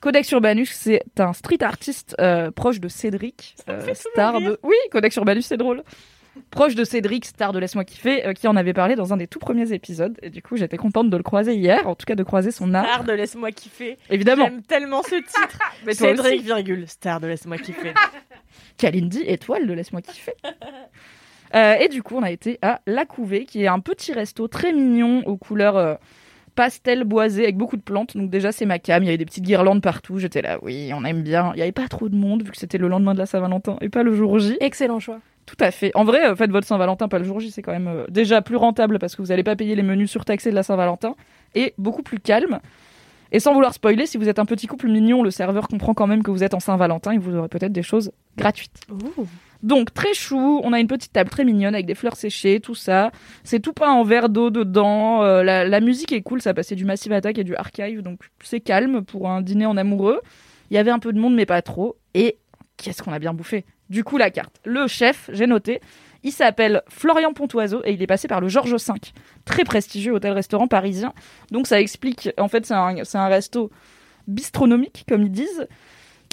Codex 0.00 0.30
Urbanus, 0.32 0.70
c'est 0.72 1.02
un 1.18 1.32
street 1.32 1.62
artiste 1.62 2.14
euh, 2.20 2.50
proche 2.50 2.78
de 2.78 2.88
Cédric, 2.88 3.56
euh, 3.68 3.94
star 3.94 4.40
de. 4.40 4.58
Oui, 4.62 4.76
Codex 4.90 5.16
Urbanus, 5.16 5.46
c'est 5.46 5.56
drôle. 5.56 5.82
Proche 6.50 6.74
de 6.74 6.84
Cédric, 6.84 7.24
star 7.24 7.52
de 7.52 7.58
Laisse-moi 7.58 7.84
kiffer, 7.84 8.26
euh, 8.26 8.32
qui 8.32 8.48
en 8.48 8.56
avait 8.56 8.72
parlé 8.72 8.96
dans 8.96 9.12
un 9.12 9.16
des 9.16 9.26
tout 9.26 9.38
premiers 9.38 9.72
épisodes. 9.72 10.16
Et 10.22 10.30
du 10.30 10.42
coup, 10.42 10.56
j'étais 10.56 10.76
contente 10.76 11.10
de 11.10 11.16
le 11.16 11.22
croiser 11.22 11.54
hier, 11.54 11.88
en 11.88 11.94
tout 11.94 12.06
cas 12.06 12.14
de 12.14 12.22
croiser 12.22 12.50
son 12.50 12.74
art. 12.74 12.84
Star 12.86 13.04
de 13.04 13.12
Laisse-moi 13.12 13.50
kiffer. 13.52 13.96
Évidemment. 14.10 14.44
J'aime 14.46 14.62
tellement 14.62 15.02
ce 15.02 15.14
titre. 15.16 15.58
Mais 15.86 15.94
Cédric, 15.94 16.34
aussi. 16.34 16.44
virgule, 16.44 16.88
star 16.88 17.20
de 17.20 17.26
Laisse-moi 17.26 17.58
kiffer. 17.58 17.94
Kalindi, 18.78 19.22
étoile 19.26 19.66
de 19.66 19.72
Laisse-moi 19.72 20.02
kiffer. 20.02 20.34
Euh, 21.54 21.74
et 21.74 21.86
du 21.88 22.02
coup, 22.02 22.16
on 22.16 22.22
a 22.24 22.32
été 22.32 22.58
à 22.62 22.80
La 22.84 23.04
Couvée, 23.04 23.44
qui 23.44 23.62
est 23.62 23.68
un 23.68 23.78
petit 23.78 24.12
resto 24.12 24.48
très 24.48 24.72
mignon 24.72 25.22
aux 25.24 25.36
couleurs 25.36 25.76
euh, 25.76 25.94
pastel 26.56 27.04
boisé 27.04 27.44
avec 27.44 27.56
beaucoup 27.56 27.76
de 27.76 27.82
plantes. 27.82 28.16
Donc 28.16 28.28
déjà, 28.28 28.50
c'est 28.50 28.66
ma 28.66 28.80
cam. 28.80 29.04
Il 29.04 29.06
y 29.06 29.08
avait 29.10 29.18
des 29.18 29.24
petites 29.24 29.44
guirlandes 29.44 29.80
partout. 29.80 30.18
J'étais 30.18 30.42
là, 30.42 30.58
oui, 30.62 30.90
on 30.92 31.04
aime 31.04 31.22
bien. 31.22 31.52
Il 31.54 31.56
n'y 31.56 31.62
avait 31.62 31.70
pas 31.70 31.86
trop 31.86 32.08
de 32.08 32.16
monde 32.16 32.42
vu 32.42 32.50
que 32.50 32.56
c'était 32.56 32.78
le 32.78 32.88
lendemain 32.88 33.14
de 33.14 33.18
la 33.18 33.26
Saint-Valentin 33.26 33.76
et 33.82 33.88
pas 33.88 34.02
le 34.02 34.14
jour 34.14 34.36
J. 34.40 34.56
Excellent 34.58 34.98
choix. 34.98 35.20
Tout 35.46 35.56
à 35.60 35.70
fait. 35.70 35.90
En 35.94 36.04
vrai, 36.04 36.24
euh, 36.24 36.34
faites 36.34 36.50
votre 36.50 36.66
Saint-Valentin 36.66 37.08
pas 37.08 37.18
le 37.18 37.24
jour 37.24 37.38
J, 37.40 37.50
c'est 37.50 37.62
quand 37.62 37.72
même 37.72 37.88
euh, 37.88 38.04
déjà 38.08 38.40
plus 38.40 38.56
rentable 38.56 38.98
parce 38.98 39.14
que 39.14 39.22
vous 39.22 39.28
n'allez 39.28 39.42
pas 39.44 39.56
payer 39.56 39.74
les 39.74 39.82
menus 39.82 40.10
surtaxés 40.10 40.50
de 40.50 40.54
la 40.54 40.62
Saint-Valentin 40.62 41.14
et 41.54 41.74
beaucoup 41.76 42.02
plus 42.02 42.18
calme. 42.18 42.60
Et 43.32 43.40
sans 43.40 43.52
vouloir 43.52 43.74
spoiler, 43.74 44.06
si 44.06 44.16
vous 44.16 44.28
êtes 44.28 44.38
un 44.38 44.44
petit 44.44 44.66
couple 44.66 44.88
mignon, 44.88 45.22
le 45.22 45.30
serveur 45.30 45.66
comprend 45.68 45.92
quand 45.92 46.06
même 46.06 46.22
que 46.22 46.30
vous 46.30 46.44
êtes 46.44 46.54
en 46.54 46.60
Saint-Valentin 46.60 47.12
et 47.12 47.18
vous 47.18 47.34
aurez 47.34 47.48
peut-être 47.48 47.72
des 47.72 47.82
choses 47.82 48.12
gratuites. 48.36 48.80
Donc 49.62 49.92
très 49.92 50.14
chou, 50.14 50.60
on 50.62 50.72
a 50.72 50.78
une 50.78 50.86
petite 50.86 51.12
table 51.12 51.30
très 51.30 51.44
mignonne 51.44 51.74
avec 51.74 51.86
des 51.86 51.94
fleurs 51.94 52.16
séchées, 52.16 52.60
tout 52.60 52.74
ça. 52.74 53.10
C'est 53.42 53.60
tout 53.60 53.72
peint 53.72 53.90
en 53.90 54.04
verre 54.04 54.28
d'eau 54.28 54.50
dedans. 54.50 55.22
euh, 55.24 55.42
la, 55.42 55.66
la 55.66 55.80
musique 55.80 56.12
est 56.12 56.22
cool, 56.22 56.40
ça 56.42 56.54
passait 56.54 56.76
du 56.76 56.84
Massive 56.84 57.12
Attack 57.12 57.38
et 57.38 57.44
du 57.44 57.56
Archive, 57.56 58.02
donc 58.02 58.20
c'est 58.42 58.60
calme 58.60 59.02
pour 59.02 59.28
un 59.28 59.40
dîner 59.40 59.66
en 59.66 59.76
amoureux. 59.76 60.20
Il 60.70 60.74
y 60.74 60.78
avait 60.78 60.90
un 60.90 60.98
peu 60.98 61.12
de 61.12 61.18
monde, 61.18 61.34
mais 61.34 61.46
pas 61.46 61.62
trop. 61.62 61.96
Et 62.14 62.38
qu'est-ce 62.76 63.02
qu'on 63.02 63.12
a 63.12 63.18
bien 63.18 63.34
bouffé? 63.34 63.64
Du 63.90 64.04
coup, 64.04 64.16
la 64.16 64.30
carte. 64.30 64.60
Le 64.64 64.86
chef, 64.86 65.30
j'ai 65.32 65.46
noté, 65.46 65.80
il 66.22 66.32
s'appelle 66.32 66.82
Florian 66.88 67.32
Pontoiseau 67.32 67.82
et 67.84 67.92
il 67.92 68.02
est 68.02 68.06
passé 68.06 68.28
par 68.28 68.40
le 68.40 68.48
Georges 68.48 68.74
V, 68.74 68.94
très 69.44 69.64
prestigieux 69.64 70.12
hôtel-restaurant 70.12 70.68
parisien. 70.68 71.12
Donc 71.50 71.66
ça 71.66 71.80
explique, 71.80 72.30
en 72.38 72.48
fait, 72.48 72.64
c'est 72.66 72.74
un, 72.74 73.04
c'est 73.04 73.18
un 73.18 73.28
resto 73.28 73.70
bistronomique, 74.26 75.04
comme 75.06 75.22
ils 75.22 75.30
disent, 75.30 75.68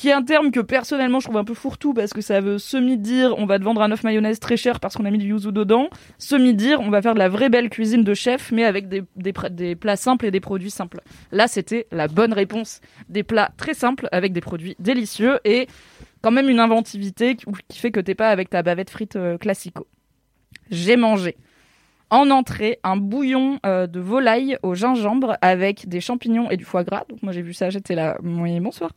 qui 0.02 0.10
est 0.10 0.14
un 0.14 0.24
terme 0.24 0.50
que 0.50 0.60
personnellement 0.60 1.20
je 1.20 1.26
trouve 1.26 1.38
un 1.38 1.44
peu 1.44 1.54
fourre-tout 1.54 1.94
parce 1.94 2.12
que 2.12 2.22
ça 2.22 2.42
veut 2.42 2.58
semi-dire 2.58 3.36
on 3.38 3.46
va 3.46 3.60
te 3.60 3.64
vendre 3.64 3.84
un 3.84 3.92
œuf 3.92 4.04
mayonnaise 4.04 4.40
très 4.40 4.58
cher 4.58 4.80
parce 4.80 4.96
qu'on 4.96 5.06
a 5.06 5.12
mis 5.12 5.20
du 5.20 5.28
yuzu 5.28 5.52
dedans, 5.52 5.90
semi-dire 6.18 6.80
on 6.82 6.90
va 6.90 7.04
faire 7.04 7.14
de 7.14 7.20
la 7.20 7.30
vraie 7.30 7.50
belle 7.50 7.70
cuisine 7.70 8.04
de 8.04 8.14
chef 8.16 8.52
mais 8.52 8.64
avec 8.64 8.88
des, 8.88 9.04
des, 9.16 9.76
plats 9.76 9.96
simples 9.96 10.26
et 10.26 10.32
des 10.32 10.40
produits 10.40 10.72
simples. 10.72 11.02
Là, 11.32 11.48
c'était 11.48 11.86
la 11.92 12.08
bonne 12.08 12.34
réponse. 12.34 12.82
Des 13.10 13.22
plats 13.22 13.52
très 13.58 13.76
simples 13.76 14.10
avec 14.12 14.34
des 14.34 14.42
produits 14.42 14.76
délicieux 14.80 15.40
et 15.46 15.68
quand 16.22 16.32
même 16.32 16.50
une 16.50 16.60
inventivité 16.60 17.36
qui, 17.36 17.80
fait 17.80 17.92
que 17.92 18.00
t'es 18.00 18.16
pas 18.16 18.30
avec 18.30 18.50
ta 18.50 18.64
bavette 18.64 18.90
frite 18.90 19.16
euh, 19.16 19.38
classico. 19.38 19.88
J'ai 20.70 20.98
mangé 20.98 21.38
en 22.10 22.30
entrée 22.30 22.80
un 22.84 22.98
bouillon 22.98 23.60
euh, 23.66 23.88
de 23.88 24.00
volaille 24.00 24.58
au 24.64 24.76
gingembre 24.76 25.38
avec 25.42 25.88
des 25.88 26.02
champignons 26.02 26.52
et 26.52 26.58
du 26.58 26.66
foie 26.66 26.84
gras. 26.84 27.04
Donc 27.10 27.24
moi 27.24 27.32
j'ai 27.32 27.42
vu 27.42 27.54
ça, 27.54 27.70
j'étais 27.70 27.96
là, 27.96 28.18
oui 28.22 28.60
bonsoir. 28.60 28.92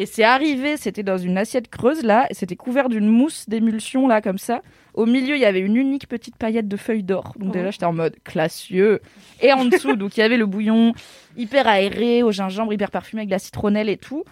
Et 0.00 0.06
c'est 0.06 0.22
arrivé, 0.22 0.76
c'était 0.76 1.02
dans 1.02 1.18
une 1.18 1.36
assiette 1.36 1.68
creuse 1.68 2.04
là, 2.04 2.26
et 2.30 2.34
c'était 2.34 2.54
couvert 2.54 2.88
d'une 2.88 3.08
mousse 3.08 3.48
d'émulsion 3.48 4.06
là 4.06 4.22
comme 4.22 4.38
ça. 4.38 4.62
Au 4.94 5.06
milieu, 5.06 5.34
il 5.34 5.40
y 5.40 5.44
avait 5.44 5.60
une 5.60 5.76
unique 5.76 6.06
petite 6.06 6.36
paillette 6.36 6.68
de 6.68 6.76
feuilles 6.76 7.02
d'or. 7.02 7.34
Donc 7.36 7.52
déjà, 7.52 7.72
j'étais 7.72 7.84
en 7.84 7.92
mode 7.92 8.14
classieux. 8.22 9.00
Et 9.40 9.52
en 9.52 9.64
dessous, 9.64 9.96
donc 9.96 10.16
il 10.16 10.20
y 10.20 10.22
avait 10.22 10.36
le 10.36 10.46
bouillon 10.46 10.94
hyper 11.36 11.66
aéré 11.66 12.22
au 12.22 12.30
gingembre, 12.30 12.72
hyper 12.72 12.92
parfumé 12.92 13.22
avec 13.22 13.28
de 13.28 13.34
la 13.34 13.40
citronnelle 13.40 13.88
et 13.88 13.96
tout. 13.96 14.22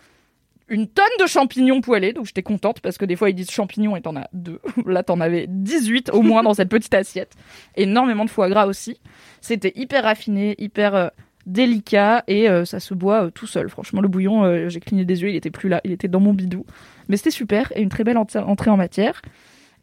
Une 0.68 0.88
tonne 0.88 1.04
de 1.20 1.26
champignons 1.26 1.80
poêlés, 1.80 2.12
donc 2.12 2.26
j'étais 2.26 2.42
contente 2.42 2.80
parce 2.80 2.98
que 2.98 3.04
des 3.04 3.14
fois 3.14 3.30
ils 3.30 3.34
disent 3.34 3.50
champignons 3.50 3.94
et 3.94 4.02
t'en 4.02 4.16
as 4.16 4.28
deux. 4.32 4.60
Là, 4.86 5.04
t'en 5.04 5.20
avais 5.20 5.46
18 5.48 6.10
au 6.12 6.22
moins 6.22 6.42
dans 6.42 6.54
cette 6.54 6.68
petite 6.68 6.94
assiette. 6.94 7.34
Énormément 7.76 8.24
de 8.24 8.30
foie 8.30 8.48
gras 8.48 8.66
aussi. 8.66 9.00
C'était 9.40 9.72
hyper 9.76 10.02
raffiné, 10.02 10.56
hyper 10.58 10.94
euh, 10.96 11.08
délicat 11.46 12.24
et 12.26 12.48
euh, 12.48 12.64
ça 12.64 12.80
se 12.80 12.94
boit 12.94 13.26
euh, 13.26 13.30
tout 13.30 13.46
seul. 13.46 13.68
Franchement, 13.68 14.00
le 14.00 14.08
bouillon, 14.08 14.68
j'ai 14.68 14.80
cligné 14.80 15.04
des 15.04 15.22
yeux, 15.22 15.30
il 15.30 15.36
était 15.36 15.50
plus 15.50 15.68
là, 15.68 15.80
il 15.84 15.92
était 15.92 16.08
dans 16.08 16.20
mon 16.20 16.34
bidou. 16.34 16.66
Mais 17.08 17.16
c'était 17.16 17.30
super 17.30 17.72
et 17.76 17.82
une 17.82 17.88
très 17.88 18.02
belle 18.02 18.18
entrée 18.18 18.70
en 18.70 18.76
matière. 18.76 19.22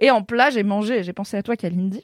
Et 0.02 0.12
en 0.12 0.22
plat, 0.22 0.50
j'ai 0.50 0.64
mangé, 0.64 1.02
j'ai 1.04 1.14
pensé 1.14 1.38
à 1.38 1.44
toi, 1.44 1.56
Kalindi, 1.56 2.04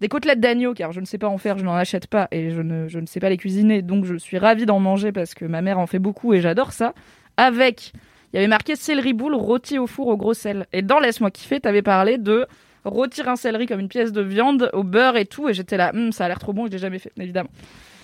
des 0.00 0.08
côtelettes 0.08 0.40
d'agneau, 0.40 0.74
car 0.74 0.90
je 0.90 0.98
ne 0.98 1.04
sais 1.06 1.18
pas 1.18 1.28
en 1.28 1.38
faire, 1.38 1.58
je 1.58 1.64
n'en 1.64 1.74
achète 1.74 2.08
pas 2.08 2.26
et 2.32 2.50
je 2.50 2.60
ne, 2.60 2.88
je 2.88 2.98
ne 2.98 3.06
sais 3.06 3.20
pas 3.20 3.30
les 3.30 3.36
cuisiner, 3.36 3.82
donc 3.82 4.04
je 4.04 4.16
suis 4.16 4.36
ravie 4.36 4.66
d'en 4.66 4.80
manger 4.80 5.12
parce 5.12 5.34
que 5.34 5.44
ma 5.44 5.62
mère 5.62 5.78
en 5.78 5.86
fait 5.86 6.00
beaucoup 6.00 6.34
et 6.34 6.40
j'adore 6.40 6.72
ça. 6.72 6.92
Avec, 7.36 7.92
il 8.36 8.40
y 8.40 8.42
avait 8.42 8.48
marqué 8.48 8.76
céleri 8.76 9.14
boule 9.14 9.34
rôti 9.34 9.78
au 9.78 9.86
four 9.86 10.08
au 10.08 10.16
gros 10.18 10.34
sel. 10.34 10.66
Et 10.74 10.82
dans 10.82 10.98
Laisse-moi 10.98 11.30
kiffer, 11.30 11.58
t'avais 11.58 11.80
parlé 11.80 12.18
de 12.18 12.46
rôtir 12.84 13.30
un 13.30 13.36
céleri 13.36 13.64
comme 13.64 13.80
une 13.80 13.88
pièce 13.88 14.12
de 14.12 14.20
viande 14.20 14.68
au 14.74 14.82
beurre 14.82 15.16
et 15.16 15.24
tout, 15.24 15.48
et 15.48 15.54
j'étais 15.54 15.78
là, 15.78 15.90
Hum, 15.94 16.12
ça 16.12 16.26
a 16.26 16.28
l'air 16.28 16.38
trop 16.38 16.52
bon, 16.52 16.66
je 16.66 16.72
l'ai 16.72 16.76
jamais 16.76 16.98
fait, 16.98 17.12
évidemment. 17.18 17.48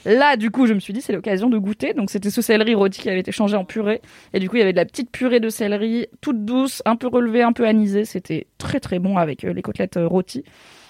Là, 0.07 0.39
du 0.39 0.51
coup, 0.51 0.67
je 0.67 0.73
me 0.73 0.81
suis 0.81 0.95
dit, 0.95 1.03
c'est 1.03 1.13
l'occasion 1.13 1.51
de 1.51 1.59
goûter. 1.59 1.93
Donc, 1.93 2.09
c'était 2.09 2.31
ce 2.31 2.41
céleri 2.41 2.75
rôti 2.75 3.03
qui 3.03 3.11
avait 3.11 3.21
été 3.21 3.31
changé 3.31 3.57
en 3.59 3.67
purée. 3.67 4.01
Et 4.33 4.41
du 4.41 4.49
coup, 4.49 4.57
il 4.57 4.61
y 4.61 4.63
avait 4.63 4.73
de 4.73 4.79
la 4.79 4.87
petite 4.87 5.11
purée 5.11 5.39
de 5.39 5.51
céleri, 5.51 6.07
toute 6.23 6.47
douce, 6.47 6.83
un 6.87 6.97
peu 6.97 7.09
relevée, 7.09 7.43
un 7.43 7.53
peu 7.53 7.67
anisée. 7.67 8.07
C'était 8.07 8.47
très, 8.57 8.81
très 8.81 9.01
bon 9.01 9.19
avec 9.19 9.45
euh, 9.45 9.53
les 9.53 9.61
côtelettes 9.61 9.99
euh, 9.99 10.09
rôties. 10.09 10.45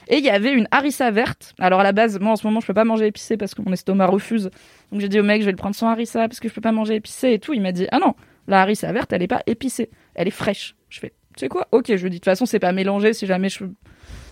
Et 0.06 0.18
il 0.18 0.24
y 0.24 0.30
avait 0.30 0.52
une 0.52 0.68
harissa 0.70 1.10
verte. 1.10 1.52
Alors, 1.58 1.80
à 1.80 1.82
la 1.82 1.92
base, 1.92 2.20
moi, 2.20 2.32
en 2.32 2.36
ce 2.36 2.46
moment, 2.46 2.60
je 2.60 2.66
peux 2.68 2.74
pas 2.74 2.84
manger 2.84 3.06
épicé 3.08 3.36
parce 3.36 3.54
que 3.54 3.60
mon 3.60 3.72
estomac 3.72 4.06
refuse. 4.06 4.50
Donc, 4.92 5.00
j'ai 5.00 5.08
dit 5.08 5.18
au 5.18 5.24
mec, 5.24 5.42
je 5.42 5.46
vais 5.46 5.52
le 5.52 5.56
prendre 5.56 5.74
sans 5.74 5.88
harissa 5.88 6.28
parce 6.28 6.38
que 6.38 6.48
je 6.48 6.54
peux 6.54 6.60
pas 6.60 6.72
manger 6.72 6.94
épicé 6.94 7.32
et 7.32 7.40
tout. 7.40 7.52
Il 7.52 7.60
m'a 7.60 7.72
dit, 7.72 7.88
ah 7.90 7.98
non, 7.98 8.14
la 8.52 8.62
harissa 8.62 8.92
verte, 8.92 9.12
elle 9.12 9.22
est 9.22 9.26
pas 9.28 9.42
épicée. 9.46 9.90
Elle 10.14 10.28
est 10.28 10.30
fraîche. 10.32 10.74
Je 10.88 11.00
fais, 11.00 11.08
tu 11.36 11.40
sais 11.40 11.48
quoi? 11.48 11.66
Ok, 11.72 11.86
je 11.88 12.02
lui 12.02 12.10
dis, 12.10 12.16
de 12.16 12.20
toute 12.20 12.24
façon, 12.26 12.46
c'est 12.46 12.58
pas 12.60 12.72
mélangé. 12.72 13.12
Si 13.12 13.26
jamais 13.26 13.48
je, 13.48 13.64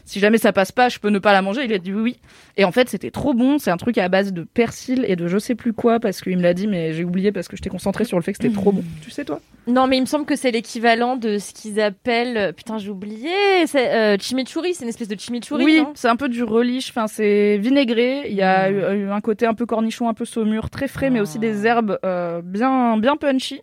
si 0.04 0.18
jamais 0.20 0.38
ça 0.38 0.52
passe 0.52 0.72
pas, 0.72 0.88
je 0.88 0.98
peux 0.98 1.08
ne 1.10 1.18
pas 1.18 1.32
la 1.32 1.40
manger. 1.42 1.64
Il 1.64 1.72
a 1.72 1.78
dit 1.78 1.92
oui. 1.92 2.18
Et 2.56 2.64
en 2.64 2.72
fait, 2.72 2.88
c'était 2.88 3.10
trop 3.10 3.32
bon. 3.34 3.58
C'est 3.58 3.70
un 3.70 3.76
truc 3.76 3.96
à 3.98 4.08
base 4.08 4.32
de 4.32 4.42
persil 4.42 5.04
et 5.06 5.14
de 5.16 5.28
je 5.28 5.38
sais 5.38 5.54
plus 5.54 5.72
quoi 5.72 6.00
parce 6.00 6.20
qu'il 6.20 6.36
me 6.36 6.42
l'a 6.42 6.52
dit, 6.54 6.66
mais 6.66 6.92
j'ai 6.92 7.04
oublié 7.04 7.32
parce 7.32 7.48
que 7.48 7.56
j'étais 7.56 7.70
concentrée 7.70 8.04
sur 8.04 8.18
le 8.18 8.22
fait 8.22 8.32
que 8.32 8.38
c'était 8.42 8.52
trop 8.54 8.72
bon. 8.72 8.82
Tu 9.02 9.10
sais, 9.10 9.24
toi? 9.24 9.40
Non, 9.66 9.86
mais 9.86 9.98
il 9.98 10.00
me 10.00 10.06
semble 10.06 10.24
que 10.24 10.36
c'est 10.36 10.50
l'équivalent 10.50 11.16
de 11.16 11.38
ce 11.38 11.52
qu'ils 11.52 11.80
appellent. 11.80 12.36
euh, 12.36 12.52
Putain, 12.52 12.78
j'ai 12.78 12.90
oublié. 12.90 13.30
C'est 13.66 13.90
euh, 13.94 14.16
chimichurri. 14.18 14.74
C'est 14.74 14.82
une 14.84 14.88
espèce 14.88 15.06
de 15.08 15.18
chimichurri. 15.20 15.62
Oui, 15.64 15.82
c'est 15.94 16.08
un 16.08 16.16
peu 16.16 16.28
du 16.28 16.42
relish. 16.42 16.88
Enfin, 16.90 17.06
c'est 17.06 17.58
vinaigré. 17.58 18.28
Il 18.30 18.34
y 18.36 18.42
a 18.42 18.70
eu- 18.70 19.02
eu 19.04 19.10
un 19.10 19.20
côté 19.20 19.46
un 19.46 19.54
peu 19.54 19.66
cornichon, 19.66 20.08
un 20.08 20.14
peu 20.14 20.24
saumure, 20.24 20.70
très 20.70 20.88
frais, 20.88 21.10
mais 21.10 21.20
aussi 21.20 21.38
des 21.38 21.66
herbes 21.66 21.98
euh, 22.04 22.40
bien, 22.42 22.96
bien 22.96 23.16
punchy. 23.16 23.60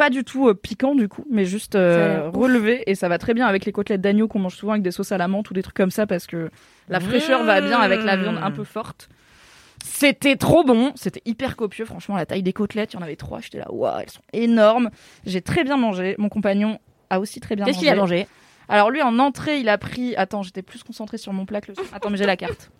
Pas 0.00 0.08
du 0.08 0.24
tout 0.24 0.48
euh, 0.48 0.54
piquant 0.54 0.94
du 0.94 1.08
coup, 1.08 1.26
mais 1.28 1.44
juste 1.44 1.74
euh, 1.74 2.30
relevé 2.30 2.82
et 2.86 2.94
ça 2.94 3.10
va 3.10 3.18
très 3.18 3.34
bien 3.34 3.46
avec 3.46 3.66
les 3.66 3.72
côtelettes 3.72 4.00
d'agneau 4.00 4.28
qu'on 4.28 4.38
mange 4.38 4.56
souvent 4.56 4.72
avec 4.72 4.82
des 4.82 4.92
sauces 4.92 5.12
à 5.12 5.18
la 5.18 5.28
menthe 5.28 5.50
ou 5.50 5.52
des 5.52 5.62
trucs 5.62 5.76
comme 5.76 5.90
ça 5.90 6.06
parce 6.06 6.26
que 6.26 6.48
la 6.88 7.00
fraîcheur 7.00 7.44
va 7.44 7.60
bien 7.60 7.78
avec 7.78 8.02
la 8.02 8.16
viande 8.16 8.38
un 8.42 8.50
peu 8.50 8.64
forte. 8.64 9.10
C'était 9.84 10.36
trop 10.36 10.64
bon, 10.64 10.92
c'était 10.94 11.20
hyper 11.26 11.54
copieux. 11.54 11.84
Franchement, 11.84 12.16
la 12.16 12.24
taille 12.24 12.42
des 12.42 12.54
côtelettes, 12.54 12.94
il 12.94 12.96
y 12.96 12.98
en 12.98 13.02
avait 13.02 13.16
trois. 13.16 13.40
J'étais 13.42 13.58
là, 13.58 13.70
waouh, 13.70 14.00
elles 14.00 14.08
sont 14.08 14.22
énormes. 14.32 14.88
J'ai 15.26 15.42
très 15.42 15.64
bien 15.64 15.76
mangé. 15.76 16.14
Mon 16.16 16.30
compagnon 16.30 16.78
a 17.10 17.20
aussi 17.20 17.40
très 17.40 17.54
bien 17.54 17.66
Qu'est-ce 17.66 17.76
mangé. 17.76 17.86
qu'il 17.86 17.94
a 17.94 18.00
mangé 18.00 18.26
Alors 18.70 18.90
lui, 18.90 19.02
en 19.02 19.18
entrée, 19.18 19.60
il 19.60 19.68
a 19.68 19.76
pris. 19.76 20.16
Attends, 20.16 20.42
j'étais 20.42 20.62
plus 20.62 20.82
concentrée 20.82 21.18
sur 21.18 21.34
mon 21.34 21.44
plat 21.44 21.60
que 21.60 21.72
le. 21.72 21.74
Attends, 21.92 22.08
mais 22.08 22.16
j'ai 22.16 22.24
la 22.24 22.38
carte. 22.38 22.70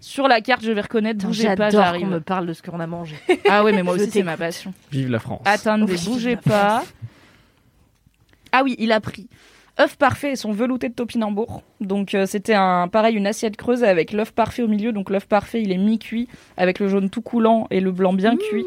Sur 0.00 0.28
la 0.28 0.40
carte, 0.40 0.62
je 0.64 0.70
vais 0.72 0.80
reconnaître. 0.80 1.26
Bougez 1.26 1.44
pas, 1.56 1.70
J'adore 1.70 1.82
j'arrive. 1.82 2.02
qu'on 2.02 2.08
me 2.08 2.20
parle 2.20 2.46
de 2.46 2.52
ce 2.52 2.62
qu'on 2.62 2.78
a 2.80 2.86
mangé. 2.86 3.16
Ah 3.50 3.64
ouais, 3.64 3.72
mais 3.72 3.82
moi 3.82 3.94
aussi, 3.94 4.10
c'est 4.10 4.22
ma 4.22 4.36
passion. 4.36 4.72
Vive 4.92 5.10
la 5.10 5.18
France. 5.18 5.42
Attendez, 5.44 5.92
Oui, 5.92 5.98
bougez 6.04 6.36
pas. 6.36 6.84
Ah 8.52 8.62
oui, 8.64 8.76
il 8.78 8.92
a 8.92 9.00
pris 9.00 9.28
œuf 9.80 9.96
parfait 9.96 10.32
et 10.32 10.36
son 10.36 10.52
velouté 10.52 10.88
de 10.88 10.94
topinambour. 10.94 11.62
Donc 11.80 12.14
euh, 12.14 12.26
c'était 12.26 12.54
un 12.54 12.88
pareil 12.88 13.14
une 13.14 13.26
assiette 13.28 13.56
creuse 13.56 13.84
avec 13.84 14.12
l'œuf 14.12 14.32
parfait 14.32 14.62
au 14.62 14.68
milieu. 14.68 14.92
Donc 14.92 15.10
l'œuf 15.10 15.26
parfait, 15.26 15.62
il 15.62 15.70
est 15.72 15.78
mi-cuit 15.78 16.28
avec 16.56 16.78
le 16.80 16.88
jaune 16.88 17.10
tout 17.10 17.22
coulant 17.22 17.66
et 17.70 17.80
le 17.80 17.92
blanc 17.92 18.12
bien 18.12 18.36
cuit. 18.36 18.64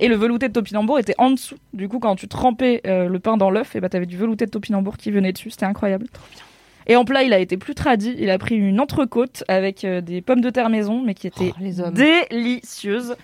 Et 0.00 0.08
le 0.08 0.16
velouté 0.16 0.48
de 0.48 0.52
topinambour 0.52 0.98
était 0.98 1.14
en 1.18 1.30
dessous. 1.30 1.56
Du 1.72 1.88
coup, 1.88 1.98
quand 1.98 2.16
tu 2.16 2.28
trempais 2.28 2.80
euh, 2.86 3.08
le 3.08 3.18
pain 3.18 3.36
dans 3.36 3.50
l'œuf, 3.50 3.74
et 3.76 3.80
bah 3.80 3.88
t'avais 3.88 4.06
du 4.06 4.16
velouté 4.16 4.46
de 4.46 4.50
topinambour 4.50 4.96
qui 4.96 5.10
venait 5.10 5.32
dessus. 5.32 5.50
C'était 5.50 5.66
incroyable. 5.66 6.06
Et 6.86 6.96
en 6.96 7.04
plat, 7.04 7.22
il 7.22 7.32
a 7.32 7.38
été 7.38 7.56
plus 7.56 7.74
tradit. 7.74 8.14
Il 8.18 8.30
a 8.30 8.38
pris 8.38 8.56
une 8.56 8.80
entrecôte 8.80 9.44
avec 9.48 9.84
euh, 9.84 10.00
des 10.00 10.22
pommes 10.22 10.40
de 10.40 10.50
terre 10.50 10.70
maison, 10.70 11.02
mais 11.02 11.14
qui 11.14 11.30
Oh, 11.40 11.44
les 11.60 11.80
hommes. 11.80 11.94
délicieuse. 11.94 13.14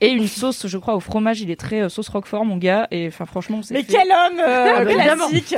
Et 0.00 0.08
une 0.08 0.26
sauce, 0.26 0.66
je 0.66 0.78
crois, 0.78 0.94
au 0.96 1.00
fromage. 1.00 1.40
Il 1.40 1.50
est 1.50 1.60
très 1.60 1.82
euh, 1.82 1.88
sauce 1.88 2.08
roquefort, 2.08 2.44
mon 2.44 2.56
gars. 2.56 2.88
Et 2.90 3.06
enfin, 3.08 3.24
franchement, 3.26 3.58
on 3.58 3.62
s'est 3.62 3.74
Mais 3.74 3.82
fait- 3.82 3.92
quel 3.92 4.08
homme 4.08 4.38
euh, 4.40 4.72
Ah 4.76 4.84
bah, 4.84 4.94
classique 4.94 5.56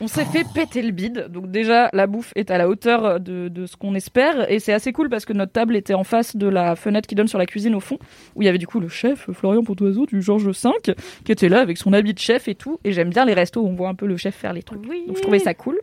on 0.00 0.06
s'est 0.06 0.24
fait 0.24 0.44
péter 0.54 0.80
le 0.82 0.92
bide. 0.92 1.26
Donc 1.28 1.50
déjà, 1.50 1.88
la 1.92 2.06
bouffe 2.06 2.32
est 2.36 2.52
à 2.52 2.58
la 2.58 2.68
hauteur 2.68 3.18
de, 3.18 3.48
de 3.48 3.66
ce 3.66 3.76
qu'on 3.76 3.96
espère. 3.96 4.48
Et 4.50 4.60
c'est 4.60 4.72
assez 4.72 4.92
cool 4.92 5.08
parce 5.08 5.24
que 5.24 5.32
notre 5.32 5.50
table 5.50 5.74
était 5.74 5.94
en 5.94 6.04
face 6.04 6.36
de 6.36 6.46
la 6.46 6.76
fenêtre 6.76 7.08
qui 7.08 7.16
donne 7.16 7.26
sur 7.26 7.38
la 7.38 7.46
cuisine 7.46 7.74
au 7.74 7.80
fond, 7.80 7.98
où 8.36 8.42
il 8.42 8.44
y 8.44 8.48
avait 8.48 8.58
du 8.58 8.66
coup 8.68 8.78
le 8.78 8.88
chef 8.88 9.28
Florian 9.32 9.62
Pontoiseau 9.64 10.06
du 10.06 10.22
Georges 10.22 10.46
V, 10.50 10.94
qui 11.24 11.32
était 11.32 11.48
là 11.48 11.60
avec 11.60 11.78
son 11.78 11.92
habit 11.92 12.14
de 12.14 12.18
chef 12.20 12.46
et 12.46 12.54
tout. 12.54 12.78
Et 12.84 12.92
j'aime 12.92 13.10
bien 13.10 13.24
les 13.24 13.34
restos 13.34 13.60
où 13.62 13.66
on 13.66 13.74
voit 13.74 13.88
un 13.88 13.94
peu 13.96 14.06
le 14.06 14.16
chef 14.16 14.36
faire 14.36 14.52
les 14.52 14.62
trucs. 14.62 14.82
Oui. 14.88 15.02
Donc 15.08 15.16
je 15.16 15.22
trouvais 15.22 15.40
ça 15.40 15.54
cool. 15.54 15.80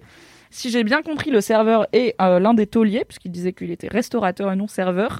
Si 0.55 0.69
j'ai 0.69 0.85
bien 0.85 1.01
compris, 1.01 1.31
le 1.31 1.41
serveur 1.41 1.85
est 1.91 2.15
euh, 2.21 2.39
l'un 2.39 2.53
des 2.53 2.65
tauliers, 2.65 3.03
puisqu'il 3.03 3.29
disait 3.29 3.51
qu'il 3.51 3.71
était 3.71 3.89
restaurateur 3.89 4.49
et 4.53 4.55
non 4.55 4.69
serveur. 4.69 5.19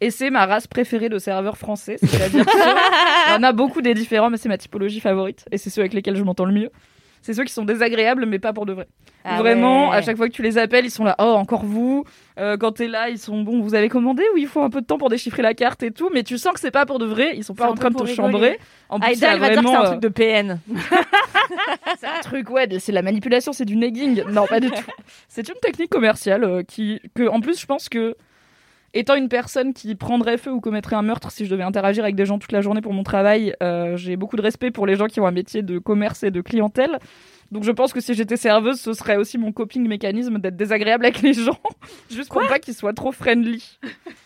Et 0.00 0.12
c'est 0.12 0.30
ma 0.30 0.46
race 0.46 0.68
préférée 0.68 1.08
de 1.08 1.18
serveur 1.18 1.58
français. 1.58 1.96
C'est-à-dire 2.00 2.44
y 3.30 3.34
en 3.34 3.42
a 3.42 3.50
beaucoup 3.50 3.82
des 3.82 3.94
différents, 3.94 4.30
mais 4.30 4.36
c'est 4.36 4.48
ma 4.48 4.58
typologie 4.58 5.00
favorite. 5.00 5.44
Et 5.50 5.58
c'est 5.58 5.70
ceux 5.70 5.80
avec 5.80 5.92
lesquels 5.92 6.14
je 6.14 6.22
m'entends 6.22 6.44
le 6.44 6.52
mieux. 6.52 6.70
C'est 7.22 7.34
ceux 7.34 7.44
qui 7.44 7.52
sont 7.52 7.64
désagréables, 7.64 8.24
mais 8.26 8.38
pas 8.38 8.52
pour 8.52 8.66
de 8.66 8.72
vrai. 8.72 8.86
Ah 9.24 9.38
Vraiment, 9.38 9.90
ouais. 9.90 9.96
à 9.96 10.02
chaque 10.02 10.16
fois 10.16 10.28
que 10.28 10.32
tu 10.32 10.42
les 10.42 10.56
appelles, 10.56 10.86
ils 10.86 10.90
sont 10.90 11.04
là. 11.04 11.14
Oh, 11.18 11.34
encore 11.36 11.64
vous. 11.64 12.04
Euh, 12.38 12.56
quand 12.56 12.72
t'es 12.72 12.88
là, 12.88 13.10
ils 13.10 13.18
sont 13.18 13.42
bon. 13.42 13.60
Vous 13.60 13.74
avez 13.74 13.90
commandé 13.90 14.22
ou 14.32 14.38
il 14.38 14.46
faut 14.46 14.62
un 14.62 14.70
peu 14.70 14.80
de 14.80 14.86
temps 14.86 14.96
pour 14.96 15.10
déchiffrer 15.10 15.42
la 15.42 15.52
carte 15.52 15.82
et 15.82 15.90
tout. 15.90 16.08
Mais 16.14 16.22
tu 16.22 16.38
sens 16.38 16.54
que 16.54 16.60
c'est 16.60 16.70
pas 16.70 16.86
pour 16.86 16.98
de 16.98 17.04
vrai. 17.04 17.32
Ils 17.36 17.44
sont 17.44 17.54
pas 17.54 17.70
en 17.70 17.74
train 17.74 17.90
de 17.90 17.96
te 17.96 18.06
chambrer. 18.06 18.58
En 18.88 18.98
plus, 18.98 19.10
Aïda, 19.10 19.30
a 19.30 19.34
elle 19.34 19.40
va 19.40 19.50
dire 19.50 19.62
que 19.62 19.68
c'est 19.68 19.74
un 19.74 19.82
euh, 19.82 19.86
truc 19.88 20.00
de 20.00 20.08
PN. 20.08 20.58
c'est 22.00 22.06
un 22.06 22.20
truc, 22.22 22.50
ouais, 22.50 22.66
c'est 22.78 22.92
la 22.92 23.02
manipulation, 23.02 23.52
c'est 23.52 23.66
du 23.66 23.76
negging. 23.76 24.24
Non, 24.30 24.46
pas 24.46 24.60
du 24.60 24.70
tout. 24.70 24.82
C'est 25.28 25.48
une 25.48 25.60
technique 25.62 25.90
commerciale 25.90 26.44
euh, 26.44 26.62
qui, 26.62 27.00
que, 27.14 27.28
en 27.28 27.40
plus, 27.40 27.60
je 27.60 27.66
pense 27.66 27.88
que, 27.88 28.16
étant 28.94 29.14
une 29.14 29.28
personne 29.28 29.72
qui 29.72 29.94
prendrait 29.94 30.38
feu 30.38 30.52
ou 30.52 30.60
commettrait 30.60 30.96
un 30.96 31.02
meurtre 31.02 31.30
si 31.30 31.44
je 31.44 31.50
devais 31.50 31.62
interagir 31.62 32.04
avec 32.04 32.16
des 32.16 32.26
gens 32.26 32.38
toute 32.38 32.52
la 32.52 32.60
journée 32.60 32.80
pour 32.80 32.92
mon 32.92 33.02
travail, 33.02 33.54
euh, 33.62 33.96
j'ai 33.96 34.16
beaucoup 34.16 34.36
de 34.36 34.42
respect 34.42 34.70
pour 34.70 34.86
les 34.86 34.96
gens 34.96 35.06
qui 35.06 35.20
ont 35.20 35.26
un 35.26 35.32
métier 35.32 35.62
de 35.62 35.78
commerce 35.78 36.22
et 36.22 36.30
de 36.30 36.40
clientèle. 36.40 36.98
Donc 37.50 37.64
je 37.64 37.70
pense 37.72 37.92
que 37.92 38.00
si 38.00 38.14
j'étais 38.14 38.36
serveuse, 38.36 38.80
ce 38.80 38.92
serait 38.92 39.16
aussi 39.16 39.36
mon 39.36 39.50
coping 39.50 39.86
mécanisme 39.88 40.38
d'être 40.38 40.56
désagréable 40.56 41.04
avec 41.04 41.20
les 41.22 41.32
gens, 41.32 41.58
juste 42.10 42.30
pour 42.30 42.46
pas 42.46 42.58
qu'ils 42.60 42.74
soient 42.74 42.92
trop 42.92 43.10
friendly. 43.10 43.78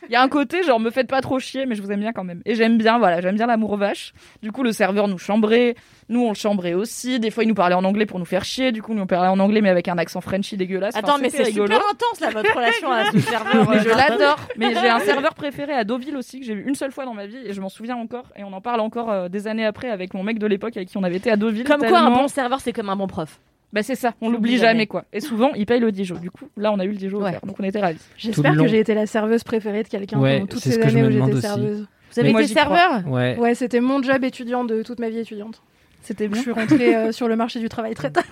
Il 0.09 0.13
y 0.13 0.17
a 0.17 0.23
un 0.23 0.29
côté 0.29 0.63
genre 0.63 0.79
me 0.79 0.91
faites 0.91 1.09
pas 1.09 1.23
trop 1.23 1.39
chier, 1.39 1.65
mais 1.65 1.75
je 1.75 1.83
vous 1.83 1.91
aime 1.91 2.01
bien 2.01 2.13
quand 2.13 2.25
même. 2.25 2.43
Et 2.45 2.55
j'aime 2.55 2.77
bien, 2.77 2.99
voilà, 2.99 3.21
j'aime 3.23 3.37
bien 3.37 3.47
l'amour 3.47 3.77
vache. 3.77 4.13
Du 4.43 4.53
coup, 4.53 4.63
le 4.63 4.73
serveur 4.73 5.09
nous 5.09 5.17
chambrait, 5.17 5.75
nous 6.11 6.21
on 6.21 6.29
le 6.29 6.35
chambrait 6.35 6.75
aussi. 6.75 7.19
Des 7.19 7.31
fois, 7.31 7.45
il 7.45 7.49
nous 7.49 7.55
parlait 7.55 7.75
en 7.75 7.85
anglais 7.85 8.05
pour 8.05 8.19
nous 8.19 8.27
faire 8.27 8.45
chier. 8.45 8.73
Du 8.73 8.83
coup, 8.83 8.93
nous 8.93 9.03
on 9.03 9.07
parlait 9.07 9.31
en 9.31 9.41
anglais 9.41 9.63
mais 9.63 9.71
avec 9.71 9.89
un 9.89 9.97
accent 9.97 10.21
Frenchy 10.21 10.59
dégueulasse. 10.59 10.95
Enfin, 10.95 11.09
Attends, 11.09 11.19
mais 11.19 11.31
c'est 11.31 11.45
super 11.47 11.81
intense 11.91 12.21
là 12.21 12.31
votre 12.31 12.55
relation 12.55 12.93
à 12.93 13.11
ce 13.11 13.19
serveur. 13.21 13.71
Mais 13.71 13.81
je 13.81 13.89
l'adore. 13.89 14.41
Mais 14.59 14.75
j'ai 14.75 14.89
un 14.89 15.01
serveur 15.01 15.35
préféré 15.35 15.73
à 15.73 15.85
Deauville 15.85 16.17
aussi 16.17 16.41
que 16.41 16.47
j'ai 16.47 16.55
vu 16.55 16.65
une 16.67 16.75
seule 16.75 16.93
fois 16.93 17.07
dans 17.07 17.15
ma 17.15 17.27
vie 17.27 17.39
et 17.47 17.55
je 17.55 17.61
m'en 17.63 17.71
souviens 17.71 17.97
encore 17.97 18.25
et 18.37 18.45
on 18.45 18.53
en 18.53 18.61
parle 18.61 18.81
encore 18.81 19.11
euh, 19.11 19.29
des 19.29 19.47
années 19.47 19.65
après 19.65 19.89
avec 19.89 20.13
mon 20.13 20.23
mec 20.23 20.39
de 20.39 20.47
l'époque 20.47 20.77
avec 20.77 20.89
qui 20.89 20.99
on 20.99 21.03
avait 21.03 21.17
été 21.17 21.31
à 21.31 21.37
Deauville. 21.37 21.65
Comme 21.65 21.83
quoi, 21.83 22.01
un 22.01 22.11
bon 22.11 22.29
serveur, 22.29 22.61
c'est 22.61 22.73
comme 22.73 22.91
un 22.91 22.97
bon 22.97 23.07
prof. 23.15 23.39
Bah 23.73 23.83
c'est 23.83 23.97
ça, 23.97 24.15
on 24.21 24.31
l'oublie 24.31 24.53
jamais. 24.57 24.63
jamais. 24.73 24.87
quoi. 24.87 25.05
Et 25.13 25.21
souvent, 25.21 25.53
il 25.55 25.67
paye 25.67 25.81
le 25.81 25.91
Dijon. 25.91 26.15
Du 26.17 26.31
coup, 26.31 26.49
là, 26.57 26.71
on 26.73 26.79
a 26.79 26.85
eu 26.85 26.91
le 26.91 26.95
Dijon 26.97 27.19
Ouais. 27.19 27.31
offert, 27.31 27.41
donc 27.45 27.57
on 27.59 27.65
était 27.65 27.81
ravis. 27.81 27.99
J'espère 28.17 28.57
que 28.57 28.67
j'ai 28.69 28.79
été 28.79 28.95
la 28.95 29.07
serveuse 29.07 29.43
préférée 29.43 29.83
de 29.83 29.89
quelqu'un 29.89 30.19
Ouais, 30.21 30.35
pendant 30.39 30.47
toutes 30.47 30.61
ces 30.63 30.81
années 30.81 31.03
où 31.05 31.11
j'étais 31.11 31.41
serveuse. 31.41 31.87
Vous 32.13 32.21
avez 32.21 32.31
été 32.31 32.47
serveur 32.47 33.07
Ouais. 33.09 33.37
Ouais, 33.39 33.55
c'était 33.57 33.81
mon 33.81 34.01
job 34.03 34.23
étudiant 34.23 34.65
de 34.65 34.83
toute 34.85 35.01
ma 35.01 35.09
vie 35.11 35.19
étudiante. 35.19 35.61
C'était 36.03 36.29
Je 36.31 36.39
suis 36.39 36.53
rentrée 36.53 36.95
euh, 36.95 37.13
sur 37.13 37.27
le 37.29 37.35
marché 37.35 37.59
du 37.61 37.69
travail 37.69 37.95
très 37.95 38.11
tard. 38.11 38.25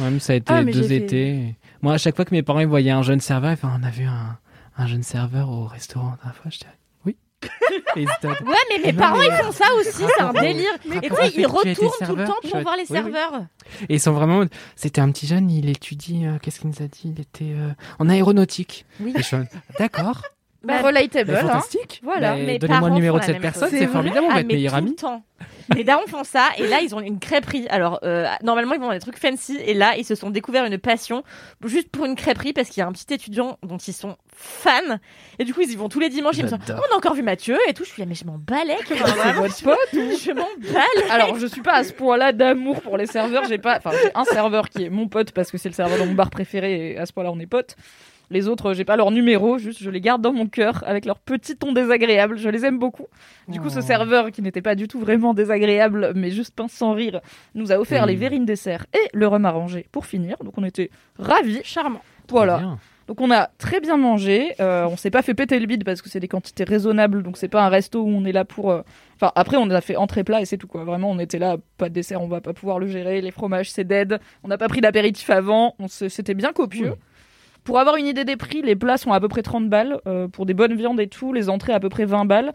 Ouais, 0.00 0.10
mais 0.10 0.18
ça 0.18 0.32
a 0.34 0.36
été 0.36 0.52
Ah, 0.52 0.62
deux 0.64 0.82
fait- 0.82 0.96
étés. 0.96 1.54
Moi, 1.80 1.94
à 1.94 1.98
chaque 1.98 2.16
fois 2.16 2.24
que 2.24 2.34
mes 2.34 2.42
parents 2.42 2.60
ils 2.60 2.66
voyaient 2.66 2.90
un 2.90 3.02
jeune 3.02 3.20
serveur, 3.20 3.52
ils 3.52 3.56
faisaient, 3.56 3.72
on 3.80 3.86
a 3.86 3.90
vu 3.90 4.04
un, 4.04 4.36
un 4.76 4.86
jeune 4.86 5.02
serveur 5.04 5.48
au 5.48 5.64
restaurant 5.66 6.10
la 6.10 6.16
dernière 6.16 6.34
fois. 6.36 6.50
Je 6.50 6.58
disais, 6.58 6.70
oui. 7.06 7.12
Et 7.12 7.14
ils 7.14 7.16
étaient, 7.35 7.35
Ouais, 7.96 8.04
mais 8.70 8.84
mes 8.84 8.92
parents 8.92 9.18
mais- 9.18 9.26
ils 9.26 9.32
font 9.44 9.52
ça 9.52 9.64
aussi, 9.78 9.90
c'est 10.16 10.22
un 10.22 10.32
délire. 10.32 10.70
Et 11.02 11.08
tu 11.08 11.14
sais, 11.14 11.32
ils 11.36 11.46
retournent 11.46 12.06
tout 12.06 12.16
le 12.16 12.24
temps 12.24 12.36
pour 12.50 12.60
voir 12.60 12.76
les 12.76 12.82
Oui, 12.82 12.86
oui. 12.90 12.96
serveurs. 12.96 13.32
Et 13.88 13.94
ils 13.94 14.00
sont 14.00 14.12
vraiment. 14.12 14.44
C'était 14.76 15.00
un 15.00 15.10
petit 15.10 15.26
jeune, 15.26 15.50
il 15.50 15.68
étudie. 15.68 16.24
euh, 16.26 16.38
Qu'est-ce 16.40 16.60
qu'il 16.60 16.68
nous 16.70 16.82
a 16.82 16.88
dit? 16.88 17.12
Il 17.16 17.20
était 17.20 17.54
euh, 17.56 17.70
en 17.98 18.08
aéronautique. 18.08 18.84
Oui. 19.00 19.14
D'accord. 19.78 20.22
Bah, 20.64 20.82
relatable, 20.82 21.30
Bah, 21.32 21.38
hein. 21.42 21.46
fantastique. 21.48 22.00
Voilà. 22.02 22.34
Bah, 22.36 22.58
Donnez-moi 22.58 22.88
le 22.88 22.94
numéro 22.96 23.18
de 23.20 23.24
cette 23.24 23.40
personne, 23.40 23.70
c'est 23.70 23.86
formidable, 23.86 24.26
on 24.28 24.32
va 24.34 24.40
être 24.40 24.46
mais 24.46 24.54
meilleurs 24.54 24.74
amis. 24.74 24.96
Le 25.68 25.74
temps. 25.74 25.78
Mes 25.78 25.84
darons 25.84 26.06
font 26.06 26.24
ça 26.24 26.48
et 26.58 26.66
là 26.66 26.80
ils 26.80 26.94
ont 26.94 27.00
une 27.00 27.18
crêperie. 27.18 27.66
Alors 27.68 28.00
euh, 28.02 28.26
normalement 28.42 28.74
ils 28.74 28.80
vont 28.80 28.86
dans 28.86 28.92
des 28.92 29.00
trucs 29.00 29.18
fancy 29.18 29.56
et 29.64 29.74
là 29.74 29.96
ils 29.96 30.04
se 30.04 30.14
sont 30.14 30.30
découverts 30.30 30.64
une 30.64 30.78
passion 30.78 31.22
juste 31.64 31.90
pour 31.90 32.04
une 32.04 32.14
crêperie 32.14 32.52
parce 32.52 32.68
qu'il 32.68 32.80
y 32.80 32.84
a 32.84 32.86
un 32.86 32.92
petit 32.92 33.12
étudiant 33.12 33.58
dont 33.62 33.78
ils 33.78 33.92
sont 33.92 34.16
fans 34.34 34.98
et 35.38 35.44
du 35.44 35.54
coup 35.54 35.62
ils 35.62 35.70
y 35.72 35.76
vont 35.76 35.88
tous 35.88 36.00
les 36.00 36.08
dimanches. 36.08 36.36
Ils 36.38 36.44
me 36.44 36.48
disent 36.48 36.58
J'adore. 36.66 36.84
on 36.90 36.94
a 36.94 36.96
encore 36.98 37.14
vu 37.14 37.22
Mathieu 37.22 37.56
et 37.68 37.74
tout. 37.74 37.84
Je 37.84 37.90
suis 37.90 38.02
là 38.02 38.06
mais 38.06 38.14
je 38.14 38.24
m'en 38.24 38.38
balais. 38.38 38.76
C'est 38.86 38.96
votre 39.32 39.62
pote 39.62 39.76
Je 39.92 40.32
m'en 40.32 40.48
balais. 40.72 41.10
Alors, 41.10 41.38
je 41.38 41.46
suis 41.46 41.62
pas 41.62 41.74
à 41.74 41.84
ce 41.84 41.92
point-là 41.92 42.32
d'amour 42.32 42.80
pour 42.80 42.96
les 42.96 43.06
serveurs. 43.06 43.44
J'ai 43.44 43.58
pas, 43.58 43.78
enfin, 43.78 43.90
j'ai 43.92 44.10
un 44.14 44.24
serveur 44.24 44.68
qui 44.68 44.84
est 44.84 44.90
mon 44.90 45.08
pote 45.08 45.32
parce 45.32 45.50
que 45.50 45.58
c'est 45.58 45.68
le 45.68 45.74
serveur 45.74 45.98
de 45.98 46.04
mon 46.04 46.14
bar 46.14 46.30
préféré 46.30 46.92
et 46.92 46.98
à 46.98 47.06
ce 47.06 47.12
point-là, 47.12 47.30
on 47.32 47.38
est 47.38 47.46
potes. 47.46 47.76
Les 48.30 48.48
autres, 48.48 48.74
j'ai 48.74 48.84
pas 48.84 48.96
leur 48.96 49.10
numéro, 49.10 49.58
juste 49.58 49.82
je 49.82 49.88
les 49.90 50.00
garde 50.00 50.20
dans 50.22 50.32
mon 50.32 50.46
cœur 50.46 50.82
avec 50.86 51.04
leur 51.04 51.18
petit 51.18 51.56
ton 51.56 51.72
désagréable. 51.72 52.38
Je 52.38 52.48
les 52.48 52.64
aime 52.64 52.78
beaucoup. 52.78 53.06
Du 53.48 53.60
coup, 53.60 53.70
ce 53.70 53.78
Oh. 53.78 53.82
serveur 53.82 54.30
qui 54.32 54.42
n'était 54.42 54.62
pas 54.62 54.74
du 54.74 54.88
tout 54.88 54.98
vraiment 54.98 55.32
désagréable, 55.34 56.12
mais 56.16 56.30
juste 56.30 56.54
pince 56.54 56.72
sans 56.72 56.92
rire, 56.92 57.20
nous 57.54 57.70
a 57.72 57.76
offert 57.78 58.02
Oui. 58.04 58.10
les 58.10 58.16
verrines 58.16 58.44
dessert 58.46 58.86
et 58.94 59.08
le 59.14 59.26
rhum 59.28 59.44
arrangé 59.44 59.86
pour 59.92 60.06
finir. 60.06 60.36
Donc, 60.42 60.54
on 60.58 60.64
était 60.64 60.90
ravis. 61.18 61.60
Charmant. 61.64 62.00
Voilà. 62.28 62.58
Bien. 62.58 62.78
Donc 63.06 63.20
on 63.20 63.30
a 63.30 63.46
très 63.58 63.78
bien 63.78 63.96
mangé, 63.96 64.54
euh, 64.58 64.84
on 64.90 64.96
s'est 64.96 65.12
pas 65.12 65.22
fait 65.22 65.32
péter 65.34 65.60
le 65.60 65.66
bide 65.66 65.84
parce 65.84 66.02
que 66.02 66.08
c'est 66.08 66.18
des 66.18 66.26
quantités 66.26 66.64
raisonnables, 66.64 67.22
donc 67.22 67.36
c'est 67.36 67.46
pas 67.46 67.62
un 67.64 67.68
resto 67.68 68.02
où 68.02 68.08
on 68.08 68.24
est 68.24 68.32
là 68.32 68.44
pour... 68.44 68.72
euh, 68.72 68.82
Enfin 69.14 69.30
après 69.36 69.56
on 69.56 69.70
a 69.70 69.80
fait 69.80 69.94
entrée 69.94 70.24
plat 70.24 70.40
et 70.40 70.44
c'est 70.44 70.56
tout 70.56 70.66
quoi, 70.66 70.82
vraiment 70.82 71.08
on 71.12 71.20
était 71.20 71.38
là, 71.38 71.56
pas 71.78 71.88
de 71.88 71.94
dessert, 71.94 72.20
on 72.20 72.26
va 72.26 72.40
pas 72.40 72.52
pouvoir 72.52 72.80
le 72.80 72.88
gérer, 72.88 73.20
les 73.20 73.30
fromages 73.30 73.70
c'est 73.70 73.84
dead, 73.84 74.18
on 74.42 74.48
n'a 74.48 74.58
pas 74.58 74.66
pris 74.66 74.80
d'apéritif 74.80 75.30
avant, 75.30 75.76
on 75.78 75.86
se- 75.86 76.08
c'était 76.08 76.34
bien 76.34 76.52
copieux. 76.52 76.94
Pour 77.66 77.78
avoir 77.78 77.96
une 77.96 78.06
idée 78.06 78.24
des 78.24 78.36
prix, 78.36 78.62
les 78.62 78.76
plats 78.76 78.96
sont 78.96 79.12
à 79.12 79.20
peu 79.20 79.28
près 79.28 79.42
30 79.42 79.68
balles, 79.68 79.98
euh, 80.06 80.28
pour 80.28 80.46
des 80.46 80.54
bonnes 80.54 80.74
viandes 80.74 81.00
et 81.00 81.08
tout, 81.08 81.32
les 81.34 81.48
entrées 81.50 81.72
à 81.74 81.80
peu 81.80 81.88
près 81.90 82.06
20 82.06 82.24
balles. 82.24 82.52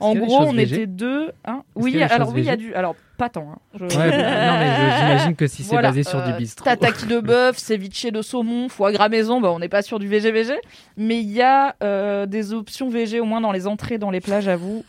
En 0.00 0.14
gros, 0.14 0.40
on 0.42 0.58
était 0.58 0.86
deux. 0.86 1.30
Hein 1.44 1.62
oui, 1.76 1.92
alors 2.02 2.32
oui, 2.34 2.40
il 2.40 2.46
y 2.46 2.50
a 2.50 2.56
du. 2.56 2.74
Alors, 2.74 2.96
pas 3.16 3.28
tant. 3.28 3.48
hein. 3.52 3.58
Je- 3.74 3.84
Ouais, 3.84 4.10
bah, 4.10 4.52
non, 4.52 4.58
mais 4.58 4.98
j'imagine 4.98 5.36
que 5.36 5.46
si 5.46 5.62
c'est 5.62 5.70
Voilà, 5.70 5.88
basé 5.90 6.02
sur 6.02 6.18
euh, 6.18 6.26
du 6.26 6.32
bistrot. 6.32 6.64
Tataki 6.64 7.06
de 7.06 7.20
bœuf, 7.20 7.58
ceviche 7.58 8.06
de 8.06 8.20
saumon, 8.22 8.68
foie 8.68 8.90
gras 8.90 9.08
maison, 9.08 9.40
bah, 9.40 9.52
on 9.52 9.60
n'est 9.60 9.68
pas 9.68 9.82
sur 9.82 10.00
du 10.00 10.08
VG 10.08 10.32
VG, 10.32 10.54
mais 10.96 11.20
il 11.20 11.30
y 11.30 11.42
a 11.42 11.76
euh, 11.84 12.26
des 12.26 12.52
options 12.52 12.88
VG 12.88 13.20
au 13.20 13.24
moins 13.24 13.40
dans 13.40 13.52
les 13.52 13.66
entrées, 13.68 13.98
dans 13.98 14.10
les 14.10 14.20
plats, 14.20 14.40
j'avoue. 14.40 14.84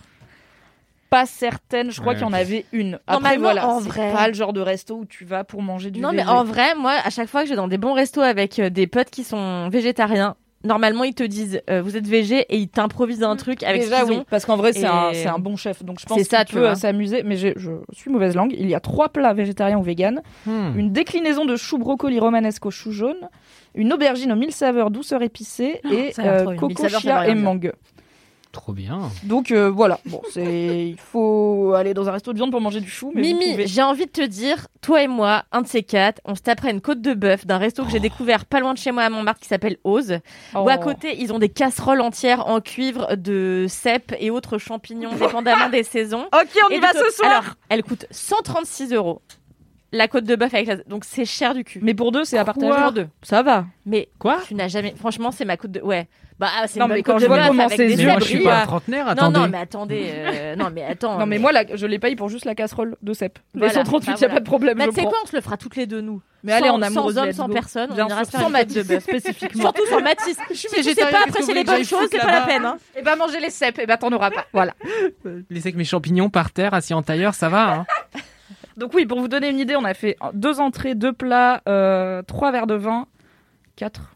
Pas 1.10 1.26
certaine, 1.26 1.92
je 1.92 2.02
crois 2.02 2.14
Ouais, 2.14 2.18
qu'il 2.20 2.28
y 2.28 2.30
en 2.30 2.34
avait 2.34 2.66
une. 2.74 2.96
Après 3.08 3.14
Normalement, 3.38 3.42
voilà, 3.44 3.68
en 3.70 3.80
c'est 3.80 3.88
vrai- 3.90 4.12
pas 4.14 4.28
le 4.28 4.34
genre 4.34 4.54
de 4.54 4.62
resto 4.62 4.96
où 4.96 5.06
tu 5.06 5.24
vas 5.24 5.44
pour 5.44 5.62
manger 5.62 5.92
du 5.92 6.00
Non, 6.02 6.12
mais 6.14 6.26
en 6.26 6.44
vrai, 6.44 6.76
moi, 6.76 6.94
à 7.04 7.10
chaque 7.10 7.30
fois 7.30 7.42
que 7.42 7.46
je 7.48 7.52
vais 7.52 7.56
dans 7.58 7.68
des 7.68 7.78
bons 7.78 7.94
restos 7.94 8.22
avec 8.22 8.60
euh, 8.60 8.70
des 8.70 8.88
potes 8.88 9.10
qui 9.12 9.24
sont 9.24 9.70
végétariens, 9.70 10.36
normalement, 10.64 11.04
ils 11.04 11.14
te 11.14 11.22
disent 11.24 11.62
euh, 11.70 11.82
vous 11.82 11.96
êtes 11.96 12.08
végé 12.08 12.40
et 12.50 12.58
ils 12.58 12.68
t'improvisent 12.68 13.22
un 13.24 13.36
truc 13.36 13.62
avec 13.62 13.84
Déjà, 13.84 14.00
ce 14.00 14.04
qu'ils 14.06 14.12
oui, 14.14 14.18
ont. 14.22 14.26
parce 14.30 14.46
qu'en 14.46 14.58
vrai, 14.58 14.74
c'est 14.74 14.82
Et- 14.82 15.28
un, 15.28 15.38
bon 15.38 15.56
chef, 15.56 15.84
donc 15.86 16.00
je 16.00 16.06
pense 16.08 16.18
C'est 16.18 16.24
ça, 16.30 16.44
tu 16.44 16.56
peut 16.56 16.60
vois. 16.62 16.70
euh, 16.72 16.76
s'amuser. 16.76 17.22
Mais 17.24 17.38
je 17.38 17.50
suis 17.94 18.10
mauvaise 18.10 18.36
langue. 18.36 18.54
Il 18.58 18.68
y 18.68 18.74
a 18.76 18.80
trois 18.80 19.10
plats 19.10 19.34
végétariens 19.34 19.78
ou 19.78 19.84
véganes. 19.84 20.22
Hmm. 20.48 20.72
une 20.78 20.92
déclinaison 20.92 21.46
de 21.46 21.56
chou 21.56 21.78
brocoli 21.78 22.20
romanesque 22.20 22.66
au 22.66 22.72
chou 22.72 22.92
jaune, 22.92 23.30
une 23.76 23.94
aubergine 23.94 24.32
aux 24.32 24.36
mille 24.38 24.52
saveurs 24.52 24.90
douceur 24.90 25.22
épicée 25.22 25.82
et 25.92 26.14
euh, 26.20 26.42
trop 26.56 26.68
bien. 26.68 26.76
coco 26.76 26.90
chia 27.00 27.28
et 27.28 27.36
mangue. 27.36 27.72
Trop 28.56 28.72
bien. 28.72 29.12
Donc 29.24 29.52
euh, 29.52 29.70
voilà, 29.70 30.00
bon, 30.06 30.22
c'est 30.32 30.88
il 30.88 30.98
faut 30.98 31.74
aller 31.76 31.94
dans 31.94 32.08
un 32.08 32.14
resto 32.14 32.32
de 32.32 32.38
viande 32.38 32.52
pour 32.52 32.62
manger 32.62 32.80
du 32.80 32.90
chou, 32.90 33.12
mais 33.14 33.22
Mimi, 33.22 33.52
pouvez. 33.52 33.68
j'ai 33.68 33.82
envie 33.84 34.06
de 34.06 34.12
te 34.12 34.22
dire, 34.26 34.68
toi 34.80 35.04
et 35.04 35.10
moi, 35.10 35.44
un 35.52 35.62
de 35.62 35.68
ces 35.68 35.84
quatre, 35.84 36.22
on 36.24 36.36
se 36.36 36.42
taperait 36.42 36.72
une 36.72 36.80
côte 36.80 37.02
de 37.02 37.14
bœuf 37.14 37.46
d'un 37.46 37.58
resto 37.58 37.84
que 37.84 37.92
j'ai 37.92 38.00
découvert 38.00 38.46
pas 38.46 38.62
loin 38.62 38.74
de 38.74 38.78
chez 38.78 38.94
moi 38.94 39.04
à 39.04 39.10
Montmartre 39.10 39.42
qui 39.42 39.50
s'appelle 39.50 39.76
Ose. 39.84 40.20
Oh. 40.56 40.60
Où 40.60 40.70
à 40.70 40.78
côté, 40.78 41.22
ils 41.22 41.34
ont 41.34 41.38
des 41.38 41.50
casseroles 41.50 42.00
entières 42.00 42.48
en 42.48 42.62
cuivre 42.62 43.18
de 43.18 43.66
cèpes 43.68 44.16
et 44.22 44.32
autres 44.32 44.58
champignons, 44.58 45.14
dépendamment 45.14 45.68
des 45.70 45.84
saisons. 45.84 46.24
Ok, 46.34 46.58
on 46.66 46.72
y 46.72 46.76
Et 46.76 46.80
va 46.80 46.94
ce 46.94 47.12
soir. 47.14 47.30
Alors, 47.30 47.56
elle 47.68 47.84
coûte 47.84 48.06
136 48.10 48.94
euros. 48.94 49.22
La 49.96 50.08
côte 50.08 50.26
de 50.26 50.36
bœuf 50.36 50.54
avec 50.54 50.68
la... 50.68 50.76
Donc 50.78 51.06
c'est 51.06 51.26
cher 51.26 51.54
du 51.54 51.64
cul. 51.64 51.80
mais 51.82 51.94
pour 51.94 52.12
deux, 52.12 52.26
c'est 52.26 52.38
à 52.38 52.44
partager. 52.46 52.82
Pour 52.82 52.92
deux. 52.92 53.08
Ça 53.22 53.42
va. 53.44 53.66
Mais 53.86 54.10
Quoi 54.20 54.40
tu 54.46 54.54
n'as 54.56 54.68
jamais... 54.68 54.94
Franchement, 54.98 55.32
c'est 55.32 55.46
ma 55.46 55.58
côte 55.58 55.72
de... 55.72 55.82
Ouais. 55.82 56.08
Bah, 56.38 56.50
ah, 56.54 56.68
c'est 56.68 56.82
Non, 56.82 56.88
une 56.88 56.94
mais 56.96 57.02
quand 57.04 57.14
côte 57.14 57.22
je 57.22 57.26
de 57.28 57.30
vois 57.30 57.38
bœuf 57.38 57.48
comment 57.48 57.68
des 57.68 57.78
yeux 58.04 58.08
Mais 58.08 58.20
je 58.20 58.26
suis 58.26 58.44
pas 58.44 58.64
un 58.64 58.66
trentenaire, 58.66 59.06
Non, 59.06 59.12
attendez. 59.14 59.40
non, 59.40 59.48
mais 59.48 59.58
attendez. 59.58 60.06
euh, 60.12 60.56
non, 60.58 60.70
mais 60.70 60.84
attends. 60.84 61.18
non, 61.20 61.26
mais, 61.26 61.38
moi, 61.40 61.54
là, 61.54 61.64
je 61.74 61.86
les 61.86 61.98
paye 61.98 62.18
pour 62.18 62.28
juste 62.28 62.44
la 62.44 62.56
casserole 62.56 62.98
de 63.02 63.14
cèpes. 63.14 63.40
Voilà. 63.54 63.70
Les 63.70 63.74
138, 63.74 64.06
il 64.06 64.12
Bah, 64.12 64.12
y 64.12 64.14
a 64.16 64.28
voilà. 64.28 64.34
pas 64.34 64.40
de 64.42 64.46
problème. 64.46 64.78
Bah, 64.78 64.84
sais 64.94 65.02
prends. 65.02 65.12
quoi, 65.12 65.20
on 65.24 65.28
se 65.28 65.34
le 65.38 65.42
fera 65.42 65.56
toutes 65.56 65.78
les 65.78 65.86
deux, 65.86 66.02
nous. 66.02 66.22
Mais 66.44 66.52
allez, 66.52 66.70
en 66.70 66.82
amoureux, 66.82 67.14
Sans 67.14 67.20
homme, 67.22 67.28
let's 67.28 67.36
sans 67.38 67.48
personne, 67.50 67.90
on 67.92 67.96
ira 67.96 68.26
sans 68.26 68.38
côte 68.40 68.48
de 68.48 68.52
Mathis. 68.52 68.88
bœuf. 68.88 69.04
spécifiquement. 69.04 69.62
Surtout 69.62 69.86
sans 69.90 70.02
Mathis. 70.02 70.38
Je 70.50 70.56
suis 70.56 70.68
Si 70.70 70.76
tu 70.76 70.94
sais 70.94 71.10
pas 71.10 71.24
apprécier 71.26 71.54
les 71.54 71.64
bonnes 71.64 71.86
choses, 71.86 72.10
c'est 72.12 72.20
pas 72.20 72.32
la 72.34 72.42
peine. 72.42 72.66
Hein. 72.66 72.78
Et 72.98 73.02
bah 73.02 73.16
manger 73.16 73.40
les 73.40 73.50
cèpes, 73.50 73.80
et 73.80 73.86
bah 73.86 73.96
t'en 73.98 74.12
auras 74.12 74.30
pas. 74.30 74.46
Voilà. 74.52 74.74
Laisser 75.50 75.68
avec 75.70 75.76
mes 75.78 75.86
champignons 75.86 76.30
par 76.30 76.52
terre, 76.52 76.74
assis 76.74 76.94
en 76.94 77.02
tailleur, 77.02 77.34
ça 77.34 77.48
va. 77.50 77.74
Hein 77.74 77.86
Donc 78.78 78.94
oui, 78.94 79.06
pour 79.06 79.20
vous 79.20 79.28
donner 79.28 79.50
une 79.50 79.60
idée, 79.60 79.76
on 79.76 79.86
a 79.86 79.94
fait 79.94 80.18
deux 80.34 80.60
entrées, 80.60 80.96
deux 80.96 81.14
plats, 81.14 81.62
euh, 81.68 82.22
trois 82.24 82.52
verres 82.52 82.68
de 82.68 82.76
vin, 82.76 83.08
quatre 83.76 84.16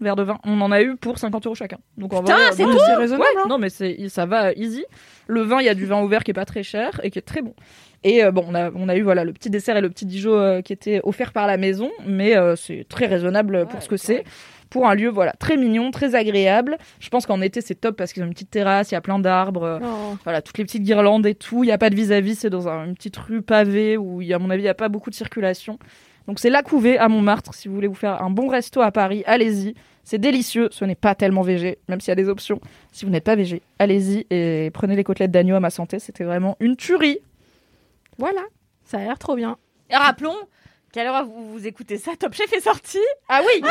verres 0.00 0.16
de 0.16 0.22
vin. 0.22 0.38
On 0.44 0.60
en 0.60 0.72
a 0.72 0.82
eu 0.82 0.96
pour 0.96 1.18
50 1.18 1.46
euros 1.46 1.54
chacun. 1.54 1.78
Donc 1.98 2.12
en 2.14 2.20
Putain, 2.20 2.36
vrai, 2.36 2.52
c'est 2.52 2.64
euh, 2.64 2.72
tout 2.72 2.78
C'est 2.84 2.94
raisonnable, 2.94 3.22
Ouais, 3.36 3.42
hein. 3.42 3.46
non 3.48 3.58
mais 3.58 3.70
c'est 3.70 4.08
ça 4.08 4.26
va 4.26 4.52
easy. 4.52 4.84
Le 5.26 5.42
vin, 5.42 5.60
il 5.60 5.66
y 5.66 5.68
a 5.68 5.74
du 5.74 5.86
vin 5.86 6.02
ouvert 6.02 6.24
qui 6.24 6.30
est 6.30 6.34
pas 6.34 6.44
très 6.44 6.62
cher 6.62 7.00
et 7.02 7.10
qui 7.10 7.18
est 7.18 7.22
très 7.22 7.42
bon. 7.42 7.54
Et 8.02 8.22
euh, 8.22 8.30
bon, 8.30 8.44
on 8.48 8.54
a 8.54 8.70
on 8.74 8.88
a 8.88 8.96
eu 8.96 9.02
voilà 9.02 9.24
le 9.24 9.32
petit 9.32 9.48
dessert 9.50 9.76
et 9.76 9.80
le 9.80 9.88
petit 9.88 10.04
Dijon 10.06 10.34
euh, 10.34 10.60
qui 10.60 10.72
était 10.74 11.00
offert 11.04 11.32
par 11.32 11.46
la 11.46 11.56
maison, 11.56 11.90
mais 12.06 12.36
euh, 12.36 12.54
c'est 12.56 12.86
très 12.88 13.06
raisonnable 13.06 13.66
pour 13.68 13.82
ce 13.82 13.88
que 13.88 13.96
c'est. 13.96 14.24
Pour 14.74 14.88
un 14.88 14.94
lieu 14.96 15.08
voilà 15.08 15.30
très 15.38 15.56
mignon, 15.56 15.92
très 15.92 16.16
agréable. 16.16 16.78
Je 16.98 17.08
pense 17.08 17.26
qu'en 17.26 17.40
été 17.40 17.60
c'est 17.60 17.76
top 17.76 17.96
parce 17.96 18.12
qu'ils 18.12 18.24
ont 18.24 18.26
une 18.26 18.32
petite 18.32 18.50
terrasse, 18.50 18.90
il 18.90 18.94
y 18.94 18.96
a 18.96 19.00
plein 19.00 19.20
d'arbres. 19.20 19.62
euh, 19.62 19.78
Oh. 19.80 20.16
voilà, 20.24 20.42
toutes 20.42 20.58
les 20.58 20.64
petites 20.64 20.82
guirlandes 20.82 21.26
et 21.26 21.36
tout. 21.36 21.62
Il 21.62 21.68
n'y 21.68 21.72
a 21.72 21.78
pas 21.78 21.90
de 21.90 21.94
vis-à-vis, 21.94 22.34
c'est 22.34 22.50
dans 22.50 22.66
un- 22.66 22.86
une 22.86 22.94
petite 22.94 23.16
rue 23.16 23.40
pavée 23.40 23.96
où, 23.96 24.20
il 24.20 24.26
y 24.26 24.32
a, 24.32 24.36
à 24.36 24.38
mon 24.40 24.50
avis, 24.50 24.62
il 24.62 24.64
n'y 24.64 24.68
a 24.68 24.74
pas 24.74 24.88
beaucoup 24.88 25.10
de 25.10 25.14
circulation. 25.14 25.78
Donc 26.26 26.40
c'est 26.40 26.50
la 26.50 26.62
couvée 26.64 26.98
à 26.98 27.08
Montmartre. 27.08 27.54
Si 27.54 27.68
vous 27.68 27.74
voulez 27.76 27.86
vous 27.86 27.94
faire 27.94 28.20
un 28.20 28.30
bon 28.30 28.48
resto 28.48 28.80
à 28.80 28.90
Paris, 28.90 29.22
allez-y. 29.26 29.74
C'est 30.02 30.18
délicieux. 30.18 30.68
Ce 30.72 30.84
n'est 30.84 30.96
pas 30.96 31.14
tellement 31.14 31.42
végé, 31.42 31.78
même 31.88 32.00
s'il 32.00 32.08
y 32.10 32.12
a 32.12 32.16
des 32.16 32.28
options. 32.28 32.60
Si 32.90 33.04
vous 33.04 33.12
n'êtes 33.12 33.22
pas 33.24 33.36
végé, 33.36 33.62
allez-y 33.78 34.26
et 34.30 34.70
prenez 34.74 34.96
les 34.96 35.04
côtelettes 35.04 35.30
d'agneau 35.30 35.54
à 35.54 35.60
ma 35.60 35.70
santé. 35.70 36.00
C'était 36.00 36.24
vraiment 36.24 36.56
une 36.58 36.74
tuerie. 36.74 37.20
Voilà. 38.18 38.40
Ça 38.84 38.98
a 38.98 39.00
l'air 39.04 39.18
trop 39.20 39.36
bien. 39.36 39.56
Et 39.90 39.96
rappelons 39.96 40.34
l'heure 41.02 41.26
où 41.26 41.32
vous, 41.32 41.52
vous 41.54 41.66
écoutez 41.66 41.98
ça, 41.98 42.12
Top 42.16 42.34
Chef 42.34 42.52
est 42.52 42.60
sorti. 42.60 42.98
Ah 43.28 43.40
oui 43.44 43.62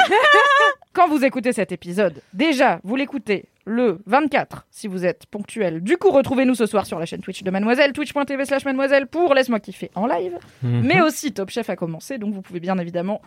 Quand 0.93 1.07
vous 1.07 1.23
écoutez 1.23 1.53
cet 1.53 1.71
épisode, 1.71 2.21
déjà, 2.33 2.79
vous 2.83 2.95
l'écoutez 2.95 3.45
le 3.65 3.99
24, 4.07 4.65
si 4.69 4.87
vous 4.87 5.05
êtes 5.05 5.25
ponctuel. 5.27 5.81
Du 5.81 5.97
coup, 5.97 6.11
retrouvez-nous 6.11 6.55
ce 6.55 6.65
soir 6.65 6.85
sur 6.85 6.99
la 6.99 7.05
chaîne 7.05 7.21
Twitch 7.21 7.43
de 7.43 7.49
Mademoiselle, 7.51 7.93
twitch.tv 7.93 8.45
slash 8.45 8.65
Mademoiselle 8.65 9.07
pour 9.07 9.33
Laisse-moi 9.33 9.59
kiffer 9.61 9.89
en 9.95 10.05
live. 10.05 10.37
Mhm. 10.63 10.81
Mais 10.83 11.01
aussi 11.01 11.31
Top 11.31 11.49
Chef 11.49 11.69
a 11.69 11.75
commencé, 11.75 12.17
donc 12.17 12.33
vous 12.33 12.41
pouvez 12.41 12.59
bien 12.59 12.77
évidemment 12.77 13.21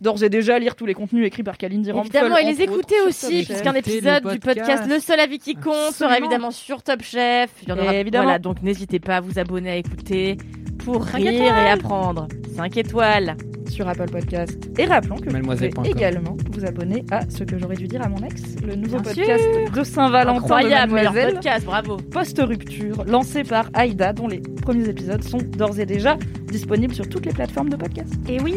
d'ores 0.00 0.22
et 0.24 0.28
déjà 0.28 0.58
lire 0.58 0.74
tous 0.74 0.84
les 0.86 0.94
contenus 0.94 1.26
écrits 1.26 1.42
par 1.44 1.56
Kalindi 1.56 1.90
Rampel. 1.92 2.10
Évidemment, 2.10 2.36
et 2.36 2.44
les 2.44 2.60
écouter 2.62 3.00
aussi, 3.06 3.44
puisqu'un 3.44 3.74
épisode 3.74 4.28
du 4.30 4.38
podcast. 4.38 4.84
Le 4.88 4.98
seul 4.98 5.20
avis 5.20 5.38
qui 5.38 5.54
compte 5.54 5.92
sera 5.92 6.18
évidemment 6.18 6.50
sur 6.50 6.82
Top 6.82 7.02
Chef. 7.02 7.50
Il 7.62 7.68
y 7.68 7.72
en 7.72 7.78
aura 7.78 7.94
Évidemment. 7.94 8.24
Voilà, 8.24 8.38
donc 8.38 8.62
n'hésitez 8.62 8.98
pas 8.98 9.16
à 9.16 9.20
vous 9.20 9.38
abonner, 9.38 9.70
à 9.70 9.76
écouter 9.76 10.38
pour 10.78 11.04
Cinq 11.08 11.16
rire 11.18 11.32
étoiles. 11.32 11.66
et 11.66 11.70
apprendre. 11.70 12.28
5 12.56 12.76
étoiles 12.76 13.36
sur 13.70 13.88
Apple 13.88 14.10
Podcast. 14.10 14.58
Et 14.78 14.84
rappelons 14.84 15.16
que 15.16 15.30
vous 15.30 15.40
pouvez 15.40 15.70
également 15.88 16.36
vous 16.52 16.64
abonner 16.66 17.02
à 17.10 17.20
ce 17.30 17.44
que 17.44 17.58
j'aurais 17.58 17.76
dû 17.76 17.88
dire 17.88 18.02
à 18.02 18.08
mon 18.10 18.18
ex, 18.18 18.42
le 18.66 18.74
nouveau 18.74 18.98
Bien 19.00 19.12
podcast 19.12 19.44
de 19.74 19.84
Saint-Valentin 19.84 20.38
de 20.40 20.44
Incroyable, 20.44 20.92
Mademoiselle. 20.92 21.34
podcast, 21.34 21.64
bravo. 21.64 21.96
Post-rupture, 21.96 23.04
lancé 23.06 23.42
par 23.44 23.70
Aïda, 23.72 24.12
dont 24.12 24.28
les 24.28 24.40
premiers 24.40 24.86
épisodes 24.88 25.22
sont 25.24 25.38
d'ores 25.38 25.80
et 25.80 25.86
déjà 25.86 26.18
disponibles 26.48 26.94
sur 26.94 27.08
toutes 27.08 27.24
les 27.24 27.32
plateformes 27.32 27.70
de 27.70 27.76
podcast. 27.76 28.12
Et 28.28 28.38
oui. 28.42 28.54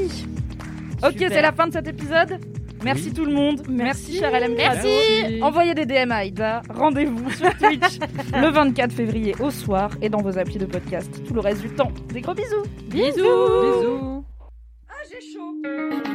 Ok, 1.04 1.14
Super. 1.14 1.30
c'est 1.32 1.42
la 1.42 1.52
fin 1.54 1.68
de 1.68 1.74
cet 1.74 1.88
épisode. 1.88 2.38
Merci 2.86 3.08
Oui. 3.08 3.14
tout 3.14 3.26
le 3.26 3.34
monde. 3.34 3.62
Merci, 3.68 4.18
cher 4.20 4.32
LM. 4.32 4.54
Merci. 4.56 5.42
Envoyez 5.42 5.74
des 5.74 5.86
DM 5.88 6.12
à 6.12 6.18
Aïda. 6.18 6.62
Rendez-vous 6.70 7.30
sur 7.32 7.50
Twitch 7.58 7.98
le 8.34 8.52
24 8.52 8.92
février 8.94 9.34
au 9.40 9.50
soir 9.50 9.90
et 10.04 10.10
dans 10.10 10.22
vos 10.22 10.38
applis 10.38 10.60
de 10.60 10.66
podcast 10.68 11.10
tout 11.28 11.34
le 11.34 11.40
reste 11.42 11.62
du 11.64 11.70
temps. 11.70 11.92
Des 12.14 12.22
gros 12.22 12.36
bisous. 12.36 12.64
Bisous. 12.90 13.12
Bisous. 13.24 14.24
Ah, 14.88 14.94
j'ai 15.12 15.22
chaud. 15.34 16.15